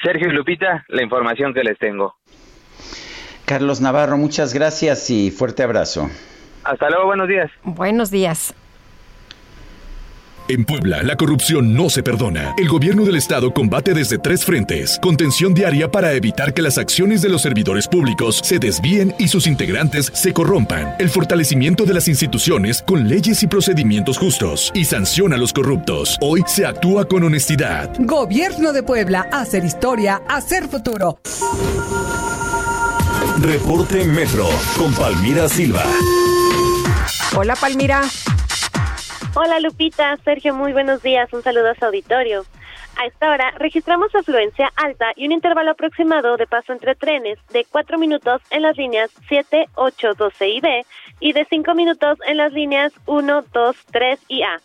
Sergio 0.00 0.28
y 0.28 0.32
Lupita, 0.32 0.84
la 0.86 1.02
información 1.02 1.52
que 1.52 1.64
les 1.64 1.76
tengo. 1.76 2.17
Carlos 3.48 3.80
Navarro, 3.80 4.18
muchas 4.18 4.52
gracias 4.52 5.08
y 5.08 5.30
fuerte 5.30 5.62
abrazo. 5.62 6.10
Hasta 6.64 6.90
luego, 6.90 7.06
buenos 7.06 7.28
días. 7.28 7.50
Buenos 7.64 8.10
días. 8.10 8.52
En 10.48 10.66
Puebla, 10.66 11.02
la 11.02 11.16
corrupción 11.16 11.74
no 11.74 11.88
se 11.88 12.02
perdona. 12.02 12.54
El 12.58 12.68
gobierno 12.68 13.06
del 13.06 13.16
estado 13.16 13.54
combate 13.54 13.94
desde 13.94 14.18
tres 14.18 14.44
frentes. 14.44 14.98
Contención 15.00 15.54
diaria 15.54 15.90
para 15.90 16.12
evitar 16.12 16.52
que 16.52 16.60
las 16.60 16.76
acciones 16.76 17.22
de 17.22 17.30
los 17.30 17.40
servidores 17.40 17.88
públicos 17.88 18.40
se 18.44 18.58
desvíen 18.58 19.14
y 19.18 19.28
sus 19.28 19.46
integrantes 19.46 20.10
se 20.12 20.34
corrompan. 20.34 20.96
El 20.98 21.08
fortalecimiento 21.08 21.86
de 21.86 21.94
las 21.94 22.06
instituciones 22.06 22.82
con 22.82 23.08
leyes 23.08 23.42
y 23.42 23.46
procedimientos 23.46 24.18
justos. 24.18 24.70
Y 24.74 24.84
sanciona 24.84 25.36
a 25.36 25.38
los 25.38 25.54
corruptos. 25.54 26.18
Hoy 26.20 26.44
se 26.46 26.66
actúa 26.66 27.06
con 27.06 27.24
honestidad. 27.24 27.94
Gobierno 27.98 28.74
de 28.74 28.82
Puebla. 28.82 29.26
Hacer 29.32 29.64
historia, 29.64 30.20
hacer 30.28 30.68
futuro. 30.68 31.18
Reporte 33.40 34.04
Metro 34.04 34.48
con 34.76 34.92
Palmira 34.94 35.48
Silva. 35.48 35.84
Hola 37.36 37.54
Palmira. 37.54 38.02
Hola 39.34 39.60
Lupita, 39.60 40.16
Sergio, 40.24 40.54
muy 40.54 40.72
buenos 40.72 41.02
días. 41.02 41.32
Un 41.32 41.44
saludo 41.44 41.70
a 41.70 41.74
su 41.76 41.84
auditorio. 41.84 42.44
A 42.96 43.06
esta 43.06 43.30
hora 43.30 43.52
registramos 43.58 44.12
afluencia 44.12 44.72
alta 44.74 45.12
y 45.14 45.26
un 45.26 45.32
intervalo 45.32 45.70
aproximado 45.70 46.36
de 46.36 46.48
paso 46.48 46.72
entre 46.72 46.96
trenes 46.96 47.38
de 47.52 47.64
4 47.70 47.96
minutos 47.96 48.42
en 48.50 48.62
las 48.62 48.76
líneas 48.76 49.10
7, 49.28 49.68
8, 49.76 50.14
12 50.18 50.48
y 50.48 50.60
B 50.60 50.86
y 51.20 51.32
de 51.32 51.46
5 51.48 51.74
minutos 51.76 52.18
en 52.26 52.38
las 52.38 52.52
líneas 52.52 52.92
1, 53.06 53.44
2, 53.52 53.76
3 53.92 54.20
y 54.26 54.42
A. 54.42 54.60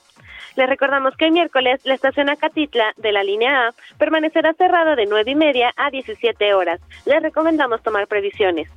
Les 0.55 0.69
recordamos 0.69 1.15
que 1.17 1.25
el 1.25 1.31
miércoles 1.31 1.81
la 1.83 1.95
estación 1.95 2.29
Acatitla 2.29 2.93
de 2.97 3.11
la 3.11 3.23
línea 3.23 3.67
A 3.67 3.73
permanecerá 3.97 4.53
cerrada 4.53 4.95
de 4.95 5.05
9 5.05 5.31
y 5.31 5.35
media 5.35 5.73
a 5.75 5.89
17 5.89 6.53
horas. 6.53 6.79
Les 7.05 7.21
recomendamos 7.21 7.81
tomar 7.81 8.07
previsiones 8.07 8.69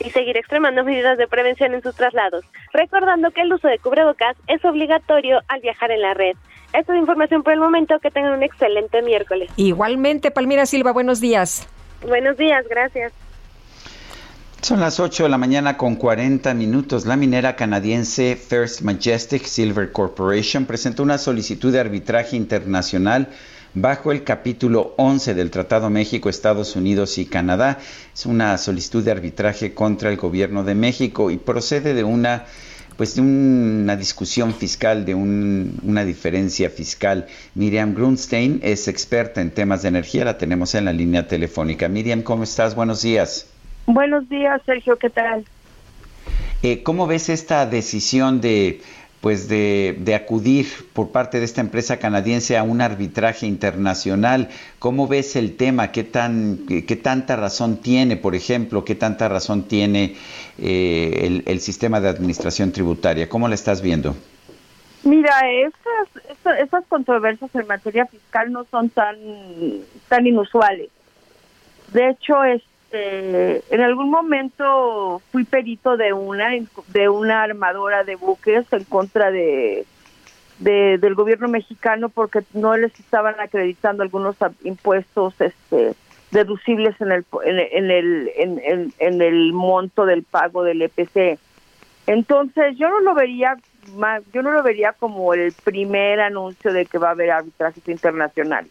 y 0.00 0.10
seguir 0.10 0.36
extremando 0.36 0.84
medidas 0.84 1.18
de 1.18 1.28
prevención 1.28 1.72
en 1.72 1.82
sus 1.82 1.94
traslados, 1.94 2.44
recordando 2.72 3.30
que 3.30 3.42
el 3.42 3.52
uso 3.52 3.68
de 3.68 3.78
cubrebocas 3.78 4.36
es 4.48 4.64
obligatorio 4.64 5.40
al 5.48 5.60
viajar 5.60 5.90
en 5.90 6.02
la 6.02 6.14
red. 6.14 6.36
Esta 6.72 6.92
es 6.92 6.98
información 6.98 7.42
por 7.42 7.52
el 7.52 7.60
momento, 7.60 7.98
que 8.00 8.10
tengan 8.10 8.32
un 8.32 8.42
excelente 8.42 9.00
miércoles. 9.02 9.50
Igualmente, 9.56 10.32
Palmira 10.32 10.66
Silva, 10.66 10.92
buenos 10.92 11.20
días. 11.20 11.68
Buenos 12.02 12.36
días, 12.36 12.66
gracias. 12.68 13.12
Son 14.64 14.80
las 14.80 14.98
8 14.98 15.24
de 15.24 15.28
la 15.28 15.36
mañana 15.36 15.76
con 15.76 15.94
40 15.94 16.54
minutos. 16.54 17.04
La 17.04 17.18
minera 17.18 17.54
canadiense 17.54 18.34
First 18.34 18.80
Majestic 18.80 19.44
Silver 19.44 19.92
Corporation 19.92 20.64
presentó 20.64 21.02
una 21.02 21.18
solicitud 21.18 21.70
de 21.70 21.80
arbitraje 21.80 22.34
internacional 22.34 23.28
bajo 23.74 24.10
el 24.10 24.24
capítulo 24.24 24.94
11 24.96 25.34
del 25.34 25.50
Tratado 25.50 25.90
México, 25.90 26.30
Estados 26.30 26.76
Unidos 26.76 27.18
y 27.18 27.26
Canadá. 27.26 27.78
Es 28.14 28.24
una 28.24 28.56
solicitud 28.56 29.04
de 29.04 29.10
arbitraje 29.10 29.74
contra 29.74 30.08
el 30.08 30.16
gobierno 30.16 30.64
de 30.64 30.74
México 30.74 31.30
y 31.30 31.36
procede 31.36 31.92
de 31.92 32.04
una 32.04 32.46
pues 32.96 33.16
de 33.16 33.20
una 33.20 33.96
discusión 33.96 34.54
fiscal, 34.54 35.04
de 35.04 35.14
una 35.14 36.06
diferencia 36.06 36.70
fiscal. 36.70 37.26
Miriam 37.54 37.94
Grunstein 37.94 38.60
es 38.62 38.88
experta 38.88 39.42
en 39.42 39.50
temas 39.50 39.82
de 39.82 39.88
energía, 39.88 40.24
la 40.24 40.38
tenemos 40.38 40.74
en 40.74 40.86
la 40.86 40.92
línea 40.94 41.28
telefónica. 41.28 41.86
Miriam, 41.86 42.22
¿cómo 42.22 42.44
estás? 42.44 42.74
Buenos 42.74 43.02
días. 43.02 43.48
Buenos 43.86 44.28
días, 44.28 44.60
Sergio, 44.64 44.98
¿qué 44.98 45.10
tal? 45.10 45.44
Eh, 46.62 46.82
¿Cómo 46.82 47.06
ves 47.06 47.28
esta 47.28 47.66
decisión 47.66 48.40
de 48.40 48.80
pues 49.24 49.48
de, 49.48 49.96
de, 50.00 50.14
acudir 50.14 50.66
por 50.92 51.10
parte 51.10 51.38
de 51.38 51.46
esta 51.46 51.62
empresa 51.62 51.98
canadiense 51.98 52.58
a 52.58 52.62
un 52.62 52.82
arbitraje 52.82 53.46
internacional. 53.46 54.50
¿Cómo 54.78 55.08
ves 55.08 55.34
el 55.36 55.56
tema? 55.56 55.92
¿Qué, 55.92 56.04
tan, 56.04 56.66
qué 56.66 56.96
tanta 56.96 57.34
razón 57.34 57.78
tiene, 57.78 58.18
por 58.18 58.34
ejemplo, 58.34 58.84
qué 58.84 58.94
tanta 58.94 59.26
razón 59.30 59.62
tiene 59.62 60.16
eh, 60.58 61.20
el, 61.22 61.42
el, 61.46 61.60
sistema 61.60 62.02
de 62.02 62.10
administración 62.10 62.70
tributaria? 62.70 63.26
¿Cómo 63.26 63.48
la 63.48 63.54
estás 63.54 63.80
viendo? 63.80 64.14
Mira, 65.04 65.40
esas, 65.50 66.58
esas 66.58 66.84
controversias 66.86 67.50
en 67.54 67.66
materia 67.66 68.04
fiscal 68.04 68.52
no 68.52 68.66
son 68.70 68.90
tan, 68.90 69.16
tan 70.10 70.26
inusuales. 70.26 70.90
De 71.94 72.10
hecho, 72.10 72.44
es, 72.44 72.62
este, 72.94 73.74
en 73.74 73.80
algún 73.80 74.10
momento 74.10 75.20
fui 75.32 75.44
perito 75.44 75.96
de 75.96 76.12
una 76.12 76.50
de 76.88 77.08
una 77.08 77.42
armadora 77.42 78.04
de 78.04 78.16
buques 78.16 78.64
en 78.72 78.84
contra 78.84 79.30
de, 79.30 79.84
del 80.58 81.14
gobierno 81.14 81.48
mexicano 81.48 82.08
porque 82.08 82.42
no 82.52 82.76
les 82.76 82.98
estaban 83.00 83.34
acreditando 83.40 84.02
algunos 84.02 84.36
impuestos 84.62 85.34
este 85.40 85.94
deducibles 86.30 87.00
en 87.00 87.12
el 87.12 87.24
en, 87.44 87.90
el 87.90 88.30
en, 88.36 88.92
en, 88.98 89.22
el 89.22 89.52
monto 89.52 90.06
del 90.06 90.22
pago 90.22 90.62
del 90.62 90.82
EPC. 90.82 91.38
Entonces, 92.06 92.76
yo 92.76 92.88
no 92.90 93.00
lo 93.00 93.14
vería 93.14 93.56
yo 94.32 94.42
no 94.42 94.52
lo 94.52 94.62
vería 94.62 94.92
como 94.92 95.34
el 95.34 95.52
primer 95.52 96.20
anuncio 96.20 96.72
de 96.72 96.86
que 96.86 96.98
va 96.98 97.08
a 97.08 97.12
haber 97.12 97.30
arbitrajes 97.30 97.86
internacionales. 97.88 98.70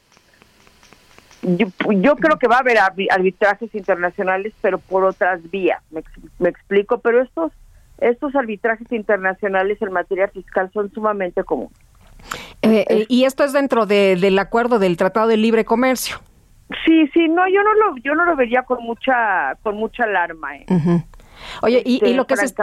Yo, 1.43 2.15
creo 2.15 2.39
que 2.39 2.47
va 2.47 2.57
a 2.57 2.59
haber 2.59 2.77
arbitrajes 2.77 3.73
internacionales, 3.75 4.53
pero 4.61 4.77
por 4.77 5.03
otras 5.03 5.41
vías, 5.51 5.81
me, 5.91 6.49
explico, 6.49 6.99
pero 6.99 7.21
estos 7.21 7.51
estos 7.99 8.35
arbitrajes 8.35 8.91
internacionales 8.91 9.81
en 9.81 9.91
materia 9.91 10.27
fiscal 10.27 10.69
son 10.73 10.91
sumamente 10.91 11.43
comunes. 11.43 11.77
Eh, 12.61 12.85
eh, 12.89 13.05
y 13.07 13.25
esto 13.25 13.43
es 13.43 13.53
dentro 13.53 13.85
del 13.85 14.39
acuerdo 14.39 14.79
del 14.79 14.97
Tratado 14.97 15.27
de 15.27 15.37
Libre 15.37 15.63
Comercio. 15.63 16.17
Sí, 16.85 17.07
sí, 17.13 17.27
no, 17.27 17.47
yo 17.47 17.61
no 17.61 17.73
lo, 17.73 17.97
yo 17.97 18.15
no 18.15 18.25
lo 18.25 18.35
vería 18.35 18.63
con 18.63 18.81
mucha, 18.83 19.55
con 19.61 19.75
mucha 19.75 20.05
alarma. 20.05 20.57
Eh. 20.57 20.65
Oye, 21.61 21.83
y, 21.85 22.03
y, 22.03 22.13
lo 22.13 22.25
que 22.25 22.37
se, 22.37 22.53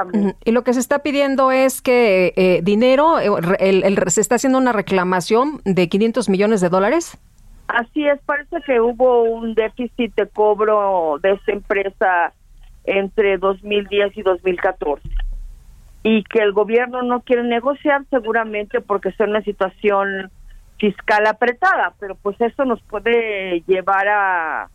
y 0.44 0.52
lo 0.52 0.64
que 0.64 0.72
se 0.72 0.80
está 0.80 1.00
pidiendo 1.00 1.52
es 1.52 1.80
que 1.82 2.60
dinero, 2.64 3.16
se 3.18 4.20
está 4.20 4.36
haciendo 4.36 4.58
una 4.58 4.72
reclamación 4.72 5.60
de 5.64 5.88
500 5.88 6.28
millones 6.28 6.60
de 6.60 6.70
dólares. 6.70 7.18
Así 7.70 8.06
es, 8.06 8.20
parece 8.22 8.56
que 8.66 8.80
hubo 8.80 9.22
un 9.22 9.54
déficit 9.54 10.14
de 10.16 10.26
cobro 10.26 11.18
de 11.22 11.32
esa 11.32 11.52
empresa 11.52 12.32
entre 12.84 13.38
2010 13.38 14.16
y 14.16 14.22
2014 14.22 15.08
y 16.02 16.24
que 16.24 16.40
el 16.40 16.52
gobierno 16.52 17.02
no 17.02 17.20
quiere 17.20 17.42
negociar 17.42 18.04
seguramente 18.10 18.80
porque 18.80 19.10
es 19.10 19.20
una 19.20 19.42
situación 19.42 20.30
fiscal 20.78 21.26
apretada, 21.26 21.92
pero 22.00 22.14
pues 22.14 22.40
eso 22.40 22.64
nos 22.64 22.80
puede 22.82 23.60
llevar 23.66 24.08
a, 24.08 24.68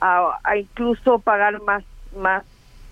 a, 0.00 0.56
incluso 0.56 1.18
pagar 1.18 1.60
más 1.62 1.84
más 2.16 2.44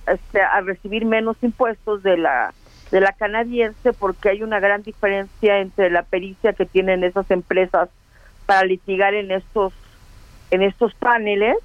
este, 0.07 0.43
a 0.43 0.61
recibir 0.61 1.05
menos 1.07 1.37
impuestos 1.43 2.03
de 2.03 2.19
la 2.19 2.53
de 2.91 3.01
la 3.01 3.13
canadiense 3.13 3.93
porque 3.93 4.29
hay 4.29 4.43
una 4.43 4.61
gran 4.61 4.83
diferencia 4.83 5.59
entre 5.59 5.91
la 5.91 6.03
pericia 6.03 6.53
que 6.53 6.67
tienen 6.67 7.05
esas 7.05 7.31
empresas 7.31 7.89
para 8.51 8.65
litigar 8.65 9.15
en 9.15 9.31
estos 9.31 9.73
en 10.51 10.63
estos 10.63 10.93
paneles 10.95 11.57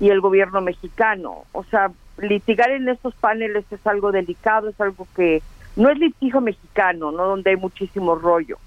y 0.00 0.08
el 0.10 0.20
gobierno 0.20 0.60
mexicano. 0.60 1.44
O 1.52 1.62
sea, 1.62 1.92
litigar 2.18 2.72
en 2.72 2.88
estos 2.88 3.14
paneles 3.14 3.64
es 3.70 3.86
algo 3.86 4.10
delicado, 4.10 4.68
es 4.68 4.80
algo 4.80 5.06
que 5.14 5.40
no 5.76 5.88
es 5.88 5.96
litigio 6.00 6.40
mexicano, 6.40 7.12
no 7.12 7.26
donde 7.26 7.50
hay 7.50 7.56
muchísimo 7.56 8.16
rollo. 8.16 8.58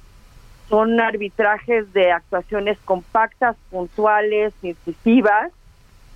Son 0.70 1.02
arbitrajes 1.02 1.92
de 1.92 2.14
actuaciones 2.14 2.78
compactas, 2.86 3.58
puntuales, 3.70 4.54
incisivas 4.62 5.52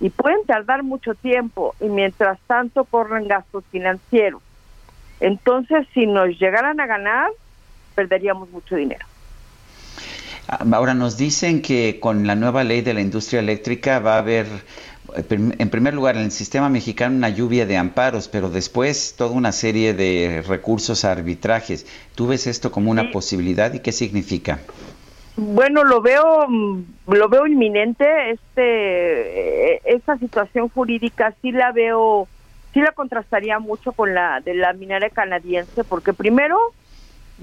y 0.00 0.08
pueden 0.08 0.46
tardar 0.46 0.82
mucho 0.82 1.14
tiempo 1.14 1.74
y 1.78 1.88
mientras 1.88 2.40
tanto 2.46 2.84
corren 2.84 3.28
gastos 3.28 3.64
financieros. 3.70 4.40
Entonces, 5.20 5.86
si 5.92 6.06
nos 6.06 6.38
llegaran 6.38 6.80
a 6.80 6.86
ganar, 6.86 7.30
perderíamos 7.94 8.48
mucho 8.48 8.76
dinero. 8.76 9.04
Ah, 10.48 10.64
ahora 10.72 10.94
nos 10.94 11.16
dicen 11.16 11.62
que 11.62 11.98
con 12.00 12.26
la 12.26 12.34
nueva 12.34 12.64
ley 12.64 12.82
de 12.82 12.94
la 12.94 13.00
industria 13.00 13.40
eléctrica 13.40 13.98
va 13.98 14.16
a 14.16 14.18
haber, 14.18 14.46
en 15.28 15.70
primer 15.70 15.94
lugar, 15.94 16.16
en 16.16 16.22
el 16.22 16.30
sistema 16.30 16.68
mexicano 16.68 17.16
una 17.16 17.30
lluvia 17.30 17.64
de 17.66 17.76
amparos, 17.76 18.28
pero 18.28 18.50
después 18.50 19.14
toda 19.16 19.30
una 19.30 19.52
serie 19.52 19.94
de 19.94 20.42
recursos 20.46 21.04
a 21.04 21.12
arbitrajes. 21.12 21.86
¿Tú 22.14 22.26
ves 22.26 22.46
esto 22.46 22.70
como 22.70 22.90
una 22.90 23.10
posibilidad 23.10 23.72
y 23.72 23.80
qué 23.80 23.92
significa? 23.92 24.60
Bueno, 25.36 25.82
lo 25.82 26.00
veo, 26.00 26.46
lo 27.06 27.28
veo 27.28 27.46
inminente. 27.46 28.30
Este, 28.30 29.94
esta 29.94 30.18
situación 30.18 30.68
jurídica 30.68 31.34
sí 31.40 31.52
la 31.52 31.72
veo, 31.72 32.28
sí 32.72 32.80
la 32.80 32.92
contrastaría 32.92 33.58
mucho 33.58 33.92
con 33.92 34.14
la 34.14 34.40
de 34.40 34.54
la 34.54 34.74
minera 34.74 35.08
canadiense, 35.10 35.84
porque 35.84 36.12
primero 36.12 36.58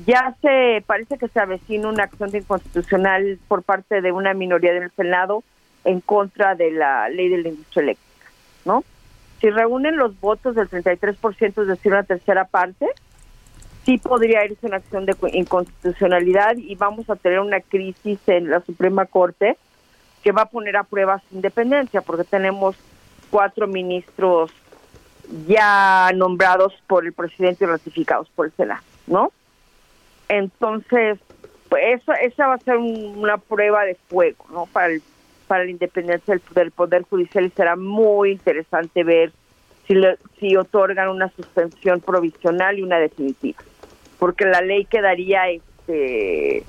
ya 0.05 0.35
se 0.41 0.83
parece 0.85 1.17
que 1.17 1.27
se 1.27 1.39
avecina 1.39 1.89
una 1.89 2.03
acción 2.03 2.31
de 2.31 2.39
inconstitucional 2.39 3.39
por 3.47 3.63
parte 3.63 4.01
de 4.01 4.11
una 4.11 4.33
minoría 4.33 4.73
del 4.73 4.91
Senado 4.91 5.43
en 5.83 5.99
contra 5.99 6.55
de 6.55 6.71
la 6.71 7.09
ley 7.09 7.29
de 7.29 7.39
la 7.39 7.49
industria 7.49 7.83
eléctrica, 7.83 8.31
¿no? 8.65 8.83
Si 9.39 9.49
reúnen 9.49 9.97
los 9.97 10.19
votos 10.19 10.55
del 10.55 10.69
33%, 10.69 11.61
es 11.61 11.67
decir, 11.67 11.91
una 11.91 12.03
tercera 12.03 12.45
parte, 12.45 12.87
sí 13.83 13.97
podría 13.97 14.45
irse 14.45 14.67
una 14.67 14.77
acción 14.77 15.05
de 15.05 15.15
inconstitucionalidad 15.33 16.57
y 16.57 16.75
vamos 16.75 17.09
a 17.09 17.15
tener 17.15 17.39
una 17.39 17.59
crisis 17.59 18.19
en 18.27 18.49
la 18.49 18.61
Suprema 18.61 19.05
Corte 19.05 19.57
que 20.23 20.31
va 20.31 20.43
a 20.43 20.49
poner 20.49 20.77
a 20.77 20.83
prueba 20.83 21.21
su 21.27 21.35
independencia, 21.35 22.01
porque 22.01 22.23
tenemos 22.23 22.75
cuatro 23.31 23.67
ministros 23.67 24.51
ya 25.47 26.11
nombrados 26.13 26.73
por 26.87 27.05
el 27.05 27.13
presidente 27.13 27.63
y 27.63 27.67
ratificados 27.67 28.29
por 28.35 28.45
el 28.45 28.51
Senado, 28.51 28.81
¿no? 29.07 29.31
Entonces, 30.31 31.19
pues 31.69 32.01
eso, 32.01 32.13
esa 32.13 32.47
va 32.47 32.55
a 32.55 32.63
ser 32.63 32.77
una 32.77 33.37
prueba 33.37 33.83
de 33.85 33.95
fuego, 34.09 34.45
¿no? 34.51 34.65
Para 34.65 34.87
el, 34.87 35.01
para 35.47 35.65
la 35.65 35.71
independencia 35.71 36.33
del, 36.33 36.43
del 36.53 36.71
Poder 36.71 37.03
Judicial 37.03 37.45
y 37.45 37.49
será 37.51 37.75
muy 37.75 38.31
interesante 38.31 39.03
ver 39.03 39.31
si, 39.87 39.95
si 40.39 40.55
otorgan 40.55 41.09
una 41.09 41.29
suspensión 41.35 42.01
provisional 42.01 42.79
y 42.79 42.83
una 42.83 42.99
definitiva 42.99 43.61
porque 44.21 44.45
la 44.45 44.61
ley 44.61 44.85
quedaría 44.85 45.49
este 45.49 46.63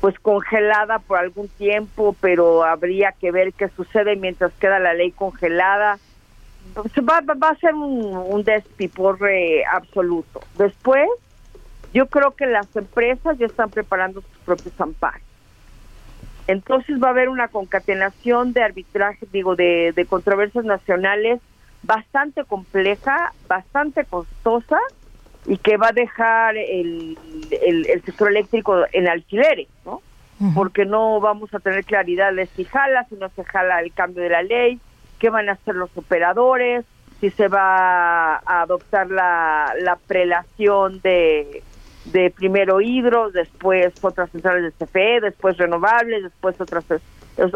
pues 0.00 0.18
congelada 0.18 0.98
por 0.98 1.18
algún 1.18 1.46
tiempo, 1.46 2.16
pero 2.20 2.64
habría 2.64 3.12
que 3.12 3.30
ver 3.30 3.52
qué 3.52 3.68
sucede 3.68 4.16
mientras 4.16 4.52
queda 4.54 4.80
la 4.80 4.94
ley 4.94 5.12
congelada. 5.12 5.98
Pues, 6.74 6.92
va, 7.08 7.20
va, 7.20 7.48
a 7.50 7.56
ser 7.56 7.74
un, 7.74 8.16
un 8.16 8.42
despiporre 8.42 9.64
absoluto. 9.64 10.40
Después, 10.56 11.08
yo 11.92 12.06
creo 12.06 12.32
que 12.32 12.46
las 12.46 12.74
empresas 12.76 13.38
ya 13.38 13.46
están 13.46 13.70
preparando 13.70 14.20
sus 14.20 14.38
propios 14.44 14.80
amparos. 14.80 15.22
Entonces 16.46 17.02
va 17.02 17.08
a 17.08 17.10
haber 17.10 17.28
una 17.28 17.48
concatenación 17.48 18.52
de 18.52 18.62
arbitraje, 18.62 19.26
digo, 19.32 19.54
de, 19.54 19.92
de 19.94 20.06
controversias 20.06 20.64
nacionales 20.64 21.40
bastante 21.82 22.44
compleja, 22.44 23.32
bastante 23.46 24.04
costosa, 24.04 24.78
y 25.46 25.56
que 25.56 25.76
va 25.76 25.88
a 25.88 25.92
dejar 25.92 26.56
el, 26.56 27.18
el, 27.50 28.02
sector 28.04 28.28
eléctrico 28.28 28.84
en 28.92 29.08
alquileres, 29.08 29.68
¿no? 29.84 30.02
Porque 30.54 30.84
no 30.84 31.20
vamos 31.20 31.52
a 31.52 31.58
tener 31.58 31.84
claridad 31.84 32.32
de 32.32 32.46
si 32.46 32.64
jala, 32.64 33.04
si 33.08 33.16
no 33.16 33.28
se 33.30 33.42
jala 33.44 33.80
el 33.80 33.92
cambio 33.92 34.22
de 34.22 34.28
la 34.28 34.42
ley, 34.42 34.78
qué 35.18 35.30
van 35.30 35.48
a 35.48 35.52
hacer 35.52 35.74
los 35.74 35.90
operadores, 35.96 36.84
si 37.20 37.30
se 37.30 37.48
va 37.48 38.36
a 38.36 38.60
adoptar 38.62 39.10
la, 39.10 39.74
la 39.80 39.96
prelación 39.96 41.00
de, 41.00 41.64
de 42.06 42.30
primero 42.30 42.80
hidro, 42.80 43.30
después 43.30 43.92
otras 44.02 44.30
centrales 44.30 44.72
de 44.78 44.86
CFE, 44.86 45.20
después 45.20 45.56
renovables, 45.56 46.22
después 46.22 46.60
otras 46.60 46.84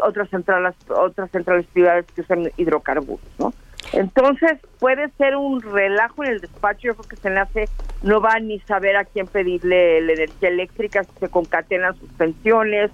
otras 0.02 0.28
centrales 0.31 0.74
otras 0.89 1.31
centrales 1.31 1.66
privadas 1.73 2.05
que 2.14 2.20
usan 2.20 2.51
hidrocarburos, 2.56 3.27
¿no? 3.39 3.52
Entonces 3.93 4.59
puede 4.78 5.09
ser 5.19 5.36
un 5.36 5.60
relajo 5.60 6.24
en 6.24 6.32
el 6.32 6.40
despacho, 6.40 6.81
yo 6.82 6.94
creo 6.94 7.09
que 7.09 7.16
se 7.16 7.31
le 7.31 7.40
hace, 7.40 7.69
no 8.02 8.20
va 8.20 8.39
ni 8.39 8.60
saber 8.60 8.97
a 8.97 9.05
quién 9.05 9.27
pedirle 9.27 10.01
la 10.01 10.12
energía 10.12 10.48
eléctrica, 10.48 11.05
se 11.05 11.28
concatenan 11.28 11.98
suspensiones 11.98 12.90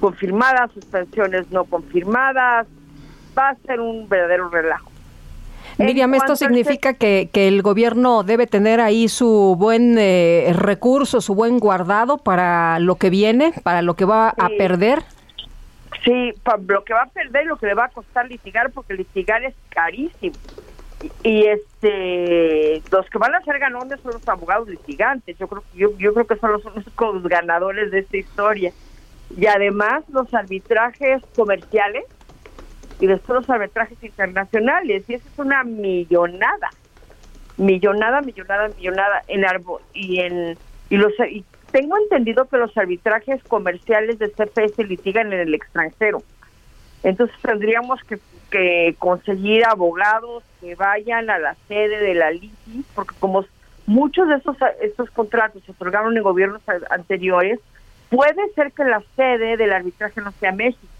confirmadas, 0.00 0.72
suspensiones 0.72 1.50
no 1.50 1.64
confirmadas, 1.64 2.66
va 3.38 3.50
a 3.50 3.54
ser 3.66 3.80
un 3.80 4.08
verdadero 4.08 4.48
relajo. 4.48 4.91
Miriam, 5.78 6.14
esto 6.14 6.36
significa 6.36 6.94
que, 6.94 7.28
que, 7.32 7.48
el 7.48 7.62
gobierno 7.62 8.22
debe 8.22 8.46
tener 8.46 8.80
ahí 8.80 9.08
su 9.08 9.56
buen 9.58 9.96
eh, 9.98 10.52
recurso, 10.54 11.20
su 11.20 11.34
buen 11.34 11.58
guardado 11.58 12.18
para 12.18 12.78
lo 12.78 12.96
que 12.96 13.10
viene, 13.10 13.52
para 13.62 13.82
lo 13.82 13.94
que 13.94 14.04
va 14.04 14.30
a 14.30 14.48
perder. 14.58 15.02
Sí, 16.04 16.32
lo 16.66 16.84
que 16.84 16.94
va 16.94 17.02
a 17.02 17.08
perder, 17.08 17.46
lo 17.46 17.56
que 17.56 17.66
le 17.66 17.74
va 17.74 17.84
a 17.84 17.88
costar 17.88 18.28
litigar, 18.28 18.70
porque 18.72 18.94
litigar 18.94 19.44
es 19.44 19.54
carísimo. 19.68 20.34
Y, 21.22 21.46
este, 21.46 22.82
los 22.90 23.08
que 23.10 23.18
van 23.18 23.34
a 23.34 23.40
ser 23.42 23.58
ganones 23.58 24.00
son 24.00 24.12
los 24.12 24.28
abogados 24.28 24.68
litigantes. 24.68 25.36
Yo 25.38 25.48
creo 25.48 25.62
yo, 25.74 25.98
yo 25.98 26.12
creo 26.12 26.26
que 26.26 26.36
son 26.36 26.52
los 26.52 26.64
únicos 26.64 27.22
ganadores 27.24 27.90
de 27.90 28.00
esta 28.00 28.16
historia. 28.16 28.72
Y 29.36 29.46
además 29.46 30.04
los 30.08 30.32
arbitrajes 30.34 31.22
comerciales 31.34 32.04
y 33.00 33.06
después 33.06 33.40
los 33.40 33.50
arbitrajes 33.50 34.02
internacionales. 34.02 35.04
Y 35.08 35.14
eso 35.14 35.28
es 35.32 35.38
una 35.38 35.64
millonada, 35.64 36.70
millonada, 37.56 38.20
millonada, 38.22 38.68
millonada 38.68 39.22
en 39.28 39.44
árbol 39.44 39.80
y 39.94 40.20
en 40.20 40.58
y 40.90 40.96
los 40.96 41.12
y 41.30 41.44
tengo 41.72 41.96
entendido 41.96 42.44
que 42.44 42.58
los 42.58 42.76
arbitrajes 42.76 43.42
comerciales 43.44 44.18
de 44.18 44.30
CFE 44.30 44.68
se 44.68 44.84
litigan 44.84 45.32
en 45.32 45.40
el 45.40 45.54
extranjero. 45.54 46.22
Entonces 47.02 47.36
tendríamos 47.42 48.00
que, 48.04 48.20
conseguir 48.98 49.64
abogados 49.64 50.44
que 50.60 50.74
vayan 50.74 51.30
a 51.30 51.38
la 51.38 51.56
sede 51.66 51.98
de 52.00 52.14
la 52.14 52.30
LITI, 52.30 52.84
porque 52.94 53.14
como 53.18 53.46
muchos 53.86 54.28
de 54.28 54.34
esos 54.36 54.56
estos 54.82 55.10
contratos 55.10 55.62
se 55.64 55.72
otorgaron 55.72 56.14
en 56.14 56.22
gobiernos 56.22 56.60
anteriores, 56.90 57.58
puede 58.10 58.52
ser 58.54 58.72
que 58.72 58.84
la 58.84 59.02
sede 59.16 59.56
del 59.56 59.72
arbitraje 59.72 60.20
no 60.20 60.32
sea 60.32 60.52
México. 60.52 60.91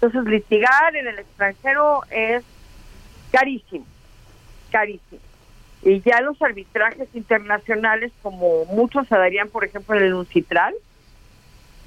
Entonces 0.00 0.30
litigar 0.30 0.94
en 0.94 1.08
el 1.08 1.18
extranjero 1.18 2.02
es 2.10 2.44
carísimo, 3.32 3.84
carísimo. 4.70 5.20
Y 5.82 6.00
ya 6.00 6.20
los 6.20 6.40
arbitrajes 6.40 7.08
internacionales, 7.14 8.12
como 8.22 8.64
muchos 8.66 9.06
se 9.08 9.16
darían, 9.16 9.48
por 9.48 9.64
ejemplo, 9.64 9.96
en 9.96 10.04
el 10.04 10.14
UNCITRAL, 10.14 10.74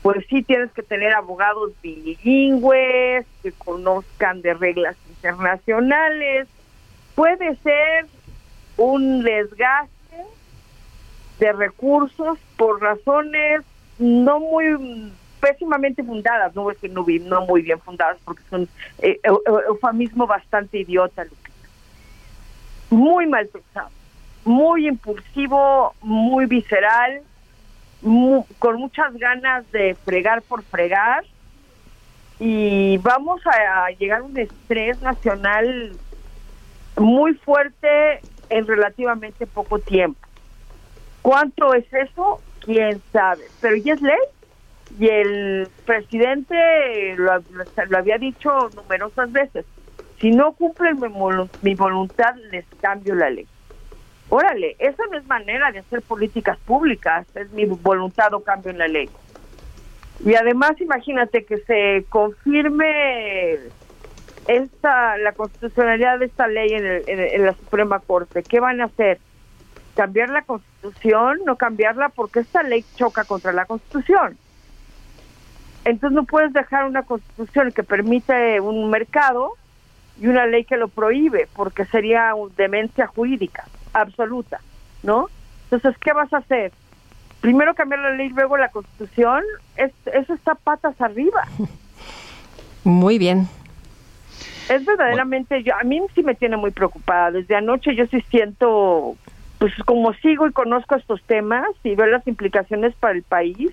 pues 0.02 0.26
sí 0.30 0.42
tienes 0.44 0.72
que 0.72 0.84
tener 0.84 1.14
abogados 1.14 1.72
bilingües, 1.82 3.26
que 3.44 3.52
conozcan 3.52 4.42
de 4.42 4.54
reglas 4.56 4.96
internacionales. 5.10 6.48
Puede 7.16 7.56
ser 7.58 8.08
un 8.78 9.24
desgaste 9.24 9.92
de 11.40 11.54
recursos 11.54 12.40
por 12.58 12.82
razones 12.82 13.62
no 14.00 14.40
muy 14.40 15.12
pésimamente 15.42 16.04
fundadas, 16.04 16.56
no 16.56 16.70
no, 16.90 17.06
no 17.06 17.46
muy 17.46 17.62
bien 17.62 17.80
fundadas, 17.80 18.18
porque 18.24 18.44
son 18.50 18.70
eh, 19.00 19.20
eufemismo 19.68 20.28
bastante 20.28 20.80
idiota, 20.80 21.26
muy 22.90 23.26
mal 23.26 23.48
pensado, 23.48 23.90
muy 24.46 24.88
impulsivo, 24.88 25.94
muy 26.02 26.46
visceral, 26.46 27.22
con 28.60 28.78
muchas 28.78 29.14
ganas 29.16 29.70
de 29.72 29.96
fregar 30.06 30.42
por 30.44 30.64
fregar 30.64 31.24
y 32.40 32.98
vamos 32.98 33.42
a, 33.46 33.90
llegar 33.92 34.22
a 34.22 34.24
un 34.24 34.38
estrés 34.38 35.00
nacional 35.02 35.92
muy 36.98 37.36
fuerte 37.36 38.22
en 38.50 38.66
relativamente 38.66 39.46
poco 39.46 39.78
tiempo. 39.80 40.20
¿Cuánto 41.22 41.76
es 41.76 41.86
eso? 41.94 42.42
Quién 42.62 43.02
sabe, 43.12 43.44
pero 43.60 43.76
ya 43.76 43.94
es 43.94 44.02
ley 44.02 44.18
y 45.00 45.08
el 45.08 45.70
presidente 45.86 47.16
lo, 47.18 47.32
había 47.98 48.18
dicho 48.18 48.70
numerosas 48.76 49.32
veces 49.32 49.66
si 50.22 50.30
no 50.30 50.54
cumplen 50.54 51.00
mi, 51.62 51.76
voluntad, 51.76 52.36
les 52.52 52.66
cambio 52.80 53.16
la 53.16 53.32
ley. 53.32 53.48
órale, 54.30 54.76
esa 54.78 55.04
no 55.12 55.18
es 55.18 55.26
manera 55.26 55.72
de 55.72 55.80
hacer 55.80 56.04
políticas 56.04 56.60
públicas, 56.60 57.26
es 57.34 57.52
mi 57.52 57.66
voluntad 57.66 58.32
o 58.36 58.44
cambio 58.44 58.72
en 58.72 58.78
la 58.78 58.88
ley. 58.88 59.10
Y 60.24 60.36
además, 60.36 60.80
imagínate 60.80 61.44
que 61.46 61.58
se 61.62 62.06
confirme 62.10 63.58
esta 64.46 65.18
la 65.18 65.32
constitucionalidad 65.32 66.20
de 66.20 66.26
esta 66.26 66.48
ley 66.48 66.70
en, 66.72 66.86
en, 67.08 67.44
la 67.44 67.54
Suprema 67.54 68.00
Corte. 68.00 68.44
¿Qué 68.44 68.60
van 68.60 68.82
a 68.82 68.86
hacer? 68.86 69.20
¿Cambiar 69.96 70.30
la 70.30 70.44
constitución? 70.44 71.40
No 71.46 71.56
cambiarla 71.56 72.10
porque 72.10 72.42
esta 72.42 72.62
ley 72.62 72.86
choca 72.96 73.24
contra 73.24 73.52
la 73.54 73.66
constitución. 73.66 74.38
Entonces 75.86 76.16
no 76.16 76.26
puedes 76.26 76.54
dejar 76.54 76.86
una 76.86 77.04
constitución 77.04 77.72
que 77.72 77.84
permite 77.84 78.60
un 78.62 78.90
mercado 78.90 79.54
y 80.20 80.28
una 80.28 80.46
ley 80.46 80.66
que 80.66 80.78
lo 80.78 80.88
prohíbe, 80.88 81.48
porque 81.56 81.86
sería 81.86 82.34
demencia 82.56 83.08
jurídica 83.08 83.66
absoluta, 83.94 84.60
¿no? 85.04 85.28
Entonces, 85.64 86.00
¿qué 86.00 86.14
vas 86.14 86.32
a 86.34 86.38
hacer? 86.38 86.72
Primero 87.40 87.74
cambiar 87.74 88.02
la 88.02 88.12
ley, 88.12 88.30
luego 88.30 88.58
la 88.58 88.70
constitución. 88.70 89.44
eso 89.78 90.34
está 90.34 90.56
patas 90.56 91.00
arriba. 91.02 91.44
Muy 92.84 93.18
bien. 93.18 93.48
Es 94.70 94.86
verdaderamente, 94.86 95.64
yo, 95.64 95.74
a 95.76 95.84
mí 95.84 96.00
sí 96.16 96.24
me 96.24 96.36
tiene 96.36 96.56
muy 96.56 96.72
preocupada. 96.72 97.32
Desde 97.32 97.56
anoche 97.56 97.94
yo 97.94 98.06
sí 98.08 98.24
siento, 98.30 99.18
pues 99.60 99.74
como 99.86 100.14
sigo 100.14 100.48
y 100.48 100.54
conozco 100.54 100.96
estos 100.96 101.22
temas 101.24 101.68
y 101.84 101.94
veo 101.96 102.08
las 102.08 102.26
implicaciones 102.26 102.96
para 102.96 103.14
el 103.16 103.24
país, 103.24 103.70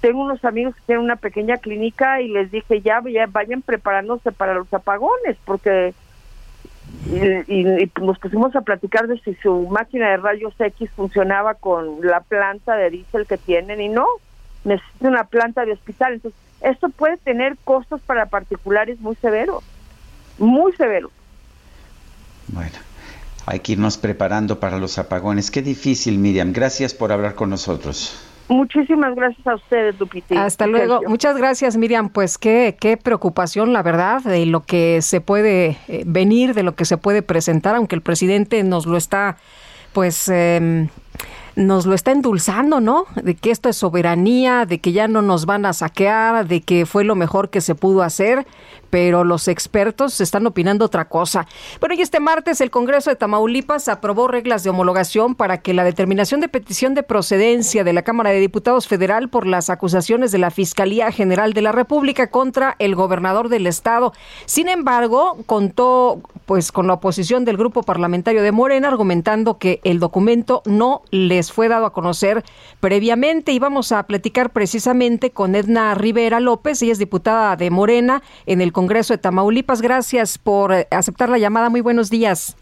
tengo 0.00 0.22
unos 0.22 0.44
amigos 0.44 0.74
que 0.74 0.82
tienen 0.86 1.04
una 1.04 1.16
pequeña 1.16 1.56
clínica 1.56 2.20
y 2.20 2.28
les 2.28 2.50
dije 2.50 2.80
ya, 2.80 3.02
vayan 3.28 3.62
preparándose 3.62 4.32
para 4.32 4.54
los 4.54 4.72
apagones 4.72 5.36
porque 5.44 5.94
y, 7.48 7.90
nos 8.00 8.18
pusimos 8.18 8.54
a 8.56 8.60
platicar 8.62 9.06
de 9.06 9.18
si 9.20 9.34
su 9.36 9.68
máquina 9.68 10.10
de 10.10 10.16
rayos 10.18 10.54
X 10.58 10.90
funcionaba 10.94 11.54
con 11.54 12.00
la 12.02 12.20
planta 12.20 12.76
de 12.76 12.90
diésel 12.90 13.26
que 13.26 13.38
tienen 13.38 13.80
y 13.80 13.88
no, 13.88 14.06
necesita 14.64 15.08
una 15.08 15.24
planta 15.24 15.64
de 15.64 15.72
hospital. 15.72 16.14
Entonces, 16.14 16.40
esto 16.60 16.88
puede 16.88 17.16
tener 17.18 17.56
costos 17.64 18.00
para 18.00 18.26
particulares 18.26 19.00
muy 19.00 19.14
severos, 19.16 19.62
muy 20.38 20.72
severos. 20.72 21.12
Bueno, 22.48 22.76
hay 23.46 23.60
que 23.60 23.72
irnos 23.72 23.98
preparando 23.98 24.60
para 24.60 24.78
los 24.78 24.98
apagones. 24.98 25.50
Qué 25.50 25.62
difícil, 25.62 26.18
Miriam. 26.18 26.52
Gracias 26.52 26.94
por 26.94 27.12
hablar 27.12 27.34
con 27.34 27.50
nosotros. 27.50 28.35
Muchísimas 28.48 29.14
gracias 29.14 29.46
a 29.46 29.56
ustedes, 29.56 29.98
Lupita. 29.98 30.44
Hasta 30.44 30.66
luego. 30.66 31.00
Muchas 31.06 31.36
gracias, 31.36 31.76
Miriam. 31.76 32.08
Pues 32.10 32.38
qué, 32.38 32.76
qué 32.78 32.96
preocupación, 32.96 33.72
la 33.72 33.82
verdad, 33.82 34.22
de 34.22 34.46
lo 34.46 34.64
que 34.64 35.02
se 35.02 35.20
puede 35.20 35.78
eh, 35.88 36.04
venir, 36.06 36.54
de 36.54 36.62
lo 36.62 36.74
que 36.74 36.84
se 36.84 36.96
puede 36.96 37.22
presentar, 37.22 37.74
aunque 37.74 37.96
el 37.96 38.02
presidente 38.02 38.62
nos 38.62 38.86
lo 38.86 38.96
está, 38.96 39.36
pues... 39.92 40.28
Eh, 40.32 40.88
nos 41.56 41.86
lo 41.86 41.94
está 41.94 42.12
endulzando, 42.12 42.80
¿no? 42.80 43.06
De 43.14 43.34
que 43.34 43.50
esto 43.50 43.70
es 43.70 43.76
soberanía, 43.78 44.66
de 44.66 44.78
que 44.78 44.92
ya 44.92 45.08
no 45.08 45.22
nos 45.22 45.46
van 45.46 45.64
a 45.64 45.72
saquear, 45.72 46.46
de 46.46 46.60
que 46.60 46.84
fue 46.84 47.02
lo 47.02 47.14
mejor 47.14 47.48
que 47.48 47.62
se 47.62 47.74
pudo 47.74 48.02
hacer, 48.02 48.46
pero 48.96 49.24
los 49.24 49.46
expertos 49.46 50.22
están 50.22 50.46
opinando 50.46 50.86
otra 50.86 51.06
cosa. 51.06 51.46
Bueno, 51.80 51.94
y 51.96 52.00
este 52.00 52.18
martes 52.18 52.62
el 52.62 52.70
Congreso 52.70 53.10
de 53.10 53.16
Tamaulipas 53.16 53.88
aprobó 53.88 54.26
reglas 54.26 54.64
de 54.64 54.70
homologación 54.70 55.34
para 55.34 55.58
que 55.58 55.74
la 55.74 55.84
determinación 55.84 56.40
de 56.40 56.48
petición 56.48 56.94
de 56.94 57.02
procedencia 57.02 57.84
de 57.84 57.92
la 57.92 58.00
Cámara 58.00 58.30
de 58.30 58.40
Diputados 58.40 58.88
Federal 58.88 59.28
por 59.28 59.46
las 59.46 59.68
acusaciones 59.68 60.32
de 60.32 60.38
la 60.38 60.50
Fiscalía 60.50 61.12
General 61.12 61.52
de 61.52 61.60
la 61.60 61.72
República 61.72 62.30
contra 62.30 62.74
el 62.78 62.94
gobernador 62.94 63.50
del 63.50 63.66
estado. 63.66 64.14
Sin 64.46 64.66
embargo, 64.66 65.36
contó 65.44 66.22
pues 66.46 66.72
con 66.72 66.86
la 66.86 66.94
oposición 66.94 67.44
del 67.44 67.58
grupo 67.58 67.82
parlamentario 67.82 68.42
de 68.42 68.52
Morena 68.52 68.88
argumentando 68.88 69.58
que 69.58 69.80
el 69.84 69.98
documento 69.98 70.62
no 70.64 71.02
les 71.10 71.52
fue 71.52 71.68
dado 71.68 71.84
a 71.84 71.92
conocer 71.92 72.44
previamente 72.80 73.52
y 73.52 73.58
vamos 73.58 73.92
a 73.92 74.04
platicar 74.04 74.54
precisamente 74.54 75.32
con 75.32 75.54
Edna 75.54 75.94
Rivera 75.94 76.40
López, 76.40 76.80
ella 76.80 76.92
es 76.92 76.98
diputada 76.98 77.56
de 77.56 77.68
Morena 77.68 78.22
en 78.46 78.62
el 78.62 78.72
Congreso 78.72 78.85
de 78.86 79.18
Tamaulipas. 79.18 79.82
Gracias 79.82 80.38
por 80.38 80.72
eh, 80.72 80.86
aceptar 80.90 81.28
la 81.28 81.38
llamada. 81.38 81.68
Muy 81.68 81.80
buenos 81.80 82.10
días. 82.10 82.56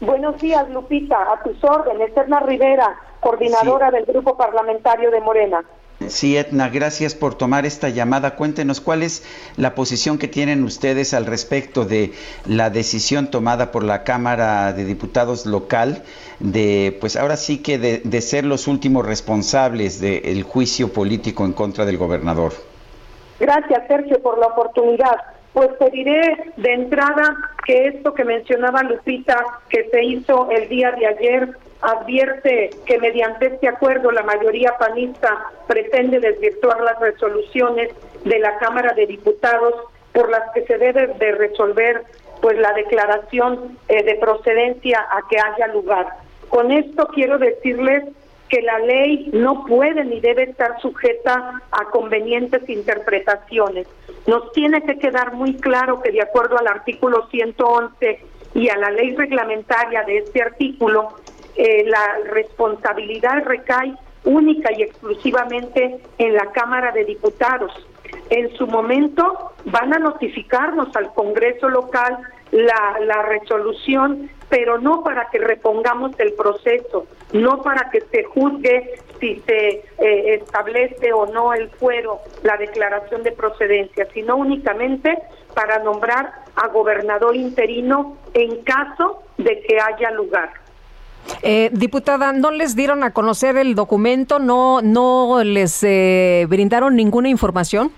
Buenos 0.00 0.40
días, 0.40 0.68
Lupita. 0.70 1.16
A 1.16 1.42
tus 1.42 1.62
órdenes. 1.62 2.10
Edna 2.16 2.40
Rivera, 2.40 2.96
coordinadora 3.20 3.90
del 3.90 4.04
Grupo 4.04 4.36
Parlamentario 4.36 5.10
de 5.10 5.20
Morena. 5.20 5.64
Sí, 6.08 6.36
Edna, 6.36 6.68
gracias 6.68 7.14
por 7.14 7.36
tomar 7.36 7.64
esta 7.64 7.88
llamada. 7.88 8.34
Cuéntenos 8.34 8.80
cuál 8.80 9.04
es 9.04 9.22
la 9.56 9.74
posición 9.74 10.18
que 10.18 10.26
tienen 10.26 10.64
ustedes 10.64 11.14
al 11.14 11.26
respecto 11.26 11.84
de 11.84 12.12
la 12.46 12.70
decisión 12.70 13.30
tomada 13.30 13.70
por 13.70 13.84
la 13.84 14.02
Cámara 14.02 14.72
de 14.72 14.84
Diputados 14.84 15.46
local 15.46 16.02
de, 16.40 16.96
pues 17.00 17.16
ahora 17.16 17.36
sí 17.36 17.62
que 17.62 17.78
de, 17.78 18.02
de 18.04 18.20
ser 18.20 18.44
los 18.44 18.66
últimos 18.66 19.06
responsables 19.06 20.00
del 20.00 20.42
juicio 20.42 20.92
político 20.92 21.44
en 21.44 21.52
contra 21.52 21.84
del 21.84 21.98
gobernador. 21.98 22.52
Gracias, 23.38 23.86
Sergio, 23.86 24.20
por 24.22 24.38
la 24.38 24.46
oportunidad. 24.46 25.16
Pues 25.52 25.78
te 25.78 25.90
diré 25.90 26.52
de 26.56 26.72
entrada 26.72 27.36
que 27.66 27.88
esto 27.88 28.14
que 28.14 28.24
mencionaba 28.24 28.82
Lupita, 28.82 29.60
que 29.68 29.88
se 29.90 30.02
hizo 30.02 30.50
el 30.50 30.68
día 30.68 30.92
de 30.92 31.06
ayer, 31.06 31.48
advierte 31.82 32.70
que 32.86 32.98
mediante 32.98 33.46
este 33.46 33.68
acuerdo 33.68 34.10
la 34.12 34.22
mayoría 34.22 34.76
panista 34.78 35.50
pretende 35.66 36.20
desvirtuar 36.20 36.80
las 36.80 36.98
resoluciones 37.00 37.90
de 38.24 38.38
la 38.38 38.56
Cámara 38.58 38.94
de 38.94 39.06
Diputados 39.06 39.74
por 40.12 40.30
las 40.30 40.50
que 40.52 40.64
se 40.64 40.78
debe 40.78 41.08
de 41.08 41.32
resolver 41.32 42.02
pues 42.40 42.58
la 42.58 42.72
declaración 42.72 43.78
eh, 43.88 44.02
de 44.02 44.14
procedencia 44.16 45.00
a 45.10 45.20
que 45.28 45.38
haya 45.38 45.72
lugar. 45.72 46.06
Con 46.48 46.70
esto 46.70 47.08
quiero 47.08 47.38
decirles 47.38 48.04
que 48.52 48.60
la 48.60 48.78
ley 48.80 49.30
no 49.32 49.64
puede 49.64 50.04
ni 50.04 50.20
debe 50.20 50.42
estar 50.42 50.78
sujeta 50.82 51.62
a 51.70 51.84
convenientes 51.86 52.68
interpretaciones. 52.68 53.86
Nos 54.26 54.52
tiene 54.52 54.82
que 54.82 54.98
quedar 54.98 55.32
muy 55.32 55.54
claro 55.54 56.02
que 56.02 56.12
de 56.12 56.20
acuerdo 56.20 56.58
al 56.58 56.66
artículo 56.66 57.28
111 57.30 58.20
y 58.52 58.68
a 58.68 58.76
la 58.76 58.90
ley 58.90 59.16
reglamentaria 59.16 60.02
de 60.02 60.18
este 60.18 60.42
artículo, 60.42 61.14
eh, 61.56 61.84
la 61.86 62.18
responsabilidad 62.30 63.42
recae 63.46 63.94
única 64.24 64.70
y 64.76 64.82
exclusivamente 64.82 66.00
en 66.18 66.34
la 66.34 66.52
Cámara 66.52 66.92
de 66.92 67.06
Diputados. 67.06 67.72
En 68.28 68.54
su 68.56 68.66
momento 68.66 69.52
van 69.64 69.94
a 69.94 69.98
notificarnos 69.98 70.94
al 70.94 71.14
Congreso 71.14 71.70
local 71.70 72.18
la, 72.52 72.98
la 73.00 73.22
resolución 73.22 74.30
pero 74.52 74.78
no 74.78 75.02
para 75.02 75.30
que 75.30 75.38
repongamos 75.38 76.12
el 76.18 76.34
proceso, 76.34 77.06
no 77.32 77.62
para 77.62 77.88
que 77.88 78.02
se 78.02 78.24
juzgue 78.24 79.00
si 79.18 79.36
se 79.46 79.82
eh, 79.96 80.34
establece 80.34 81.10
o 81.14 81.24
no 81.24 81.54
el 81.54 81.70
fuero, 81.70 82.18
la 82.42 82.58
declaración 82.58 83.22
de 83.22 83.32
procedencia, 83.32 84.06
sino 84.12 84.36
únicamente 84.36 85.16
para 85.54 85.78
nombrar 85.78 86.34
a 86.54 86.68
gobernador 86.68 87.34
interino 87.34 88.18
en 88.34 88.62
caso 88.62 89.22
de 89.38 89.62
que 89.62 89.80
haya 89.80 90.10
lugar. 90.10 90.50
Eh, 91.42 91.70
diputada, 91.72 92.34
¿no 92.34 92.50
les 92.50 92.76
dieron 92.76 93.04
a 93.04 93.14
conocer 93.14 93.56
el 93.56 93.74
documento? 93.74 94.38
¿No, 94.38 94.82
no 94.82 95.42
les 95.44 95.82
eh, 95.82 96.44
brindaron 96.46 96.94
ninguna 96.94 97.30
información? 97.30 97.90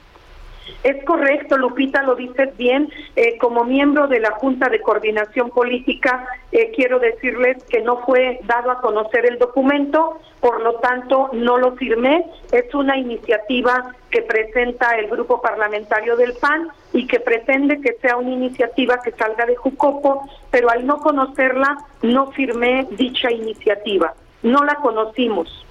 Es 0.85 1.03
correcto, 1.05 1.57
Lupita, 1.57 2.03
lo 2.03 2.15
dices 2.15 2.55
bien. 2.59 2.93
Eh, 3.17 3.39
como 3.39 3.65
miembro 3.65 4.07
de 4.07 4.21
la 4.21 4.33
Junta 4.33 4.69
de 4.69 4.83
Coordinación 4.83 5.49
Política, 5.49 6.27
eh, 6.53 6.73
quiero 6.77 6.99
decirles 6.99 7.65
que 7.65 7.81
no 7.81 8.03
fue 8.05 8.41
dado 8.45 8.71
a 8.71 8.83
conocer 8.83 9.25
el 9.25 9.39
documento, 9.39 10.21
por 10.41 10.61
lo 10.61 10.75
tanto 10.81 11.31
no 11.33 11.57
lo 11.57 11.75
firmé. 11.77 12.27
Es 12.53 12.75
una 12.75 12.99
iniciativa 12.99 13.95
que 14.11 14.21
presenta 14.21 14.91
el 14.99 15.09
grupo 15.09 15.41
parlamentario 15.41 16.17
del 16.17 16.35
PAN 16.35 16.69
y 16.93 17.07
que 17.07 17.19
pretende 17.19 17.81
que 17.81 17.95
sea 18.03 18.19
una 18.19 18.33
iniciativa 18.33 19.01
que 19.03 19.13
salga 19.13 19.47
de 19.47 19.57
Jucopo, 19.57 20.29
pero 20.51 20.69
al 20.69 20.85
no 20.85 20.99
conocerla 20.99 21.79
no 22.03 22.31
firmé 22.33 22.87
dicha 22.91 23.33
iniciativa. 23.33 24.13
No 24.43 24.63
la 24.65 24.75
conocimos. 24.75 25.65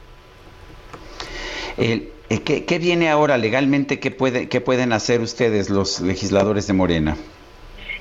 El 1.77 2.11
eh, 2.29 2.41
¿Qué, 2.41 2.79
viene 2.79 3.09
ahora 3.09 3.37
legalmente? 3.37 3.99
¿Qué, 3.99 4.11
puede, 4.11 4.49
¿Qué 4.49 4.61
pueden 4.61 4.93
hacer 4.93 5.21
ustedes, 5.21 5.69
los 5.69 6.01
legisladores 6.01 6.67
de 6.67 6.73
Morena? 6.73 7.17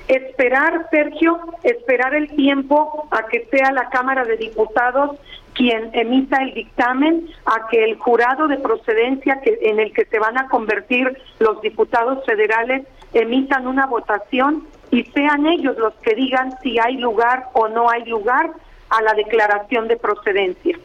Esperar, 0.07 0.87
Sergio, 0.91 1.39
esperar 1.63 2.13
el 2.13 2.29
tiempo 2.35 3.07
a 3.11 3.27
que 3.27 3.47
sea 3.51 3.71
la 3.71 3.89
Cámara 3.89 4.25
de 4.25 4.37
Diputados 4.37 5.17
quien 5.53 5.91
emita 5.93 6.37
el 6.41 6.53
dictamen, 6.53 7.29
a 7.45 7.67
que 7.69 7.83
el 7.83 7.97
jurado 7.97 8.47
de 8.47 8.57
procedencia 8.57 9.39
que, 9.41 9.59
en 9.61 9.79
el 9.79 9.93
que 9.93 10.05
se 10.05 10.19
van 10.19 10.37
a 10.37 10.47
convertir 10.47 11.17
los 11.39 11.61
diputados 11.61 12.25
federales 12.25 12.87
emitan 13.13 13.67
una 13.67 13.85
votación 13.85 14.67
y 14.91 15.03
sean 15.05 15.45
ellos 15.45 15.77
los 15.77 15.93
que 15.95 16.15
digan 16.15 16.55
si 16.61 16.79
hay 16.79 16.97
lugar 16.97 17.49
o 17.53 17.67
no 17.67 17.89
hay 17.89 18.03
lugar 18.05 18.51
a 18.89 19.01
la 19.01 19.13
declaración 19.13 19.87
de 19.87 19.97
procedencia. 19.97 20.77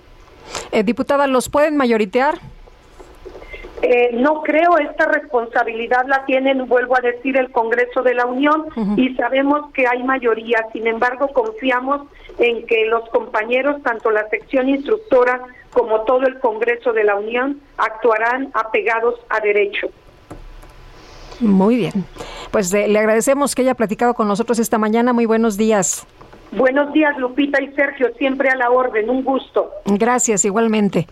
Eh, 0.73 0.83
diputada, 0.83 1.27
¿los 1.27 1.49
pueden 1.49 1.77
mayoritear? 1.77 2.39
Eh, 3.83 4.11
no 4.15 4.43
creo 4.43 4.77
esta 4.79 5.07
responsabilidad 5.07 6.05
la 6.09 6.25
tienen, 6.25 6.67
vuelvo 6.67 6.97
a 6.97 7.01
decir, 7.01 7.37
el 7.37 7.51
Congreso 7.53 8.03
de 8.03 8.15
la 8.15 8.27
Unión 8.27 8.67
y 8.97 9.15
sabemos 9.15 9.73
que 9.73 9.87
hay 9.87 10.03
mayoría. 10.03 10.67
Sin 10.73 10.87
embargo, 10.87 11.29
confiamos 11.29 12.09
en 12.39 12.67
que 12.67 12.87
los 12.87 13.09
compañeros, 13.11 13.83
tanto 13.83 14.11
la 14.11 14.29
sección 14.29 14.69
instructora 14.69 15.41
como 15.73 16.01
todo 16.03 16.27
el 16.27 16.41
Congreso 16.41 16.93
de 16.93 17.05
la 17.05 17.15
Unión, 17.15 17.61
actuarán 17.77 18.51
apegados 18.55 19.15
a 19.29 19.41
derecho. 19.41 19.89
Muy 21.41 21.77
bien. 21.77 22.05
Pues 22.51 22.73
eh, 22.75 22.89
le 22.89 22.99
agradecemos 22.99 23.55
que 23.55 23.63
haya 23.63 23.75
platicado 23.75 24.15
con 24.15 24.27
nosotros 24.27 24.59
esta 24.59 24.79
mañana. 24.79 25.13
Muy 25.13 25.27
buenos 25.27 25.57
días. 25.57 26.07
Buenos 26.51 26.93
días, 26.93 27.17
Lupita 27.19 27.63
y 27.63 27.69
Sergio, 27.75 28.09
siempre 28.19 28.49
a 28.49 28.57
la 28.57 28.71
orden. 28.71 29.09
Un 29.11 29.23
gusto. 29.23 29.71
Gracias, 29.85 30.45
igualmente. 30.45 31.07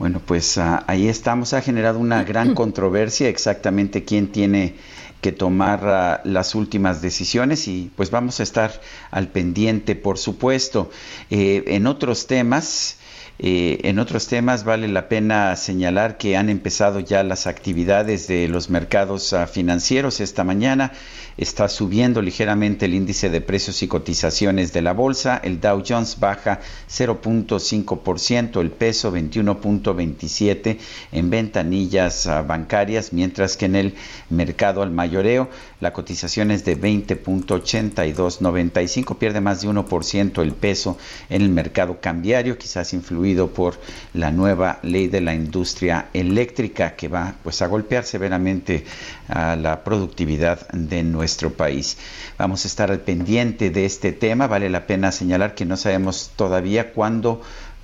Bueno, 0.00 0.22
pues 0.24 0.56
ah, 0.56 0.82
ahí 0.86 1.08
estamos. 1.08 1.52
Ha 1.52 1.60
generado 1.60 1.98
una 1.98 2.24
gran 2.30 2.54
controversia 2.54 3.28
exactamente 3.28 4.02
quién 4.02 4.32
tiene 4.32 4.76
que 5.20 5.30
tomar 5.30 5.86
ah, 5.86 6.20
las 6.24 6.54
últimas 6.54 7.02
decisiones 7.02 7.68
y 7.68 7.90
pues 7.96 8.10
vamos 8.10 8.40
a 8.40 8.44
estar 8.44 8.80
al 9.10 9.28
pendiente, 9.28 9.96
por 9.96 10.16
supuesto. 10.16 10.90
Eh, 11.28 11.64
en 11.66 11.86
otros 11.86 12.26
temas, 12.26 12.96
eh, 13.42 13.80
en 13.84 13.98
otros 13.98 14.26
temas 14.26 14.64
vale 14.64 14.86
la 14.86 15.08
pena 15.08 15.56
señalar 15.56 16.18
que 16.18 16.36
han 16.36 16.50
empezado 16.50 17.00
ya 17.00 17.22
las 17.22 17.46
actividades 17.46 18.28
de 18.28 18.48
los 18.48 18.68
mercados 18.68 19.32
ah, 19.32 19.46
financieros 19.46 20.20
esta 20.20 20.44
mañana. 20.44 20.92
Está 21.38 21.68
subiendo 21.68 22.20
ligeramente 22.20 22.84
el 22.84 22.92
índice 22.92 23.30
de 23.30 23.40
precios 23.40 23.82
y 23.82 23.88
cotizaciones 23.88 24.74
de 24.74 24.82
la 24.82 24.92
bolsa. 24.92 25.40
El 25.42 25.58
Dow 25.58 25.82
Jones 25.88 26.20
baja 26.20 26.60
0.5%, 26.90 28.60
el 28.60 28.72
peso 28.72 29.10
21.27 29.10 30.76
en 31.12 31.30
ventanillas 31.30 32.26
ah, 32.26 32.42
bancarias, 32.42 33.14
mientras 33.14 33.56
que 33.56 33.64
en 33.64 33.76
el 33.76 33.94
mercado 34.28 34.82
al 34.82 34.90
mayoreo 34.90 35.48
la 35.80 35.94
cotización 35.94 36.50
es 36.50 36.66
de 36.66 36.78
20.8295, 36.78 39.16
pierde 39.16 39.40
más 39.40 39.62
de 39.62 39.68
1% 39.68 40.42
el 40.42 40.52
peso 40.52 40.98
en 41.30 41.40
el 41.40 41.48
mercado 41.48 42.02
cambiario, 42.02 42.58
quizás 42.58 42.92
por 43.36 43.78
la 44.14 44.30
nueva 44.30 44.78
ley 44.82 45.08
de 45.08 45.20
la 45.20 45.34
industria 45.34 46.08
eléctrica 46.12 46.96
que 46.96 47.08
va 47.08 47.34
pues 47.42 47.62
a 47.62 47.66
golpear 47.66 48.04
severamente 48.04 48.84
a 49.28 49.56
la 49.56 49.84
productividad 49.84 50.68
de 50.70 51.02
nuestro 51.02 51.52
país. 51.52 51.96
Vamos 52.38 52.64
a 52.64 52.68
estar 52.68 52.90
al 52.90 53.00
pendiente 53.00 53.70
de 53.70 53.84
este 53.84 54.12
tema, 54.12 54.48
vale 54.48 54.68
la 54.68 54.86
pena 54.86 55.12
señalar 55.12 55.54
que 55.54 55.64
no 55.64 55.76
sabemos 55.76 56.32
todavía 56.36 56.92
cuándo 56.92 57.40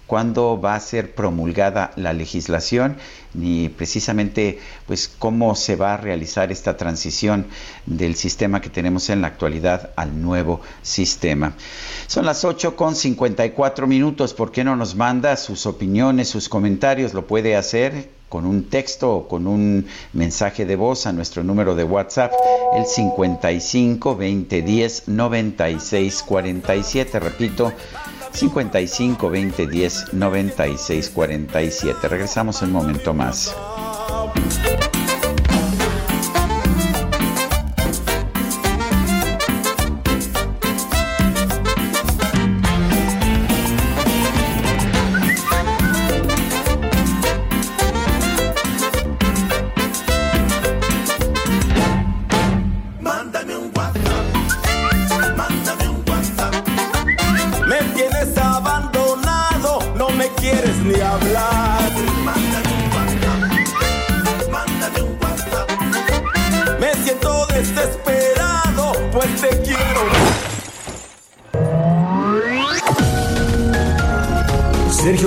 cuándo 0.06 0.60
va 0.60 0.74
a 0.74 0.80
ser 0.80 1.14
promulgada 1.14 1.92
la 1.96 2.12
legislación 2.12 2.96
ni 3.34 3.68
precisamente 3.68 4.58
pues 4.86 5.08
cómo 5.08 5.54
se 5.54 5.76
va 5.76 5.94
a 5.94 5.96
realizar 5.96 6.50
esta 6.50 6.76
transición 6.76 7.46
del 7.84 8.16
sistema 8.16 8.60
que 8.60 8.70
tenemos 8.70 9.10
en 9.10 9.20
la 9.20 9.28
actualidad 9.28 9.90
al 9.96 10.20
nuevo 10.22 10.60
sistema. 10.82 11.54
Son 12.06 12.24
las 12.24 12.44
8 12.44 12.76
con 12.76 12.94
54 12.94 13.86
minutos, 13.86 14.32
¿por 14.32 14.52
qué 14.52 14.64
no 14.64 14.76
nos 14.76 14.94
manda 14.94 15.36
sus 15.36 15.66
opiniones, 15.66 16.28
sus 16.28 16.48
comentarios? 16.48 17.12
Lo 17.12 17.26
puede 17.26 17.56
hacer 17.56 18.16
con 18.28 18.44
un 18.44 18.64
texto 18.64 19.14
o 19.14 19.28
con 19.28 19.46
un 19.46 19.86
mensaje 20.12 20.66
de 20.66 20.76
voz 20.76 21.06
a 21.06 21.12
nuestro 21.12 21.44
número 21.44 21.74
de 21.74 21.84
WhatsApp, 21.84 22.32
el 22.76 22.84
55 22.84 24.16
20 24.16 24.62
10 24.62 25.08
96 25.08 26.22
47. 26.26 27.20
Repito, 27.20 27.72
55 28.36 29.30
20 29.30 29.66
10 29.66 30.12
96 30.12 31.10
47. 31.10 32.08
Regresamos 32.08 32.62
en 32.62 32.68
un 32.68 32.74
momento 32.74 33.14
más. 33.14 33.56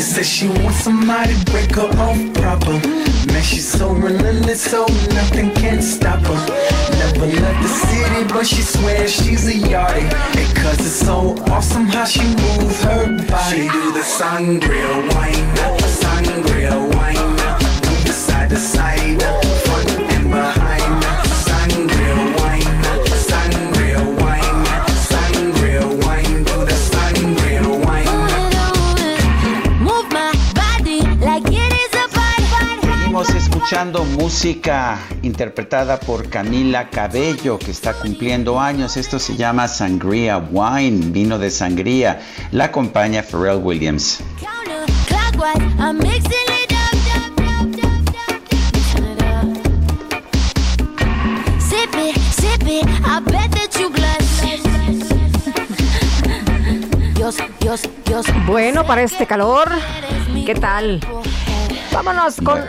Honey 0.00 0.12
says 0.14 0.28
she 0.30 0.48
wants 0.48 0.78
somebody 0.78 1.34
to 1.34 1.44
break 1.50 1.74
her 1.74 1.90
off 2.00 2.16
proper. 2.32 2.72
Man, 3.30 3.42
she's 3.42 3.68
so 3.68 3.92
relentless, 3.92 4.62
so 4.62 4.86
nothing 5.12 5.52
can 5.52 5.82
stop 5.82 6.20
her. 6.20 6.40
Never 6.96 7.26
left 7.26 7.62
the 7.62 7.68
city, 7.68 8.24
but 8.32 8.46
she 8.46 8.62
swears 8.62 9.12
she's 9.12 9.46
a 9.46 9.52
yardie. 9.68 10.08
Cause 10.56 10.80
it's 10.80 11.06
so 11.06 11.36
awesome 11.52 11.84
how 11.84 12.06
she 12.06 12.22
moves 12.22 12.82
her 12.84 13.08
body. 13.28 13.50
She 13.50 13.68
do 13.68 13.92
the 13.92 14.00
sangria 14.00 14.90
wine, 15.12 15.54
the 15.76 15.90
sangria 16.00 16.94
wine, 16.94 16.99
escuchando 33.62 34.06
música 34.06 34.98
interpretada 35.20 36.00
por 36.00 36.30
Camila 36.30 36.88
Cabello, 36.88 37.58
que 37.58 37.70
está 37.70 37.92
cumpliendo 37.92 38.58
años. 38.58 38.96
Esto 38.96 39.18
se 39.18 39.36
llama 39.36 39.68
Sangria 39.68 40.38
Wine, 40.38 41.10
vino 41.10 41.38
de 41.38 41.50
sangría. 41.50 42.22
La 42.52 42.64
acompaña 42.64 43.22
Pharrell 43.22 43.62
Williams. 43.62 44.22
Bueno, 58.46 58.86
para 58.86 59.02
este 59.02 59.26
calor, 59.26 59.70
¿qué 60.46 60.54
tal? 60.54 61.00
Vámonos 61.92 62.36
con... 62.42 62.64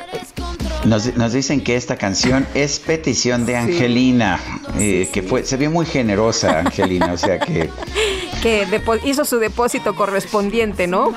Nos, 0.86 1.16
nos 1.16 1.34
dicen 1.34 1.62
que 1.62 1.76
esta 1.76 1.96
canción 1.96 2.48
es 2.56 2.80
petición 2.80 3.46
de 3.46 3.56
Angelina, 3.56 4.40
eh, 4.80 5.08
que 5.14 5.22
fue, 5.22 5.44
se 5.46 5.58
vio 5.58 5.70
muy 5.70 5.86
generosa 5.86 6.60
Angelina, 6.60 7.14
o 7.14 7.18
sea 7.18 7.40
que 7.40 7.70
que 8.42 8.66
hizo 9.04 9.24
su 9.24 9.38
depósito 9.38 9.96
correspondiente, 9.96 10.88
¿no? 10.88 11.14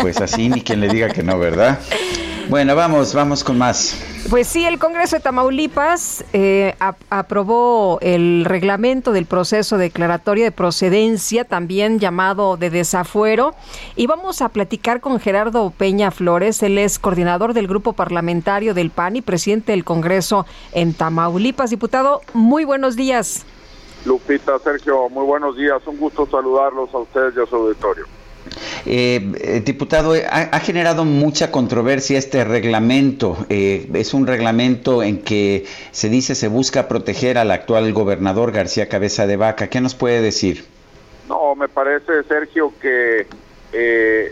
pues 0.00 0.20
así 0.20 0.48
ni 0.48 0.60
quien 0.60 0.80
le 0.80 0.88
diga 0.88 1.08
que 1.08 1.22
no, 1.22 1.38
¿verdad? 1.38 1.78
Bueno, 2.48 2.76
vamos, 2.76 3.14
vamos 3.14 3.42
con 3.42 3.56
más. 3.58 3.98
Pues 4.30 4.46
sí, 4.46 4.64
el 4.64 4.78
Congreso 4.78 5.16
de 5.16 5.22
Tamaulipas 5.22 6.24
eh, 6.32 6.74
ap- 6.78 7.00
aprobó 7.10 7.98
el 8.00 8.44
reglamento 8.44 9.12
del 9.12 9.26
proceso 9.26 9.78
declaratorio 9.78 10.44
de 10.44 10.52
procedencia, 10.52 11.44
también 11.44 11.98
llamado 11.98 12.56
de 12.56 12.70
desafuero, 12.70 13.54
y 13.96 14.06
vamos 14.06 14.42
a 14.42 14.50
platicar 14.50 15.00
con 15.00 15.18
Gerardo 15.20 15.70
Peña 15.76 16.10
Flores, 16.10 16.62
él 16.62 16.78
es 16.78 16.98
coordinador 16.98 17.54
del 17.54 17.66
grupo 17.66 17.92
parlamentario 17.94 18.74
del 18.74 18.90
PAN 18.90 19.16
y 19.16 19.22
presidente 19.22 19.72
del 19.72 19.84
Congreso 19.84 20.46
en 20.72 20.94
Tamaulipas. 20.94 21.70
Diputado, 21.70 22.20
muy 22.34 22.64
buenos 22.64 22.94
días. 22.96 23.44
Lupita, 24.04 24.58
Sergio, 24.58 25.08
muy 25.08 25.24
buenos 25.24 25.56
días. 25.56 25.80
Un 25.86 25.96
gusto 25.96 26.26
saludarlos 26.30 26.92
a 26.94 26.98
ustedes 26.98 27.34
y 27.36 27.40
a 27.40 27.46
su 27.46 27.56
auditorio. 27.56 28.04
Eh, 28.86 29.32
eh, 29.40 29.62
diputado, 29.64 30.14
eh, 30.14 30.26
ha, 30.30 30.60
generado 30.60 31.04
mucha 31.04 31.50
controversia 31.50 32.18
este 32.18 32.44
reglamento. 32.44 33.36
es 33.48 34.14
un 34.14 34.26
reglamento 34.26 35.02
en 35.02 35.22
que 35.22 35.66
se 35.90 36.08
dice 36.08 36.34
se 36.34 36.48
busca 36.48 36.88
proteger 36.88 37.38
al 37.38 37.50
actual 37.50 37.92
gobernador 37.92 38.52
García 38.52 38.88
Cabeza 38.88 39.26
de 39.26 39.36
Vaca. 39.36 39.68
¿Qué 39.68 39.80
nos 39.80 39.94
puede 39.94 40.20
decir? 40.20 40.64
No, 41.28 41.54
me 41.54 41.68
parece, 41.68 42.22
Sergio, 42.24 42.72
que 42.80 43.26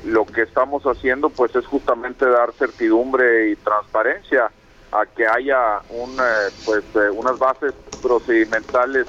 lo 0.05 0.25
que 0.27 0.43
estamos 0.43 0.85
haciendo 0.85 1.29
pues 1.31 1.55
es 1.57 1.67
justamente 1.67 2.29
dar 2.29 2.53
certidumbre 2.53 3.51
y 3.51 3.57
transparencia 3.57 4.51
a 4.93 5.07
que 5.07 5.27
haya 5.27 5.81
un, 5.91 6.17
pues, 6.65 6.85
unas 7.15 7.39
bases 7.39 7.73
procedimentales 8.03 9.07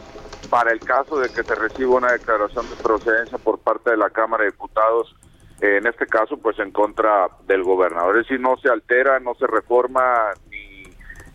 para 0.54 0.72
el 0.72 0.82
caso 0.82 1.20
de 1.20 1.30
que 1.30 1.42
se 1.42 1.56
reciba 1.56 1.96
una 1.96 2.12
declaración 2.12 2.70
de 2.70 2.76
procedencia 2.76 3.40
por 3.40 3.58
parte 3.58 3.90
de 3.90 3.98
la 3.98 4.12
Cámara 4.12 4.44
de 4.44 4.52
Diputados, 4.52 5.16
eh, 5.60 5.78
en 5.78 5.88
este 5.88 6.06
caso, 6.06 6.38
pues 6.38 6.60
en 6.60 6.70
contra 6.70 7.28
del 7.48 7.64
gobernador. 7.64 8.20
Es 8.20 8.28
decir, 8.28 8.40
no 8.40 8.56
se 8.58 8.70
altera, 8.70 9.20
no 9.20 9.34
se 9.34 9.48
reforma 9.48 10.30
ni, 10.52 10.84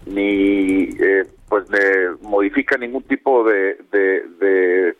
ni 0.06 0.84
eh, 1.00 1.26
pues 1.48 1.64
modifica 2.20 2.78
ningún 2.78 3.02
tipo 3.02 3.42
de, 3.42 3.78
de, 3.90 4.96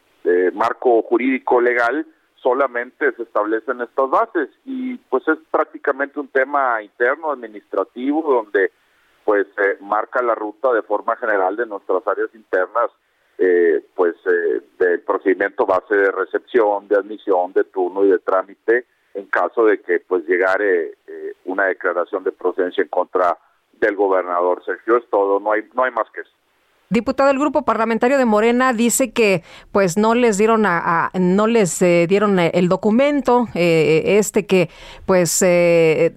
marco 0.53 1.01
jurídico 1.03 1.61
legal, 1.61 2.05
solamente 2.43 3.12
se 3.12 3.23
establecen 3.23 3.82
estas 3.82 4.11
bases 4.11 4.49
y 4.65 4.97
pues 4.97 5.28
es 5.28 5.39
prácticamente 5.53 6.19
un 6.19 6.27
tema 6.27 6.82
interno 6.82 7.31
administrativo 7.31 8.23
donde 8.23 8.73
pues 9.24 9.47
marca 9.81 10.20
la 10.23 10.35
ruta 10.35 10.73
de 10.73 10.82
forma 10.82 11.15
general 11.15 11.55
de 11.55 11.66
nuestras 11.66 12.05
áreas 12.05 12.35
internas 12.35 12.90
eh, 13.40 13.85
pues 13.94 14.16
eh, 14.27 14.62
del 14.81 15.01
procedimiento 15.02 15.65
base 15.65 15.94
de 15.97 16.10
recepción, 16.10 16.89
de 16.89 16.97
admisión, 16.97 17.52
de 17.52 17.62
turno 17.62 18.05
y 18.05 18.09
de 18.09 18.19
trámite 18.19 18.86
en 19.15 19.27
caso 19.27 19.65
de 19.65 19.81
que 19.81 20.01
pues 20.01 20.27
llegare 20.27 20.94
eh, 21.06 21.35
una 21.44 21.66
declaración 21.66 22.24
de 22.24 22.32
procedencia 22.32 22.82
en 22.82 22.89
contra 22.89 23.39
del 23.74 23.94
gobernador. 23.94 24.65
Sergio, 24.65 24.97
es 24.97 25.09
todo, 25.09 25.39
no 25.39 25.52
hay 25.52 25.62
no 25.73 25.85
hay 25.85 25.93
más 25.93 26.10
que 26.12 26.23
eso. 26.23 26.31
Diputado 26.90 27.28
del 27.28 27.39
grupo 27.39 27.62
parlamentario 27.62 28.19
de 28.19 28.24
Morena 28.24 28.73
dice 28.73 29.12
que 29.12 29.44
pues 29.70 29.97
no 29.97 30.16
les 30.16 30.36
dieron 30.36 30.65
a, 30.66 31.10
no 31.15 31.47
les 31.47 31.78
dieron 31.78 32.40
el 32.40 32.69
documento 32.69 33.47
este 33.55 34.47
que 34.47 34.70
pues 35.05 35.44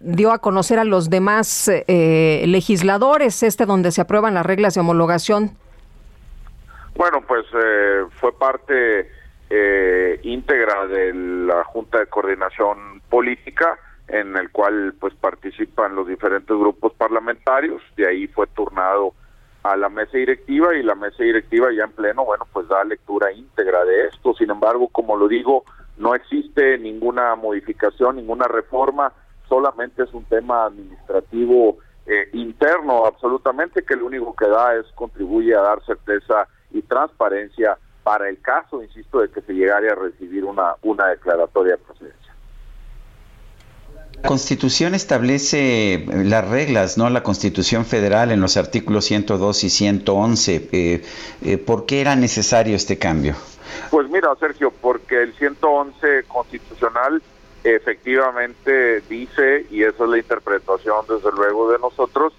dio 0.02 0.31
a 0.31 0.39
conocer 0.39 0.80
a 0.80 0.85
los 0.85 1.10
demás 1.10 1.69
legisladores 1.88 3.43
este 3.43 3.65
donde 3.65 3.91
se 3.91 3.99
aprueban 3.99 4.34
las 4.34 4.45
reglas 4.45 4.73
de 4.73 4.80
homologación 4.80 5.57
bueno, 6.95 7.22
pues 7.27 7.45
eh, 7.53 8.05
fue 8.19 8.31
parte 8.38 9.09
eh, 9.49 10.19
íntegra 10.23 10.88
de 10.88 11.13
la 11.13 11.63
Junta 11.65 11.99
de 11.99 12.07
Coordinación 12.07 13.01
Política, 13.09 13.77
en 14.07 14.35
el 14.38 14.51
cual 14.51 14.93
pues 14.99 15.13
participan 15.15 15.95
los 15.95 16.07
diferentes 16.07 16.55
grupos 16.55 16.93
parlamentarios. 16.93 17.81
De 17.95 18.07
ahí 18.07 18.27
fue 18.27 18.47
turnado 18.47 19.13
a 19.63 19.76
la 19.76 19.89
mesa 19.89 20.18
directiva 20.18 20.76
y 20.76 20.84
la 20.84 20.95
mesa 20.95 21.23
directiva 21.23 21.68
ya 21.72 21.84
en 21.84 21.91
pleno, 21.91 22.26
bueno, 22.26 22.47
pues 22.51 22.68
da 22.68 22.84
lectura 22.84 23.31
íntegra 23.31 23.85
de 23.85 24.07
esto. 24.07 24.34
Sin 24.34 24.49
embargo, 24.49 24.88
como 24.88 25.15
lo 25.15 25.27
digo, 25.27 25.63
no 25.97 26.15
existe 26.15 26.77
ninguna 26.77 27.35
modificación, 27.35 28.15
ninguna 28.15 28.47
reforma, 28.47 29.13
solamente 29.47 30.03
es 30.03 30.13
un 30.13 30.23
tema 30.26 30.65
administrativo 30.65 31.77
eh, 32.05 32.30
interno, 32.34 33.05
absolutamente, 33.05 33.84
que 33.84 33.95
lo 33.95 34.05
único 34.07 34.35
que 34.35 34.47
da 34.47 34.76
es 34.76 34.85
contribuye 34.95 35.53
a 35.53 35.61
dar 35.61 35.84
certeza 35.85 36.47
y 36.73 36.81
transparencia 36.81 37.77
para 38.03 38.30
el 38.30 38.39
caso, 38.41 38.81
insisto, 38.81 39.19
de 39.19 39.30
que 39.30 39.41
se 39.41 39.53
llegara 39.53 39.91
a 39.91 39.95
recibir 39.95 40.43
una, 40.43 40.76
una 40.81 41.07
declaratoria 41.07 41.73
de 41.73 41.77
procedencia. 41.80 42.22
La 44.22 44.27
Constitución 44.27 44.93
establece 44.93 46.06
las 46.07 46.48
reglas, 46.48 46.98
¿no? 46.98 47.10
La 47.10 47.23
Constitución 47.23 47.85
Federal 47.85 48.31
en 48.31 48.39
los 48.39 48.56
artículos 48.56 49.06
102 49.06 49.64
y 49.64 49.69
111. 49.69 50.69
Eh, 50.72 51.02
eh, 51.41 51.57
¿Por 51.57 51.85
qué 51.85 52.02
era 52.02 52.15
necesario 52.15 52.76
este 52.76 52.99
cambio? 52.99 53.35
Pues 53.89 54.10
mira, 54.10 54.30
Sergio, 54.39 54.72
porque 54.81 55.23
el 55.23 55.34
111 55.34 56.23
constitucional 56.27 57.22
efectivamente 57.64 59.02
dice, 59.10 59.65
y 59.72 59.84
esa 59.84 60.03
es 60.03 60.10
la 60.10 60.18
interpretación 60.18 61.06
desde 61.07 61.31
luego 61.31 61.72
de 61.72 61.80
nosotros, 61.80 62.34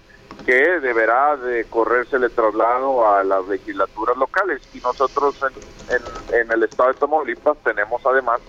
que 0.45 0.79
deberá 0.79 1.37
de 1.37 1.65
correrse 1.65 2.17
el 2.17 2.29
traslado 2.31 3.07
a 3.07 3.23
las 3.23 3.47
legislaturas 3.47 4.17
locales. 4.17 4.61
Y 4.73 4.79
nosotros 4.79 5.39
en, 5.89 6.39
en, 6.39 6.51
el 6.51 6.63
estado 6.63 6.93
de 6.93 6.99
Tamaulipas 6.99 7.57
tenemos 7.63 8.05
además 8.05 8.41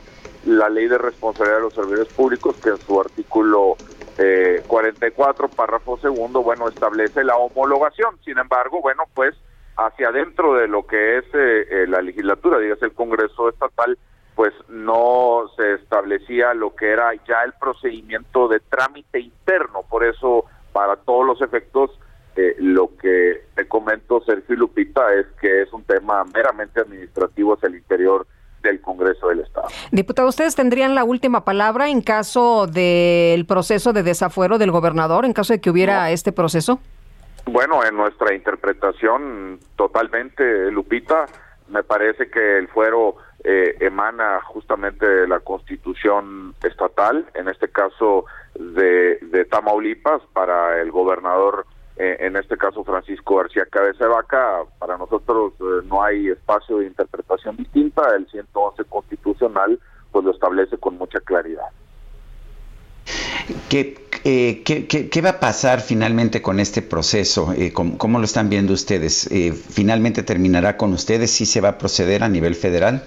la 0.44 0.68
ley 0.68 0.88
de 0.88 0.98
responsabilidad 0.98 1.58
de 1.58 1.62
los 1.62 1.74
servidores 1.74 2.12
públicos 2.12 2.56
que 2.62 2.70
en 2.70 2.78
su 2.78 3.00
artículo 3.00 3.76
eh, 4.18 4.62
44 4.66 5.48
párrafo 5.48 5.96
segundo 5.98 6.42
bueno 6.42 6.68
establece 6.68 7.24
la 7.24 7.36
homologación. 7.36 8.18
Sin 8.24 8.38
embargo 8.38 8.80
bueno 8.80 9.04
pues 9.14 9.34
hacia 9.76 10.08
adentro 10.08 10.54
de 10.54 10.68
lo 10.68 10.86
que 10.86 11.18
es 11.18 11.24
eh, 11.32 11.66
eh, 11.70 11.86
la 11.88 12.02
legislatura 12.02 12.58
dígase 12.58 12.84
el 12.84 12.92
Congreso 12.92 13.48
estatal 13.48 13.98
pues 14.34 14.52
no 14.68 15.48
se 15.56 15.74
establecía 15.74 16.54
lo 16.54 16.74
que 16.74 16.90
era 16.90 17.12
ya 17.26 17.42
el 17.44 17.52
procedimiento 17.52 18.48
de 18.48 18.60
trámite 18.60 19.20
interno. 19.20 19.82
Por 19.88 20.04
eso 20.04 20.46
para 20.74 20.96
todos 20.96 21.24
los 21.24 21.40
efectos, 21.40 21.92
eh, 22.34 22.56
lo 22.58 22.90
que 22.96 23.44
te 23.54 23.68
comento, 23.68 24.20
Sergio 24.26 24.56
Lupita, 24.56 25.14
es 25.14 25.26
que 25.40 25.62
es 25.62 25.72
un 25.72 25.84
tema 25.84 26.24
meramente 26.34 26.80
administrativo 26.80 27.54
hacia 27.54 27.68
el 27.68 27.76
interior 27.76 28.26
del 28.60 28.80
Congreso 28.80 29.28
del 29.28 29.40
Estado. 29.40 29.68
Diputado, 29.92 30.28
¿ustedes 30.28 30.56
tendrían 30.56 30.96
la 30.96 31.04
última 31.04 31.44
palabra 31.44 31.88
en 31.88 32.00
caso 32.00 32.66
del 32.66 33.46
proceso 33.46 33.92
de 33.92 34.02
desafuero 34.02 34.58
del 34.58 34.72
gobernador, 34.72 35.24
en 35.24 35.32
caso 35.32 35.52
de 35.52 35.60
que 35.60 35.70
hubiera 35.70 36.10
este 36.10 36.32
proceso? 36.32 36.80
Bueno, 37.46 37.84
en 37.84 37.96
nuestra 37.96 38.34
interpretación 38.34 39.60
totalmente, 39.76 40.72
Lupita, 40.72 41.26
me 41.68 41.84
parece 41.84 42.28
que 42.30 42.58
el 42.58 42.66
fuero 42.66 43.16
eh, 43.44 43.76
emana 43.78 44.40
justamente 44.42 45.06
de 45.06 45.28
la 45.28 45.38
constitución 45.38 46.54
estatal, 46.64 47.26
en 47.34 47.48
este 47.48 47.68
caso 47.68 48.24
de, 48.54 49.18
de 49.20 49.44
Tamaulipas, 49.44 50.22
para 50.32 50.80
el 50.80 50.90
gobernador, 50.90 51.66
eh, 51.96 52.16
en 52.20 52.34
este 52.36 52.56
caso 52.56 52.82
Francisco 52.82 53.36
García 53.36 53.66
Cabeza 53.70 54.04
de 54.04 54.10
Vaca, 54.10 54.62
para 54.80 54.98
nosotros 54.98 55.52
eh, 55.60 55.86
no 55.88 56.02
hay 56.02 56.28
espacio 56.28 56.78
de 56.78 56.86
interpretación 56.86 57.56
distinta, 57.56 58.02
el 58.16 58.26
111 58.28 58.84
constitucional 58.84 59.78
pues 60.10 60.24
lo 60.24 60.32
establece 60.32 60.76
con 60.76 60.98
mucha 60.98 61.20
claridad. 61.20 61.66
¿Qué, 63.68 64.08
eh, 64.24 64.62
qué, 64.64 64.86
qué, 64.88 65.20
va 65.20 65.30
a 65.30 65.40
pasar 65.40 65.80
finalmente 65.80 66.42
con 66.42 66.58
este 66.58 66.82
proceso? 66.82 67.52
¿cómo, 67.74 67.98
¿cómo, 67.98 68.18
lo 68.18 68.24
están 68.24 68.48
viendo 68.48 68.72
ustedes? 68.72 69.28
¿Finalmente 69.70 70.22
terminará 70.22 70.76
con 70.76 70.92
ustedes? 70.92 71.30
si 71.30 71.46
se 71.46 71.60
va 71.60 71.70
a 71.70 71.78
proceder 71.78 72.24
a 72.24 72.28
nivel 72.28 72.54
federal? 72.54 73.04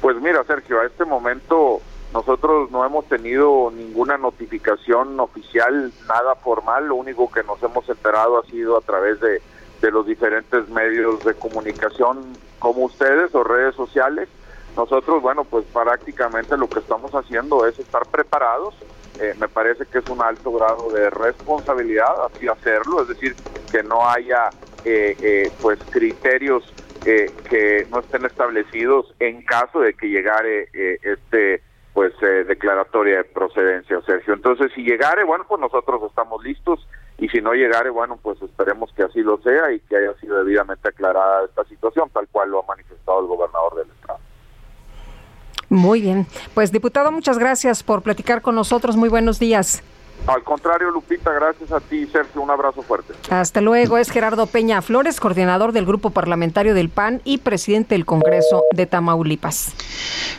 Pues 0.00 0.16
mira, 0.20 0.44
Sergio, 0.44 0.80
a 0.80 0.86
este 0.86 1.04
momento 1.04 1.80
nosotros 2.12 2.70
no 2.70 2.84
hemos 2.84 3.06
tenido 3.06 3.70
ninguna 3.74 4.16
notificación 4.16 5.18
oficial, 5.20 5.92
nada 6.08 6.34
formal, 6.36 6.88
lo 6.88 6.94
único 6.94 7.30
que 7.30 7.42
nos 7.42 7.62
hemos 7.62 7.88
enterado 7.88 8.38
ha 8.38 8.44
sido 8.46 8.76
a 8.78 8.80
través 8.80 9.20
de, 9.20 9.42
de 9.80 9.90
los 9.90 10.06
diferentes 10.06 10.68
medios 10.68 11.22
de 11.24 11.34
comunicación 11.34 12.18
como 12.58 12.84
ustedes 12.84 13.34
o 13.34 13.44
redes 13.44 13.74
sociales. 13.74 14.28
Nosotros, 14.76 15.20
bueno, 15.20 15.44
pues 15.44 15.64
prácticamente 15.66 16.56
lo 16.56 16.68
que 16.68 16.78
estamos 16.78 17.14
haciendo 17.14 17.66
es 17.66 17.78
estar 17.78 18.06
preparados. 18.06 18.74
Eh, 19.20 19.34
me 19.38 19.48
parece 19.48 19.84
que 19.86 19.98
es 19.98 20.08
un 20.08 20.22
alto 20.22 20.52
grado 20.52 20.90
de 20.90 21.10
responsabilidad 21.10 22.26
así 22.26 22.46
hacerlo, 22.46 23.02
es 23.02 23.08
decir, 23.08 23.34
que 23.70 23.82
no 23.82 24.08
haya 24.08 24.50
eh, 24.84 25.16
eh, 25.20 25.52
pues 25.60 25.78
criterios 25.90 26.72
que 27.04 27.86
no 27.90 28.00
estén 28.00 28.26
establecidos 28.26 29.14
en 29.18 29.42
caso 29.42 29.80
de 29.80 29.94
que 29.94 30.08
llegare 30.08 30.68
eh, 30.72 30.98
este 31.02 31.62
pues 31.98 32.12
eh, 32.22 32.44
declaratoria 32.46 33.16
de 33.16 33.24
procedencia, 33.24 34.00
Sergio. 34.06 34.34
Entonces, 34.34 34.70
si 34.72 34.82
llegare, 34.82 35.24
bueno, 35.24 35.44
pues 35.48 35.60
nosotros 35.60 36.00
estamos 36.08 36.44
listos 36.44 36.78
y 37.18 37.28
si 37.28 37.40
no 37.40 37.54
llegare, 37.54 37.90
bueno, 37.90 38.16
pues 38.22 38.40
esperemos 38.40 38.92
que 38.92 39.02
así 39.02 39.20
lo 39.20 39.38
sea 39.38 39.72
y 39.72 39.80
que 39.80 39.96
haya 39.96 40.14
sido 40.20 40.38
debidamente 40.38 40.90
aclarada 40.90 41.46
esta 41.46 41.64
situación, 41.64 42.08
tal 42.14 42.28
cual 42.28 42.50
lo 42.50 42.62
ha 42.62 42.66
manifestado 42.68 43.18
el 43.18 43.26
gobernador 43.26 43.78
del 43.78 43.90
estado. 43.90 44.20
Muy 45.68 46.00
bien. 46.00 46.28
Pues 46.54 46.70
diputado, 46.70 47.10
muchas 47.10 47.36
gracias 47.36 47.82
por 47.82 48.02
platicar 48.02 48.42
con 48.42 48.54
nosotros. 48.54 48.96
Muy 48.96 49.08
buenos 49.08 49.40
días. 49.40 49.82
Al 50.28 50.42
contrario, 50.42 50.90
Lupita, 50.90 51.32
gracias 51.32 51.72
a 51.72 51.80
ti, 51.80 52.06
Sergio. 52.06 52.42
Un 52.42 52.50
abrazo 52.50 52.82
fuerte. 52.82 53.14
Hasta 53.30 53.62
luego. 53.62 53.96
Es 53.96 54.10
Gerardo 54.10 54.46
Peña 54.46 54.82
Flores, 54.82 55.20
coordinador 55.20 55.72
del 55.72 55.86
Grupo 55.86 56.10
Parlamentario 56.10 56.74
del 56.74 56.90
PAN 56.90 57.22
y 57.24 57.38
presidente 57.38 57.94
del 57.94 58.04
Congreso 58.04 58.62
de 58.72 58.84
Tamaulipas. 58.84 59.72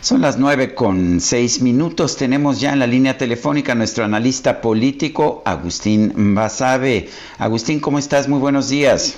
Son 0.01 0.21
las 0.21 0.37
nueve 0.37 0.75
con 0.75 1.19
seis 1.19 1.63
minutos. 1.63 2.17
Tenemos 2.17 2.59
ya 2.61 2.71
en 2.71 2.77
la 2.77 2.85
línea 2.85 3.17
telefónica 3.17 3.71
a 3.71 3.75
nuestro 3.75 4.05
analista 4.05 4.61
político, 4.61 5.41
Agustín 5.43 6.35
Basabe. 6.35 7.09
Agustín, 7.39 7.79
¿cómo 7.79 7.97
estás? 7.97 8.27
Muy 8.27 8.39
buenos 8.39 8.69
días. 8.69 9.17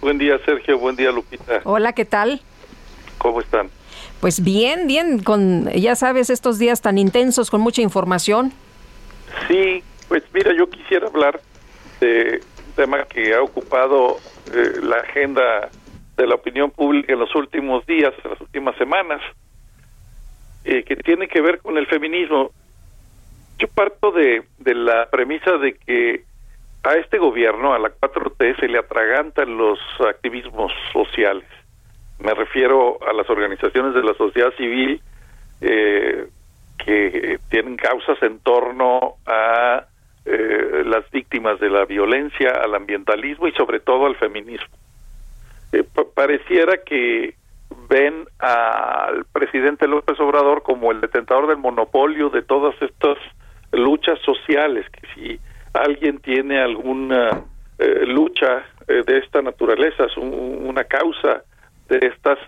Buen 0.00 0.18
día, 0.18 0.34
Sergio. 0.44 0.80
Buen 0.80 0.96
día, 0.96 1.12
Lupita. 1.12 1.60
Hola, 1.62 1.92
¿qué 1.92 2.04
tal? 2.04 2.42
¿Cómo 3.18 3.40
están? 3.40 3.70
Pues 4.20 4.42
bien, 4.42 4.88
bien, 4.88 5.22
con, 5.22 5.70
ya 5.70 5.94
sabes, 5.94 6.28
estos 6.28 6.58
días 6.58 6.80
tan 6.80 6.98
intensos, 6.98 7.50
con 7.50 7.60
mucha 7.60 7.82
información. 7.82 8.52
Sí, 9.46 9.84
pues 10.08 10.24
mira, 10.32 10.52
yo 10.54 10.68
quisiera 10.68 11.06
hablar 11.06 11.40
de 12.00 12.40
un 12.66 12.72
tema 12.74 13.04
que 13.04 13.34
ha 13.34 13.42
ocupado 13.42 14.16
eh, 14.52 14.80
la 14.82 14.96
agenda 14.96 15.68
de 16.16 16.26
la 16.26 16.34
opinión 16.34 16.70
pública 16.70 17.12
en 17.12 17.20
los 17.20 17.34
últimos 17.34 17.86
días, 17.86 18.12
en 18.24 18.30
las 18.30 18.40
últimas 18.40 18.76
semanas, 18.76 19.20
eh, 20.64 20.82
que 20.82 20.96
tiene 20.96 21.28
que 21.28 21.40
ver 21.40 21.58
con 21.60 21.78
el 21.78 21.86
feminismo. 21.86 22.50
Yo 23.58 23.68
parto 23.68 24.10
de, 24.12 24.42
de 24.58 24.74
la 24.74 25.08
premisa 25.10 25.52
de 25.58 25.74
que 25.74 26.24
a 26.82 26.94
este 26.94 27.18
gobierno, 27.18 27.74
a 27.74 27.78
la 27.78 27.90
4T, 27.90 28.58
se 28.60 28.68
le 28.68 28.78
atragantan 28.78 29.56
los 29.56 29.78
activismos 30.00 30.72
sociales. 30.92 31.48
Me 32.18 32.34
refiero 32.34 32.98
a 33.06 33.12
las 33.12 33.28
organizaciones 33.28 33.94
de 33.94 34.02
la 34.02 34.14
sociedad 34.14 34.52
civil 34.56 35.00
eh, 35.60 36.28
que 36.78 37.38
tienen 37.50 37.76
causas 37.76 38.22
en 38.22 38.38
torno 38.40 39.16
a 39.26 39.86
eh, 40.30 40.82
las 40.84 41.10
víctimas 41.10 41.58
de 41.60 41.70
la 41.70 41.84
violencia, 41.84 42.50
al 42.62 42.74
ambientalismo 42.74 43.48
y 43.48 43.52
sobre 43.52 43.80
todo 43.80 44.06
al 44.06 44.16
feminismo. 44.16 44.76
Eh, 45.72 45.84
pareciera 46.14 46.78
que 46.84 47.34
ven 47.88 48.26
al 48.38 49.24
presidente 49.32 49.86
López 49.86 50.18
Obrador 50.20 50.62
como 50.62 50.92
el 50.92 51.00
detentador 51.00 51.46
del 51.46 51.58
monopolio 51.58 52.30
de 52.30 52.42
todas 52.42 52.74
estas 52.82 53.16
luchas 53.72 54.18
sociales, 54.20 54.86
que 54.90 55.06
si 55.14 55.40
alguien 55.72 56.18
tiene 56.18 56.60
alguna 56.60 57.44
eh, 57.78 58.06
lucha 58.06 58.64
eh, 58.86 59.02
de 59.06 59.18
esta 59.18 59.42
naturaleza, 59.42 60.06
una 60.16 60.84
causa 60.84 61.42
de 61.88 61.98
estas, 62.06 62.38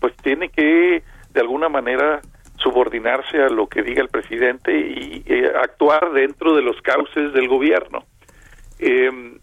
pues 0.00 0.14
tiene 0.16 0.48
que 0.48 1.02
de 1.32 1.40
alguna 1.40 1.68
manera 1.68 2.20
subordinarse 2.58 3.42
a 3.42 3.48
lo 3.48 3.66
que 3.66 3.82
diga 3.82 4.02
el 4.02 4.08
presidente 4.08 4.76
y 4.76 5.22
eh, 5.26 5.52
actuar 5.62 6.12
dentro 6.12 6.54
de 6.54 6.62
los 6.62 6.80
cauces 6.82 7.32
del 7.32 7.48
gobierno. 7.48 8.04
Em, 8.78 9.38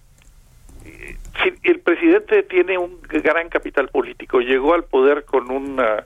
el 1.64 1.80
presidente 1.80 2.44
tiene 2.44 2.78
un 2.78 3.02
gran 3.02 3.50
capital 3.50 3.90
político, 3.90 4.40
llegó 4.40 4.74
al 4.74 4.86
poder 4.86 5.26
con 5.26 5.52
una 5.52 6.06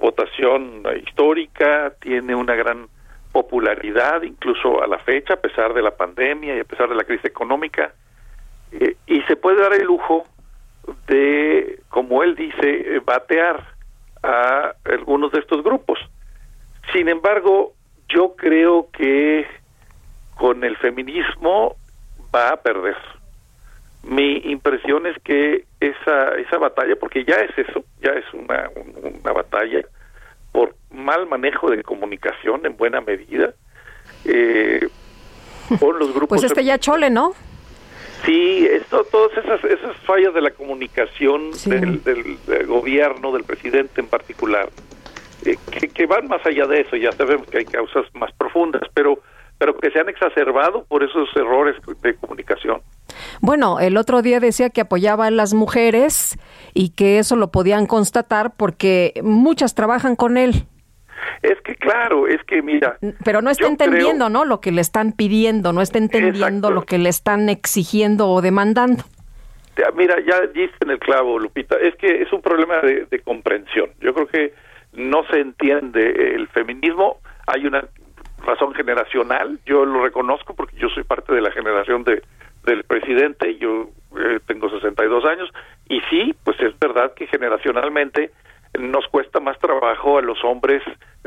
votación 0.00 0.82
histórica, 1.04 1.92
tiene 2.00 2.34
una 2.34 2.56
gran 2.56 2.88
popularidad 3.32 4.22
incluso 4.22 4.82
a 4.82 4.86
la 4.86 4.98
fecha, 4.98 5.34
a 5.34 5.36
pesar 5.36 5.74
de 5.74 5.82
la 5.82 5.92
pandemia 5.92 6.56
y 6.56 6.60
a 6.60 6.64
pesar 6.64 6.88
de 6.88 6.94
la 6.96 7.04
crisis 7.04 7.26
económica, 7.26 7.92
eh, 8.72 8.96
y 9.06 9.20
se 9.22 9.36
puede 9.36 9.60
dar 9.60 9.74
el 9.74 9.84
lujo 9.84 10.26
de, 11.06 11.80
como 11.88 12.22
él 12.22 12.34
dice, 12.34 12.96
eh, 12.96 13.00
batear 13.04 13.64
a 14.22 14.74
algunos 14.84 15.32
de 15.32 15.40
estos 15.40 15.62
grupos. 15.62 15.98
Sin 16.92 17.08
embargo, 17.08 17.74
yo 18.08 18.34
creo 18.36 18.88
que 18.92 19.46
con 20.36 20.64
el 20.64 20.76
feminismo 20.76 21.76
va 22.34 22.50
a 22.50 22.56
perder. 22.56 22.96
Mi 24.04 24.36
impresión 24.44 25.06
es 25.06 25.16
que 25.22 25.64
esa 25.80 26.34
esa 26.36 26.58
batalla, 26.58 26.96
porque 26.96 27.24
ya 27.24 27.36
es 27.36 27.58
eso, 27.58 27.84
ya 28.00 28.12
es 28.12 28.24
una, 28.32 28.70
una 29.02 29.32
batalla, 29.32 29.84
por 30.52 30.74
mal 30.90 31.26
manejo 31.26 31.70
de 31.70 31.82
comunicación 31.82 32.64
en 32.64 32.76
buena 32.76 33.00
medida 33.00 33.52
eh, 34.24 34.88
con 35.80 35.98
los 35.98 36.14
grupos. 36.14 36.40
Pues 36.40 36.44
este 36.44 36.64
ya 36.64 36.78
chole, 36.78 37.10
¿no? 37.10 37.34
Sí, 38.24 38.66
esto, 38.66 39.04
todas 39.04 39.36
esas, 39.38 39.62
esas 39.64 39.96
fallas 39.98 40.34
de 40.34 40.40
la 40.40 40.50
comunicación 40.50 41.52
del, 41.66 42.02
del, 42.02 42.66
gobierno, 42.66 43.32
del 43.32 43.44
presidente 43.44 44.00
en 44.00 44.08
particular, 44.08 44.68
que, 45.56 45.88
que, 45.88 46.06
van 46.06 46.28
más 46.28 46.44
allá 46.44 46.66
de 46.66 46.80
eso, 46.80 46.96
ya 46.96 47.12
sabemos 47.12 47.46
que 47.48 47.58
hay 47.58 47.64
causas 47.64 48.04
más 48.14 48.32
profundas, 48.32 48.82
pero, 48.94 49.20
pero 49.58 49.76
que 49.78 49.90
se 49.90 50.00
han 50.00 50.08
exacerbado 50.08 50.84
por 50.84 51.02
esos 51.02 51.28
errores 51.36 51.76
de 52.02 52.14
comunicación. 52.14 52.80
Bueno, 53.40 53.80
el 53.80 53.96
otro 53.96 54.22
día 54.22 54.40
decía 54.40 54.70
que 54.70 54.80
apoyaba 54.80 55.26
a 55.26 55.30
las 55.30 55.54
mujeres 55.54 56.38
y 56.74 56.90
que 56.90 57.18
eso 57.18 57.36
lo 57.36 57.50
podían 57.50 57.86
constatar 57.86 58.52
porque 58.56 59.14
muchas 59.22 59.74
trabajan 59.74 60.16
con 60.16 60.36
él. 60.36 60.66
Es 61.42 61.60
que 61.62 61.74
claro, 61.74 62.26
es 62.26 62.42
que 62.44 62.62
mira. 62.62 62.98
Pero 63.24 63.42
no 63.42 63.50
está 63.50 63.66
entendiendo, 63.66 64.28
¿no? 64.28 64.44
Lo 64.44 64.60
que 64.60 64.72
le 64.72 64.80
están 64.80 65.12
pidiendo, 65.12 65.72
no 65.72 65.82
está 65.82 65.98
entendiendo 65.98 66.70
lo 66.70 66.82
que 66.82 66.98
le 66.98 67.08
están 67.08 67.48
exigiendo 67.48 68.28
o 68.28 68.40
demandando. 68.40 69.04
Mira, 69.94 70.16
ya 70.26 70.40
diste 70.52 70.76
en 70.80 70.90
el 70.90 70.98
clavo, 70.98 71.38
Lupita. 71.38 71.76
Es 71.76 71.94
que 71.96 72.22
es 72.22 72.32
un 72.32 72.42
problema 72.42 72.80
de, 72.80 73.06
de 73.06 73.20
comprensión. 73.20 73.90
Yo 74.00 74.12
creo 74.12 74.26
que 74.26 74.52
no 74.98 75.24
se 75.30 75.40
entiende 75.40 76.34
el 76.34 76.48
feminismo. 76.48 77.18
Hay 77.46 77.66
una 77.66 77.84
razón 78.44 78.74
generacional. 78.74 79.58
Yo 79.66 79.84
lo 79.84 80.02
reconozco 80.04 80.54
porque 80.54 80.76
yo 80.76 80.88
soy 80.90 81.04
parte 81.04 81.34
de 81.34 81.40
la 81.40 81.50
generación 81.50 82.04
de, 82.04 82.22
del 82.64 82.84
presidente, 82.84 83.56
yo 83.56 83.88
eh, 84.18 84.40
tengo 84.46 84.70
62 84.70 85.24
años, 85.24 85.50
y 85.88 86.00
sí, 86.10 86.34
pues 86.44 86.60
es 86.60 86.78
verdad 86.78 87.14
que 87.14 87.26
generacionalmente 87.26 88.30
nos 88.78 89.06
cuesta 89.08 89.40
más 89.40 89.58
trabajo 89.58 90.18
a 90.18 90.22
los 90.22 90.42
hombres 90.44 90.82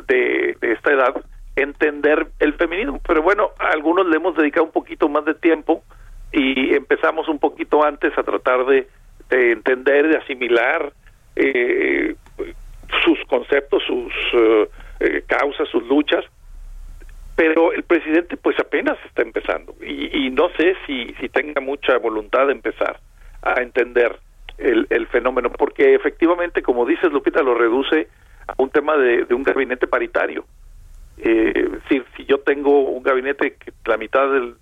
de, 0.08 0.56
esta 0.62 0.92
edad 0.92 1.16
entender 1.56 2.28
el 2.40 2.54
feminismo, 2.54 3.02
pero 3.06 3.22
bueno, 3.22 3.50
a 3.60 3.72
algunos 3.72 4.08
le 4.08 4.18
hemos 4.18 4.36
dedicado 4.36 4.66
un 4.66 4.72
poquito 4.72 5.10
más 5.10 5.26
de 5.26 5.34
tiempo 5.34 5.84
y 6.32 6.74
empezamos 6.76 7.28
un 7.28 7.40
poquito 7.40 7.84
antes 7.84 8.18
a 8.18 8.24
tratar 8.24 8.66
de, 8.66 8.88
entender, 9.30 10.08
de 10.08 10.18
asimilar 10.18 10.94
eh, 11.36 12.16
sus 13.04 13.20
conceptos, 13.26 13.84
sus 13.86 14.14
eh, 15.00 15.24
causas, 15.28 15.68
sus 15.70 15.84
luchas, 15.88 16.26
pero 17.36 17.72
el 17.72 17.84
presidente 17.84 18.38
pues 18.38 18.60
apenas 18.60 18.98
está 19.06 19.22
empezando 19.22 19.76
y, 19.84 20.30
no 20.30 20.50
sé 20.58 20.76
si, 20.86 21.14
si 21.20 21.30
tenga 21.30 21.62
mucha 21.62 21.98
voluntad 21.98 22.48
de 22.48 22.54
empezar 22.54 23.00
a 23.42 23.62
entender 23.62 24.20
el, 24.58 24.86
el 24.90 25.08
fenómeno, 25.08 25.50
porque 25.50 25.96
efectivamente, 25.96 26.62
como 26.62 26.86
dices 26.86 27.12
Lupita, 27.12 27.42
lo 27.42 27.56
reduce 27.56 28.08
a 28.48 28.54
un 28.58 28.70
tema 28.70 28.96
de, 28.98 29.26
un 29.34 29.44
gabinete 29.44 29.88
paritario. 29.88 30.46
Eh, 31.18 31.80
si, 31.90 32.04
yo 32.26 32.40
tengo 32.40 32.82
un 32.82 33.02
gabinete 33.02 33.54
que 33.54 33.72
la 33.86 33.98
mitad 33.98 34.32
del, 34.32 34.56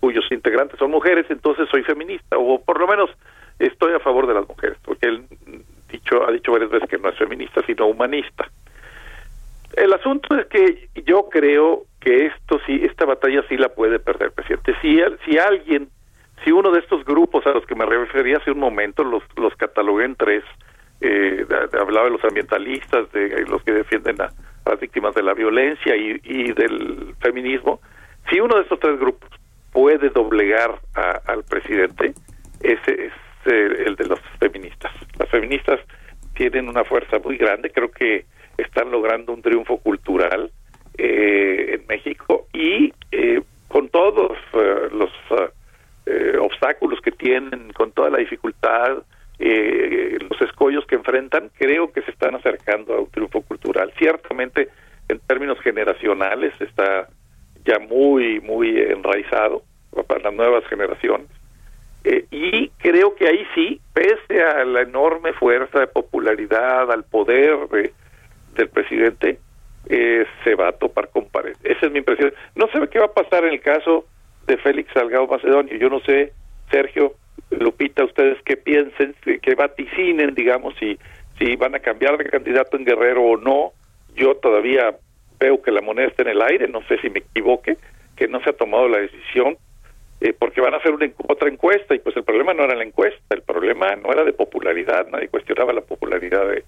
cuyos 0.00 0.24
integrantes 0.30 0.78
son 0.78 0.90
mujeres, 0.90 1.26
entonces 1.28 1.68
soy 1.70 1.82
feminista, 1.82 2.38
o 2.38 2.60
por 2.60 2.80
lo 2.80 2.86
menos 2.86 3.10
estoy 3.58 3.92
a 3.94 4.00
favor 4.00 4.26
de 4.26 4.34
las 4.34 4.48
mujeres, 4.48 4.78
porque 4.84 5.06
él 5.06 5.24
dicho, 5.88 6.26
ha 6.26 6.32
dicho 6.32 6.52
varias 6.52 6.70
veces 6.70 6.88
que 6.88 6.98
no 6.98 7.08
es 7.08 7.18
feminista, 7.18 7.62
sino 7.66 7.86
humanista. 7.86 8.48
El 9.74 9.92
asunto 9.92 10.36
es 10.36 10.46
que 10.46 10.88
yo 11.04 11.28
creo 11.28 11.84
que 12.00 12.26
esto 12.26 12.58
sí, 12.66 12.80
esta 12.84 13.04
batalla 13.04 13.42
sí 13.48 13.56
la 13.56 13.68
puede 13.68 13.98
perder, 13.98 14.32
presidente. 14.32 14.74
Si, 14.80 14.98
si 15.24 15.38
alguien, 15.38 15.88
si 16.44 16.52
uno 16.52 16.70
de 16.70 16.80
estos 16.80 17.04
grupos 17.04 17.46
a 17.46 17.50
los 17.50 17.66
que 17.66 17.74
me 17.74 17.84
refería 17.84 18.38
hace 18.38 18.52
un 18.52 18.60
momento, 18.60 19.04
los, 19.04 19.22
los 19.36 19.54
catalogué 19.56 20.04
en 20.04 20.14
tres, 20.14 20.44
eh, 21.00 21.44
hablaba 21.78 22.06
de 22.06 22.12
los 22.12 22.24
ambientalistas, 22.24 23.10
de 23.12 23.44
los 23.48 23.62
que 23.64 23.72
defienden 23.72 24.20
a, 24.22 24.30
las 24.64 24.80
víctimas 24.80 25.14
de 25.14 25.22
la 25.22 25.34
violencia 25.34 25.94
y, 25.94 26.20
y, 26.24 26.52
del 26.52 27.14
feminismo, 27.20 27.80
si 28.28 28.40
uno 28.40 28.56
de 28.56 28.62
estos 28.62 28.80
tres 28.80 28.98
grupos 28.98 29.28
puede 29.72 30.08
doblegar 30.08 30.80
al 31.26 31.44
presidente, 31.44 32.14
ese 32.62 33.06
es 33.06 33.12
el 33.46 33.96
de 33.96 34.06
los 34.06 34.20
feministas. 34.38 34.92
Las 35.18 35.28
feministas 35.28 35.80
tienen 36.34 36.68
una 36.68 36.84
fuerza 36.84 37.18
muy 37.18 37.36
grande, 37.36 37.70
creo 37.70 37.90
que 37.90 38.26
están 38.58 38.90
logrando 38.90 39.32
un 39.32 39.42
triunfo 39.42 39.78
cultural 39.78 40.50
eh, 40.98 41.74
en 41.74 41.86
México 41.86 42.46
y 42.52 42.92
eh, 43.12 43.42
con 43.68 43.88
todos 43.88 44.38
eh, 44.54 44.88
los 44.92 45.10
obstáculos 46.40 47.00
que 47.00 47.10
tienen, 47.10 47.72
con 47.72 47.90
toda 47.90 48.10
la 48.10 48.18
dificultad, 48.18 49.02
los 49.38 50.40
escollos 50.40 50.86
que 50.86 50.94
enfrentan, 50.94 51.50
creo 51.58 51.92
que 51.92 52.00
se 52.02 52.12
están 52.12 52.36
acercando 52.36 52.94
a 52.94 53.00
un 53.00 53.10
triunfo 53.10 53.42
cultural. 53.42 53.92
Ciertamente, 53.98 54.68
en 55.08 55.18
términos 55.18 55.58
generacionales, 55.60 56.54
está 56.60 57.08
ya 57.64 57.80
muy, 57.80 58.40
muy 58.40 58.78
enraizado 58.80 59.62
para 60.06 60.20
las 60.22 60.34
nuevas 60.34 60.64
generaciones. 60.68 61.26
Y 62.30 62.68
creo 62.78 63.14
que 63.16 63.26
ahí 63.26 63.46
sí, 63.54 63.80
pese 63.92 64.42
a 64.42 64.64
la 64.64 64.82
enorme 64.82 65.32
fuerza 65.32 65.80
de 65.80 65.86
popularidad, 65.88 66.90
al 66.92 67.04
poder 67.04 67.68
de, 67.68 67.92
del 68.54 68.68
presidente 68.68 69.38
eh, 69.88 70.24
se 70.44 70.54
va 70.54 70.68
a 70.68 70.72
topar 70.72 71.08
con 71.10 71.26
pared. 71.26 71.56
Esa 71.64 71.86
es 71.86 71.92
mi 71.92 71.98
impresión. 71.98 72.32
No 72.54 72.66
sé 72.68 72.80
qué 72.90 72.98
va 72.98 73.06
a 73.06 73.12
pasar 73.12 73.44
en 73.44 73.54
el 73.54 73.60
caso 73.60 74.04
de 74.46 74.56
Félix 74.56 74.92
Salgado 74.92 75.26
Macedonio. 75.26 75.76
Yo 75.76 75.88
no 75.88 76.00
sé, 76.00 76.32
Sergio, 76.70 77.14
Lupita, 77.50 78.04
ustedes 78.04 78.38
qué 78.44 78.56
piensen, 78.56 79.14
que 79.22 79.54
vaticinen, 79.54 80.34
digamos, 80.34 80.74
si, 80.78 80.98
si 81.38 81.56
van 81.56 81.74
a 81.74 81.80
cambiar 81.80 82.16
de 82.18 82.24
candidato 82.24 82.76
en 82.76 82.84
Guerrero 82.84 83.22
o 83.22 83.36
no. 83.36 83.72
Yo 84.14 84.34
todavía 84.36 84.96
veo 85.38 85.60
que 85.62 85.70
la 85.70 85.82
moneda 85.82 86.08
está 86.08 86.22
en 86.22 86.30
el 86.30 86.42
aire, 86.42 86.68
no 86.68 86.82
sé 86.88 86.98
si 86.98 87.10
me 87.10 87.20
equivoque, 87.20 87.76
que 88.16 88.28
no 88.28 88.40
se 88.40 88.50
ha 88.50 88.54
tomado 88.54 88.88
la 88.88 88.98
decisión, 88.98 89.56
eh, 90.20 90.32
porque 90.38 90.60
van 90.60 90.74
a 90.74 90.78
hacer 90.78 90.92
una, 90.92 91.10
otra 91.28 91.48
encuesta 91.48 91.94
y 91.94 91.98
pues 91.98 92.16
el 92.16 92.24
problema 92.24 92.54
no 92.54 92.64
era 92.64 92.74
la 92.74 92.84
encuesta, 92.84 93.34
el 93.34 93.42
problema 93.42 93.94
no 93.96 94.12
era 94.12 94.24
de 94.24 94.32
popularidad, 94.32 95.06
nadie 95.08 95.28
cuestionaba 95.28 95.72
la 95.72 95.82
popularidad 95.82 96.48
de, 96.48 96.64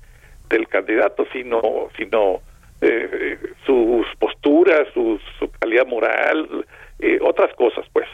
del 0.51 0.69
candidato, 0.69 1.27
sino, 1.33 1.89
sino 1.97 2.41
eh, 2.81 3.39
sus 3.65 4.07
posturas, 4.19 4.87
su, 4.93 5.19
su 5.39 5.51
calidad 5.53 5.87
moral, 5.87 6.67
eh, 6.99 7.19
otras 7.23 7.55
cosas, 7.55 7.87
pues. 7.93 8.07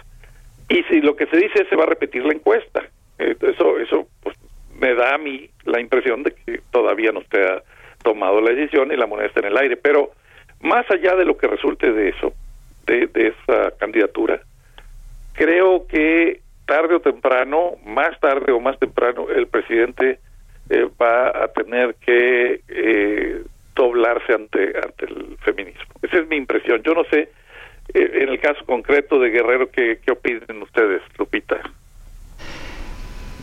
Y 0.68 0.82
si 0.84 1.00
lo 1.00 1.16
que 1.16 1.26
se 1.26 1.36
dice 1.36 1.66
se 1.68 1.76
va 1.76 1.82
a 1.82 1.88
repetir 1.88 2.24
la 2.24 2.32
encuesta, 2.32 2.84
eh, 3.18 3.36
eso, 3.40 3.78
eso 3.78 4.06
pues, 4.22 4.36
me 4.78 4.94
da 4.94 5.16
a 5.16 5.18
mí 5.18 5.50
la 5.64 5.80
impresión 5.80 6.22
de 6.22 6.32
que 6.32 6.60
todavía 6.70 7.12
no 7.12 7.22
se 7.30 7.42
ha 7.42 7.62
tomado 8.02 8.40
la 8.40 8.52
decisión 8.52 8.92
y 8.92 8.96
la 8.96 9.06
moneda 9.06 9.26
está 9.26 9.40
en 9.40 9.46
el 9.46 9.56
aire. 9.56 9.76
Pero 9.76 10.12
más 10.60 10.88
allá 10.90 11.16
de 11.16 11.24
lo 11.24 11.36
que 11.36 11.48
resulte 11.48 11.92
de 11.92 12.10
eso, 12.10 12.32
de 12.86 13.08
esa 13.14 13.72
candidatura, 13.78 14.40
creo 15.44 15.86
que 15.86 16.40
tarde 16.64 16.94
o 16.94 17.00
temprano, 17.00 17.72
más 17.84 18.18
tarde 18.20 18.50
o 18.50 18.60
más 18.60 18.78
temprano, 18.78 19.26
el 19.28 19.46
presidente 19.46 20.18
eh, 20.70 20.88
va 21.00 21.44
a 21.44 21.48
tener 21.48 21.96
que 21.96 22.62
eh, 22.68 23.42
doblarse 23.74 24.32
ante, 24.32 24.72
ante 24.82 25.04
el 25.04 25.36
feminismo. 25.42 25.94
Esa 26.00 26.20
es 26.20 26.28
mi 26.28 26.36
impresión. 26.36 26.82
Yo 26.82 26.94
no 26.94 27.04
sé, 27.04 27.28
eh, 27.92 28.10
en 28.22 28.30
el 28.30 28.40
caso 28.40 28.64
concreto 28.64 29.18
de 29.18 29.28
Guerrero, 29.28 29.70
¿qué, 29.70 29.98
qué 30.02 30.12
opinan 30.12 30.62
ustedes, 30.62 31.02
Lupita? 31.18 31.60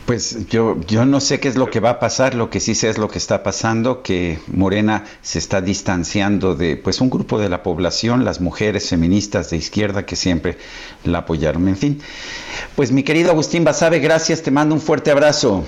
Pues 0.06 0.48
yo, 0.48 0.80
yo 0.88 1.04
no 1.04 1.20
sé 1.20 1.38
qué 1.38 1.46
es 1.46 1.54
lo 1.54 1.70
que 1.70 1.78
va 1.78 1.90
a 1.90 2.00
pasar, 2.00 2.34
lo 2.34 2.50
que 2.50 2.58
sí 2.58 2.74
sé 2.74 2.88
es 2.88 2.98
lo 2.98 3.08
que 3.08 3.18
está 3.18 3.44
pasando, 3.44 4.02
que 4.02 4.40
Morena 4.48 5.04
se 5.22 5.38
está 5.38 5.60
distanciando 5.60 6.56
de 6.56 6.76
pues 6.76 7.00
un 7.00 7.08
grupo 7.08 7.38
de 7.38 7.48
la 7.48 7.62
población, 7.62 8.24
las 8.24 8.40
mujeres 8.40 8.88
feministas 8.88 9.50
de 9.50 9.58
izquierda 9.58 10.04
que 10.04 10.16
siempre 10.16 10.58
la 11.04 11.18
apoyaron. 11.18 11.68
En 11.68 11.76
fin, 11.76 12.00
pues 12.74 12.90
mi 12.90 13.04
querido 13.04 13.30
Agustín 13.30 13.62
Basabe, 13.62 14.00
gracias, 14.00 14.42
te 14.42 14.50
mando 14.50 14.74
un 14.74 14.80
fuerte 14.80 15.12
abrazo. 15.12 15.64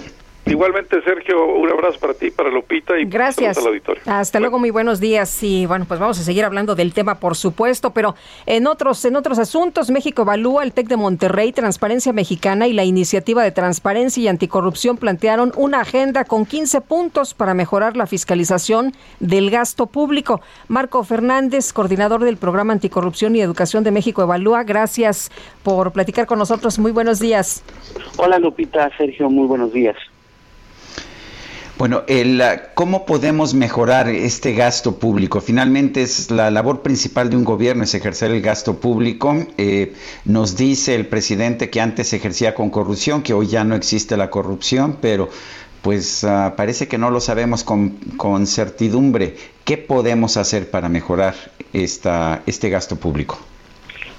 Igualmente, 0.46 1.00
Sergio, 1.02 1.46
un 1.46 1.70
abrazo 1.70 1.98
para 1.98 2.12
ti, 2.12 2.30
para 2.30 2.50
Lupita 2.50 2.98
y 2.98 3.06
Gracias. 3.06 3.56
al 3.56 3.66
auditorio. 3.68 4.02
Hasta 4.04 4.40
luego, 4.40 4.58
muy 4.58 4.70
buenos 4.70 5.00
días. 5.00 5.42
Y 5.42 5.64
bueno, 5.64 5.86
pues 5.88 5.98
vamos 5.98 6.20
a 6.20 6.22
seguir 6.22 6.44
hablando 6.44 6.74
del 6.74 6.92
tema, 6.92 7.18
por 7.18 7.34
supuesto, 7.34 7.92
pero 7.92 8.14
en 8.44 8.66
otros, 8.66 9.02
en 9.06 9.16
otros 9.16 9.38
asuntos, 9.38 9.90
México 9.90 10.22
evalúa 10.22 10.62
el 10.62 10.72
TEC 10.72 10.88
de 10.88 10.96
Monterrey, 10.98 11.52
Transparencia 11.52 12.12
Mexicana 12.12 12.66
y 12.66 12.74
la 12.74 12.84
Iniciativa 12.84 13.42
de 13.42 13.52
Transparencia 13.52 14.22
y 14.22 14.28
Anticorrupción 14.28 14.98
plantearon 14.98 15.50
una 15.56 15.80
agenda 15.80 16.24
con 16.24 16.44
15 16.44 16.82
puntos 16.82 17.32
para 17.32 17.54
mejorar 17.54 17.96
la 17.96 18.06
fiscalización 18.06 18.92
del 19.20 19.50
gasto 19.50 19.86
público. 19.86 20.42
Marco 20.68 21.04
Fernández, 21.04 21.72
coordinador 21.72 22.22
del 22.22 22.36
Programa 22.36 22.74
Anticorrupción 22.74 23.34
y 23.34 23.40
Educación 23.40 23.82
de 23.82 23.92
México 23.92 24.22
Evalúa, 24.22 24.62
gracias 24.64 25.32
por 25.62 25.92
platicar 25.92 26.26
con 26.26 26.38
nosotros. 26.38 26.78
Muy 26.78 26.92
buenos 26.92 27.18
días. 27.18 27.64
Hola 28.18 28.38
Lupita, 28.38 28.90
Sergio, 28.98 29.30
muy 29.30 29.46
buenos 29.46 29.72
días. 29.72 29.96
Bueno, 31.76 32.04
el, 32.06 32.40
¿cómo 32.74 33.04
podemos 33.04 33.52
mejorar 33.52 34.08
este 34.08 34.52
gasto 34.52 34.96
público? 34.96 35.40
Finalmente 35.40 36.02
es 36.02 36.30
la 36.30 36.52
labor 36.52 36.82
principal 36.82 37.30
de 37.30 37.36
un 37.36 37.42
gobierno 37.42 37.82
es 37.82 37.92
ejercer 37.94 38.30
el 38.30 38.40
gasto 38.42 38.78
público. 38.78 39.34
Eh, 39.58 39.92
nos 40.24 40.56
dice 40.56 40.94
el 40.94 41.06
presidente 41.06 41.70
que 41.70 41.80
antes 41.80 42.08
se 42.08 42.16
ejercía 42.16 42.54
con 42.54 42.70
corrupción, 42.70 43.24
que 43.24 43.34
hoy 43.34 43.48
ya 43.48 43.64
no 43.64 43.74
existe 43.74 44.16
la 44.16 44.30
corrupción, 44.30 44.98
pero 45.00 45.28
pues 45.82 46.22
uh, 46.22 46.54
parece 46.56 46.86
que 46.86 46.96
no 46.96 47.10
lo 47.10 47.18
sabemos 47.18 47.64
con, 47.64 47.90
con, 48.16 48.46
certidumbre. 48.46 49.34
¿Qué 49.64 49.76
podemos 49.76 50.36
hacer 50.36 50.70
para 50.70 50.88
mejorar 50.88 51.34
esta, 51.72 52.42
este 52.46 52.70
gasto 52.70 52.94
público? 52.94 53.36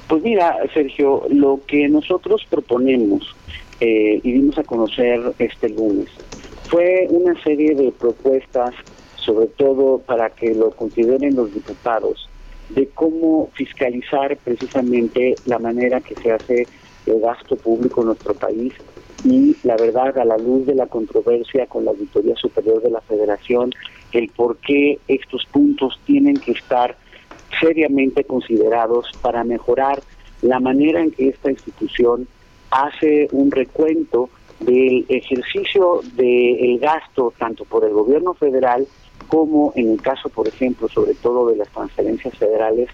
Pues 0.09 0.21
mira, 0.23 0.57
Sergio, 0.73 1.23
lo 1.29 1.61
que 1.65 1.87
nosotros 1.87 2.45
proponemos 2.49 3.33
eh, 3.79 4.19
y 4.21 4.31
dimos 4.33 4.57
a 4.57 4.63
conocer 4.63 5.21
este 5.39 5.69
lunes 5.69 6.09
fue 6.67 7.07
una 7.09 7.41
serie 7.43 7.75
de 7.75 7.91
propuestas, 7.91 8.73
sobre 9.15 9.47
todo 9.47 9.99
para 9.99 10.29
que 10.29 10.53
lo 10.53 10.71
consideren 10.71 11.35
los 11.35 11.53
diputados, 11.53 12.29
de 12.69 12.87
cómo 12.89 13.49
fiscalizar 13.53 14.37
precisamente 14.37 15.37
la 15.45 15.59
manera 15.59 16.01
que 16.01 16.15
se 16.15 16.31
hace 16.31 16.67
el 17.05 17.19
gasto 17.19 17.55
público 17.55 18.01
en 18.01 18.07
nuestro 18.07 18.33
país 18.33 18.73
y 19.23 19.55
la 19.63 19.77
verdad 19.77 20.17
a 20.17 20.25
la 20.25 20.37
luz 20.37 20.65
de 20.65 20.75
la 20.75 20.87
controversia 20.87 21.65
con 21.67 21.85
la 21.85 21.91
Auditoría 21.91 22.35
Superior 22.35 22.81
de 22.81 22.89
la 22.89 23.01
Federación, 23.01 23.71
el 24.11 24.29
por 24.29 24.57
qué 24.57 24.99
estos 25.07 25.45
puntos 25.51 25.99
tienen 26.05 26.39
que 26.39 26.51
estar 26.51 26.97
seriamente 27.59 28.23
considerados 28.23 29.15
para 29.21 29.43
mejorar 29.43 30.01
la 30.41 30.59
manera 30.59 31.01
en 31.01 31.11
que 31.11 31.29
esta 31.29 31.51
institución 31.51 32.27
hace 32.69 33.27
un 33.31 33.51
recuento 33.51 34.29
del 34.59 35.05
ejercicio 35.09 36.01
del 36.15 36.79
gasto 36.79 37.33
tanto 37.37 37.65
por 37.65 37.83
el 37.83 37.93
gobierno 37.93 38.33
federal 38.33 38.87
como 39.27 39.73
en 39.75 39.91
el 39.91 40.01
caso, 40.01 40.29
por 40.29 40.47
ejemplo, 40.47 40.87
sobre 40.87 41.13
todo 41.15 41.47
de 41.49 41.57
las 41.57 41.69
transferencias 41.69 42.37
federales 42.37 42.89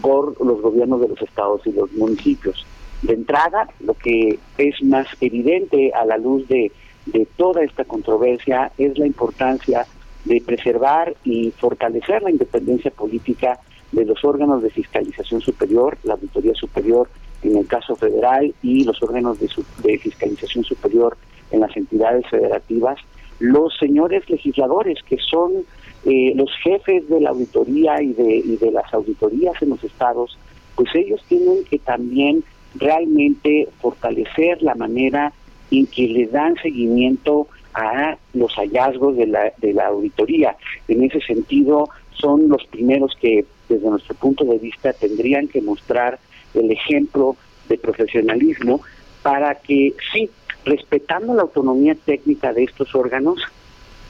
por 0.00 0.44
los 0.44 0.60
gobiernos 0.60 1.00
de 1.00 1.08
los 1.08 1.22
estados 1.22 1.66
y 1.66 1.72
los 1.72 1.92
municipios. 1.92 2.66
De 3.02 3.14
entrada, 3.14 3.68
lo 3.80 3.94
que 3.94 4.38
es 4.56 4.82
más 4.82 5.06
evidente 5.20 5.92
a 5.92 6.04
la 6.04 6.16
luz 6.18 6.48
de, 6.48 6.72
de 7.06 7.26
toda 7.36 7.62
esta 7.62 7.84
controversia 7.84 8.72
es 8.78 8.98
la 8.98 9.06
importancia 9.06 9.86
de 10.24 10.42
preservar 10.44 11.14
y 11.24 11.52
fortalecer 11.52 12.22
la 12.22 12.30
independencia 12.30 12.90
política 12.90 13.58
de 13.92 14.04
los 14.04 14.24
órganos 14.24 14.62
de 14.62 14.70
fiscalización 14.70 15.40
superior, 15.40 15.96
la 16.02 16.14
Auditoría 16.14 16.54
Superior 16.54 17.08
en 17.42 17.56
el 17.56 17.66
caso 17.66 17.96
federal 17.96 18.54
y 18.62 18.84
los 18.84 19.02
órganos 19.02 19.38
de, 19.38 19.48
de 19.82 19.98
fiscalización 19.98 20.64
superior 20.64 21.16
en 21.50 21.60
las 21.60 21.76
entidades 21.76 22.26
federativas, 22.28 22.98
los 23.38 23.76
señores 23.78 24.28
legisladores 24.28 24.98
que 25.08 25.18
son 25.18 25.52
eh, 26.04 26.32
los 26.34 26.50
jefes 26.62 27.08
de 27.08 27.20
la 27.20 27.30
auditoría 27.30 28.02
y 28.02 28.12
de, 28.12 28.36
y 28.36 28.56
de 28.56 28.70
las 28.72 28.92
auditorías 28.92 29.60
en 29.62 29.70
los 29.70 29.82
estados, 29.84 30.38
pues 30.74 30.88
ellos 30.94 31.20
tienen 31.28 31.64
que 31.64 31.78
también 31.78 32.44
realmente 32.74 33.68
fortalecer 33.80 34.62
la 34.62 34.74
manera 34.74 35.32
en 35.70 35.86
que 35.86 36.08
le 36.08 36.26
dan 36.26 36.56
seguimiento 36.62 37.48
a 37.74 38.16
los 38.34 38.54
hallazgos 38.54 39.16
de 39.16 39.26
la, 39.26 39.52
de 39.58 39.72
la 39.72 39.86
auditoría. 39.86 40.56
En 40.88 41.02
ese 41.02 41.20
sentido, 41.20 41.88
son 42.12 42.48
los 42.48 42.64
primeros 42.66 43.16
que, 43.20 43.44
desde 43.68 43.88
nuestro 43.88 44.14
punto 44.14 44.44
de 44.44 44.58
vista, 44.58 44.92
tendrían 44.92 45.48
que 45.48 45.62
mostrar 45.62 46.18
el 46.58 46.70
ejemplo 46.70 47.36
de 47.68 47.78
profesionalismo 47.78 48.80
para 49.22 49.54
que, 49.56 49.94
sí, 50.12 50.30
respetando 50.64 51.34
la 51.34 51.42
autonomía 51.42 51.94
técnica 51.94 52.52
de 52.52 52.64
estos 52.64 52.94
órganos, 52.94 53.40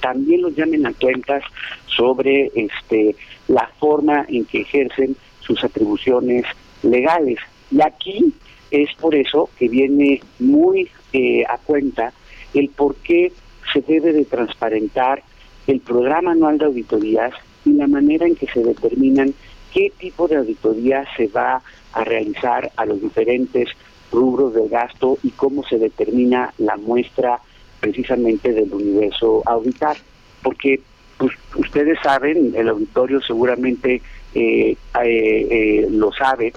también 0.01 0.43
los 0.43 0.55
llamen 0.55 0.87
a 0.87 0.93
cuentas 0.93 1.43
sobre 1.87 2.51
este 2.55 3.17
la 3.49 3.69
forma 3.79 4.27
en 4.29 4.45
que 4.45 4.61
ejercen 4.61 5.17
sus 5.41 5.63
atribuciones 5.65 6.45
legales. 6.83 7.39
Y 7.71 7.81
aquí 7.81 8.33
es 8.71 8.91
por 9.01 9.15
eso 9.15 9.49
que 9.59 9.69
viene 9.69 10.21
muy 10.39 10.89
eh, 11.13 11.45
a 11.49 11.59
cuenta 11.59 12.13
el 12.55 12.69
por 12.69 12.97
qué 12.97 13.33
se 13.73 13.81
debe 13.81 14.13
de 14.13 14.25
transparentar 14.25 15.23
el 15.67 15.81
programa 15.81 16.33
anual 16.33 16.59
de 16.59 16.67
auditorías 16.67 17.33
y 17.65 17.73
la 17.73 17.87
manera 17.87 18.27
en 18.27 18.37
que 18.37 18.47
se 18.47 18.63
determinan 18.63 19.35
qué 19.73 19.93
tipo 19.99 20.29
de 20.29 20.37
auditoría 20.37 21.05
se 21.17 21.27
va 21.29 21.57
a 21.57 21.63
realizar 21.95 22.71
a 22.77 22.85
los 22.85 23.01
diferentes 23.01 23.69
rubros 24.11 24.55
del 24.55 24.69
gasto 24.69 25.19
y 25.23 25.31
cómo 25.31 25.65
se 25.65 25.79
determina 25.79 26.53
la 26.59 26.77
muestra 26.77 27.41
precisamente 27.81 28.53
del 28.53 28.73
universo 28.73 29.43
auditar. 29.47 29.97
Porque 30.43 30.81
pues, 31.19 31.33
ustedes 31.57 31.99
saben, 32.03 32.55
el 32.57 32.69
auditorio 32.69 33.21
seguramente 33.21 34.01
eh, 34.35 34.71
eh, 34.71 34.77
eh, 35.05 35.87
lo 35.91 36.13
sabe, 36.13 36.53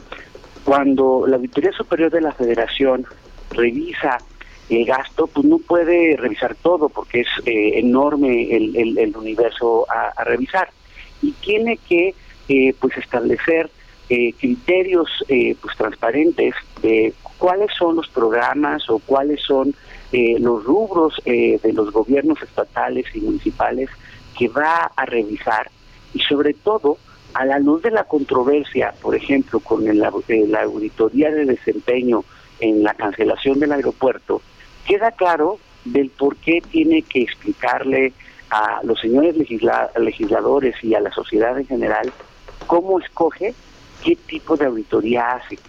cuando 0.63 1.25
la 1.27 1.37
Auditoría 1.37 1.71
Superior 1.71 2.11
de 2.11 2.21
la 2.21 2.31
Federación 2.31 3.05
revisa 3.49 4.19
el 4.69 4.85
gasto, 4.85 5.27
pues 5.27 5.45
no 5.45 5.57
puede 5.57 6.15
revisar 6.15 6.55
todo 6.55 6.87
porque 6.87 7.21
es 7.21 7.27
enorme 7.45 8.55
el, 8.55 8.97
el, 8.97 9.17
universo 9.17 9.85
a, 9.89 10.13
a, 10.15 10.23
revisar 10.23 10.69
y 11.21 11.31
tiene 11.31 11.77
que 11.77 12.13
pues 12.79 12.95
establecer 12.97 13.69
eh, 14.13 14.33
criterios 14.37 15.07
eh, 15.29 15.55
pues 15.61 15.77
transparentes 15.77 16.53
de 16.81 17.13
cuáles 17.37 17.69
son 17.79 17.95
los 17.95 18.09
programas 18.09 18.89
o 18.89 18.99
cuáles 18.99 19.41
son 19.41 19.73
eh, 20.11 20.35
los 20.37 20.65
rubros 20.65 21.15
de 21.23 21.71
los 21.73 21.93
gobiernos 21.93 22.41
estatales 22.41 23.05
y 23.13 23.21
municipales 23.21 23.89
que 24.37 24.49
va 24.49 24.91
a 24.97 25.05
revisar 25.05 25.71
y 26.13 26.19
sobre 26.19 26.53
todo 26.53 26.97
a 27.33 27.45
la 27.45 27.57
luz 27.57 27.83
de 27.83 27.91
la 27.91 28.03
controversia, 28.03 28.93
por 29.01 29.15
ejemplo, 29.15 29.61
con 29.61 29.85
la 29.97 30.11
auditoría 30.61 31.31
de 31.31 31.45
desempeño 31.45 32.25
en 32.59 32.83
la 32.83 32.93
cancelación 32.93 33.61
del 33.61 33.71
aeropuerto, 33.71 34.41
queda 34.85 35.11
claro 35.11 35.57
del 35.85 36.09
por 36.09 36.35
qué 36.35 36.59
tiene 36.59 37.03
que 37.03 37.21
explicarle 37.21 38.11
a 38.49 38.81
los 38.83 38.99
señores 38.99 39.37
legisladores 39.37 40.75
y 40.83 40.95
a 40.95 40.99
la 40.99 41.11
sociedad 41.11 41.57
en 41.57 41.65
general 41.65 42.11
cómo 42.67 42.99
escoge 42.99 43.55
qué 44.03 44.15
tipo 44.15 44.57
de 44.57 44.65
auditoría 44.65 45.33
hace. 45.33 45.59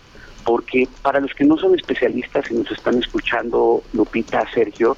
Porque 0.45 0.89
para 1.03 1.21
los 1.21 1.33
que 1.35 1.45
no 1.45 1.57
son 1.57 1.75
especialistas 1.75 2.51
y 2.51 2.55
nos 2.55 2.71
están 2.71 2.99
escuchando, 2.99 3.83
Lupita, 3.93 4.45
Sergio, 4.53 4.97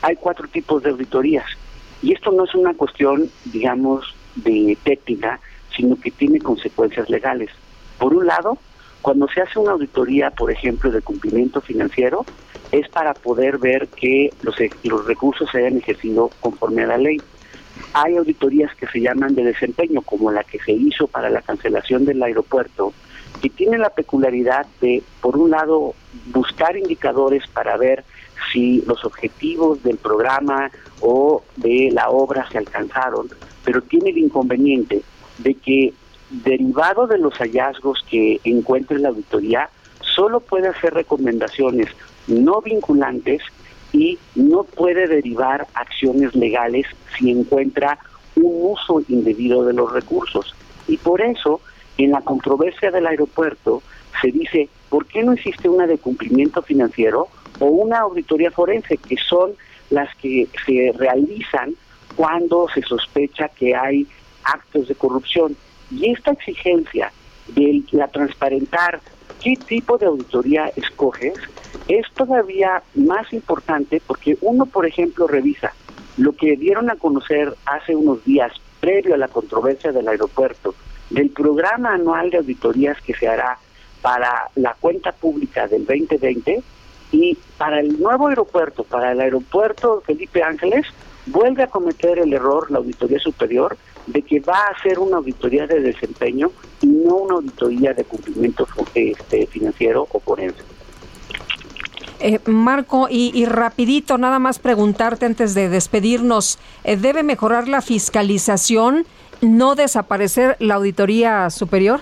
hay 0.00 0.16
cuatro 0.16 0.48
tipos 0.48 0.82
de 0.82 0.90
auditorías. 0.90 1.46
Y 2.02 2.12
esto 2.12 2.32
no 2.32 2.44
es 2.44 2.54
una 2.54 2.74
cuestión, 2.74 3.30
digamos, 3.44 4.14
de 4.34 4.76
técnica, 4.82 5.38
sino 5.76 5.96
que 5.96 6.10
tiene 6.10 6.40
consecuencias 6.40 7.08
legales. 7.08 7.50
Por 7.98 8.14
un 8.14 8.26
lado, 8.26 8.58
cuando 9.02 9.28
se 9.28 9.40
hace 9.40 9.58
una 9.58 9.72
auditoría, 9.72 10.30
por 10.30 10.50
ejemplo, 10.50 10.90
de 10.90 11.00
cumplimiento 11.00 11.60
financiero, 11.60 12.26
es 12.72 12.88
para 12.88 13.14
poder 13.14 13.58
ver 13.58 13.88
que 13.88 14.32
los, 14.42 14.56
los 14.82 15.06
recursos 15.06 15.48
se 15.50 15.58
hayan 15.58 15.78
ejercido 15.78 16.30
conforme 16.40 16.82
a 16.82 16.86
la 16.88 16.98
ley. 16.98 17.20
Hay 17.92 18.16
auditorías 18.16 18.74
que 18.76 18.86
se 18.86 19.00
llaman 19.00 19.34
de 19.34 19.44
desempeño, 19.44 20.02
como 20.02 20.30
la 20.30 20.44
que 20.44 20.58
se 20.58 20.72
hizo 20.72 21.06
para 21.06 21.30
la 21.30 21.42
cancelación 21.42 22.04
del 22.04 22.22
aeropuerto, 22.22 22.92
que 23.40 23.50
tiene 23.50 23.76
la 23.78 23.90
peculiaridad 23.90 24.66
de, 24.80 25.02
por 25.20 25.36
un 25.36 25.50
lado, 25.50 25.94
buscar 26.26 26.76
indicadores 26.76 27.46
para 27.48 27.76
ver 27.76 28.04
si 28.52 28.82
los 28.86 29.04
objetivos 29.04 29.82
del 29.82 29.98
programa 29.98 30.70
o 31.00 31.42
de 31.56 31.90
la 31.92 32.08
obra 32.10 32.48
se 32.50 32.58
alcanzaron, 32.58 33.28
pero 33.64 33.82
tiene 33.82 34.10
el 34.10 34.18
inconveniente 34.18 35.02
de 35.38 35.54
que 35.54 35.92
derivado 36.30 37.06
de 37.06 37.18
los 37.18 37.34
hallazgos 37.34 38.04
que 38.08 38.40
encuentre 38.44 38.98
la 38.98 39.10
auditoría, 39.10 39.68
solo 40.00 40.40
puede 40.40 40.68
hacer 40.68 40.94
recomendaciones 40.94 41.88
no 42.26 42.60
vinculantes 42.60 43.42
y 43.92 44.18
no 44.34 44.64
puede 44.64 45.06
derivar 45.06 45.66
acciones 45.74 46.34
legales 46.34 46.86
si 47.16 47.30
encuentra 47.30 47.98
un 48.36 48.72
uso 48.72 49.02
indebido 49.08 49.64
de 49.64 49.74
los 49.74 49.92
recursos. 49.92 50.54
Y 50.88 50.96
por 50.96 51.20
eso, 51.20 51.60
en 51.98 52.10
la 52.12 52.22
controversia 52.22 52.90
del 52.90 53.06
aeropuerto, 53.06 53.82
se 54.20 54.30
dice, 54.30 54.68
¿por 54.88 55.06
qué 55.06 55.22
no 55.22 55.32
existe 55.32 55.68
una 55.68 55.86
de 55.86 55.98
cumplimiento 55.98 56.62
financiero 56.62 57.28
o 57.60 57.66
una 57.66 58.00
auditoría 58.00 58.50
forense, 58.50 58.96
que 58.96 59.16
son 59.16 59.52
las 59.90 60.14
que 60.16 60.48
se 60.66 60.92
realizan 60.96 61.74
cuando 62.16 62.66
se 62.74 62.82
sospecha 62.82 63.48
que 63.48 63.74
hay 63.74 64.06
actos 64.44 64.88
de 64.88 64.94
corrupción? 64.94 65.56
Y 65.90 66.10
esta 66.10 66.32
exigencia 66.32 67.12
de 67.48 67.82
la 67.90 68.08
transparentar 68.08 69.00
qué 69.42 69.56
tipo 69.56 69.98
de 69.98 70.06
auditoría 70.06 70.72
escoges 70.76 71.34
es 71.88 72.06
todavía 72.14 72.82
más 72.94 73.32
importante 73.32 74.02
porque 74.06 74.36
uno, 74.40 74.66
por 74.66 74.86
ejemplo, 74.86 75.26
revisa 75.26 75.72
lo 76.16 76.32
que 76.32 76.56
dieron 76.56 76.90
a 76.90 76.96
conocer 76.96 77.54
hace 77.64 77.96
unos 77.96 78.24
días, 78.24 78.52
previo 78.80 79.14
a 79.14 79.18
la 79.18 79.28
controversia 79.28 79.92
del 79.92 80.08
aeropuerto, 80.08 80.74
del 81.10 81.30
programa 81.30 81.94
anual 81.94 82.30
de 82.30 82.38
auditorías 82.38 83.00
que 83.02 83.14
se 83.14 83.28
hará 83.28 83.58
para 84.00 84.50
la 84.56 84.74
cuenta 84.78 85.12
pública 85.12 85.68
del 85.68 85.86
2020 85.86 86.62
y 87.12 87.38
para 87.56 87.80
el 87.80 88.00
nuevo 88.00 88.28
aeropuerto, 88.28 88.84
para 88.84 89.12
el 89.12 89.20
aeropuerto 89.20 90.02
Felipe 90.04 90.42
Ángeles, 90.42 90.86
vuelve 91.26 91.62
a 91.62 91.68
cometer 91.68 92.18
el 92.18 92.32
error 92.32 92.70
la 92.70 92.78
Auditoría 92.78 93.18
Superior 93.18 93.76
de 94.06 94.22
que 94.22 94.40
va 94.40 94.58
a 94.58 94.72
hacer 94.72 94.98
una 94.98 95.18
auditoría 95.18 95.66
de 95.66 95.80
desempeño 95.80 96.50
y 96.80 96.86
no 96.86 97.16
una 97.16 97.34
auditoría 97.34 97.92
de 97.92 98.04
cumplimiento 98.04 98.66
este, 98.94 99.46
financiero 99.46 100.08
o 100.10 100.18
forense. 100.18 100.62
Eh, 102.24 102.38
Marco, 102.46 103.08
y, 103.10 103.44
rapidito, 103.46 104.16
nada 104.16 104.38
más 104.38 104.60
preguntarte 104.60 105.26
antes 105.26 105.54
de 105.54 105.68
despedirnos, 105.68 106.60
eh, 106.84 106.96
¿debe 106.96 107.24
mejorar 107.24 107.66
la 107.66 107.82
fiscalización, 107.82 109.06
no 109.40 109.74
desaparecer 109.74 110.56
la 110.60 110.74
auditoría 110.74 111.50
superior? 111.50 111.98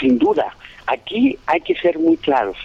Sin 0.00 0.18
duda, 0.18 0.56
aquí 0.88 1.38
hay 1.46 1.60
que 1.60 1.76
ser 1.76 2.00
muy 2.00 2.16
claros. 2.16 2.56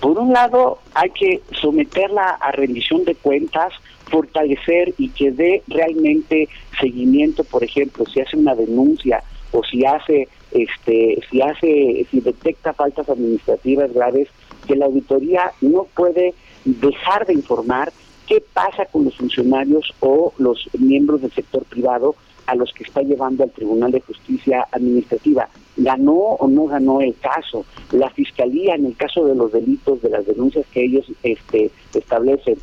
Por 0.00 0.18
un 0.18 0.34
lado, 0.34 0.80
hay 0.92 1.08
que 1.10 1.40
someterla 1.58 2.36
a 2.40 2.52
rendición 2.52 3.04
de 3.06 3.14
cuentas, 3.14 3.72
fortalecer 4.10 4.92
y 4.98 5.08
que 5.08 5.30
dé 5.30 5.62
realmente 5.66 6.50
seguimiento, 6.78 7.42
por 7.42 7.64
ejemplo, 7.64 8.04
si 8.04 8.20
hace 8.20 8.36
una 8.36 8.54
denuncia 8.54 9.22
o 9.52 9.64
si 9.64 9.86
hace 9.86 10.28
este 10.50 11.18
si 11.30 11.40
hace 11.40 12.06
si 12.10 12.20
detecta 12.20 12.74
faltas 12.74 13.08
administrativas 13.08 13.90
graves 13.94 14.28
que 14.66 14.76
la 14.76 14.86
auditoría 14.86 15.52
no 15.60 15.86
puede 15.94 16.34
dejar 16.64 17.26
de 17.26 17.34
informar 17.34 17.92
qué 18.26 18.42
pasa 18.52 18.86
con 18.86 19.04
los 19.04 19.16
funcionarios 19.16 19.92
o 20.00 20.32
los 20.38 20.68
miembros 20.78 21.22
del 21.22 21.32
sector 21.32 21.64
privado 21.64 22.14
a 22.46 22.54
los 22.54 22.72
que 22.72 22.84
está 22.84 23.02
llevando 23.02 23.44
al 23.44 23.50
Tribunal 23.50 23.92
de 23.92 24.00
Justicia 24.00 24.66
Administrativa. 24.72 25.48
¿Ganó 25.76 26.14
o 26.14 26.48
no 26.48 26.66
ganó 26.66 27.00
el 27.00 27.14
caso? 27.18 27.64
La 27.92 28.10
Fiscalía, 28.10 28.74
en 28.74 28.86
el 28.86 28.96
caso 28.96 29.24
de 29.24 29.34
los 29.34 29.52
delitos, 29.52 30.02
de 30.02 30.10
las 30.10 30.26
denuncias 30.26 30.66
que 30.72 30.84
ellos 30.84 31.06
este, 31.22 31.70
establecen, 31.94 32.56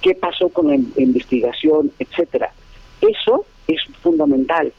¿qué 0.00 0.14
pasó 0.14 0.48
con 0.48 0.68
la 0.68 0.74
investigación, 0.74 1.90
etcétera? 1.98 2.52
Eso 3.00 3.44
es 3.66 3.80
fundamental. 4.02 4.72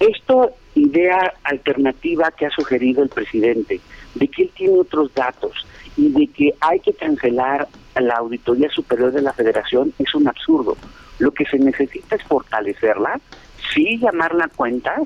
Esto, 0.00 0.52
idea 0.74 1.34
alternativa 1.42 2.30
que 2.30 2.46
ha 2.46 2.50
sugerido 2.50 3.02
el 3.02 3.08
presidente, 3.08 3.80
de 4.14 4.28
que 4.28 4.42
él 4.42 4.50
tiene 4.54 4.78
otros 4.78 5.12
datos 5.14 5.66
y 5.98 6.08
de 6.10 6.28
que 6.28 6.54
hay 6.60 6.78
que 6.80 6.94
cancelar 6.94 7.68
la 7.96 8.14
Auditoría 8.14 8.70
Superior 8.70 9.12
de 9.12 9.20
la 9.20 9.32
Federación 9.32 9.92
es 9.98 10.14
un 10.14 10.28
absurdo. 10.28 10.76
Lo 11.18 11.32
que 11.32 11.44
se 11.44 11.58
necesita 11.58 12.14
es 12.14 12.22
fortalecerla, 12.22 13.20
sí 13.74 13.98
llamarla 13.98 14.44
a 14.44 14.48
cuentas, 14.48 15.02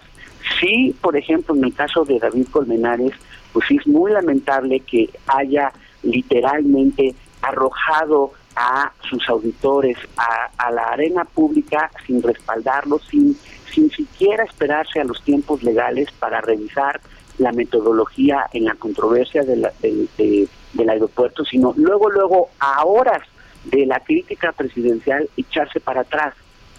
sí, 0.60 0.94
por 1.00 1.16
ejemplo, 1.16 1.54
en 1.56 1.64
el 1.64 1.74
caso 1.74 2.04
de 2.04 2.18
David 2.18 2.48
Colmenares, 2.50 3.12
pues 3.54 3.66
sí 3.66 3.78
es 3.80 3.86
muy 3.86 4.12
lamentable 4.12 4.80
que 4.80 5.08
haya 5.26 5.72
literalmente 6.02 7.14
arrojado 7.40 8.32
a 8.54 8.92
sus 9.08 9.26
auditores 9.30 9.96
a, 10.18 10.70
la 10.70 10.88
arena 10.88 11.24
pública 11.24 11.90
sin 12.06 12.22
respaldarlos, 12.22 13.02
sin, 13.10 13.34
sin 13.72 13.90
siquiera 13.90 14.44
esperarse 14.44 15.00
a 15.00 15.04
los 15.04 15.22
tiempos 15.24 15.62
legales 15.62 16.10
para 16.18 16.42
revisar 16.42 17.00
la 17.42 17.52
metodología 17.52 18.46
en 18.52 18.64
la 18.64 18.74
controversia 18.74 19.42
de 19.42 19.56
la, 19.56 19.72
del 19.80 20.88
aeropuerto, 20.88 21.44
sino 21.44 21.74
luego, 21.76 22.10
luego, 22.10 22.48
a 22.58 22.84
horas 22.84 23.22
de 23.64 23.86
la 23.86 24.00
crítica 24.00 24.52
presidencial, 24.52 25.28
echarse 25.36 25.80
para 25.80 26.02
atrás. 26.02 26.34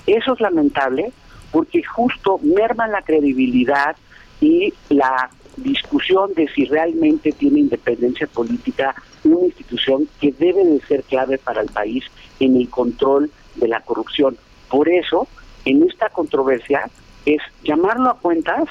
Eso 0.05 0.33
es 0.33 0.41
lamentable 0.41 1.11
porque 1.51 1.83
justo 1.83 2.39
merma 2.41 2.87
la 2.87 3.01
credibilidad 3.01 3.95
y 4.41 4.73
la 4.89 5.29
discusión 5.57 6.33
de 6.33 6.47
si 6.49 6.65
realmente 6.65 7.31
tiene 7.31 7.59
independencia 7.59 8.27
política 8.27 8.95
una 9.23 9.45
institución 9.45 10.07
que 10.19 10.31
debe 10.31 10.65
de 10.65 10.81
ser 10.81 11.03
clave 11.03 11.37
para 11.37 11.61
el 11.61 11.69
país 11.69 12.03
en 12.39 12.57
el 12.57 12.69
control 12.69 13.31
de 13.55 13.67
la 13.67 13.79
corrupción. 13.81 14.37
Por 14.69 14.89
eso, 14.89 15.27
en 15.65 15.83
esta 15.83 16.09
controversia 16.09 16.89
es 17.25 17.41
llamarlo 17.63 18.09
a 18.09 18.17
cuentas, 18.17 18.67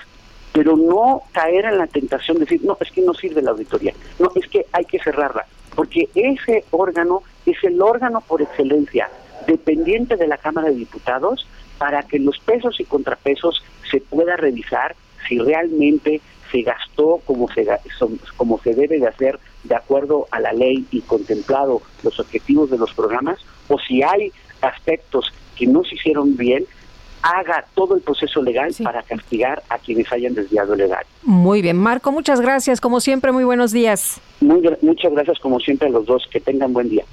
pero 0.52 0.76
no 0.76 1.22
caer 1.32 1.64
en 1.64 1.78
la 1.78 1.86
tentación 1.86 2.38
de 2.38 2.44
decir, 2.44 2.62
no, 2.64 2.76
es 2.80 2.90
que 2.90 3.02
no 3.02 3.14
sirve 3.14 3.42
la 3.42 3.52
auditoría, 3.52 3.94
no, 4.18 4.30
es 4.34 4.46
que 4.48 4.66
hay 4.72 4.84
que 4.84 4.98
cerrarla, 4.98 5.46
porque 5.74 6.08
ese 6.14 6.64
órgano 6.70 7.22
es 7.46 7.56
el 7.64 7.80
órgano 7.80 8.20
por 8.20 8.42
excelencia 8.42 9.08
dependiente 9.46 10.16
de 10.16 10.26
la 10.26 10.36
Cámara 10.36 10.68
de 10.68 10.76
Diputados 10.76 11.46
para 11.78 12.02
que 12.02 12.18
los 12.18 12.38
pesos 12.38 12.78
y 12.80 12.84
contrapesos 12.84 13.62
se 13.90 14.00
pueda 14.00 14.36
revisar 14.36 14.94
si 15.28 15.38
realmente 15.38 16.20
se 16.50 16.62
gastó 16.62 17.20
como 17.24 17.48
se, 17.52 17.66
como 18.36 18.60
se 18.60 18.74
debe 18.74 18.98
de 18.98 19.08
hacer 19.08 19.40
de 19.64 19.74
acuerdo 19.74 20.26
a 20.30 20.40
la 20.40 20.52
ley 20.52 20.86
y 20.90 21.00
contemplado 21.00 21.82
los 22.02 22.20
objetivos 22.20 22.70
de 22.70 22.78
los 22.78 22.92
programas, 22.92 23.40
o 23.68 23.78
si 23.78 24.02
hay 24.02 24.32
aspectos 24.60 25.32
que 25.56 25.66
no 25.66 25.82
se 25.84 25.94
hicieron 25.94 26.36
bien, 26.36 26.66
haga 27.22 27.64
todo 27.74 27.94
el 27.94 28.02
proceso 28.02 28.42
legal 28.42 28.74
para 28.82 29.02
castigar 29.02 29.62
a 29.68 29.78
quienes 29.78 30.10
hayan 30.12 30.34
desviado 30.34 30.74
legal. 30.74 31.04
Muy 31.22 31.62
bien, 31.62 31.76
Marco, 31.76 32.12
muchas 32.12 32.40
gracias, 32.40 32.80
como 32.80 33.00
siempre, 33.00 33.32
muy 33.32 33.44
buenos 33.44 33.72
días. 33.72 34.20
muchas 34.40 35.12
gracias, 35.12 35.38
como 35.38 35.60
siempre, 35.60 35.88
a 35.88 35.90
los 35.90 36.04
dos, 36.06 36.26
que 36.30 36.40
tengan 36.40 36.72
buen 36.72 36.88
día. 36.88 37.04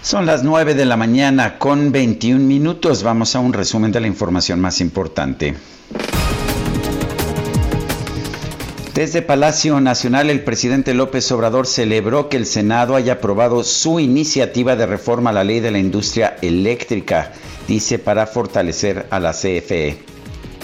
Son 0.00 0.26
las 0.26 0.44
9 0.44 0.74
de 0.74 0.84
la 0.84 0.98
mañana 0.98 1.58
con 1.58 1.90
21 1.90 2.38
minutos. 2.44 3.02
Vamos 3.02 3.34
a 3.36 3.40
un 3.40 3.54
resumen 3.54 3.90
de 3.90 4.00
la 4.00 4.06
información 4.06 4.60
más 4.60 4.82
importante. 4.82 5.54
Desde 8.94 9.22
Palacio 9.22 9.80
Nacional, 9.80 10.30
el 10.30 10.44
presidente 10.44 10.94
López 10.94 11.32
Obrador 11.32 11.66
celebró 11.66 12.28
que 12.28 12.36
el 12.36 12.46
Senado 12.46 12.94
haya 12.94 13.14
aprobado 13.14 13.64
su 13.64 13.98
iniciativa 13.98 14.76
de 14.76 14.86
reforma 14.86 15.30
a 15.30 15.32
la 15.32 15.42
ley 15.42 15.58
de 15.58 15.72
la 15.72 15.80
industria 15.80 16.36
eléctrica, 16.42 17.32
dice, 17.66 17.98
para 17.98 18.28
fortalecer 18.28 19.06
a 19.10 19.18
la 19.18 19.32
CFE 19.32 20.13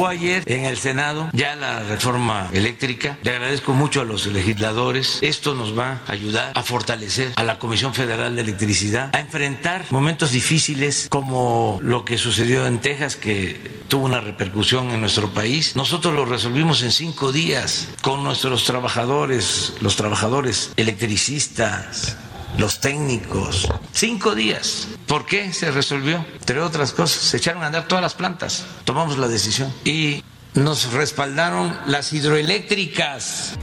ayer 0.09 0.43
en 0.47 0.64
el 0.64 0.77
Senado 0.77 1.31
ya 1.32 1.56
la 1.56 1.81
reforma 1.81 2.48
eléctrica. 2.52 3.18
Le 3.22 3.32
agradezco 3.32 3.72
mucho 3.72 4.01
a 4.01 4.05
los 4.05 4.27
legisladores. 4.27 5.18
Esto 5.22 5.55
nos 5.55 5.78
va 5.78 6.01
a 6.06 6.12
ayudar 6.12 6.52
a 6.55 6.62
fortalecer 6.62 7.32
a 7.36 7.44
la 7.44 7.59
Comisión 7.59 7.94
Federal 7.94 8.35
de 8.36 8.43
Electricidad, 8.43 9.14
a 9.14 9.20
enfrentar 9.20 9.85
momentos 9.90 10.32
difíciles 10.32 11.09
como 11.10 11.78
lo 11.82 12.05
que 12.05 12.18
sucedió 12.18 12.66
en 12.66 12.81
Texas, 12.81 13.16
que 13.16 13.81
tuvo 13.89 14.06
una 14.06 14.20
repercusión 14.20 14.90
en 14.90 15.01
nuestro 15.01 15.31
país. 15.31 15.77
Nosotros 15.77 16.14
lo 16.14 16.24
resolvimos 16.24 16.82
en 16.82 16.93
cinco 16.93 17.32
días 17.32 17.89
con 18.02 18.22
nuestros 18.22 18.64
trabajadores, 18.64 19.74
los 19.81 19.97
trabajadores 19.97 20.72
electricistas, 20.77 22.16
los 22.59 22.81
técnicos. 22.81 23.68
Cinco 23.93 24.35
días. 24.35 24.89
¿Por 25.06 25.27
qué 25.27 25.52
se 25.52 25.70
resolvió? 25.70 26.24
Entre 26.39 26.60
otras 26.60 26.93
cosas, 26.93 27.22
se 27.22 27.36
echaron 27.36 27.62
a 27.62 27.66
andar 27.66 27.89
todas 27.89 28.02
las 28.02 28.14
plantas. 28.14 28.64
Tomamos 28.85 29.18
la 29.18 29.28
decisión 29.28 29.72
y 29.85 30.22
nos 30.55 30.93
respaldaron 30.93 31.77
las 31.86 32.12
hidroeléctricas. 32.12 33.56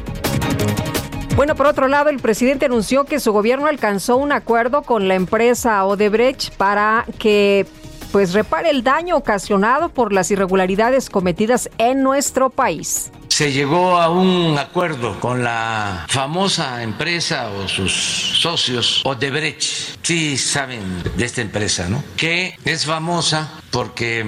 Bueno, 1.35 1.55
por 1.55 1.67
otro 1.67 1.87
lado, 1.87 2.09
el 2.09 2.19
presidente 2.19 2.65
anunció 2.65 3.05
que 3.05 3.19
su 3.19 3.31
gobierno 3.31 3.67
alcanzó 3.67 4.17
un 4.17 4.31
acuerdo 4.31 4.81
con 4.81 5.07
la 5.07 5.13
empresa 5.13 5.85
Odebrecht 5.85 6.55
para 6.55 7.05
que 7.19 7.67
pues 8.11 8.33
repare 8.33 8.71
el 8.71 8.83
daño 8.83 9.15
ocasionado 9.17 9.89
por 9.89 10.13
las 10.13 10.31
irregularidades 10.31 11.09
cometidas 11.09 11.69
en 11.77 12.01
nuestro 12.01 12.49
país. 12.49 13.11
Se 13.37 13.51
llegó 13.51 13.99
a 13.99 14.09
un 14.09 14.57
acuerdo 14.57 15.19
con 15.19 15.43
la 15.43 16.07
famosa 16.09 16.81
empresa 16.81 17.51
o 17.51 17.67
sus 17.67 17.93
socios 17.93 19.03
Odebrecht. 19.05 19.63
Sí 20.01 20.39
saben 20.39 20.81
de 21.15 21.23
esta 21.23 21.41
empresa, 21.41 21.87
¿no? 21.87 22.03
Que 22.15 22.57
es 22.65 22.87
famosa 22.87 23.47
porque 23.69 24.25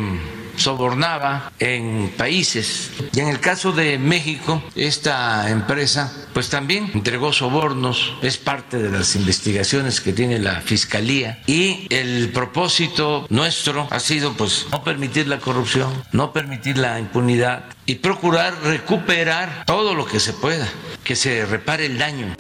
sobornaba 0.60 1.52
en 1.60 2.14
países. 2.18 2.92
Y 3.14 3.20
en 3.20 3.28
el 3.28 3.40
caso 3.40 3.72
de 3.72 3.98
México, 3.98 4.62
esta 4.76 5.50
empresa 5.50 6.14
pues 6.34 6.50
también 6.50 6.92
entregó 6.94 7.34
sobornos, 7.34 8.14
es 8.22 8.38
parte 8.38 8.78
de 8.78 8.90
las 8.90 9.16
investigaciones 9.16 10.02
que 10.02 10.14
tiene 10.14 10.40
la 10.40 10.62
Fiscalía 10.62 11.42
y 11.48 11.88
el 11.90 12.30
propósito 12.30 13.26
nuestro 13.30 13.88
ha 13.90 14.00
sido 14.00 14.34
pues 14.34 14.68
no 14.72 14.84
permitir 14.84 15.28
la 15.28 15.40
corrupción, 15.40 16.04
no 16.12 16.32
permitir 16.32 16.78
la 16.78 17.00
impunidad 17.00 17.66
y 17.86 17.96
procurar 17.96 18.54
recuperar 18.64 19.64
todo 19.66 19.96
lo 19.96 20.06
que 20.06 20.20
se 20.20 20.34
pueda, 20.34 20.68
que 21.04 21.16
se 21.16 21.46
repare 21.46 21.88
el 21.88 21.98
daño. 21.98 22.36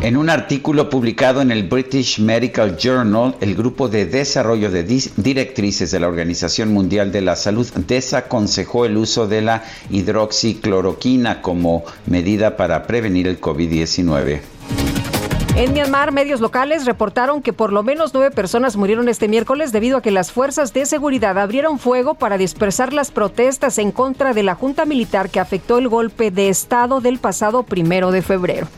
En 0.00 0.16
un 0.16 0.30
artículo 0.30 0.88
publicado 0.88 1.42
en 1.42 1.50
el 1.50 1.64
British 1.64 2.20
Medical 2.20 2.76
Journal, 2.76 3.34
el 3.40 3.56
grupo 3.56 3.88
de 3.88 4.06
desarrollo 4.06 4.70
de 4.70 4.84
directrices 4.84 5.90
de 5.90 5.98
la 5.98 6.06
Organización 6.06 6.72
Mundial 6.72 7.10
de 7.10 7.20
la 7.20 7.34
Salud 7.34 7.66
desaconsejó 7.84 8.84
el 8.84 8.96
uso 8.96 9.26
de 9.26 9.42
la 9.42 9.64
hidroxicloroquina 9.90 11.42
como 11.42 11.82
medida 12.06 12.56
para 12.56 12.86
prevenir 12.86 13.26
el 13.26 13.40
COVID-19. 13.40 14.40
En 15.56 15.72
Myanmar, 15.72 16.12
medios 16.12 16.40
locales 16.40 16.86
reportaron 16.86 17.42
que 17.42 17.52
por 17.52 17.72
lo 17.72 17.82
menos 17.82 18.14
nueve 18.14 18.30
personas 18.30 18.76
murieron 18.76 19.08
este 19.08 19.26
miércoles 19.26 19.72
debido 19.72 19.96
a 19.96 20.02
que 20.02 20.12
las 20.12 20.30
fuerzas 20.30 20.72
de 20.72 20.86
seguridad 20.86 21.36
abrieron 21.36 21.80
fuego 21.80 22.14
para 22.14 22.38
dispersar 22.38 22.92
las 22.92 23.10
protestas 23.10 23.78
en 23.78 23.90
contra 23.90 24.32
de 24.32 24.44
la 24.44 24.54
junta 24.54 24.84
militar 24.84 25.28
que 25.28 25.40
afectó 25.40 25.78
el 25.78 25.88
golpe 25.88 26.30
de 26.30 26.50
Estado 26.50 27.00
del 27.00 27.18
pasado 27.18 27.64
primero 27.64 28.12
de 28.12 28.22
febrero. 28.22 28.68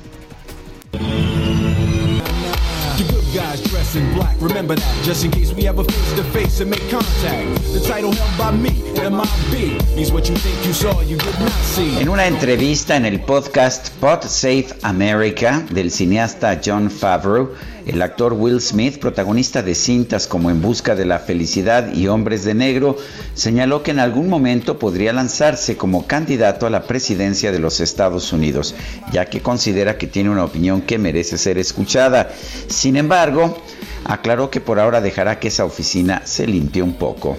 Guys 3.33 3.70
dressed 3.91 3.97
in 3.97 4.15
black. 4.15 4.37
Remember 4.41 4.75
that, 4.75 5.05
just 5.05 5.25
in 5.25 5.31
case 5.31 5.53
we 5.53 5.67
ever 5.67 5.85
face 5.85 6.13
to 6.17 6.25
face 6.25 6.61
and 6.61 6.71
make 6.71 6.89
contact. 6.91 7.63
The 7.73 7.81
title 7.81 8.13
held 8.13 8.39
by 8.39 8.51
me, 8.57 8.71
MIB, 8.95 9.97
means 9.97 10.13
what 10.13 10.29
you 10.29 10.37
think 10.37 10.67
you 10.67 10.73
saw, 10.73 11.01
you 11.03 11.17
did 11.17 11.39
not 11.41 11.53
see. 11.63 11.99
En 12.01 12.09
una 12.09 12.27
entrevista 12.27 12.97
en 12.97 13.05
el 13.05 13.21
podcast 13.21 13.91
Pod 14.01 14.23
Save 14.25 14.69
America 14.83 15.65
del 15.71 15.91
cineasta 15.91 16.61
John 16.65 16.91
Favreau, 16.91 17.51
el 17.87 18.03
actor 18.03 18.35
Will 18.35 18.61
Smith, 18.61 18.99
protagonista 18.99 19.63
de 19.63 19.75
cintas 19.75 20.27
como 20.27 20.51
En 20.51 20.61
Busca 20.61 20.95
de 20.95 21.07
la 21.07 21.19
Felicidad 21.19 21.93
y 21.93 22.09
Hombres 22.09 22.45
de 22.45 22.55
Negro, 22.55 22.97
señaló 23.35 23.83
que 23.83 23.91
en 23.91 23.99
algún 23.99 24.29
momento 24.29 24.79
podría 24.79 25.13
lanzarse 25.13 25.77
como 25.77 26.07
candidato 26.07 26.67
a 26.67 26.71
la 26.71 26.85
presidencia 26.85 27.53
de 27.53 27.59
los 27.59 27.81
Estados 27.81 28.33
Unidos, 28.33 28.75
ya 29.13 29.27
que 29.27 29.41
considera 29.41 29.99
que 29.99 30.07
tiene 30.07 30.31
una 30.31 30.45
opinión 30.45 30.83
que 30.83 30.99
merece 30.99 31.39
ser 31.39 31.59
escuchada. 31.59 32.31
Sin 32.69 32.97
embargo, 32.97 33.57
aclaró 34.05 34.51
que 34.51 34.61
por 34.61 34.79
ahora 34.79 35.01
dejará 35.01 35.39
que 35.39 35.49
esa 35.49 35.65
oficina 35.65 36.23
se 36.25 36.47
limpie 36.47 36.83
un 36.83 36.95
poco. 36.95 37.37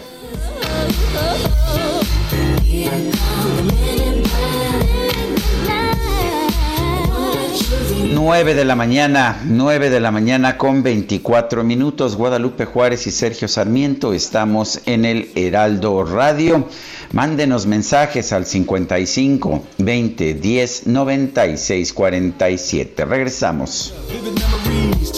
9 8.24 8.54
de 8.54 8.66
la 8.66 8.76
mañana, 8.76 9.42
9 9.46 9.90
de 9.90 10.00
la 10.00 10.12
mañana 10.12 10.56
con 10.56 10.84
24 10.84 11.64
minutos. 11.64 12.16
Guadalupe 12.16 12.66
Juárez 12.66 13.08
y 13.08 13.12
Sergio 13.12 13.48
Sarmiento 13.48 14.14
estamos 14.14 14.82
en 14.86 15.06
el 15.06 15.32
Heraldo 15.34 16.04
Radio. 16.04 16.68
Mándenos 17.14 17.66
mensajes 17.66 18.32
al 18.32 18.46
55 18.46 19.64
20 19.78 20.34
10 20.34 20.88
96 20.88 21.94
47. 21.94 23.06
Regresamos. 23.06 23.94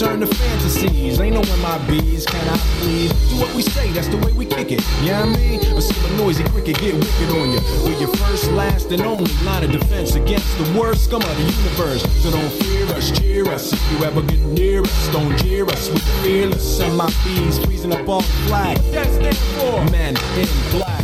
on 0.02 0.20
last, 8.56 8.90
and 8.90 9.02
fearless. 16.22 16.80
MIBs 16.80 17.64
freezing 17.64 17.92
up 17.92 18.06
the 18.06 18.20
flag. 18.46 18.76
That's 18.90 19.16
for 19.58 19.84
men 19.90 20.16
in 20.36 20.48
black. 20.72 21.03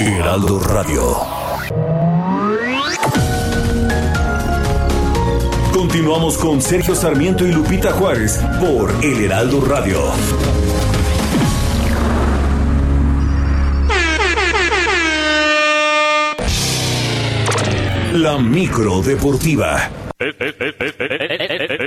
Heraldo 0.00 0.58
Radio. 0.58 1.16
Continuamos 5.72 6.36
con 6.38 6.60
Sergio 6.60 6.94
Sarmiento 6.94 7.46
y 7.46 7.52
Lupita 7.52 7.92
Juárez 7.92 8.40
por 8.60 8.92
El 9.04 9.24
Heraldo 9.24 9.64
Radio. 9.64 10.00
La 18.14 18.38
micro 18.38 19.00
deportiva. 19.02 19.90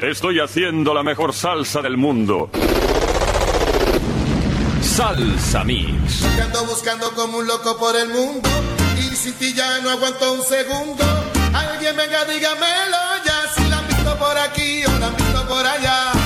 Estoy 0.03 0.39
haciendo 0.39 0.93
la 0.93 1.03
mejor 1.03 1.33
salsa 1.33 1.81
del 1.81 1.97
mundo. 1.97 2.49
Salsa 4.97 5.63
Mix. 5.63 6.25
ando 6.41 6.65
buscando 6.65 7.11
como 7.11 7.37
un 7.37 7.45
loco 7.45 7.77
por 7.77 7.95
el 7.95 8.09
mundo 8.09 8.49
y 8.97 9.15
sin 9.15 9.35
ti 9.35 9.53
ya 9.53 9.79
no 9.81 9.91
aguanto 9.91 10.33
un 10.33 10.41
segundo. 10.41 11.03
Alguien 11.53 11.95
venga, 11.95 12.25
dígamelo 12.25 12.97
ya 13.23 13.53
si 13.55 13.69
la 13.69 13.77
han 13.77 13.87
visto 13.87 14.17
por 14.17 14.35
aquí 14.39 14.83
o 14.85 14.97
la 14.97 15.05
han 15.05 15.15
visto 15.15 15.47
por 15.47 15.63
allá. 15.63 16.16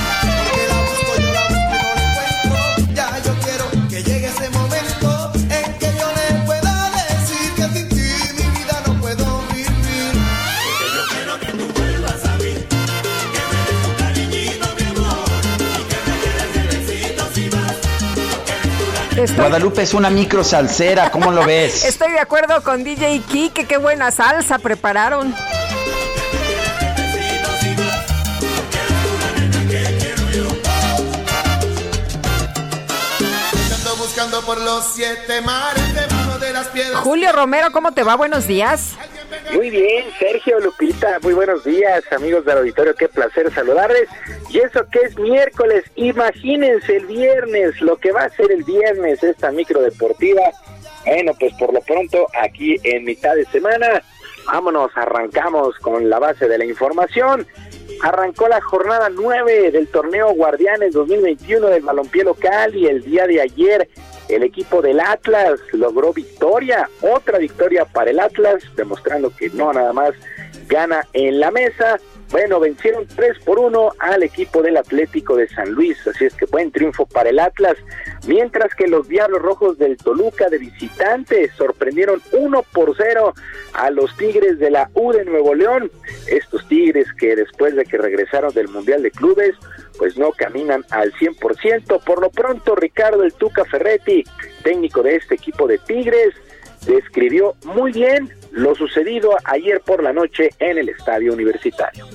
Guadalupe 19.30 19.82
es 19.82 19.94
una 19.94 20.10
micro 20.10 20.42
salsera, 20.42 21.10
¿cómo 21.10 21.30
lo 21.30 21.44
ves? 21.46 21.84
Estoy 21.86 22.10
de 22.12 22.18
acuerdo 22.18 22.62
con 22.62 22.82
DJ 22.82 23.20
Kike, 23.20 23.66
qué 23.66 23.76
buena 23.76 24.10
salsa 24.10 24.58
prepararon. 24.58 25.34
buscando 33.98 34.42
por 34.42 34.60
los 34.60 34.84
siete 34.94 35.40
mares 35.42 35.94
debajo 35.94 36.38
de 36.38 36.52
las 36.52 36.66
piedras. 36.68 37.00
Julio 37.00 37.30
Romero, 37.32 37.70
¿cómo 37.72 37.92
te 37.92 38.02
va? 38.02 38.16
Buenos 38.16 38.46
días. 38.46 38.96
Muy 39.54 39.70
bien, 39.70 40.06
Sergio, 40.18 40.60
Lupita, 40.60 41.18
muy 41.22 41.34
buenos 41.34 41.64
días, 41.64 42.02
amigos 42.10 42.44
del 42.44 42.58
auditorio, 42.58 42.94
qué 42.94 43.08
placer 43.08 43.52
saludarles. 43.54 44.08
Y 44.52 44.58
eso 44.58 44.84
que 44.90 45.00
es 45.00 45.18
miércoles, 45.18 45.84
imagínense 45.96 46.96
el 46.96 47.06
viernes, 47.06 47.80
lo 47.80 47.96
que 47.96 48.12
va 48.12 48.24
a 48.24 48.30
ser 48.30 48.52
el 48.52 48.64
viernes 48.64 49.22
esta 49.22 49.50
micro 49.50 49.80
deportiva. 49.80 50.42
Bueno, 51.06 51.32
pues 51.40 51.54
por 51.54 51.72
lo 51.72 51.80
pronto 51.80 52.26
aquí 52.40 52.76
en 52.84 53.04
mitad 53.04 53.34
de 53.34 53.46
semana 53.46 54.02
Vámonos, 54.46 54.90
arrancamos 54.96 55.78
con 55.78 56.10
la 56.10 56.18
base 56.18 56.48
de 56.48 56.58
la 56.58 56.64
información. 56.64 57.46
Arrancó 58.02 58.48
la 58.48 58.60
jornada 58.60 59.08
9 59.08 59.70
del 59.70 59.88
torneo 59.88 60.32
Guardianes 60.34 60.92
2021 60.92 61.68
del 61.68 61.82
balompié 61.82 62.24
local 62.24 62.74
y 62.74 62.86
el 62.86 63.02
día 63.02 63.26
de 63.26 63.40
ayer 63.40 63.88
el 64.28 64.42
equipo 64.42 64.82
del 64.82 64.98
Atlas 65.00 65.60
logró 65.72 66.12
victoria, 66.12 66.88
otra 67.00 67.38
victoria 67.38 67.84
para 67.84 68.10
el 68.10 68.18
Atlas, 68.18 68.62
demostrando 68.76 69.34
que 69.36 69.50
no 69.50 69.72
nada 69.72 69.92
más 69.92 70.14
gana 70.68 71.06
en 71.12 71.38
la 71.38 71.50
mesa, 71.50 72.00
bueno, 72.32 72.58
vencieron 72.58 73.06
3 73.06 73.40
por 73.44 73.58
1 73.58 73.92
al 73.98 74.22
equipo 74.22 74.62
del 74.62 74.78
Atlético 74.78 75.36
de 75.36 75.48
San 75.48 75.70
Luis, 75.72 75.98
así 76.06 76.24
es 76.24 76.34
que 76.34 76.46
buen 76.46 76.72
triunfo 76.72 77.04
para 77.04 77.28
el 77.28 77.38
Atlas, 77.38 77.76
mientras 78.26 78.74
que 78.74 78.88
los 78.88 79.06
Diablos 79.06 79.42
Rojos 79.42 79.76
del 79.76 79.98
Toluca 79.98 80.48
de 80.48 80.56
visitantes 80.56 81.52
sorprendieron 81.56 82.22
1 82.32 82.62
por 82.72 82.96
0 82.96 83.34
a 83.74 83.90
los 83.90 84.16
Tigres 84.16 84.58
de 84.58 84.70
la 84.70 84.90
U 84.94 85.12
de 85.12 85.26
Nuevo 85.26 85.54
León. 85.54 85.90
Estos 86.26 86.66
Tigres 86.68 87.06
que 87.18 87.36
después 87.36 87.76
de 87.76 87.84
que 87.84 87.98
regresaron 87.98 88.54
del 88.54 88.68
Mundial 88.68 89.02
de 89.02 89.10
Clubes, 89.10 89.54
pues 89.98 90.16
no 90.16 90.32
caminan 90.32 90.86
al 90.90 91.12
100%. 91.12 92.02
Por 92.02 92.22
lo 92.22 92.30
pronto, 92.30 92.74
Ricardo 92.74 93.24
El 93.24 93.34
Tuca 93.34 93.66
Ferretti, 93.66 94.24
técnico 94.62 95.02
de 95.02 95.16
este 95.16 95.34
equipo 95.34 95.66
de 95.66 95.76
Tigres, 95.76 96.34
describió 96.86 97.54
muy 97.64 97.92
bien 97.92 98.32
lo 98.52 98.74
sucedido 98.74 99.30
ayer 99.44 99.80
por 99.80 100.02
la 100.02 100.12
noche 100.12 100.50
en 100.58 100.78
el 100.78 100.88
estadio 100.90 101.32
universitario. 101.32 102.06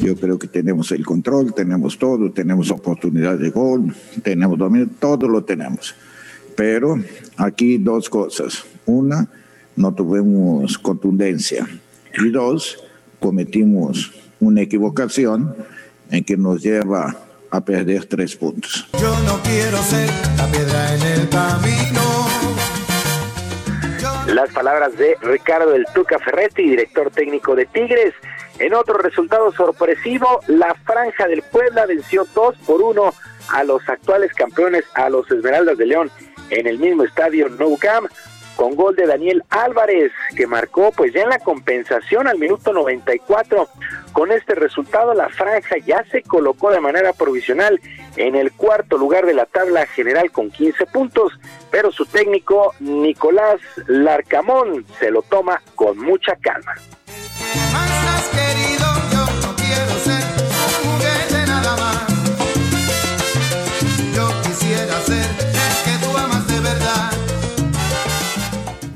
Yo 0.00 0.16
creo 0.16 0.38
que 0.38 0.48
tenemos 0.48 0.90
el 0.92 1.04
control, 1.04 1.52
tenemos 1.52 1.98
todo, 1.98 2.32
tenemos 2.32 2.70
oportunidad 2.70 3.36
de 3.36 3.50
gol, 3.50 3.94
tenemos 4.22 4.56
dominio, 4.56 4.88
todo 4.98 5.28
lo 5.28 5.44
tenemos. 5.44 5.94
Pero 6.56 6.98
aquí 7.36 7.76
dos 7.76 8.08
cosas. 8.08 8.64
Una, 8.86 9.28
no 9.76 9.94
tuvimos 9.94 10.78
contundencia 10.78 11.68
y 12.16 12.30
dos, 12.30 12.82
cometimos 13.20 14.12
una 14.40 14.62
equivocación 14.62 15.54
en 16.10 16.24
que 16.24 16.36
nos 16.36 16.62
lleva 16.62 17.16
a 17.50 17.60
perder 17.64 18.06
tres 18.06 18.36
puntos. 18.36 18.88
Yo 19.00 19.18
no 19.20 19.40
quiero 19.42 19.78
ser 19.78 20.08
la 20.36 20.46
piedra 20.46 20.94
en 20.94 21.02
el 21.02 21.28
camino. 21.28 22.28
Las 24.26 24.50
palabras 24.50 24.96
de 24.98 25.16
Ricardo 25.22 25.74
El 25.74 25.86
Tuca 25.94 26.18
Ferretti, 26.18 26.68
director 26.68 27.10
técnico 27.10 27.54
de 27.54 27.66
Tigres. 27.66 28.14
En 28.58 28.74
otro 28.74 28.98
resultado 28.98 29.52
sorpresivo, 29.52 30.40
la 30.48 30.74
Franja 30.84 31.26
del 31.28 31.42
Puebla 31.42 31.86
venció 31.86 32.26
2 32.34 32.56
por 32.66 32.82
1 32.82 33.14
a 33.50 33.64
los 33.64 33.88
actuales 33.88 34.32
campeones, 34.34 34.84
a 34.94 35.08
los 35.08 35.30
Esmeraldas 35.30 35.78
de 35.78 35.86
León, 35.86 36.10
en 36.50 36.66
el 36.66 36.78
mismo 36.78 37.04
estadio 37.04 37.48
Nou 37.48 37.76
Camp 37.78 38.10
con 38.58 38.74
gol 38.74 38.96
de 38.96 39.06
Daniel 39.06 39.44
Álvarez, 39.50 40.10
que 40.36 40.48
marcó 40.48 40.90
pues 40.90 41.12
ya 41.12 41.22
en 41.22 41.28
la 41.28 41.38
compensación 41.38 42.26
al 42.26 42.40
minuto 42.40 42.72
94. 42.72 43.68
Con 44.12 44.32
este 44.32 44.56
resultado 44.56 45.14
la 45.14 45.28
franja 45.28 45.76
ya 45.86 46.04
se 46.10 46.22
colocó 46.22 46.72
de 46.72 46.80
manera 46.80 47.12
provisional 47.12 47.80
en 48.16 48.34
el 48.34 48.50
cuarto 48.50 48.98
lugar 48.98 49.26
de 49.26 49.34
la 49.34 49.46
tabla 49.46 49.86
general 49.86 50.32
con 50.32 50.50
15 50.50 50.86
puntos, 50.86 51.38
pero 51.70 51.92
su 51.92 52.04
técnico 52.04 52.74
Nicolás 52.80 53.60
Larcamón 53.86 54.84
se 54.98 55.12
lo 55.12 55.22
toma 55.22 55.62
con 55.76 55.96
mucha 55.96 56.34
calma. 56.34 56.74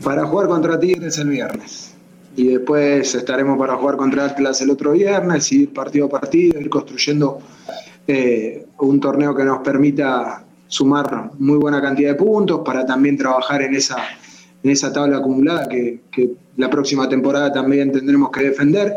Para 0.03 0.27
jugar 0.27 0.49
contra 0.49 0.79
Tigres 0.79 1.19
el 1.19 1.29
viernes. 1.29 1.95
Y 2.37 2.49
después 2.49 3.15
estaremos 3.15 3.59
para 3.59 3.77
jugar 3.77 3.97
contra 3.97 4.24
Atlas 4.24 4.61
el 4.62 4.70
otro 4.70 4.93
viernes, 4.93 5.53
ir 5.53 5.73
partido 5.73 6.07
a 6.07 6.09
partido, 6.09 6.59
ir 6.61 6.70
construyendo 6.70 7.39
eh, 8.07 8.66
un 8.79 9.01
torneo 9.01 9.35
que 9.35 9.45
nos 9.45 9.59
permita 9.59 10.45
sumar 10.66 11.31
muy 11.39 11.59
buena 11.59 11.81
cantidad 11.83 12.11
de 12.11 12.15
puntos 12.15 12.62
para 12.65 12.87
también 12.87 13.19
trabajar 13.19 13.61
en 13.62 13.74
esa, 13.74 13.99
en 14.62 14.70
esa 14.70 14.93
tabla 14.93 15.19
acumulada 15.19 15.69
que, 15.69 16.01
la 16.57 16.69
próxima 16.69 17.09
temporada 17.09 17.51
también 17.51 17.93
tendremos 17.93 18.31
que 18.31 18.45
defender. 18.45 18.93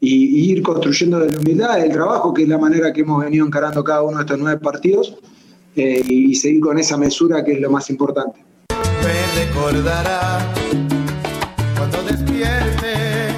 Y, 0.00 0.50
ir 0.50 0.62
construyendo 0.62 1.20
de 1.20 1.30
la 1.30 1.38
humildad, 1.38 1.82
el 1.82 1.92
trabajo, 1.92 2.34
que 2.34 2.42
es 2.42 2.48
la 2.48 2.58
manera 2.58 2.92
que 2.92 3.02
hemos 3.02 3.22
venido 3.22 3.46
encarando 3.46 3.84
cada 3.84 4.02
uno 4.02 4.18
de 4.18 4.24
estos 4.24 4.38
nueve 4.38 4.60
partidos, 4.60 5.16
eh, 5.76 6.02
y 6.06 6.34
seguir 6.34 6.60
con 6.60 6.78
esa 6.78 6.98
mesura 6.98 7.44
que 7.44 7.52
es 7.52 7.60
lo 7.60 7.70
más 7.70 7.88
importante 7.88 8.51
me 9.02 9.44
recordará 9.44 10.38
cuando 11.76 12.02
despierte. 12.02 13.32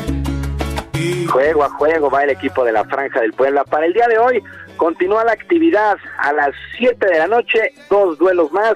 Juego 1.28 1.64
a 1.64 1.70
juego 1.70 2.10
va 2.10 2.24
el 2.24 2.30
equipo 2.30 2.64
de 2.64 2.72
la 2.72 2.84
Franja 2.84 3.20
del 3.20 3.32
Puebla. 3.32 3.64
Para 3.64 3.86
el 3.86 3.92
día 3.92 4.06
de 4.06 4.18
hoy 4.18 4.42
continúa 4.76 5.24
la 5.24 5.32
actividad 5.32 5.96
a 6.18 6.32
las 6.32 6.54
7 6.78 7.06
de 7.06 7.18
la 7.18 7.26
noche, 7.26 7.72
dos 7.90 8.18
duelos 8.18 8.52
más. 8.52 8.74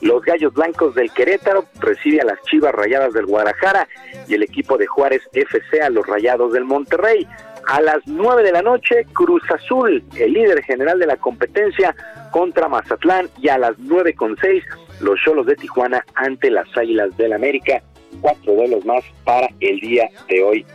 Los 0.00 0.22
Gallos 0.22 0.54
Blancos 0.54 0.94
del 0.94 1.12
Querétaro 1.12 1.66
recibe 1.78 2.20
a 2.22 2.24
las 2.24 2.40
Chivas 2.42 2.74
Rayadas 2.74 3.12
del 3.12 3.26
Guadalajara 3.26 3.86
y 4.26 4.34
el 4.34 4.42
equipo 4.42 4.78
de 4.78 4.86
Juárez 4.86 5.22
FC 5.32 5.82
a 5.82 5.90
los 5.90 6.06
Rayados 6.06 6.52
del 6.52 6.64
Monterrey. 6.64 7.26
A 7.66 7.80
las 7.82 7.98
9 8.06 8.42
de 8.42 8.52
la 8.52 8.62
noche, 8.62 9.04
Cruz 9.12 9.42
Azul, 9.50 10.02
el 10.16 10.32
líder 10.32 10.62
general 10.64 10.98
de 10.98 11.06
la 11.06 11.16
competencia, 11.16 11.94
contra 12.32 12.68
Mazatlán 12.68 13.28
y 13.38 13.48
a 13.48 13.58
las 13.58 13.78
9 13.78 14.14
con 14.14 14.36
6 14.40 14.64
los 15.00 15.18
Cholos 15.24 15.46
de 15.46 15.56
Tijuana 15.56 16.04
ante 16.14 16.50
las 16.50 16.66
Águilas 16.76 17.16
del 17.16 17.32
América. 17.32 17.82
Cuatro 18.20 18.54
duelos 18.54 18.84
más 18.84 19.04
para 19.24 19.48
el 19.60 19.78
día 19.78 20.08
de 20.28 20.42
hoy. 20.42 20.66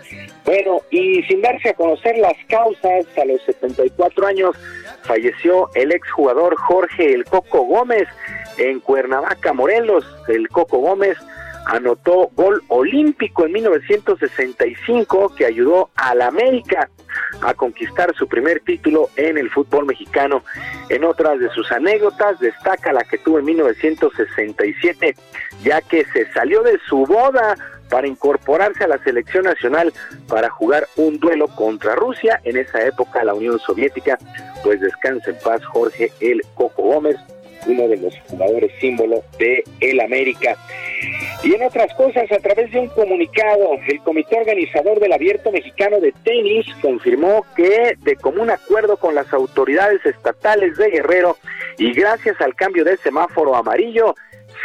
Bueno, 0.46 0.80
y 0.90 1.22
sin 1.24 1.42
darse 1.42 1.70
a 1.70 1.74
conocer 1.74 2.18
las 2.18 2.36
causas, 2.48 3.06
a 3.18 3.26
los 3.26 3.42
74 3.44 4.28
años 4.28 4.56
falleció 5.04 5.70
el 5.76 5.92
exjugador 5.92 6.56
Jorge 6.56 7.14
El 7.14 7.26
Coco 7.26 7.64
Gómez 7.64 8.08
en 8.58 8.80
Cuernavaca, 8.80 9.54
Morelos. 9.54 10.06
El 10.28 10.48
Coco 10.50 10.78
Gómez 10.78 11.18
anotó 11.66 12.30
gol 12.36 12.64
olímpico 12.68 13.46
en 13.46 13.54
1965 13.54 15.34
que 15.36 15.46
ayudó 15.46 15.90
a 15.96 16.16
la 16.16 16.28
América 16.28 16.90
a 17.42 17.54
conquistar 17.54 18.14
su 18.16 18.28
primer 18.28 18.62
título 18.62 19.10
en 19.16 19.38
el 19.38 19.50
fútbol 19.50 19.86
mexicano. 19.86 20.44
En 20.90 21.04
otras 21.04 21.40
de 21.40 21.50
sus 21.50 21.72
anécdotas 21.72 22.40
destaca 22.40 22.94
la 22.94 23.04
que 23.04 23.18
tuvo 23.18 23.40
en 23.40 23.46
1967, 23.46 25.16
ya 25.64 25.82
que 25.82 26.06
se 26.06 26.32
salió 26.34 26.62
de 26.62 26.80
su 26.88 27.06
boda 27.06 27.56
para 27.90 28.08
incorporarse 28.08 28.84
a 28.84 28.88
la 28.88 28.98
selección 29.04 29.46
nacional 29.46 29.94
para 30.28 30.50
jugar 30.50 30.88
un 30.96 31.20
duelo 31.20 31.48
contra 31.48 31.96
Rusia. 31.96 32.42
En 32.44 32.58
esa 32.58 32.82
época 32.84 33.24
la 33.24 33.34
Unión 33.34 33.60
Soviética, 33.60 34.18
pues 34.64 34.82
descansa 34.82 35.32
en 35.32 35.38
paz 35.40 35.64
Jorge 35.66 36.12
El 36.20 36.42
Coco 36.56 36.84
Gómez, 36.84 37.18
uno 37.68 37.88
de 37.88 37.98
los 37.98 38.14
jugadores 38.30 38.72
símbolo 38.80 39.24
de 39.38 39.64
el 39.80 40.00
América. 40.00 40.58
Y 41.44 41.54
en 41.54 41.64
otras 41.64 41.94
cosas, 41.96 42.32
a 42.32 42.38
través 42.38 42.72
de 42.72 42.80
un 42.80 42.88
comunicado, 42.88 43.72
el 43.88 44.00
comité 44.02 44.38
organizador 44.38 45.00
del 45.00 45.14
Abierto 45.14 45.52
Mexicano 45.52 46.00
de 46.00 46.12
Tenis 46.24 46.66
confirmó 46.82 47.46
que 47.56 47.96
de 48.00 48.16
común 48.16 48.50
acuerdo 48.50 48.98
con 48.98 49.14
las 49.14 49.32
autoridades 49.34 50.04
estatales 50.06 50.78
de 50.78 50.90
Guerrero 50.90 51.38
y 51.78 51.94
gracias 51.94 52.40
al 52.42 52.56
cambio 52.56 52.84
del 52.84 52.98
semáforo 53.00 53.56
amarillo, 53.56 54.16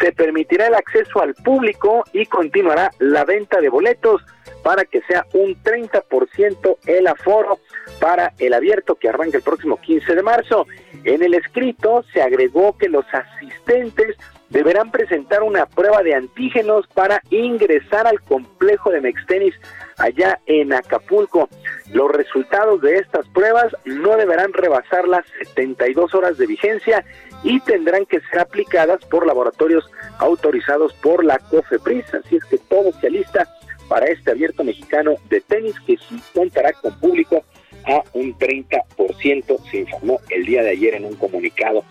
se 0.00 0.12
permitirá 0.12 0.68
el 0.68 0.74
acceso 0.74 1.20
al 1.20 1.34
público 1.34 2.04
y 2.12 2.24
continuará 2.26 2.90
la 2.98 3.24
venta 3.24 3.60
de 3.60 3.68
boletos 3.68 4.22
para 4.62 4.84
que 4.84 5.02
sea 5.02 5.26
un 5.34 5.62
30% 5.62 6.76
el 6.86 7.06
aforo 7.06 7.58
para 8.00 8.32
el 8.38 8.54
abierto 8.54 8.94
que 8.94 9.08
arranca 9.08 9.36
el 9.36 9.42
próximo 9.42 9.78
15 9.80 10.14
de 10.14 10.22
marzo. 10.22 10.66
En 11.04 11.22
el 11.22 11.34
escrito 11.34 12.04
se 12.12 12.20
agregó 12.20 12.76
que 12.76 12.88
los 12.88 13.04
asistentes 13.12 14.16
deberán 14.50 14.90
presentar 14.90 15.42
una 15.42 15.64
prueba 15.66 16.02
de 16.02 16.14
antígenos 16.14 16.86
para 16.88 17.22
ingresar 17.30 18.06
al 18.06 18.20
complejo 18.20 18.90
de 18.90 19.00
Mextenis 19.00 19.54
allá 19.96 20.40
en 20.46 20.72
Acapulco. 20.72 21.48
Los 21.92 22.10
resultados 22.10 22.80
de 22.82 22.96
estas 22.96 23.26
pruebas 23.28 23.74
no 23.84 24.16
deberán 24.16 24.52
rebasar 24.52 25.08
las 25.08 25.24
72 25.54 26.14
horas 26.14 26.36
de 26.36 26.46
vigencia 26.46 27.04
y 27.42 27.60
tendrán 27.60 28.04
que 28.06 28.20
ser 28.20 28.40
aplicadas 28.40 29.04
por 29.06 29.26
laboratorios 29.26 29.88
autorizados 30.18 30.92
por 30.94 31.24
la 31.24 31.38
COFEPRIS. 31.38 32.14
Así 32.14 32.36
es 32.36 32.44
que 32.44 32.58
todo 32.58 32.92
se 33.00 33.06
alista 33.06 33.48
para 33.88 34.06
este 34.06 34.30
abierto 34.30 34.62
mexicano 34.64 35.14
de 35.28 35.40
tenis 35.40 35.74
que 35.80 35.96
sí 35.96 36.20
contará 36.34 36.72
con 36.74 36.98
público 37.00 37.44
a 37.86 38.02
un 38.12 38.36
30%, 38.38 39.70
se 39.70 39.78
informó 39.78 40.20
el 40.30 40.44
día 40.44 40.62
de 40.62 40.70
ayer 40.70 40.94
en 40.94 41.04
un 41.04 41.14
comunicado. 41.14 41.84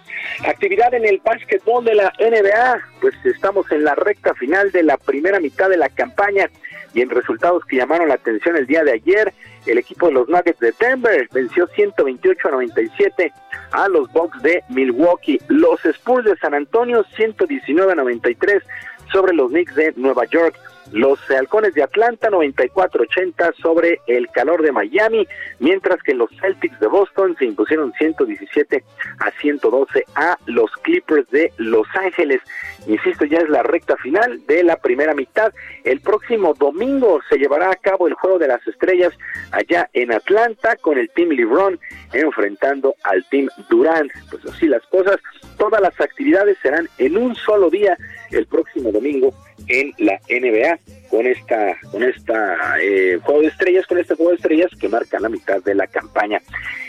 Actividad 0.45 0.93
en 0.93 1.05
el 1.05 1.19
básquetbol 1.23 1.85
de 1.85 1.95
la 1.95 2.13
NBA, 2.19 2.79
pues 3.01 3.15
estamos 3.25 3.71
en 3.71 3.83
la 3.83 3.95
recta 3.95 4.33
final 4.35 4.71
de 4.71 4.83
la 4.83 4.97
primera 4.97 5.39
mitad 5.39 5.69
de 5.69 5.77
la 5.77 5.89
campaña 5.89 6.49
Y 6.93 7.01
en 7.01 7.09
resultados 7.09 7.63
que 7.65 7.77
llamaron 7.77 8.07
la 8.07 8.15
atención 8.15 8.55
el 8.55 8.65
día 8.65 8.83
de 8.83 8.93
ayer, 8.93 9.31
el 9.65 9.77
equipo 9.77 10.07
de 10.07 10.13
los 10.13 10.27
Nuggets 10.27 10.59
de 10.59 10.73
Denver 10.79 11.27
venció 11.31 11.67
128 11.67 12.47
a 12.47 12.51
97 12.51 13.31
a 13.71 13.87
los 13.87 14.11
Bucks 14.11 14.41
de 14.41 14.63
Milwaukee. 14.69 15.39
Los 15.47 15.85
Spurs 15.85 16.25
de 16.25 16.35
San 16.37 16.55
Antonio 16.55 17.05
119 17.15 17.91
a 17.91 17.95
93 17.95 18.63
sobre 19.11 19.33
los 19.33 19.51
Knicks 19.51 19.75
de 19.75 19.93
Nueva 19.95 20.25
York. 20.25 20.55
Los 20.91 21.19
Halcones 21.29 21.73
de 21.73 21.83
Atlanta 21.83 22.29
94-80 22.29 23.55
sobre 23.61 23.99
el 24.07 24.27
calor 24.29 24.63
de 24.63 24.71
Miami, 24.71 25.27
mientras 25.59 26.01
que 26.01 26.13
los 26.13 26.29
Celtics 26.39 26.79
de 26.79 26.87
Boston 26.87 27.35
se 27.37 27.45
impusieron 27.45 27.93
117 27.93 28.83
a 29.19 29.31
112 29.39 30.05
a 30.15 30.37
los 30.45 30.71
Clippers 30.81 31.29
de 31.29 31.53
Los 31.57 31.87
Ángeles. 31.95 32.41
Insisto, 32.87 33.25
ya 33.25 33.39
es 33.39 33.49
la 33.49 33.63
recta 33.63 33.97
final 33.97 34.45
de 34.47 34.63
la 34.63 34.77
primera 34.77 35.13
mitad. 35.13 35.53
El 35.83 36.01
próximo 36.01 36.53
domingo 36.53 37.19
se 37.29 37.37
llevará 37.37 37.71
a 37.71 37.75
cabo 37.75 38.07
el 38.07 38.13
Juego 38.15 38.39
de 38.39 38.47
las 38.47 38.65
Estrellas 38.67 39.13
allá 39.51 39.89
en 39.93 40.11
Atlanta 40.11 40.75
con 40.77 40.97
el 40.97 41.09
Team 41.09 41.29
LeBron 41.29 41.79
enfrentando 42.13 42.95
al 43.03 43.23
Team 43.29 43.49
Durant. 43.69 44.11
Pues 44.29 44.45
así 44.45 44.67
las 44.67 44.85
cosas. 44.87 45.17
Todas 45.57 45.81
las 45.81 45.99
actividades 45.99 46.57
serán 46.61 46.87
en 46.97 47.17
un 47.17 47.35
solo 47.35 47.69
día 47.69 47.97
el 48.31 48.45
próximo 48.47 48.91
domingo 48.91 49.33
en 49.69 49.93
la 49.97 50.19
NBA 50.29 50.79
con 51.09 51.25
esta 51.25 51.75
con 51.91 52.03
esta 52.03 52.79
eh, 52.81 53.19
juego 53.23 53.41
de 53.41 53.47
estrellas 53.47 53.87
con 53.87 53.97
este 53.97 54.15
juego 54.15 54.31
de 54.31 54.37
estrellas 54.37 54.71
que 54.79 54.89
marca 54.89 55.19
la 55.19 55.29
mitad 55.29 55.61
de 55.63 55.73
la 55.73 55.87
campaña 55.87 56.41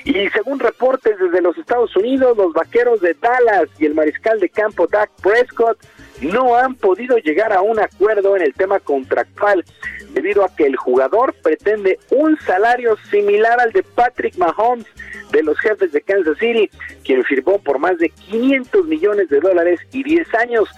y 0.04 0.28
según 0.30 0.58
reportes 0.58 1.18
desde 1.18 1.40
los 1.40 1.56
Estados 1.56 1.94
Unidos 1.96 2.36
los 2.36 2.52
vaqueros 2.52 3.00
de 3.00 3.14
Dallas 3.14 3.68
y 3.78 3.86
el 3.86 3.94
mariscal 3.94 4.40
de 4.40 4.48
campo 4.48 4.86
Dak 4.86 5.10
Prescott 5.22 5.78
no 6.20 6.56
han 6.56 6.74
podido 6.74 7.16
llegar 7.18 7.52
a 7.52 7.62
un 7.62 7.80
acuerdo 7.80 8.36
en 8.36 8.42
el 8.42 8.52
tema 8.54 8.78
contractual 8.80 9.64
debido 10.12 10.44
a 10.44 10.54
que 10.54 10.66
el 10.66 10.76
jugador 10.76 11.34
pretende 11.42 11.98
un 12.10 12.38
salario 12.40 12.96
similar 13.10 13.60
al 13.60 13.72
de 13.72 13.82
Patrick 13.82 14.36
Mahomes 14.36 14.86
de 15.32 15.42
los 15.42 15.58
jefes 15.60 15.92
de 15.92 16.00
Kansas 16.00 16.38
City, 16.38 16.68
quien 17.04 17.24
firmó 17.24 17.58
por 17.58 17.78
más 17.78 17.98
de 17.98 18.08
500 18.08 18.86
millones 18.86 19.28
de 19.28 19.40
dólares 19.40 19.80
y 19.92 20.02
10 20.02 20.34
años. 20.34 20.68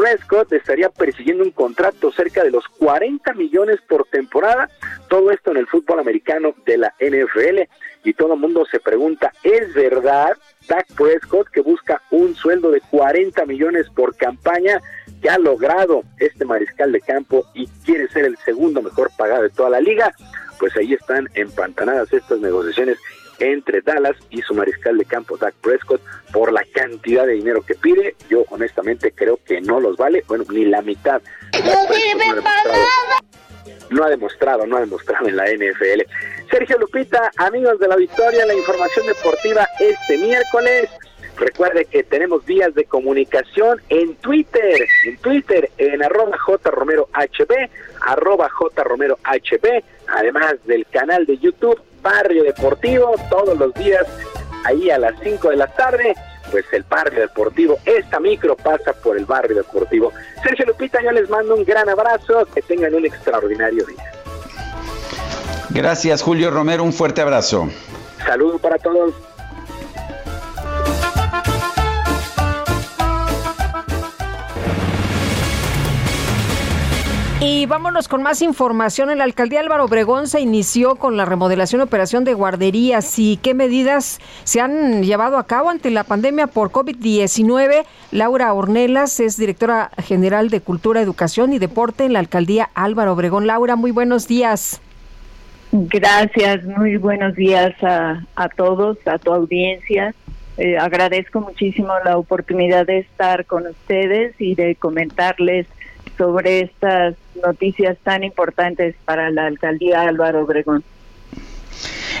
Prescott 0.00 0.50
estaría 0.54 0.88
persiguiendo 0.88 1.44
un 1.44 1.50
contrato 1.50 2.10
cerca 2.10 2.42
de 2.42 2.50
los 2.50 2.66
40 2.68 3.34
millones 3.34 3.80
por 3.86 4.06
temporada, 4.06 4.70
todo 5.10 5.30
esto 5.30 5.50
en 5.50 5.58
el 5.58 5.66
fútbol 5.66 5.98
americano 5.98 6.54
de 6.64 6.78
la 6.78 6.94
NFL 6.98 7.68
y 8.04 8.14
todo 8.14 8.32
el 8.32 8.40
mundo 8.40 8.64
se 8.64 8.80
pregunta, 8.80 9.30
¿es 9.42 9.74
verdad 9.74 10.30
Dak 10.66 10.86
Prescott 10.94 11.48
que 11.50 11.60
busca 11.60 12.00
un 12.10 12.34
sueldo 12.34 12.70
de 12.70 12.80
40 12.80 13.44
millones 13.44 13.90
por 13.94 14.16
campaña 14.16 14.80
que 15.20 15.28
ha 15.28 15.36
logrado 15.36 16.02
este 16.18 16.46
mariscal 16.46 16.92
de 16.92 17.02
campo 17.02 17.44
y 17.52 17.66
quiere 17.84 18.08
ser 18.08 18.24
el 18.24 18.38
segundo 18.38 18.80
mejor 18.80 19.10
pagado 19.18 19.42
de 19.42 19.50
toda 19.50 19.68
la 19.68 19.82
liga? 19.82 20.14
Pues 20.58 20.74
ahí 20.78 20.94
están 20.94 21.28
empantanadas 21.34 22.10
estas 22.10 22.40
negociaciones 22.40 22.96
entre 23.40 23.80
Dallas 23.80 24.16
y 24.30 24.42
su 24.42 24.54
mariscal 24.54 24.98
de 24.98 25.04
campo 25.04 25.36
Dak 25.36 25.54
Prescott 25.54 26.00
por 26.32 26.52
la 26.52 26.62
cantidad 26.72 27.26
de 27.26 27.32
dinero 27.32 27.62
que 27.62 27.74
pide. 27.74 28.14
Yo 28.28 28.44
honestamente 28.50 29.12
creo 29.12 29.38
que 29.44 29.60
no 29.60 29.80
los 29.80 29.96
vale, 29.96 30.22
bueno, 30.28 30.44
ni 30.50 30.64
la 30.66 30.82
mitad. 30.82 31.20
No 33.90 34.04
ha 34.04 34.08
demostrado, 34.10 34.66
no 34.66 34.76
ha 34.76 34.80
demostrado 34.80 35.26
en 35.26 35.36
la 35.36 35.46
NFL. 35.46 36.02
Sergio 36.50 36.78
Lupita, 36.78 37.30
amigos 37.38 37.78
de 37.80 37.88
la 37.88 37.96
Victoria, 37.96 38.46
la 38.46 38.54
información 38.54 39.06
deportiva 39.06 39.66
este 39.80 40.18
miércoles. 40.18 40.90
Recuerde 41.36 41.86
que 41.86 42.02
tenemos 42.02 42.44
vías 42.44 42.74
de 42.74 42.84
comunicación 42.84 43.80
en 43.88 44.14
Twitter, 44.16 44.86
en 45.06 45.16
Twitter, 45.18 45.70
en 45.78 46.02
arroba 46.02 46.36
jromerohb, 46.36 47.08
arroba 48.02 48.50
jromerohb, 48.50 49.18
además 50.06 50.54
del 50.66 50.86
canal 50.86 51.24
de 51.24 51.38
YouTube 51.38 51.80
Barrio 52.02 52.44
Deportivo, 52.44 53.14
todos 53.30 53.56
los 53.56 53.72
días, 53.74 54.06
ahí 54.64 54.90
a 54.90 54.98
las 54.98 55.14
5 55.22 55.50
de 55.50 55.56
la 55.56 55.66
tarde, 55.66 56.14
pues 56.50 56.64
el 56.72 56.82
Barrio 56.84 57.20
Deportivo, 57.20 57.78
esta 57.84 58.20
micro 58.20 58.56
pasa 58.56 58.92
por 58.92 59.16
el 59.16 59.24
Barrio 59.24 59.58
Deportivo. 59.58 60.12
Sergio 60.42 60.66
Lupita, 60.66 61.02
yo 61.02 61.12
les 61.12 61.28
mando 61.28 61.54
un 61.54 61.64
gran 61.64 61.88
abrazo, 61.88 62.46
que 62.52 62.62
tengan 62.62 62.94
un 62.94 63.06
extraordinario 63.06 63.84
día. 63.86 64.12
Gracias, 65.70 66.22
Julio 66.22 66.50
Romero, 66.50 66.82
un 66.82 66.92
fuerte 66.92 67.20
abrazo. 67.20 67.68
Saludos 68.26 68.60
para 68.60 68.76
todos. 68.78 69.14
Y 77.42 77.64
vámonos 77.64 78.06
con 78.06 78.22
más 78.22 78.42
información. 78.42 79.08
En 79.08 79.16
la 79.16 79.24
alcaldía 79.24 79.60
Álvaro 79.60 79.86
Obregón 79.86 80.26
se 80.26 80.42
inició 80.42 80.96
con 80.96 81.16
la 81.16 81.24
remodelación 81.24 81.80
y 81.80 81.84
operación 81.84 82.22
de 82.24 82.34
guarderías 82.34 83.18
y 83.18 83.38
qué 83.38 83.54
medidas 83.54 84.20
se 84.44 84.60
han 84.60 85.02
llevado 85.02 85.38
a 85.38 85.46
cabo 85.46 85.70
ante 85.70 85.90
la 85.90 86.04
pandemia 86.04 86.48
por 86.48 86.70
COVID-19. 86.70 87.86
Laura 88.12 88.52
Ornelas 88.52 89.20
es 89.20 89.38
directora 89.38 89.90
general 90.04 90.50
de 90.50 90.60
Cultura, 90.60 91.00
Educación 91.00 91.54
y 91.54 91.58
Deporte 91.58 92.04
en 92.04 92.12
la 92.12 92.18
alcaldía 92.18 92.68
Álvaro 92.74 93.14
Obregón. 93.14 93.46
Laura, 93.46 93.74
muy 93.74 93.90
buenos 93.90 94.28
días. 94.28 94.82
Gracias, 95.72 96.62
muy 96.64 96.98
buenos 96.98 97.34
días 97.36 97.72
a, 97.82 98.22
a 98.36 98.48
todos, 98.50 98.98
a 99.06 99.16
tu 99.16 99.32
audiencia. 99.32 100.14
Eh, 100.58 100.76
agradezco 100.76 101.40
muchísimo 101.40 101.94
la 102.04 102.18
oportunidad 102.18 102.84
de 102.84 102.98
estar 102.98 103.46
con 103.46 103.66
ustedes 103.66 104.34
y 104.38 104.56
de 104.56 104.74
comentarles 104.74 105.66
sobre 106.20 106.60
estas 106.60 107.14
noticias 107.42 107.96
tan 108.02 108.24
importantes 108.24 108.94
para 109.06 109.30
la 109.30 109.46
alcaldía 109.46 110.02
Álvaro 110.02 110.44
Obregón. 110.44 110.84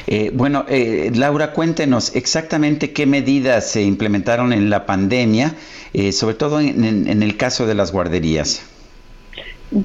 Eh, 0.06 0.30
bueno, 0.32 0.64
eh, 0.70 1.12
Laura, 1.14 1.52
cuéntenos 1.52 2.16
exactamente 2.16 2.94
qué 2.94 3.04
medidas 3.04 3.70
se 3.70 3.82
implementaron 3.82 4.54
en 4.54 4.70
la 4.70 4.86
pandemia, 4.86 5.54
eh, 5.92 6.12
sobre 6.12 6.34
todo 6.34 6.60
en, 6.60 6.82
en, 6.82 7.22
el 7.22 7.36
caso 7.36 7.66
de 7.66 7.74
las 7.74 7.92
guarderías. 7.92 8.66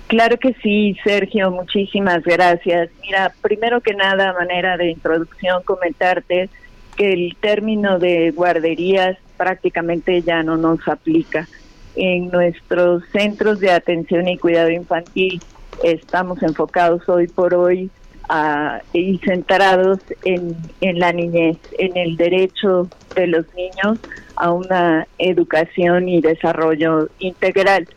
Claro 0.07 0.37
que 0.37 0.53
sí, 0.63 0.95
Sergio, 1.03 1.51
muchísimas 1.51 2.23
gracias. 2.23 2.89
Mira, 3.01 3.33
primero 3.41 3.81
que 3.81 3.95
nada, 3.95 4.31
manera 4.31 4.77
de 4.77 4.91
introducción, 4.91 5.61
comentarte 5.63 6.49
que 6.95 7.11
el 7.11 7.35
término 7.41 7.99
de 7.99 8.31
guarderías 8.31 9.17
prácticamente 9.35 10.21
ya 10.21 10.41
no 10.41 10.55
nos 10.55 10.87
aplica 10.87 11.49
en 11.95 12.29
nuestros 12.29 13.03
centros 13.11 13.59
de 13.59 13.71
atención 13.71 14.27
y 14.27 14.37
cuidado 14.37 14.69
infantil 14.69 15.41
estamos 15.83 16.41
enfocados 16.43 17.07
hoy 17.09 17.27
por 17.27 17.53
hoy 17.53 17.89
a, 18.29 18.81
y 18.93 19.17
centrados 19.19 19.99
en, 20.23 20.55
en 20.81 20.99
la 20.99 21.11
niñez, 21.11 21.57
en 21.77 21.95
el 21.97 22.17
derecho 22.17 22.89
de 23.15 23.27
los 23.27 23.45
niños 23.55 23.99
a 24.35 24.51
una 24.51 25.07
educación 25.17 26.09
y 26.09 26.21
desarrollo 26.21 27.09
integral. 27.19 27.87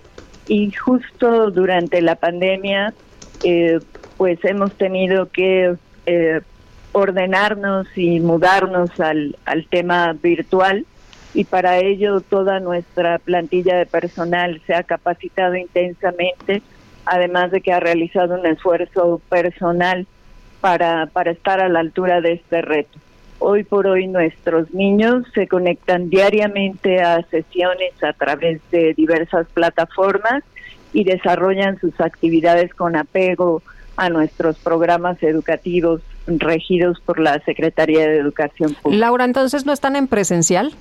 Y 0.46 0.70
justo 0.72 1.50
durante 1.50 2.00
la 2.00 2.16
pandemia, 2.16 2.94
eh, 3.42 3.80
pues 4.16 4.38
hemos 4.44 4.72
tenido 4.74 5.30
que 5.30 5.76
eh, 6.06 6.40
ordenarnos 6.92 7.86
y 7.96 8.20
mudarnos 8.20 8.98
al, 9.00 9.36
al 9.44 9.66
tema 9.66 10.14
virtual 10.14 10.86
y 11.38 11.44
para 11.44 11.78
ello 11.78 12.20
toda 12.20 12.58
nuestra 12.58 13.20
plantilla 13.20 13.76
de 13.76 13.86
personal 13.86 14.60
se 14.66 14.74
ha 14.74 14.82
capacitado 14.82 15.54
intensamente, 15.54 16.62
además 17.06 17.52
de 17.52 17.60
que 17.60 17.72
ha 17.72 17.78
realizado 17.78 18.34
un 18.34 18.44
esfuerzo 18.44 19.22
personal 19.28 20.08
para, 20.60 21.06
para 21.06 21.30
estar 21.30 21.60
a 21.60 21.68
la 21.68 21.78
altura 21.78 22.20
de 22.20 22.32
este 22.32 22.60
reto. 22.60 22.98
Hoy 23.38 23.62
por 23.62 23.86
hoy 23.86 24.08
nuestros 24.08 24.74
niños 24.74 25.26
se 25.32 25.46
conectan 25.46 26.10
diariamente 26.10 27.00
a 27.02 27.22
sesiones 27.30 27.92
a 28.02 28.14
través 28.14 28.60
de 28.72 28.94
diversas 28.94 29.46
plataformas 29.54 30.42
y 30.92 31.04
desarrollan 31.04 31.78
sus 31.78 32.00
actividades 32.00 32.74
con 32.74 32.96
apego 32.96 33.62
a 33.96 34.10
nuestros 34.10 34.58
programas 34.58 35.22
educativos 35.22 36.00
regidos 36.26 36.98
por 36.98 37.20
la 37.20 37.38
Secretaría 37.44 38.08
de 38.08 38.18
Educación 38.18 38.74
Pública. 38.74 39.06
Laura, 39.06 39.24
entonces 39.24 39.66
no 39.66 39.72
están 39.72 39.94
en 39.94 40.08
presencial? 40.08 40.74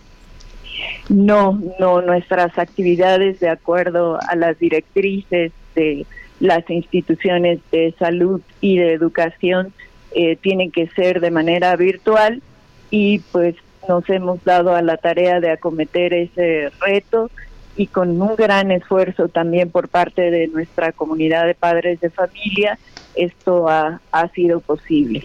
No, 1.10 1.62
no, 1.80 2.02
nuestras 2.02 2.58
actividades 2.58 3.40
de 3.40 3.50
acuerdo 3.50 4.20
a 4.28 4.36
las 4.36 4.58
directrices 4.60 5.52
de 5.76 6.06
las 6.40 6.70
instituciones 6.70 7.60
de 7.72 7.94
salud 7.98 8.42
y 8.62 8.78
de 8.78 8.94
educación 8.94 9.74
eh, 10.12 10.36
tienen 10.36 10.72
que 10.72 10.88
ser 10.88 11.20
de 11.20 11.32
manera 11.32 11.76
virtual 11.76 12.42
y 12.90 13.20
pues 13.32 13.56
nos 13.88 14.08
hemos 14.10 14.44
dado 14.44 14.76
a 14.76 14.82
la 14.82 14.98
tarea 14.98 15.40
de 15.40 15.52
acometer 15.52 16.14
ese 16.14 16.70
reto 16.82 17.30
y 17.76 17.88
con 17.88 18.22
un 18.22 18.36
gran 18.36 18.72
esfuerzo 18.72 19.30
también 19.30 19.70
por 19.70 19.88
parte 19.88 20.32
de 20.32 20.48
nuestra 20.48 20.92
comunidad 20.92 21.46
de 21.46 21.54
padres 21.54 22.00
de 22.02 22.10
familia, 22.10 22.78
esto 23.16 23.70
ha, 23.70 24.02
ha 24.12 24.28
sido 24.30 24.60
posible. 24.60 25.24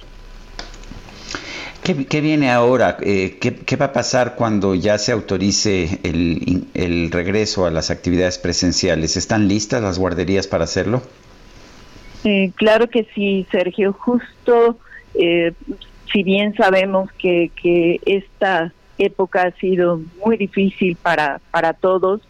¿Qué, 1.82 2.20
viene 2.20 2.50
ahora? 2.50 2.96
Eh, 3.00 3.38
¿qué, 3.40 3.76
va 3.76 3.86
a 3.86 3.92
pasar 3.92 4.36
cuando 4.36 4.76
ya 4.76 4.98
se 4.98 5.10
autorice 5.10 5.98
el, 6.04 6.68
el, 6.74 7.10
regreso 7.10 7.66
a 7.66 7.72
las 7.72 7.90
actividades 7.90 8.38
presenciales? 8.38 9.16
¿Están 9.16 9.48
listas 9.48 9.82
las 9.82 9.98
guarderías 9.98 10.46
para 10.46 10.62
hacerlo? 10.62 11.02
Eh, 12.22 12.52
claro 12.54 12.88
que 12.88 13.08
sí, 13.14 13.48
Sergio. 13.50 13.92
Justo, 13.92 14.78
eh, 15.14 15.54
si 16.12 16.22
bien 16.22 16.54
sabemos 16.54 17.10
que, 17.18 17.50
que 17.60 18.00
esta 18.06 18.72
época 18.98 19.42
ha 19.42 19.50
sido 19.52 20.00
muy 20.24 20.36
difícil 20.36 20.94
para, 20.94 21.40
para 21.50 21.72
todos, 21.72 22.20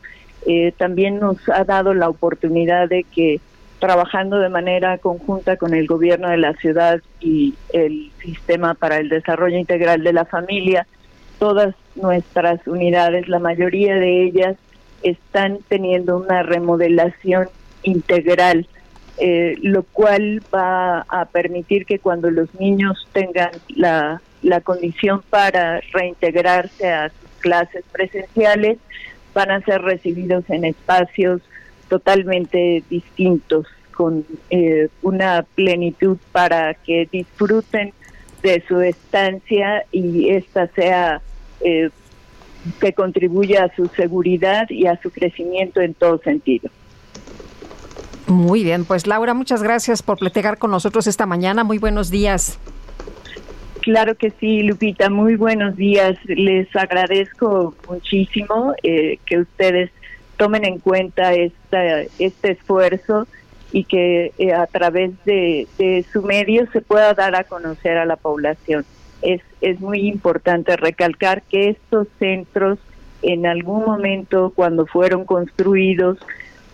eh, 0.47 0.73
también 0.79 1.21
nos 1.21 1.37
ha 1.49 1.65
dado 1.65 1.93
la 1.93 2.09
oportunidad 2.09 2.89
de 2.89 3.05
que 3.05 3.41
trabajando 3.83 4.39
de 4.39 4.49
manera 4.49 4.97
conjunta 4.99 5.57
con 5.57 5.75
el 5.75 5.89
gobierno 5.89 6.29
de 6.31 6.37
la 6.37 6.53
ciudad 6.53 7.01
y 7.19 7.55
el 7.73 8.13
sistema 8.23 8.75
para 8.75 8.99
el 8.99 9.09
desarrollo 9.09 9.59
integral 9.59 10.05
de 10.05 10.13
la 10.13 10.25
familia, 10.25 10.87
todas 11.41 11.75
nuestras 11.97 12.65
unidades, 12.69 13.27
la 13.27 13.41
mayoría 13.41 13.97
de 13.97 14.23
ellas 14.23 14.57
están 15.03 15.59
teniendo 15.67 16.17
una 16.17 16.45
remodelación 16.45 17.49
integral, 17.83 18.69
eh, 19.19 19.57
lo 19.63 19.83
cual 19.83 20.41
va 20.55 21.01
a 21.09 21.25
permitir 21.25 21.85
que 21.85 21.99
cuando 21.99 22.31
los 22.31 22.55
niños 22.55 23.09
tengan 23.13 23.51
la, 23.69 24.23
la 24.43 24.61
condición 24.61 25.25
para 25.29 25.81
reintegrarse 25.93 26.89
a 26.89 27.09
sus 27.09 27.31
clases 27.41 27.85
presenciales, 27.91 28.79
van 29.35 29.51
a 29.51 29.61
ser 29.63 29.83
recibidos 29.83 30.49
en 30.51 30.67
espacios 30.67 31.43
totalmente 31.93 32.83
distintos, 32.89 33.67
con 33.95 34.25
eh, 34.49 34.89
una 35.03 35.45
plenitud 35.55 36.17
para 36.33 36.73
que 36.73 37.07
disfruten 37.13 37.93
de 38.43 38.65
su 38.67 38.81
estancia 38.81 39.85
y 39.93 40.31
esta 40.31 40.69
sea 40.69 41.21
eh, 41.61 41.91
que 42.81 42.95
contribuya 42.95 43.65
a 43.65 43.77
su 43.77 43.89
seguridad 43.89 44.71
y 44.71 44.87
a 44.87 44.99
su 45.03 45.11
crecimiento 45.11 45.83
en 45.83 45.93
todo 45.93 46.17
sentido. 46.17 46.71
Muy 48.27 48.65
bien, 48.65 48.87
pues 48.87 49.07
Laura, 49.07 49.35
muchas 49.35 49.63
gracias 49.63 50.03
por 50.03 50.17
platicar 50.17 50.57
con 50.57 50.71
nosotros 50.71 51.07
esta 51.07 51.27
mañana. 51.27 51.63
Muy 51.63 51.77
buenos 51.77 52.11
días. 52.11 52.59
Claro 53.83 54.15
que 54.15 54.31
sí, 54.41 54.63
Lupita, 54.63 55.11
muy 55.11 55.37
buenos 55.37 55.77
días. 55.77 56.17
Les 56.25 56.75
agradezco 56.75 57.75
muchísimo 57.87 58.73
eh, 58.83 59.19
que 59.27 59.41
ustedes 59.41 59.91
tomen 60.43 60.65
en 60.65 60.81
cuenta 60.81 61.35
esta, 61.35 62.01
este 62.19 62.51
esfuerzo 62.51 63.29
y 63.71 63.85
que 63.85 64.33
eh, 64.39 64.53
a 64.53 64.67
través 64.67 65.13
de, 65.25 65.69
su 66.13 66.21
medio 66.23 66.67
se 66.73 66.81
pueda 66.81 67.15
dar 67.15 67.37
a 67.37 67.45
conocer 67.45 67.97
a 67.97 68.05
la 68.07 68.17
población. 68.17 68.85
Es, 69.23 69.41
es 69.61 69.79
muy 69.79 70.09
importante 70.09 70.77
recalcar 70.77 71.43
que 71.43 71.69
estos 71.69 72.09
centros 72.19 72.81
en 73.23 73.47
algún 73.47 73.85
momento 73.85 74.53
cuando 74.53 74.85
fueron 74.85 75.25
construidos 75.27 76.19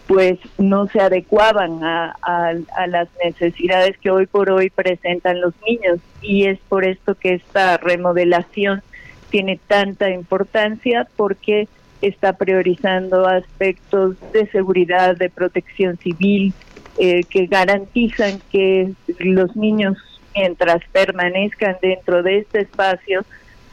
pues 0.06 0.38
no 0.56 0.86
se 0.86 1.00
adecuaban 1.00 1.84
a, 1.84 2.54
las 2.86 3.08
necesidades 3.22 3.98
que 3.98 4.10
hoy 4.10 4.24
por 4.24 4.48
hoy 4.50 4.70
presentan 4.70 5.42
los 5.42 5.52
niños 5.66 5.98
y 6.22 6.46
es 6.46 6.58
por 6.70 6.86
esto 6.86 7.16
que 7.16 7.34
esta 7.34 7.76
remodelación 7.76 8.82
tiene 9.28 9.60
tanta 9.66 10.08
importancia 10.08 11.06
porque 11.18 11.68
está 12.02 12.34
priorizando 12.34 13.26
aspectos 13.26 14.16
de 14.32 14.46
seguridad, 14.50 15.16
de 15.16 15.30
protección 15.30 15.96
civil, 15.98 16.52
eh, 16.98 17.24
que 17.24 17.46
garantizan 17.46 18.40
que 18.50 18.92
los 19.18 19.54
niños 19.56 19.96
mientras 20.34 20.82
permanezcan 20.92 21.76
dentro 21.82 22.22
de 22.22 22.38
este 22.38 22.60
espacio 22.60 23.24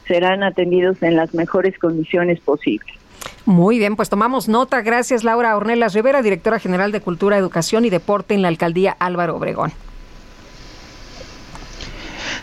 serán 0.06 0.42
atendidos 0.42 1.02
en 1.02 1.16
las 1.16 1.34
mejores 1.34 1.78
condiciones 1.78 2.40
posibles. 2.40 2.94
Muy 3.44 3.78
bien, 3.78 3.96
pues 3.96 4.08
tomamos 4.08 4.48
nota. 4.48 4.82
Gracias, 4.82 5.24
Laura 5.24 5.56
Ornelas 5.56 5.94
Rivera, 5.94 6.22
directora 6.22 6.58
general 6.58 6.92
de 6.92 7.00
Cultura, 7.00 7.38
Educación 7.38 7.84
y 7.84 7.90
Deporte 7.90 8.34
en 8.34 8.42
la 8.42 8.48
alcaldía 8.48 8.96
Álvaro 8.98 9.36
Obregón. 9.36 9.72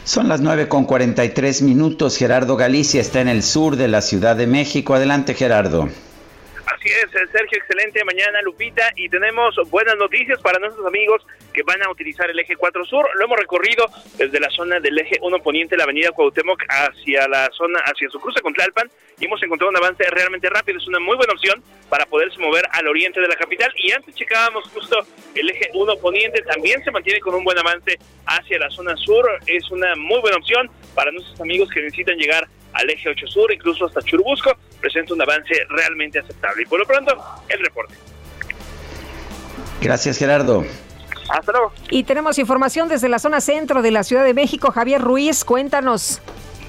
Son 0.05 0.27
las 0.27 0.41
9 0.41 0.67
con 0.67 0.83
43 0.83 1.61
minutos. 1.61 2.17
Gerardo 2.17 2.57
Galicia 2.57 2.99
está 2.99 3.21
en 3.21 3.29
el 3.29 3.41
sur 3.41 3.77
de 3.77 3.87
la 3.87 4.01
Ciudad 4.01 4.35
de 4.35 4.47
México. 4.47 4.95
Adelante, 4.95 5.33
Gerardo. 5.33 5.87
Así 6.65 6.87
es, 6.87 7.11
Sergio, 7.11 7.57
excelente 7.57 8.05
mañana, 8.05 8.41
Lupita, 8.41 8.91
y 8.95 9.09
tenemos 9.09 9.53
buenas 9.69 9.97
noticias 9.97 10.39
para 10.41 10.59
nuestros 10.59 10.85
amigos 10.87 11.21
que 11.53 11.61
van 11.61 11.83
a 11.83 11.89
utilizar 11.89 12.29
el 12.29 12.39
eje 12.39 12.55
4 12.55 12.85
Sur. 12.85 13.05
Lo 13.15 13.25
hemos 13.25 13.37
recorrido 13.37 13.85
desde 14.17 14.39
la 14.39 14.49
zona 14.49 14.79
del 14.79 14.97
eje 14.97 15.17
1 15.21 15.39
Poniente, 15.43 15.75
la 15.75 15.83
avenida 15.83 16.11
Cuauhtémoc, 16.11 16.63
hacia 16.69 17.27
la 17.27 17.49
zona, 17.51 17.79
hacia 17.79 18.09
su 18.09 18.19
cruce 18.19 18.41
con 18.41 18.53
Tlalpan, 18.53 18.89
y 19.19 19.25
hemos 19.25 19.43
encontrado 19.43 19.71
un 19.71 19.77
avance 19.77 20.05
realmente 20.09 20.49
rápido. 20.49 20.77
Es 20.77 20.87
una 20.87 20.99
muy 20.99 21.17
buena 21.17 21.33
opción 21.33 21.61
para 21.89 22.05
poderse 22.05 22.39
mover 22.39 22.63
al 22.71 22.87
oriente 22.87 23.19
de 23.19 23.27
la 23.27 23.35
capital. 23.35 23.71
Y 23.75 23.91
antes 23.91 24.15
checábamos 24.15 24.63
justo 24.69 25.05
el 25.35 25.49
eje 25.49 25.69
1 25.73 25.97
Poniente, 25.97 26.41
también 26.43 26.81
se 26.83 26.91
mantiene 26.91 27.19
con 27.19 27.35
un 27.35 27.43
buen 27.43 27.57
avance 27.57 27.99
hacia 28.25 28.57
la 28.57 28.69
zona 28.69 28.95
sur. 28.95 29.29
Es 29.47 29.69
una 29.69 29.95
muy 29.95 30.21
buena 30.21 30.37
opción 30.37 30.69
para 30.95 31.11
nuestros 31.11 31.39
amigos 31.41 31.69
que 31.69 31.81
necesitan 31.81 32.17
llegar 32.17 32.47
al 32.73 32.89
eje 32.89 33.09
8 33.09 33.27
sur, 33.27 33.51
incluso 33.51 33.85
hasta 33.85 34.01
Churubusco, 34.01 34.51
presenta 34.79 35.13
un 35.13 35.21
avance 35.21 35.53
realmente 35.69 36.19
aceptable. 36.19 36.63
Y 36.63 36.65
por 36.65 36.79
lo 36.79 36.85
pronto, 36.85 37.15
el 37.49 37.59
reporte. 37.59 37.95
Gracias, 39.81 40.17
Gerardo. 40.17 40.63
Hasta 41.29 41.51
luego. 41.51 41.71
Y 41.89 42.03
tenemos 42.03 42.37
información 42.37 42.89
desde 42.89 43.09
la 43.09 43.19
zona 43.19 43.41
centro 43.41 43.81
de 43.81 43.91
la 43.91 44.03
Ciudad 44.03 44.23
de 44.23 44.33
México. 44.33 44.71
Javier 44.71 45.01
Ruiz, 45.01 45.43
cuéntanos. 45.43 46.21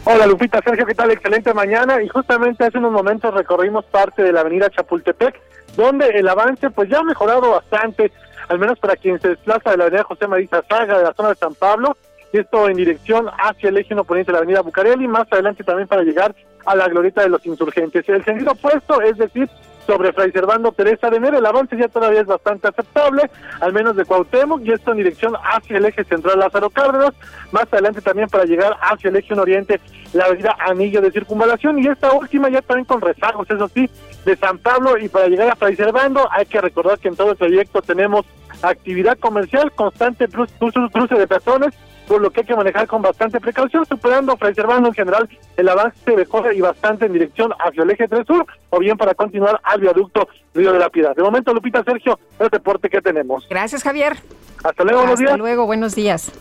Hola 0.07 0.27
Lupita, 0.27 0.61
Sergio, 0.63 0.85
¿qué 0.85 0.95
tal? 0.95 1.11
Excelente 1.11 1.55
mañana. 1.55 2.03
Y 2.03 2.09
justamente 2.09 2.65
hace 2.65 2.79
unos 2.79 2.93
momentos 2.93 3.33
recorrimos 3.33 3.85
parte 3.87 4.23
de 4.23 4.33
la 4.33 4.41
avenida 4.41 4.69
Chapultepec, 4.69 5.41
donde 5.77 6.09
el 6.09 6.29
avance 6.29 6.71
pues 6.71 6.91
ya 6.91 6.99
ha 6.99 7.03
mejorado 7.03 7.51
bastante, 7.51 8.13
al 8.49 8.59
menos 8.59 8.79
para 8.79 8.97
quien 8.97 9.19
se 9.21 9.29
desplaza 9.29 9.71
de 9.71 9.79
la 9.79 9.85
avenida 9.85 10.05
José 10.05 10.27
María 10.27 10.49
Saga, 10.69 10.99
de 10.99 11.05
la 11.05 11.15
zona 11.15 11.31
de 11.31 11.37
San 11.37 11.55
Pablo, 11.55 11.97
esto 12.39 12.69
en 12.69 12.77
dirección 12.77 13.29
hacia 13.39 13.69
el 13.69 13.79
eje 13.79 13.95
oponente 13.95 14.31
de 14.31 14.33
la 14.33 14.39
avenida 14.39 14.63
Bucareli, 14.63 15.07
más 15.09 15.27
adelante 15.31 15.65
también 15.65 15.89
para 15.89 16.03
llegar 16.03 16.35
a 16.67 16.75
la 16.75 16.89
glorieta 16.89 17.23
de 17.23 17.29
los 17.29 17.45
insurgentes. 17.47 18.09
El 18.09 18.25
sentido 18.25 18.53
opuesto, 18.53 19.01
es 19.03 19.17
decir, 19.19 19.49
sobre 19.87 20.15
Fray 20.15 20.33
Servando 20.33 20.73
Teresa 20.73 21.11
de 21.11 21.21
Nero, 21.21 21.39
el 21.39 21.45
avance 21.45 21.77
ya 21.77 21.89
todavía 21.89 22.23
es 22.23 22.27
bastante 22.27 22.69
aceptable, 22.69 23.31
al 23.61 23.73
menos 23.75 23.95
de 23.97 24.07
Cuauhtémoc, 24.07 24.63
y 24.63 24.73
esto 24.73 24.93
en 24.93 24.97
dirección 24.97 25.35
hacia 25.37 25.77
el 25.77 25.85
eje 25.85 26.05
central 26.05 26.39
Lázaro 26.39 26.71
Cárdenas, 26.71 27.13
más 27.53 27.71
adelante 27.71 28.01
también 28.01 28.29
para 28.29 28.45
llegar 28.45 28.75
hacia 28.81 29.11
el 29.11 29.17
eje 29.17 29.35
oriente, 29.35 29.81
la 30.15 30.25
avenida 30.25 30.57
Anillo 30.59 31.03
de 31.03 31.11
Circunvalación, 31.11 31.79
y 31.79 31.87
esta 31.87 32.13
última 32.13 32.49
ya 32.49 32.63
también 32.63 32.87
con 32.87 33.03
rezagos, 33.03 33.51
eso 33.51 33.69
sí, 33.69 33.91
de 34.25 34.37
San 34.37 34.57
Pablo, 34.57 34.97
y 34.97 35.09
para 35.11 35.29
llegar 35.29 35.51
a 35.51 35.57
Fray 35.57 35.77
Servando, 35.77 36.27
hay 36.33 36.47
que 36.47 36.63
recordar 36.63 36.99
que 36.99 37.09
en 37.09 37.17
todo 37.17 37.33
el 37.33 37.37
trayecto 37.37 37.83
tenemos 37.83 38.25
actividad 38.63 39.19
comercial, 39.19 39.71
constante 39.73 40.29
cruce 40.29 41.15
de 41.15 41.27
personas, 41.27 41.75
por 42.07 42.21
lo 42.21 42.31
que 42.31 42.41
hay 42.41 42.47
que 42.47 42.57
manejar 42.57 42.87
con 42.87 43.03
bastante 43.03 43.41
precaución, 43.41 43.85
superando, 43.87 44.37
preservando 44.37 44.89
en 44.89 44.95
general 44.95 45.29
el 45.57 45.69
avance 45.69 46.17
mejor 46.17 46.53
y 46.55 46.61
bastante 46.61 47.07
en 47.07 47.13
dirección 47.13 47.53
hacia 47.59 47.83
el 47.83 47.91
eje 47.91 48.09
3 48.09 48.27
sur, 48.27 48.47
o 48.71 48.79
bien 48.79 48.97
para 48.97 49.15
continuar 49.15 49.61
al 49.63 49.81
viaducto 49.81 50.29
Río 50.55 50.73
de 50.73 50.79
la 50.79 50.91
Piedad. 50.91 51.15
De 51.15 51.23
momento, 51.23 51.53
Lupita 51.53 51.83
Sergio, 51.85 52.19
el 52.39 52.49
deporte 52.49 52.89
que 52.89 53.01
tenemos. 53.01 53.47
Gracias, 53.49 53.83
Javier. 53.83 54.17
Hasta 54.63 54.85
luego, 54.85 55.01
buenos 55.01 55.19
días. 55.19 55.31
Hasta 55.31 55.39
luego, 55.39 55.67
buenos 55.67 55.95
días. 55.95 56.33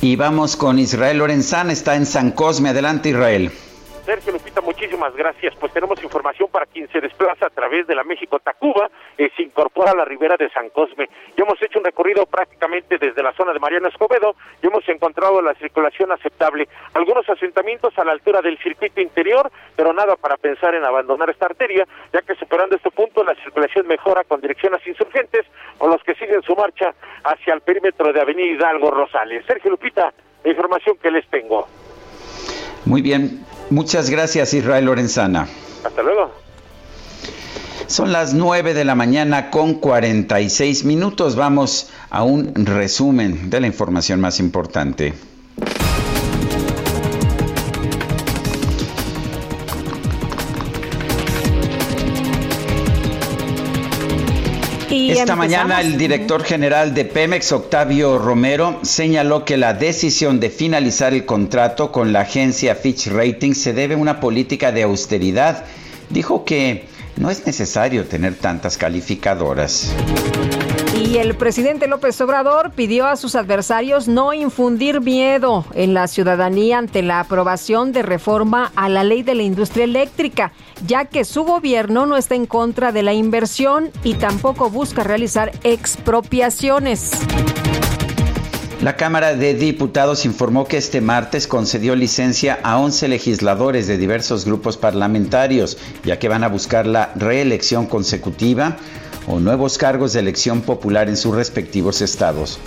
Y 0.00 0.16
vamos 0.16 0.56
con 0.56 0.78
Israel 0.78 1.18
Lorenzán, 1.18 1.70
está 1.70 1.96
en 1.96 2.06
San 2.06 2.30
Cosme. 2.30 2.68
Adelante, 2.68 3.08
Israel. 3.10 3.50
Sergio 4.06 4.34
Lupita, 4.34 4.60
muchísimas 4.60 5.16
gracias. 5.16 5.52
Pues 5.56 5.72
tenemos 5.72 6.00
información 6.00 6.48
para 6.48 6.64
quien 6.64 6.88
se 6.92 7.00
desplaza 7.00 7.48
a 7.48 7.50
través 7.50 7.88
de 7.88 7.94
la 7.96 8.04
México-Tacuba, 8.04 8.88
eh, 9.18 9.30
se 9.36 9.42
incorpora 9.42 9.90
a 9.90 9.96
la 9.96 10.04
ribera 10.04 10.36
de 10.36 10.48
San 10.50 10.70
Cosme. 10.70 11.08
Ya 11.36 11.42
hemos 11.42 11.60
hecho 11.60 11.80
un 11.80 11.84
recorrido 11.84 12.24
prácticamente 12.24 12.98
desde 12.98 13.20
la 13.20 13.32
zona 13.32 13.52
de 13.52 13.58
Mariano 13.58 13.88
Escobedo 13.88 14.36
y 14.62 14.68
hemos 14.68 14.88
encontrado 14.88 15.42
la 15.42 15.54
circulación 15.54 16.12
aceptable. 16.12 16.68
Algunos 16.94 17.28
asentamientos 17.28 17.98
a 17.98 18.04
la 18.04 18.12
altura 18.12 18.42
del 18.42 18.56
circuito 18.58 19.00
interior, 19.00 19.50
pero 19.74 19.92
nada 19.92 20.14
para 20.14 20.36
pensar 20.36 20.76
en 20.76 20.84
abandonar 20.84 21.28
esta 21.30 21.46
arteria, 21.46 21.84
ya 22.12 22.22
que 22.22 22.36
superando 22.36 22.76
este 22.76 22.92
punto 22.92 23.24
la 23.24 23.34
circulación 23.34 23.88
mejora 23.88 24.22
con 24.22 24.40
dirección 24.40 24.72
a 24.72 24.78
insurgentes 24.86 25.46
o 25.78 25.88
los 25.88 26.00
que 26.04 26.14
siguen 26.14 26.42
su 26.42 26.54
marcha 26.54 26.94
hacia 27.24 27.54
el 27.54 27.60
perímetro 27.60 28.12
de 28.12 28.20
Avenida 28.20 28.52
Hidalgo 28.52 28.92
Rosales. 28.92 29.44
Sergio 29.46 29.72
Lupita, 29.72 30.12
la 30.44 30.50
información 30.50 30.96
que 31.02 31.10
les 31.10 31.26
tengo. 31.28 31.66
Muy 32.84 33.02
bien, 33.02 33.44
muchas 33.70 34.10
gracias 34.10 34.54
Israel 34.54 34.84
Lorenzana. 34.86 35.48
Hasta 35.84 36.02
luego. 36.02 36.30
Son 37.86 38.12
las 38.12 38.34
9 38.34 38.74
de 38.74 38.84
la 38.84 38.94
mañana 38.94 39.50
con 39.50 39.74
46 39.74 40.84
minutos. 40.84 41.36
Vamos 41.36 41.90
a 42.10 42.24
un 42.24 42.52
resumen 42.54 43.48
de 43.48 43.60
la 43.60 43.68
información 43.68 44.20
más 44.20 44.40
importante. 44.40 45.14
Esta 55.20 55.34
mañana 55.34 55.80
el 55.80 55.96
director 55.96 56.44
general 56.44 56.92
de 56.92 57.06
Pemex, 57.06 57.50
Octavio 57.52 58.18
Romero, 58.18 58.80
señaló 58.82 59.44
que 59.44 59.56
la 59.56 59.72
decisión 59.72 60.40
de 60.40 60.50
finalizar 60.50 61.14
el 61.14 61.24
contrato 61.24 61.90
con 61.90 62.12
la 62.12 62.20
agencia 62.20 62.74
Fitch 62.74 63.08
Ratings 63.08 63.58
se 63.58 63.72
debe 63.72 63.94
a 63.94 63.98
una 63.98 64.20
política 64.20 64.72
de 64.72 64.82
austeridad. 64.82 65.64
Dijo 66.10 66.44
que 66.44 66.84
no 67.16 67.30
es 67.30 67.46
necesario 67.46 68.04
tener 68.04 68.34
tantas 68.34 68.76
calificadoras. 68.76 69.90
Y 71.06 71.18
el 71.18 71.36
presidente 71.36 71.86
López 71.86 72.20
Obrador 72.20 72.72
pidió 72.72 73.06
a 73.06 73.14
sus 73.14 73.36
adversarios 73.36 74.08
no 74.08 74.34
infundir 74.34 75.00
miedo 75.00 75.64
en 75.74 75.94
la 75.94 76.08
ciudadanía 76.08 76.78
ante 76.78 77.00
la 77.02 77.20
aprobación 77.20 77.92
de 77.92 78.02
reforma 78.02 78.72
a 78.74 78.88
la 78.88 79.04
ley 79.04 79.22
de 79.22 79.36
la 79.36 79.44
industria 79.44 79.84
eléctrica, 79.84 80.50
ya 80.84 81.04
que 81.04 81.24
su 81.24 81.44
gobierno 81.44 82.06
no 82.06 82.16
está 82.16 82.34
en 82.34 82.46
contra 82.46 82.90
de 82.90 83.04
la 83.04 83.12
inversión 83.12 83.90
y 84.02 84.14
tampoco 84.14 84.68
busca 84.68 85.04
realizar 85.04 85.52
expropiaciones. 85.62 87.12
La 88.82 88.96
Cámara 88.96 89.34
de 89.34 89.54
Diputados 89.54 90.24
informó 90.26 90.66
que 90.66 90.76
este 90.76 91.00
martes 91.00 91.46
concedió 91.46 91.94
licencia 91.94 92.58
a 92.64 92.78
11 92.78 93.08
legisladores 93.08 93.86
de 93.86 93.96
diversos 93.96 94.44
grupos 94.44 94.76
parlamentarios, 94.76 95.78
ya 96.04 96.18
que 96.18 96.28
van 96.28 96.42
a 96.42 96.48
buscar 96.48 96.84
la 96.86 97.12
reelección 97.14 97.86
consecutiva 97.86 98.76
o 99.26 99.40
nuevos 99.40 99.78
cargos 99.78 100.12
de 100.12 100.20
elección 100.20 100.62
popular 100.62 101.08
en 101.08 101.16
sus 101.16 101.34
respectivos 101.34 102.00
estados. 102.00 102.58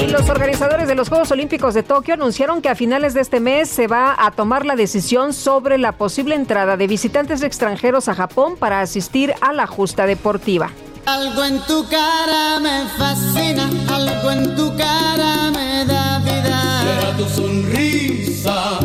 Y 0.00 0.06
los 0.06 0.28
organizadores 0.30 0.88
de 0.88 0.94
los 0.94 1.08
Juegos 1.08 1.30
Olímpicos 1.30 1.74
de 1.74 1.82
Tokio 1.82 2.14
anunciaron 2.14 2.62
que 2.62 2.68
a 2.68 2.74
finales 2.74 3.14
de 3.14 3.20
este 3.20 3.40
mes 3.40 3.68
se 3.68 3.86
va 3.86 4.16
a 4.18 4.30
tomar 4.30 4.64
la 4.64 4.74
decisión 4.74 5.32
sobre 5.32 5.78
la 5.78 5.92
posible 5.92 6.34
entrada 6.34 6.76
de 6.76 6.86
visitantes 6.86 7.42
extranjeros 7.42 8.08
a 8.08 8.14
Japón 8.14 8.56
para 8.58 8.80
asistir 8.80 9.34
a 9.40 9.52
la 9.52 9.66
justa 9.66 10.06
deportiva. 10.06 10.70
Algo 11.04 11.44
en 11.44 11.60
tu 11.66 11.84
cara 11.88 12.60
me 12.60 12.86
fascina, 12.96 13.68
algo 13.88 14.30
en 14.30 14.54
tu 14.56 14.74
cara 14.76 15.50
me 15.50 15.84
da 15.84 16.20
vida. 16.20 16.82
Será 16.82 17.16
tu 17.16 17.24
sonrisa, 17.28 18.78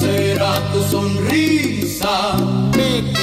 será 0.00 0.54
tu 0.72 0.82
sonrisa. 0.90 2.36
Pequeña, 2.72 3.17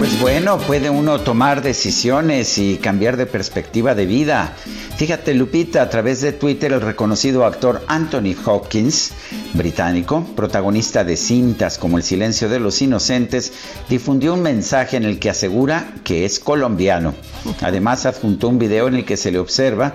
Pues 0.00 0.18
bueno, 0.18 0.56
puede 0.56 0.88
uno 0.88 1.20
tomar 1.20 1.60
decisiones 1.60 2.56
y 2.56 2.78
cambiar 2.78 3.18
de 3.18 3.26
perspectiva 3.26 3.94
de 3.94 4.06
vida. 4.06 4.56
Fíjate, 4.96 5.34
Lupita, 5.34 5.82
a 5.82 5.90
través 5.90 6.22
de 6.22 6.32
Twitter, 6.32 6.72
el 6.72 6.80
reconocido 6.80 7.44
actor 7.44 7.84
Anthony 7.86 8.34
Hopkins, 8.46 9.12
británico, 9.52 10.24
protagonista 10.34 11.04
de 11.04 11.18
cintas 11.18 11.76
como 11.76 11.98
El 11.98 12.02
silencio 12.02 12.48
de 12.48 12.60
los 12.60 12.80
inocentes, 12.80 13.52
difundió 13.90 14.32
un 14.32 14.40
mensaje 14.40 14.96
en 14.96 15.04
el 15.04 15.18
que 15.18 15.28
asegura 15.28 15.92
que 16.02 16.24
es 16.24 16.40
colombiano. 16.40 17.12
Además, 17.60 18.06
adjuntó 18.06 18.48
un 18.48 18.58
video 18.58 18.88
en 18.88 18.94
el 18.94 19.04
que 19.04 19.18
se 19.18 19.30
le 19.30 19.38
observa 19.38 19.92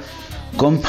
con, 0.56 0.82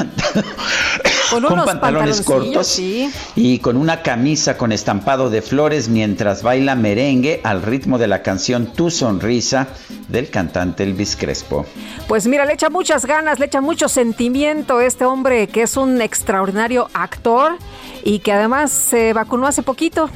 Con 1.30 1.42
con 1.42 1.52
unos 1.52 1.66
pantalones 1.66 2.20
cortos 2.22 2.66
sí. 2.66 3.10
y 3.34 3.58
con 3.58 3.76
una 3.76 4.02
camisa 4.02 4.56
con 4.56 4.72
estampado 4.72 5.28
de 5.28 5.42
flores 5.42 5.88
mientras 5.88 6.42
baila 6.42 6.74
merengue 6.74 7.40
al 7.42 7.62
ritmo 7.62 7.98
de 7.98 8.06
la 8.06 8.22
canción 8.22 8.66
Tu 8.66 8.90
Sonrisa 8.90 9.68
del 10.08 10.30
cantante 10.30 10.84
Elvis 10.84 11.16
Crespo. 11.16 11.66
Pues 12.06 12.26
mira, 12.26 12.44
le 12.44 12.52
echa 12.52 12.70
muchas 12.70 13.06
ganas, 13.06 13.38
le 13.38 13.46
echa 13.46 13.60
mucho 13.60 13.88
sentimiento 13.88 14.80
este 14.80 15.04
hombre 15.04 15.48
que 15.48 15.62
es 15.62 15.76
un 15.76 16.00
extraordinario 16.00 16.88
actor 16.94 17.56
y 18.04 18.20
que 18.20 18.32
además 18.32 18.70
se 18.70 19.12
vacunó 19.12 19.46
hace 19.46 19.62
poquito. 19.62 20.08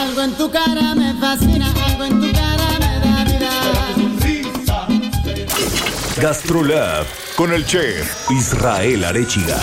Algo 0.00 0.22
en 0.22 0.32
tu 0.32 0.50
cara 0.50 0.94
me 0.94 1.12
fascina, 1.14 1.66
algo 1.86 2.04
en 2.04 2.20
tu 2.20 2.32
cara 2.32 2.78
me 2.80 3.06
da 3.06 3.24
vida. 3.24 3.75
Gastrolab 6.20 7.04
con 7.36 7.52
el 7.52 7.66
chef 7.66 8.30
Israel 8.30 9.04
Arechiga. 9.04 9.58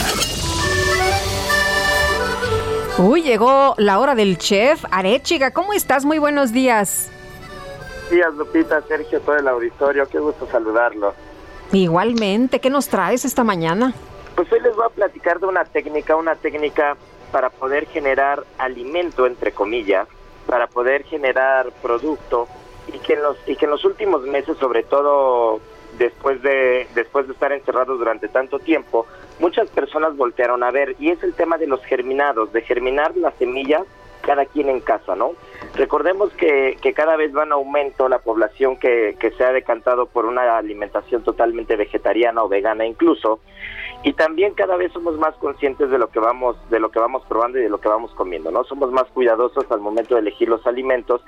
Uy, 3.00 3.24
llegó 3.24 3.74
la 3.78 3.98
hora 3.98 4.14
del 4.14 4.38
chef. 4.38 4.86
Arechiga, 4.92 5.50
¿cómo 5.50 5.74
estás? 5.74 6.06
Muy 6.06 6.20
buenos 6.20 6.54
días. 6.54 7.10
días, 8.12 8.32
Lupita, 8.36 8.84
Sergio, 8.84 9.20
todo 9.22 9.36
el 9.38 9.48
auditorio. 9.48 10.08
Qué 10.08 10.20
gusto 10.20 10.48
saludarlo. 10.52 11.16
Igualmente, 11.72 12.60
¿qué 12.60 12.70
nos 12.70 12.88
traes 12.88 13.26
esta 13.26 13.44
mañana? 13.44 13.96
Pues 14.36 14.52
hoy 14.52 14.60
les 14.60 14.76
voy 14.76 14.86
a 14.86 14.90
platicar 14.90 15.40
de 15.40 15.48
una 15.48 15.66
técnica, 15.66 16.16
una 16.16 16.36
técnica 16.36 16.98
para 17.32 17.50
poder 17.50 17.88
generar 17.88 18.44
alimento, 18.60 19.26
entre 19.26 19.54
comillas, 19.54 20.08
para 20.46 20.68
poder 20.68 21.04
generar 21.06 21.72
producto 21.82 22.48
y 22.94 23.00
que 23.00 23.14
en 23.14 23.24
los, 23.24 23.38
y 23.48 23.56
que 23.56 23.66
en 23.66 23.72
los 23.72 23.84
últimos 23.86 24.22
meses, 24.28 24.56
sobre 24.60 24.84
todo 24.84 25.60
después 25.98 26.42
de, 26.42 26.88
después 26.96 27.28
de 27.28 27.34
estar 27.34 27.52
encerrados 27.52 28.00
durante 28.00 28.28
tanto 28.28 28.60
tiempo, 28.60 29.06
muchas 29.40 29.70
personas 29.70 30.16
voltearon 30.16 30.64
a 30.64 30.72
ver 30.72 30.96
y 31.00 31.10
es 31.10 31.22
el 31.24 31.34
tema 31.34 31.58
de 31.58 31.68
los 31.68 31.84
germinados, 31.86 32.52
de 32.54 32.62
germinar 32.62 33.16
las 33.18 33.34
semillas 33.36 33.84
cada 34.22 34.46
quien 34.46 34.70
en 34.70 34.80
casa, 34.80 35.16
¿no? 35.16 35.34
Recordemos 35.76 36.32
que, 36.34 36.78
que 36.82 36.94
cada 36.94 37.18
vez 37.18 37.36
va 37.36 37.44
en 37.44 37.52
aumento 37.52 38.08
la 38.08 38.20
población 38.20 38.78
que, 38.78 39.18
que 39.20 39.32
se 39.32 39.44
ha 39.44 39.52
decantado 39.52 40.06
por 40.06 40.26
una 40.26 40.58
alimentación 40.58 41.24
totalmente 41.24 41.76
vegetariana 41.76 42.42
o 42.42 42.48
vegana 42.48 42.86
incluso, 42.86 43.42
y 44.04 44.14
también 44.14 44.54
cada 44.54 44.76
vez 44.76 44.92
somos 44.92 45.18
más 45.18 45.36
conscientes 45.36 45.90
de 45.90 45.98
lo 45.98 46.10
que 46.10 46.20
vamos 46.20 46.58
de 46.70 46.80
lo 46.80 46.92
que 46.92 47.00
vamos 47.00 47.24
probando 47.28 47.58
y 47.58 47.64
de 47.64 47.70
lo 47.70 47.80
que 47.80 47.88
vamos 47.88 48.12
comiendo 48.16 48.52
no 48.52 48.66
somos 48.66 48.92
más 48.92 49.06
cuidadosos 49.14 49.66
al 49.72 49.80
momento 49.80 50.16
de 50.16 50.22
elegir 50.22 50.50
los 50.50 50.68
alimentos 50.68 51.22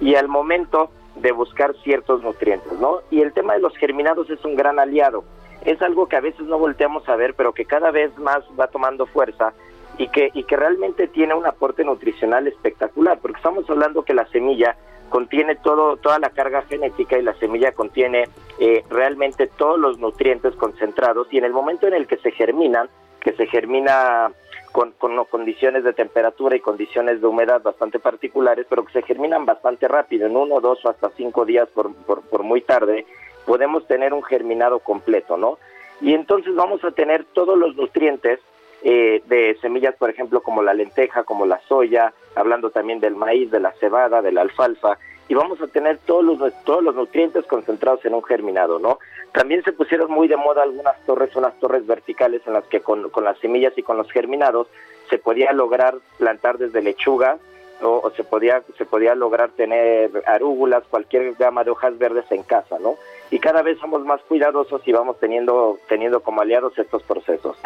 y 0.00 0.14
al 0.14 0.28
momento 0.28 0.90
de 1.16 1.32
buscar 1.32 1.74
ciertos 1.82 2.22
nutrientes 2.22 2.72
no 2.80 3.00
y 3.10 3.20
el 3.20 3.32
tema 3.32 3.54
de 3.54 3.60
los 3.60 3.76
germinados 3.76 4.30
es 4.30 4.44
un 4.44 4.56
gran 4.56 4.78
aliado. 4.78 5.24
Es 5.64 5.80
algo 5.80 6.08
que 6.08 6.16
a 6.16 6.20
veces 6.20 6.42
no 6.42 6.58
volteamos 6.58 7.08
a 7.08 7.16
ver 7.16 7.34
pero 7.34 7.52
que 7.52 7.64
cada 7.64 7.90
vez 7.90 8.16
más 8.18 8.42
va 8.58 8.66
tomando 8.66 9.06
fuerza 9.06 9.52
y 9.98 10.08
que 10.08 10.30
y 10.34 10.44
que 10.44 10.56
realmente 10.56 11.06
tiene 11.08 11.34
un 11.34 11.46
aporte 11.46 11.84
nutricional 11.84 12.46
espectacular 12.46 13.18
porque 13.20 13.36
estamos 13.36 13.68
hablando 13.68 14.02
que 14.02 14.14
la 14.14 14.26
semilla 14.26 14.76
contiene 15.10 15.56
todo 15.56 15.98
toda 15.98 16.18
la 16.18 16.30
carga 16.30 16.62
genética 16.62 17.18
y 17.18 17.22
la 17.22 17.34
semilla 17.34 17.72
contiene 17.72 18.24
eh, 18.58 18.82
realmente 18.88 19.46
todos 19.46 19.78
los 19.78 19.98
nutrientes 19.98 20.54
concentrados 20.56 21.28
y 21.30 21.38
en 21.38 21.44
el 21.44 21.52
momento 21.52 21.86
en 21.86 21.94
el 21.94 22.06
que 22.06 22.16
se 22.16 22.30
germinan, 22.30 22.88
que 23.20 23.32
se 23.34 23.46
germina 23.46 24.32
con, 24.72 24.92
con 24.92 25.22
condiciones 25.26 25.84
de 25.84 25.92
temperatura 25.92 26.56
y 26.56 26.60
condiciones 26.60 27.20
de 27.20 27.26
humedad 27.26 27.62
bastante 27.62 27.98
particulares, 27.98 28.66
pero 28.68 28.84
que 28.84 28.92
se 28.92 29.02
germinan 29.02 29.44
bastante 29.46 29.86
rápido, 29.86 30.26
en 30.26 30.36
uno, 30.36 30.60
dos 30.60 30.84
o 30.84 30.88
hasta 30.88 31.10
cinco 31.10 31.44
días 31.44 31.68
por, 31.68 31.94
por, 31.94 32.22
por 32.22 32.42
muy 32.42 32.62
tarde, 32.62 33.06
podemos 33.46 33.86
tener 33.86 34.12
un 34.12 34.22
germinado 34.22 34.80
completo, 34.80 35.36
¿no? 35.36 35.58
Y 36.00 36.14
entonces 36.14 36.54
vamos 36.54 36.82
a 36.84 36.90
tener 36.90 37.24
todos 37.32 37.56
los 37.56 37.76
nutrientes 37.76 38.40
eh, 38.82 39.22
de 39.26 39.56
semillas, 39.60 39.94
por 39.96 40.10
ejemplo, 40.10 40.42
como 40.42 40.62
la 40.62 40.74
lenteja, 40.74 41.22
como 41.22 41.46
la 41.46 41.60
soya, 41.68 42.12
hablando 42.34 42.70
también 42.70 42.98
del 42.98 43.14
maíz, 43.14 43.50
de 43.50 43.60
la 43.60 43.72
cebada, 43.72 44.22
de 44.22 44.32
la 44.32 44.40
alfalfa, 44.40 44.98
y 45.32 45.34
vamos 45.34 45.62
a 45.62 45.66
tener 45.66 45.96
todos 46.04 46.22
los, 46.22 46.52
todos 46.64 46.84
los 46.84 46.94
nutrientes 46.94 47.46
concentrados 47.46 48.04
en 48.04 48.12
un 48.12 48.22
germinado, 48.22 48.78
¿no? 48.78 48.98
También 49.32 49.64
se 49.64 49.72
pusieron 49.72 50.10
muy 50.10 50.28
de 50.28 50.36
moda 50.36 50.62
algunas 50.62 51.00
torres, 51.06 51.34
unas 51.34 51.58
torres 51.58 51.86
verticales 51.86 52.42
en 52.46 52.52
las 52.52 52.64
que 52.64 52.80
con, 52.80 53.10
las 53.24 53.38
semillas 53.38 53.72
y 53.78 53.82
con 53.82 53.96
los 53.96 54.12
germinados 54.12 54.68
se 55.08 55.16
podía 55.16 55.54
lograr 55.54 55.94
plantar 56.18 56.58
desde 56.58 56.82
lechuga, 56.82 57.38
o 57.80 58.10
se 58.14 58.24
podía 58.24 58.62
se 58.76 58.84
podía 58.84 59.14
lograr 59.14 59.52
tener 59.52 60.10
arúgulas, 60.26 60.84
cualquier 60.90 61.32
gama 61.32 61.64
de 61.64 61.70
hojas 61.70 61.96
verdes 61.96 62.30
en 62.30 62.42
casa, 62.42 62.78
¿no? 62.78 62.96
Y 63.30 63.38
cada 63.38 63.62
vez 63.62 63.78
somos 63.78 64.04
más 64.04 64.20
cuidadosos 64.28 64.86
y 64.86 64.92
vamos 64.92 65.18
teniendo 65.18 65.78
teniendo 65.88 66.20
como 66.20 66.42
aliados 66.42 66.78
estos 66.78 67.02
procesos. 67.04 67.56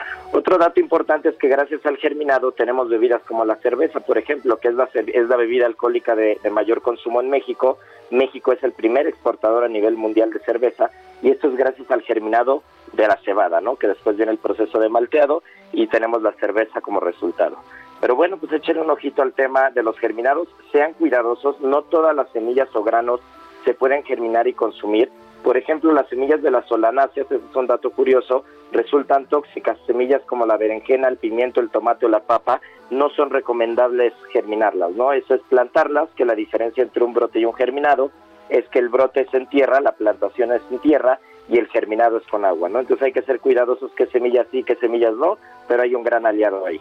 Otro 0.47 0.58
dato 0.58 0.78
importante 0.78 1.28
es 1.28 1.34
que 1.39 1.49
gracias 1.49 1.84
al 1.86 1.97
germinado 1.97 2.52
tenemos 2.52 2.89
bebidas 2.89 3.20
como 3.25 3.44
la 3.44 3.57
cerveza, 3.57 3.99
por 3.99 4.16
ejemplo, 4.16 4.58
que 4.58 4.68
es 4.68 4.75
la 4.75 4.89
es 4.94 5.28
la 5.28 5.34
bebida 5.34 5.66
alcohólica 5.66 6.15
de, 6.15 6.39
de 6.41 6.50
mayor 6.50 6.83
consumo 6.83 7.20
en 7.20 7.28
México. 7.28 7.78
México 8.12 8.52
es 8.52 8.62
el 8.62 8.70
primer 8.70 9.08
exportador 9.08 9.65
a 9.65 9.68
nivel 9.68 9.97
mundial 9.97 10.31
de 10.31 10.39
cerveza 10.39 10.89
y 11.20 11.31
esto 11.31 11.49
es 11.49 11.57
gracias 11.57 11.91
al 11.91 12.02
germinado 12.02 12.62
de 12.92 13.08
la 13.08 13.16
cebada, 13.25 13.60
¿no? 13.60 13.75
Que 13.75 13.89
después 13.89 14.16
viene 14.16 14.31
el 14.31 14.39
proceso 14.39 14.78
de 14.78 14.89
malteado 14.89 15.42
y 15.73 15.89
tenemos 15.89 16.23
la 16.23 16.31
cerveza 16.34 16.81
como 16.81 17.00
resultado. 17.00 17.57
Pero 18.00 18.15
bueno, 18.15 18.36
pues 18.36 18.52
echen 18.52 18.78
un 18.78 18.89
ojito 18.89 19.23
al 19.23 19.33
tema 19.33 19.70
de 19.70 19.83
los 19.83 19.99
germinados, 19.99 20.47
sean 20.70 20.92
cuidadosos, 20.92 21.60
no 21.60 21.83
todas 21.83 22.15
las 22.15 22.31
semillas 22.31 22.68
o 22.76 22.84
granos 22.84 23.20
se 23.65 23.75
pueden 23.75 24.05
germinar 24.05 24.47
y 24.47 24.52
consumir. 24.52 25.10
Por 25.47 25.57
ejemplo, 25.57 25.92
las 25.92 26.08
semillas 26.08 26.42
de 26.42 26.50
las 26.50 26.66
solanáceas, 26.66 27.25
eso 27.31 27.41
es 27.49 27.55
un 27.55 27.68
dato 27.68 27.91
curioso, 27.91 28.42
resultan 28.73 29.26
tóxicas. 29.26 29.78
Semillas 29.86 30.20
como 30.26 30.44
la 30.44 30.57
berenjena, 30.57 31.07
el 31.07 31.18
pimiento, 31.18 31.60
el 31.60 31.70
tomate 31.70 32.07
o 32.07 32.08
la 32.08 32.25
papa 32.25 32.60
no 32.91 33.10
son 33.10 33.31
recomendables 33.31 34.12
germinarlas, 34.33 34.91
¿no? 34.97 35.12
Eso 35.12 35.36
es 35.36 35.41
plantarlas, 35.49 36.08
que 36.16 36.25
la 36.25 36.34
diferencia 36.34 36.83
entre 36.83 37.05
un 37.05 37.15
brote 37.15 37.39
y 37.39 37.44
un 37.44 37.55
germinado 37.55 38.10
es 38.49 38.68
que 38.70 38.81
el 38.81 38.89
brote 38.89 39.20
es 39.20 39.33
en 39.34 39.47
tierra, 39.47 39.81
la 39.81 39.92
plantación 39.92 40.50
es 40.50 40.62
en 40.68 40.81
tierra 40.81 41.20
y 41.49 41.58
el 41.58 41.68
germinado 41.68 42.18
es 42.18 42.26
con 42.26 42.44
agua, 42.44 42.68
¿no? 42.68 42.81
Entonces 42.81 43.07
hay 43.07 43.12
que 43.12 43.23
ser 43.23 43.39
cuidadosos 43.39 43.92
qué 43.97 44.07
semillas 44.07 44.49
sí, 44.50 44.65
qué 44.65 44.75
semillas 44.75 45.15
no, 45.15 45.39
pero 45.68 45.84
hay 45.84 45.94
un 45.94 46.02
gran 46.02 46.26
aliado 46.26 46.66
ahí. 46.66 46.81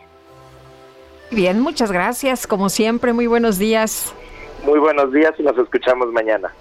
Bien, 1.30 1.60
muchas 1.60 1.92
gracias. 1.92 2.48
Como 2.48 2.69
siempre, 2.69 3.14
muy 3.14 3.27
buenos 3.27 3.60
días. 3.60 4.11
Muy 4.66 4.80
buenos 4.80 5.11
días 5.11 5.35
y 5.38 5.44
nos 5.44 5.56
escuchamos 5.56 6.11
mañana. 6.11 6.52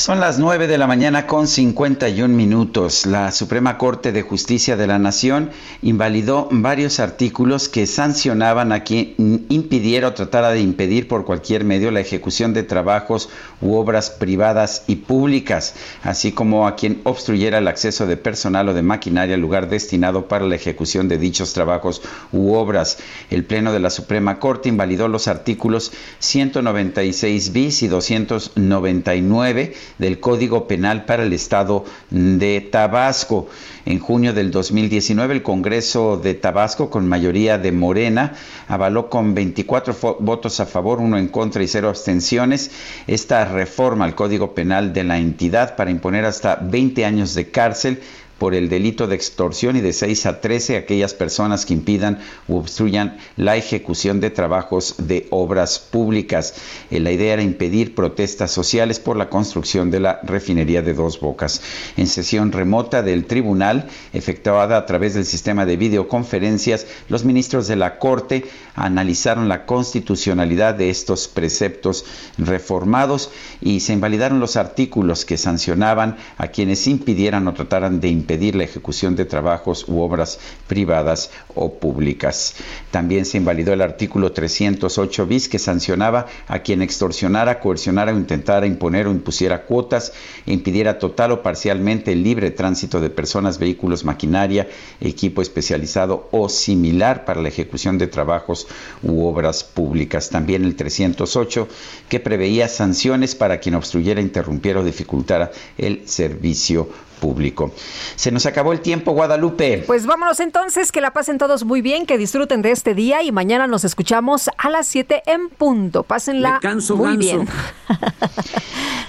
Son 0.00 0.18
las 0.18 0.38
9 0.38 0.66
de 0.66 0.78
la 0.78 0.86
mañana 0.86 1.26
con 1.26 1.46
51 1.46 2.34
minutos. 2.34 3.04
La 3.04 3.30
Suprema 3.32 3.76
Corte 3.76 4.12
de 4.12 4.22
Justicia 4.22 4.74
de 4.74 4.86
la 4.86 4.98
Nación 4.98 5.50
invalidó 5.82 6.48
varios 6.50 7.00
artículos 7.00 7.68
que 7.68 7.86
sancionaban 7.86 8.72
a 8.72 8.82
quien 8.82 9.44
impidiera 9.50 10.08
o 10.08 10.14
tratara 10.14 10.52
de 10.52 10.62
impedir 10.62 11.06
por 11.06 11.26
cualquier 11.26 11.64
medio 11.64 11.90
la 11.90 12.00
ejecución 12.00 12.54
de 12.54 12.62
trabajos 12.62 13.28
u 13.60 13.74
obras 13.74 14.08
privadas 14.08 14.84
y 14.86 14.96
públicas, 14.96 15.74
así 16.02 16.32
como 16.32 16.66
a 16.66 16.76
quien 16.76 17.02
obstruyera 17.04 17.58
el 17.58 17.68
acceso 17.68 18.06
de 18.06 18.16
personal 18.16 18.70
o 18.70 18.74
de 18.74 18.80
maquinaria 18.80 19.34
al 19.34 19.42
lugar 19.42 19.68
destinado 19.68 20.28
para 20.28 20.46
la 20.46 20.54
ejecución 20.54 21.08
de 21.08 21.18
dichos 21.18 21.52
trabajos 21.52 22.00
u 22.32 22.54
obras. 22.54 22.96
El 23.28 23.44
Pleno 23.44 23.70
de 23.70 23.80
la 23.80 23.90
Suprema 23.90 24.38
Corte 24.38 24.70
invalidó 24.70 25.08
los 25.08 25.28
artículos 25.28 25.92
196 26.20 27.52
bis 27.52 27.82
y 27.82 27.88
299 27.88 29.74
del 29.98 30.20
Código 30.20 30.66
Penal 30.66 31.04
para 31.04 31.22
el 31.24 31.32
Estado 31.32 31.84
de 32.10 32.60
Tabasco. 32.60 33.48
En 33.86 33.98
junio 33.98 34.32
del 34.32 34.50
2019, 34.50 35.34
el 35.34 35.42
Congreso 35.42 36.16
de 36.16 36.34
Tabasco, 36.34 36.90
con 36.90 37.08
mayoría 37.08 37.58
de 37.58 37.72
Morena, 37.72 38.34
avaló 38.68 39.08
con 39.08 39.34
24 39.34 39.96
votos 40.20 40.60
a 40.60 40.66
favor, 40.66 41.00
uno 41.00 41.18
en 41.18 41.28
contra 41.28 41.62
y 41.62 41.68
cero 41.68 41.88
abstenciones 41.88 42.70
esta 43.06 43.44
reforma 43.46 44.04
al 44.04 44.14
Código 44.14 44.54
Penal 44.54 44.92
de 44.92 45.04
la 45.04 45.18
entidad 45.18 45.76
para 45.76 45.90
imponer 45.90 46.24
hasta 46.24 46.56
20 46.56 47.04
años 47.04 47.34
de 47.34 47.50
cárcel 47.50 48.00
por 48.40 48.54
el 48.54 48.70
delito 48.70 49.06
de 49.06 49.16
extorsión 49.16 49.76
y 49.76 49.82
de 49.82 49.92
6 49.92 50.24
a 50.24 50.40
13 50.40 50.78
aquellas 50.78 51.12
personas 51.12 51.66
que 51.66 51.74
impidan 51.74 52.20
u 52.48 52.56
obstruyan 52.56 53.18
la 53.36 53.56
ejecución 53.56 54.18
de 54.18 54.30
trabajos 54.30 54.94
de 54.96 55.26
obras 55.28 55.78
públicas. 55.78 56.54
Eh, 56.90 57.00
la 57.00 57.12
idea 57.12 57.34
era 57.34 57.42
impedir 57.42 57.94
protestas 57.94 58.50
sociales 58.50 58.98
por 58.98 59.18
la 59.18 59.28
construcción 59.28 59.90
de 59.90 60.00
la 60.00 60.20
refinería 60.22 60.80
de 60.80 60.94
Dos 60.94 61.20
Bocas. 61.20 61.60
En 61.98 62.06
sesión 62.06 62.50
remota 62.50 63.02
del 63.02 63.26
tribunal, 63.26 63.90
efectuada 64.14 64.78
a 64.78 64.86
través 64.86 65.12
del 65.12 65.26
sistema 65.26 65.66
de 65.66 65.76
videoconferencias, 65.76 66.86
los 67.10 67.26
ministros 67.26 67.68
de 67.68 67.76
la 67.76 67.98
Corte 67.98 68.46
analizaron 68.74 69.50
la 69.50 69.66
constitucionalidad 69.66 70.74
de 70.74 70.88
estos 70.88 71.28
preceptos 71.28 72.06
reformados 72.38 73.30
y 73.60 73.80
se 73.80 73.92
invalidaron 73.92 74.40
los 74.40 74.56
artículos 74.56 75.26
que 75.26 75.36
sancionaban 75.36 76.16
a 76.38 76.48
quienes 76.48 76.86
impidieran 76.86 77.46
o 77.46 77.52
trataran 77.52 78.00
de 78.00 78.08
impedir 78.08 78.29
la 78.38 78.64
ejecución 78.64 79.16
de 79.16 79.24
trabajos 79.24 79.84
u 79.88 80.00
obras 80.00 80.38
privadas 80.66 81.30
o 81.54 81.74
públicas. 81.74 82.54
También 82.90 83.24
se 83.24 83.38
invalidó 83.38 83.72
el 83.72 83.82
artículo 83.82 84.32
308 84.32 85.26
bis 85.26 85.48
que 85.48 85.58
sancionaba 85.58 86.26
a 86.46 86.60
quien 86.60 86.80
extorsionara, 86.80 87.58
coercionara 87.60 88.12
o 88.12 88.16
intentara 88.16 88.66
imponer 88.66 89.06
o 89.06 89.10
impusiera 89.10 89.66
cuotas 89.66 90.12
impidiera 90.46 90.98
total 90.98 91.32
o 91.32 91.42
parcialmente 91.42 92.12
el 92.12 92.22
libre 92.22 92.50
tránsito 92.50 93.00
de 93.00 93.10
personas, 93.10 93.58
vehículos, 93.58 94.04
maquinaria, 94.04 94.68
equipo 95.00 95.42
especializado 95.42 96.28
o 96.30 96.48
similar 96.48 97.24
para 97.24 97.42
la 97.42 97.48
ejecución 97.48 97.98
de 97.98 98.06
trabajos 98.06 98.68
u 99.02 99.24
obras 99.26 99.64
públicas. 99.64 100.30
También 100.30 100.64
el 100.64 100.76
308 100.76 101.68
que 102.08 102.20
preveía 102.20 102.68
sanciones 102.68 103.34
para 103.34 103.58
quien 103.58 103.74
obstruyera, 103.74 104.20
interrumpiera 104.20 104.80
o 104.80 104.84
dificultara 104.84 105.50
el 105.78 106.08
servicio 106.08 106.88
público. 107.20 107.72
Se 108.16 108.32
nos 108.32 108.46
acabó 108.46 108.72
el 108.72 108.80
tiempo, 108.80 109.12
Guadalupe. 109.12 109.84
Pues 109.86 110.06
vámonos 110.06 110.40
entonces, 110.40 110.90
que 110.90 111.00
la 111.00 111.12
pasen 111.12 111.38
todos 111.38 111.64
muy 111.64 111.82
bien, 111.82 112.06
que 112.06 112.18
disfruten 112.18 112.62
de 112.62 112.72
este 112.72 112.94
día 112.94 113.22
y 113.22 113.30
mañana 113.30 113.66
nos 113.66 113.84
escuchamos 113.84 114.50
a 114.56 114.70
las 114.70 114.86
7 114.86 115.22
en 115.26 115.50
punto. 115.50 116.02
Pásenla 116.02 116.60
muy 116.96 117.16
bien. 117.16 117.48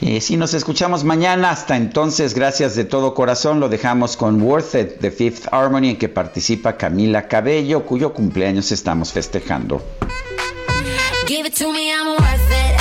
Eh, 0.04 0.20
si 0.20 0.36
nos 0.36 0.56
escuchamos 0.56 1.04
mañana, 1.04 1.52
hasta 1.52 1.78
entonces, 1.78 2.34
gracias 2.34 2.76
de 2.76 2.86
todo 2.86 3.14
corazón, 3.14 3.60
lo 3.60 3.70
dejamos 3.70 4.18
con 4.18 4.42
Worth 4.42 4.74
It, 4.74 5.00
The 5.00 5.12
Fifth 5.12 5.48
Harmony, 5.52 5.92
en 5.92 5.98
que 5.98 6.10
participa 6.10 6.76
Camila 6.76 7.28
Cabello, 7.28 7.86
cuyo 7.86 8.12
cumpleaños 8.12 8.72
estamos 8.72 9.14
festejando. 9.14 9.80
Give 11.28 11.48
it 11.48 11.56
to 11.60 11.72
me, 11.72 11.92
I'm 11.92 12.08
worth 12.08 12.52
it. 12.52 12.81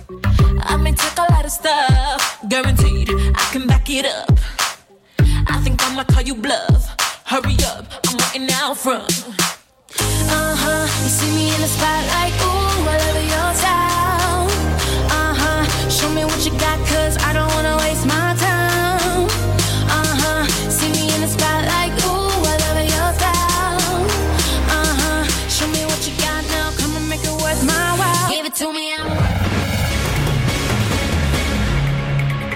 I 0.63 0.77
may 0.77 0.93
take 0.93 1.17
a 1.17 1.31
lot 1.31 1.45
of 1.45 1.51
stuff, 1.51 2.39
guaranteed 2.47 3.09
I 3.09 3.49
can 3.51 3.67
back 3.67 3.89
it 3.89 4.05
up. 4.05 4.31
I 5.47 5.59
think 5.63 5.81
I'ma 5.85 6.03
call 6.03 6.23
you 6.23 6.35
bluff. 6.35 6.95
Hurry 7.25 7.57
up, 7.65 7.85
I'm 8.07 8.17
waiting 8.17 8.49
out 8.51 8.77
front. 8.77 9.11
Uh 9.99 10.55
huh, 10.63 11.03
you 11.03 11.09
see 11.09 11.31
me 11.35 11.53
in 11.55 11.61
the 11.61 11.67
spotlight, 11.67 12.33
ooh, 12.41 12.89
I 12.89 12.97
love 12.97 13.23
your 13.33 13.53
style. 13.55 13.90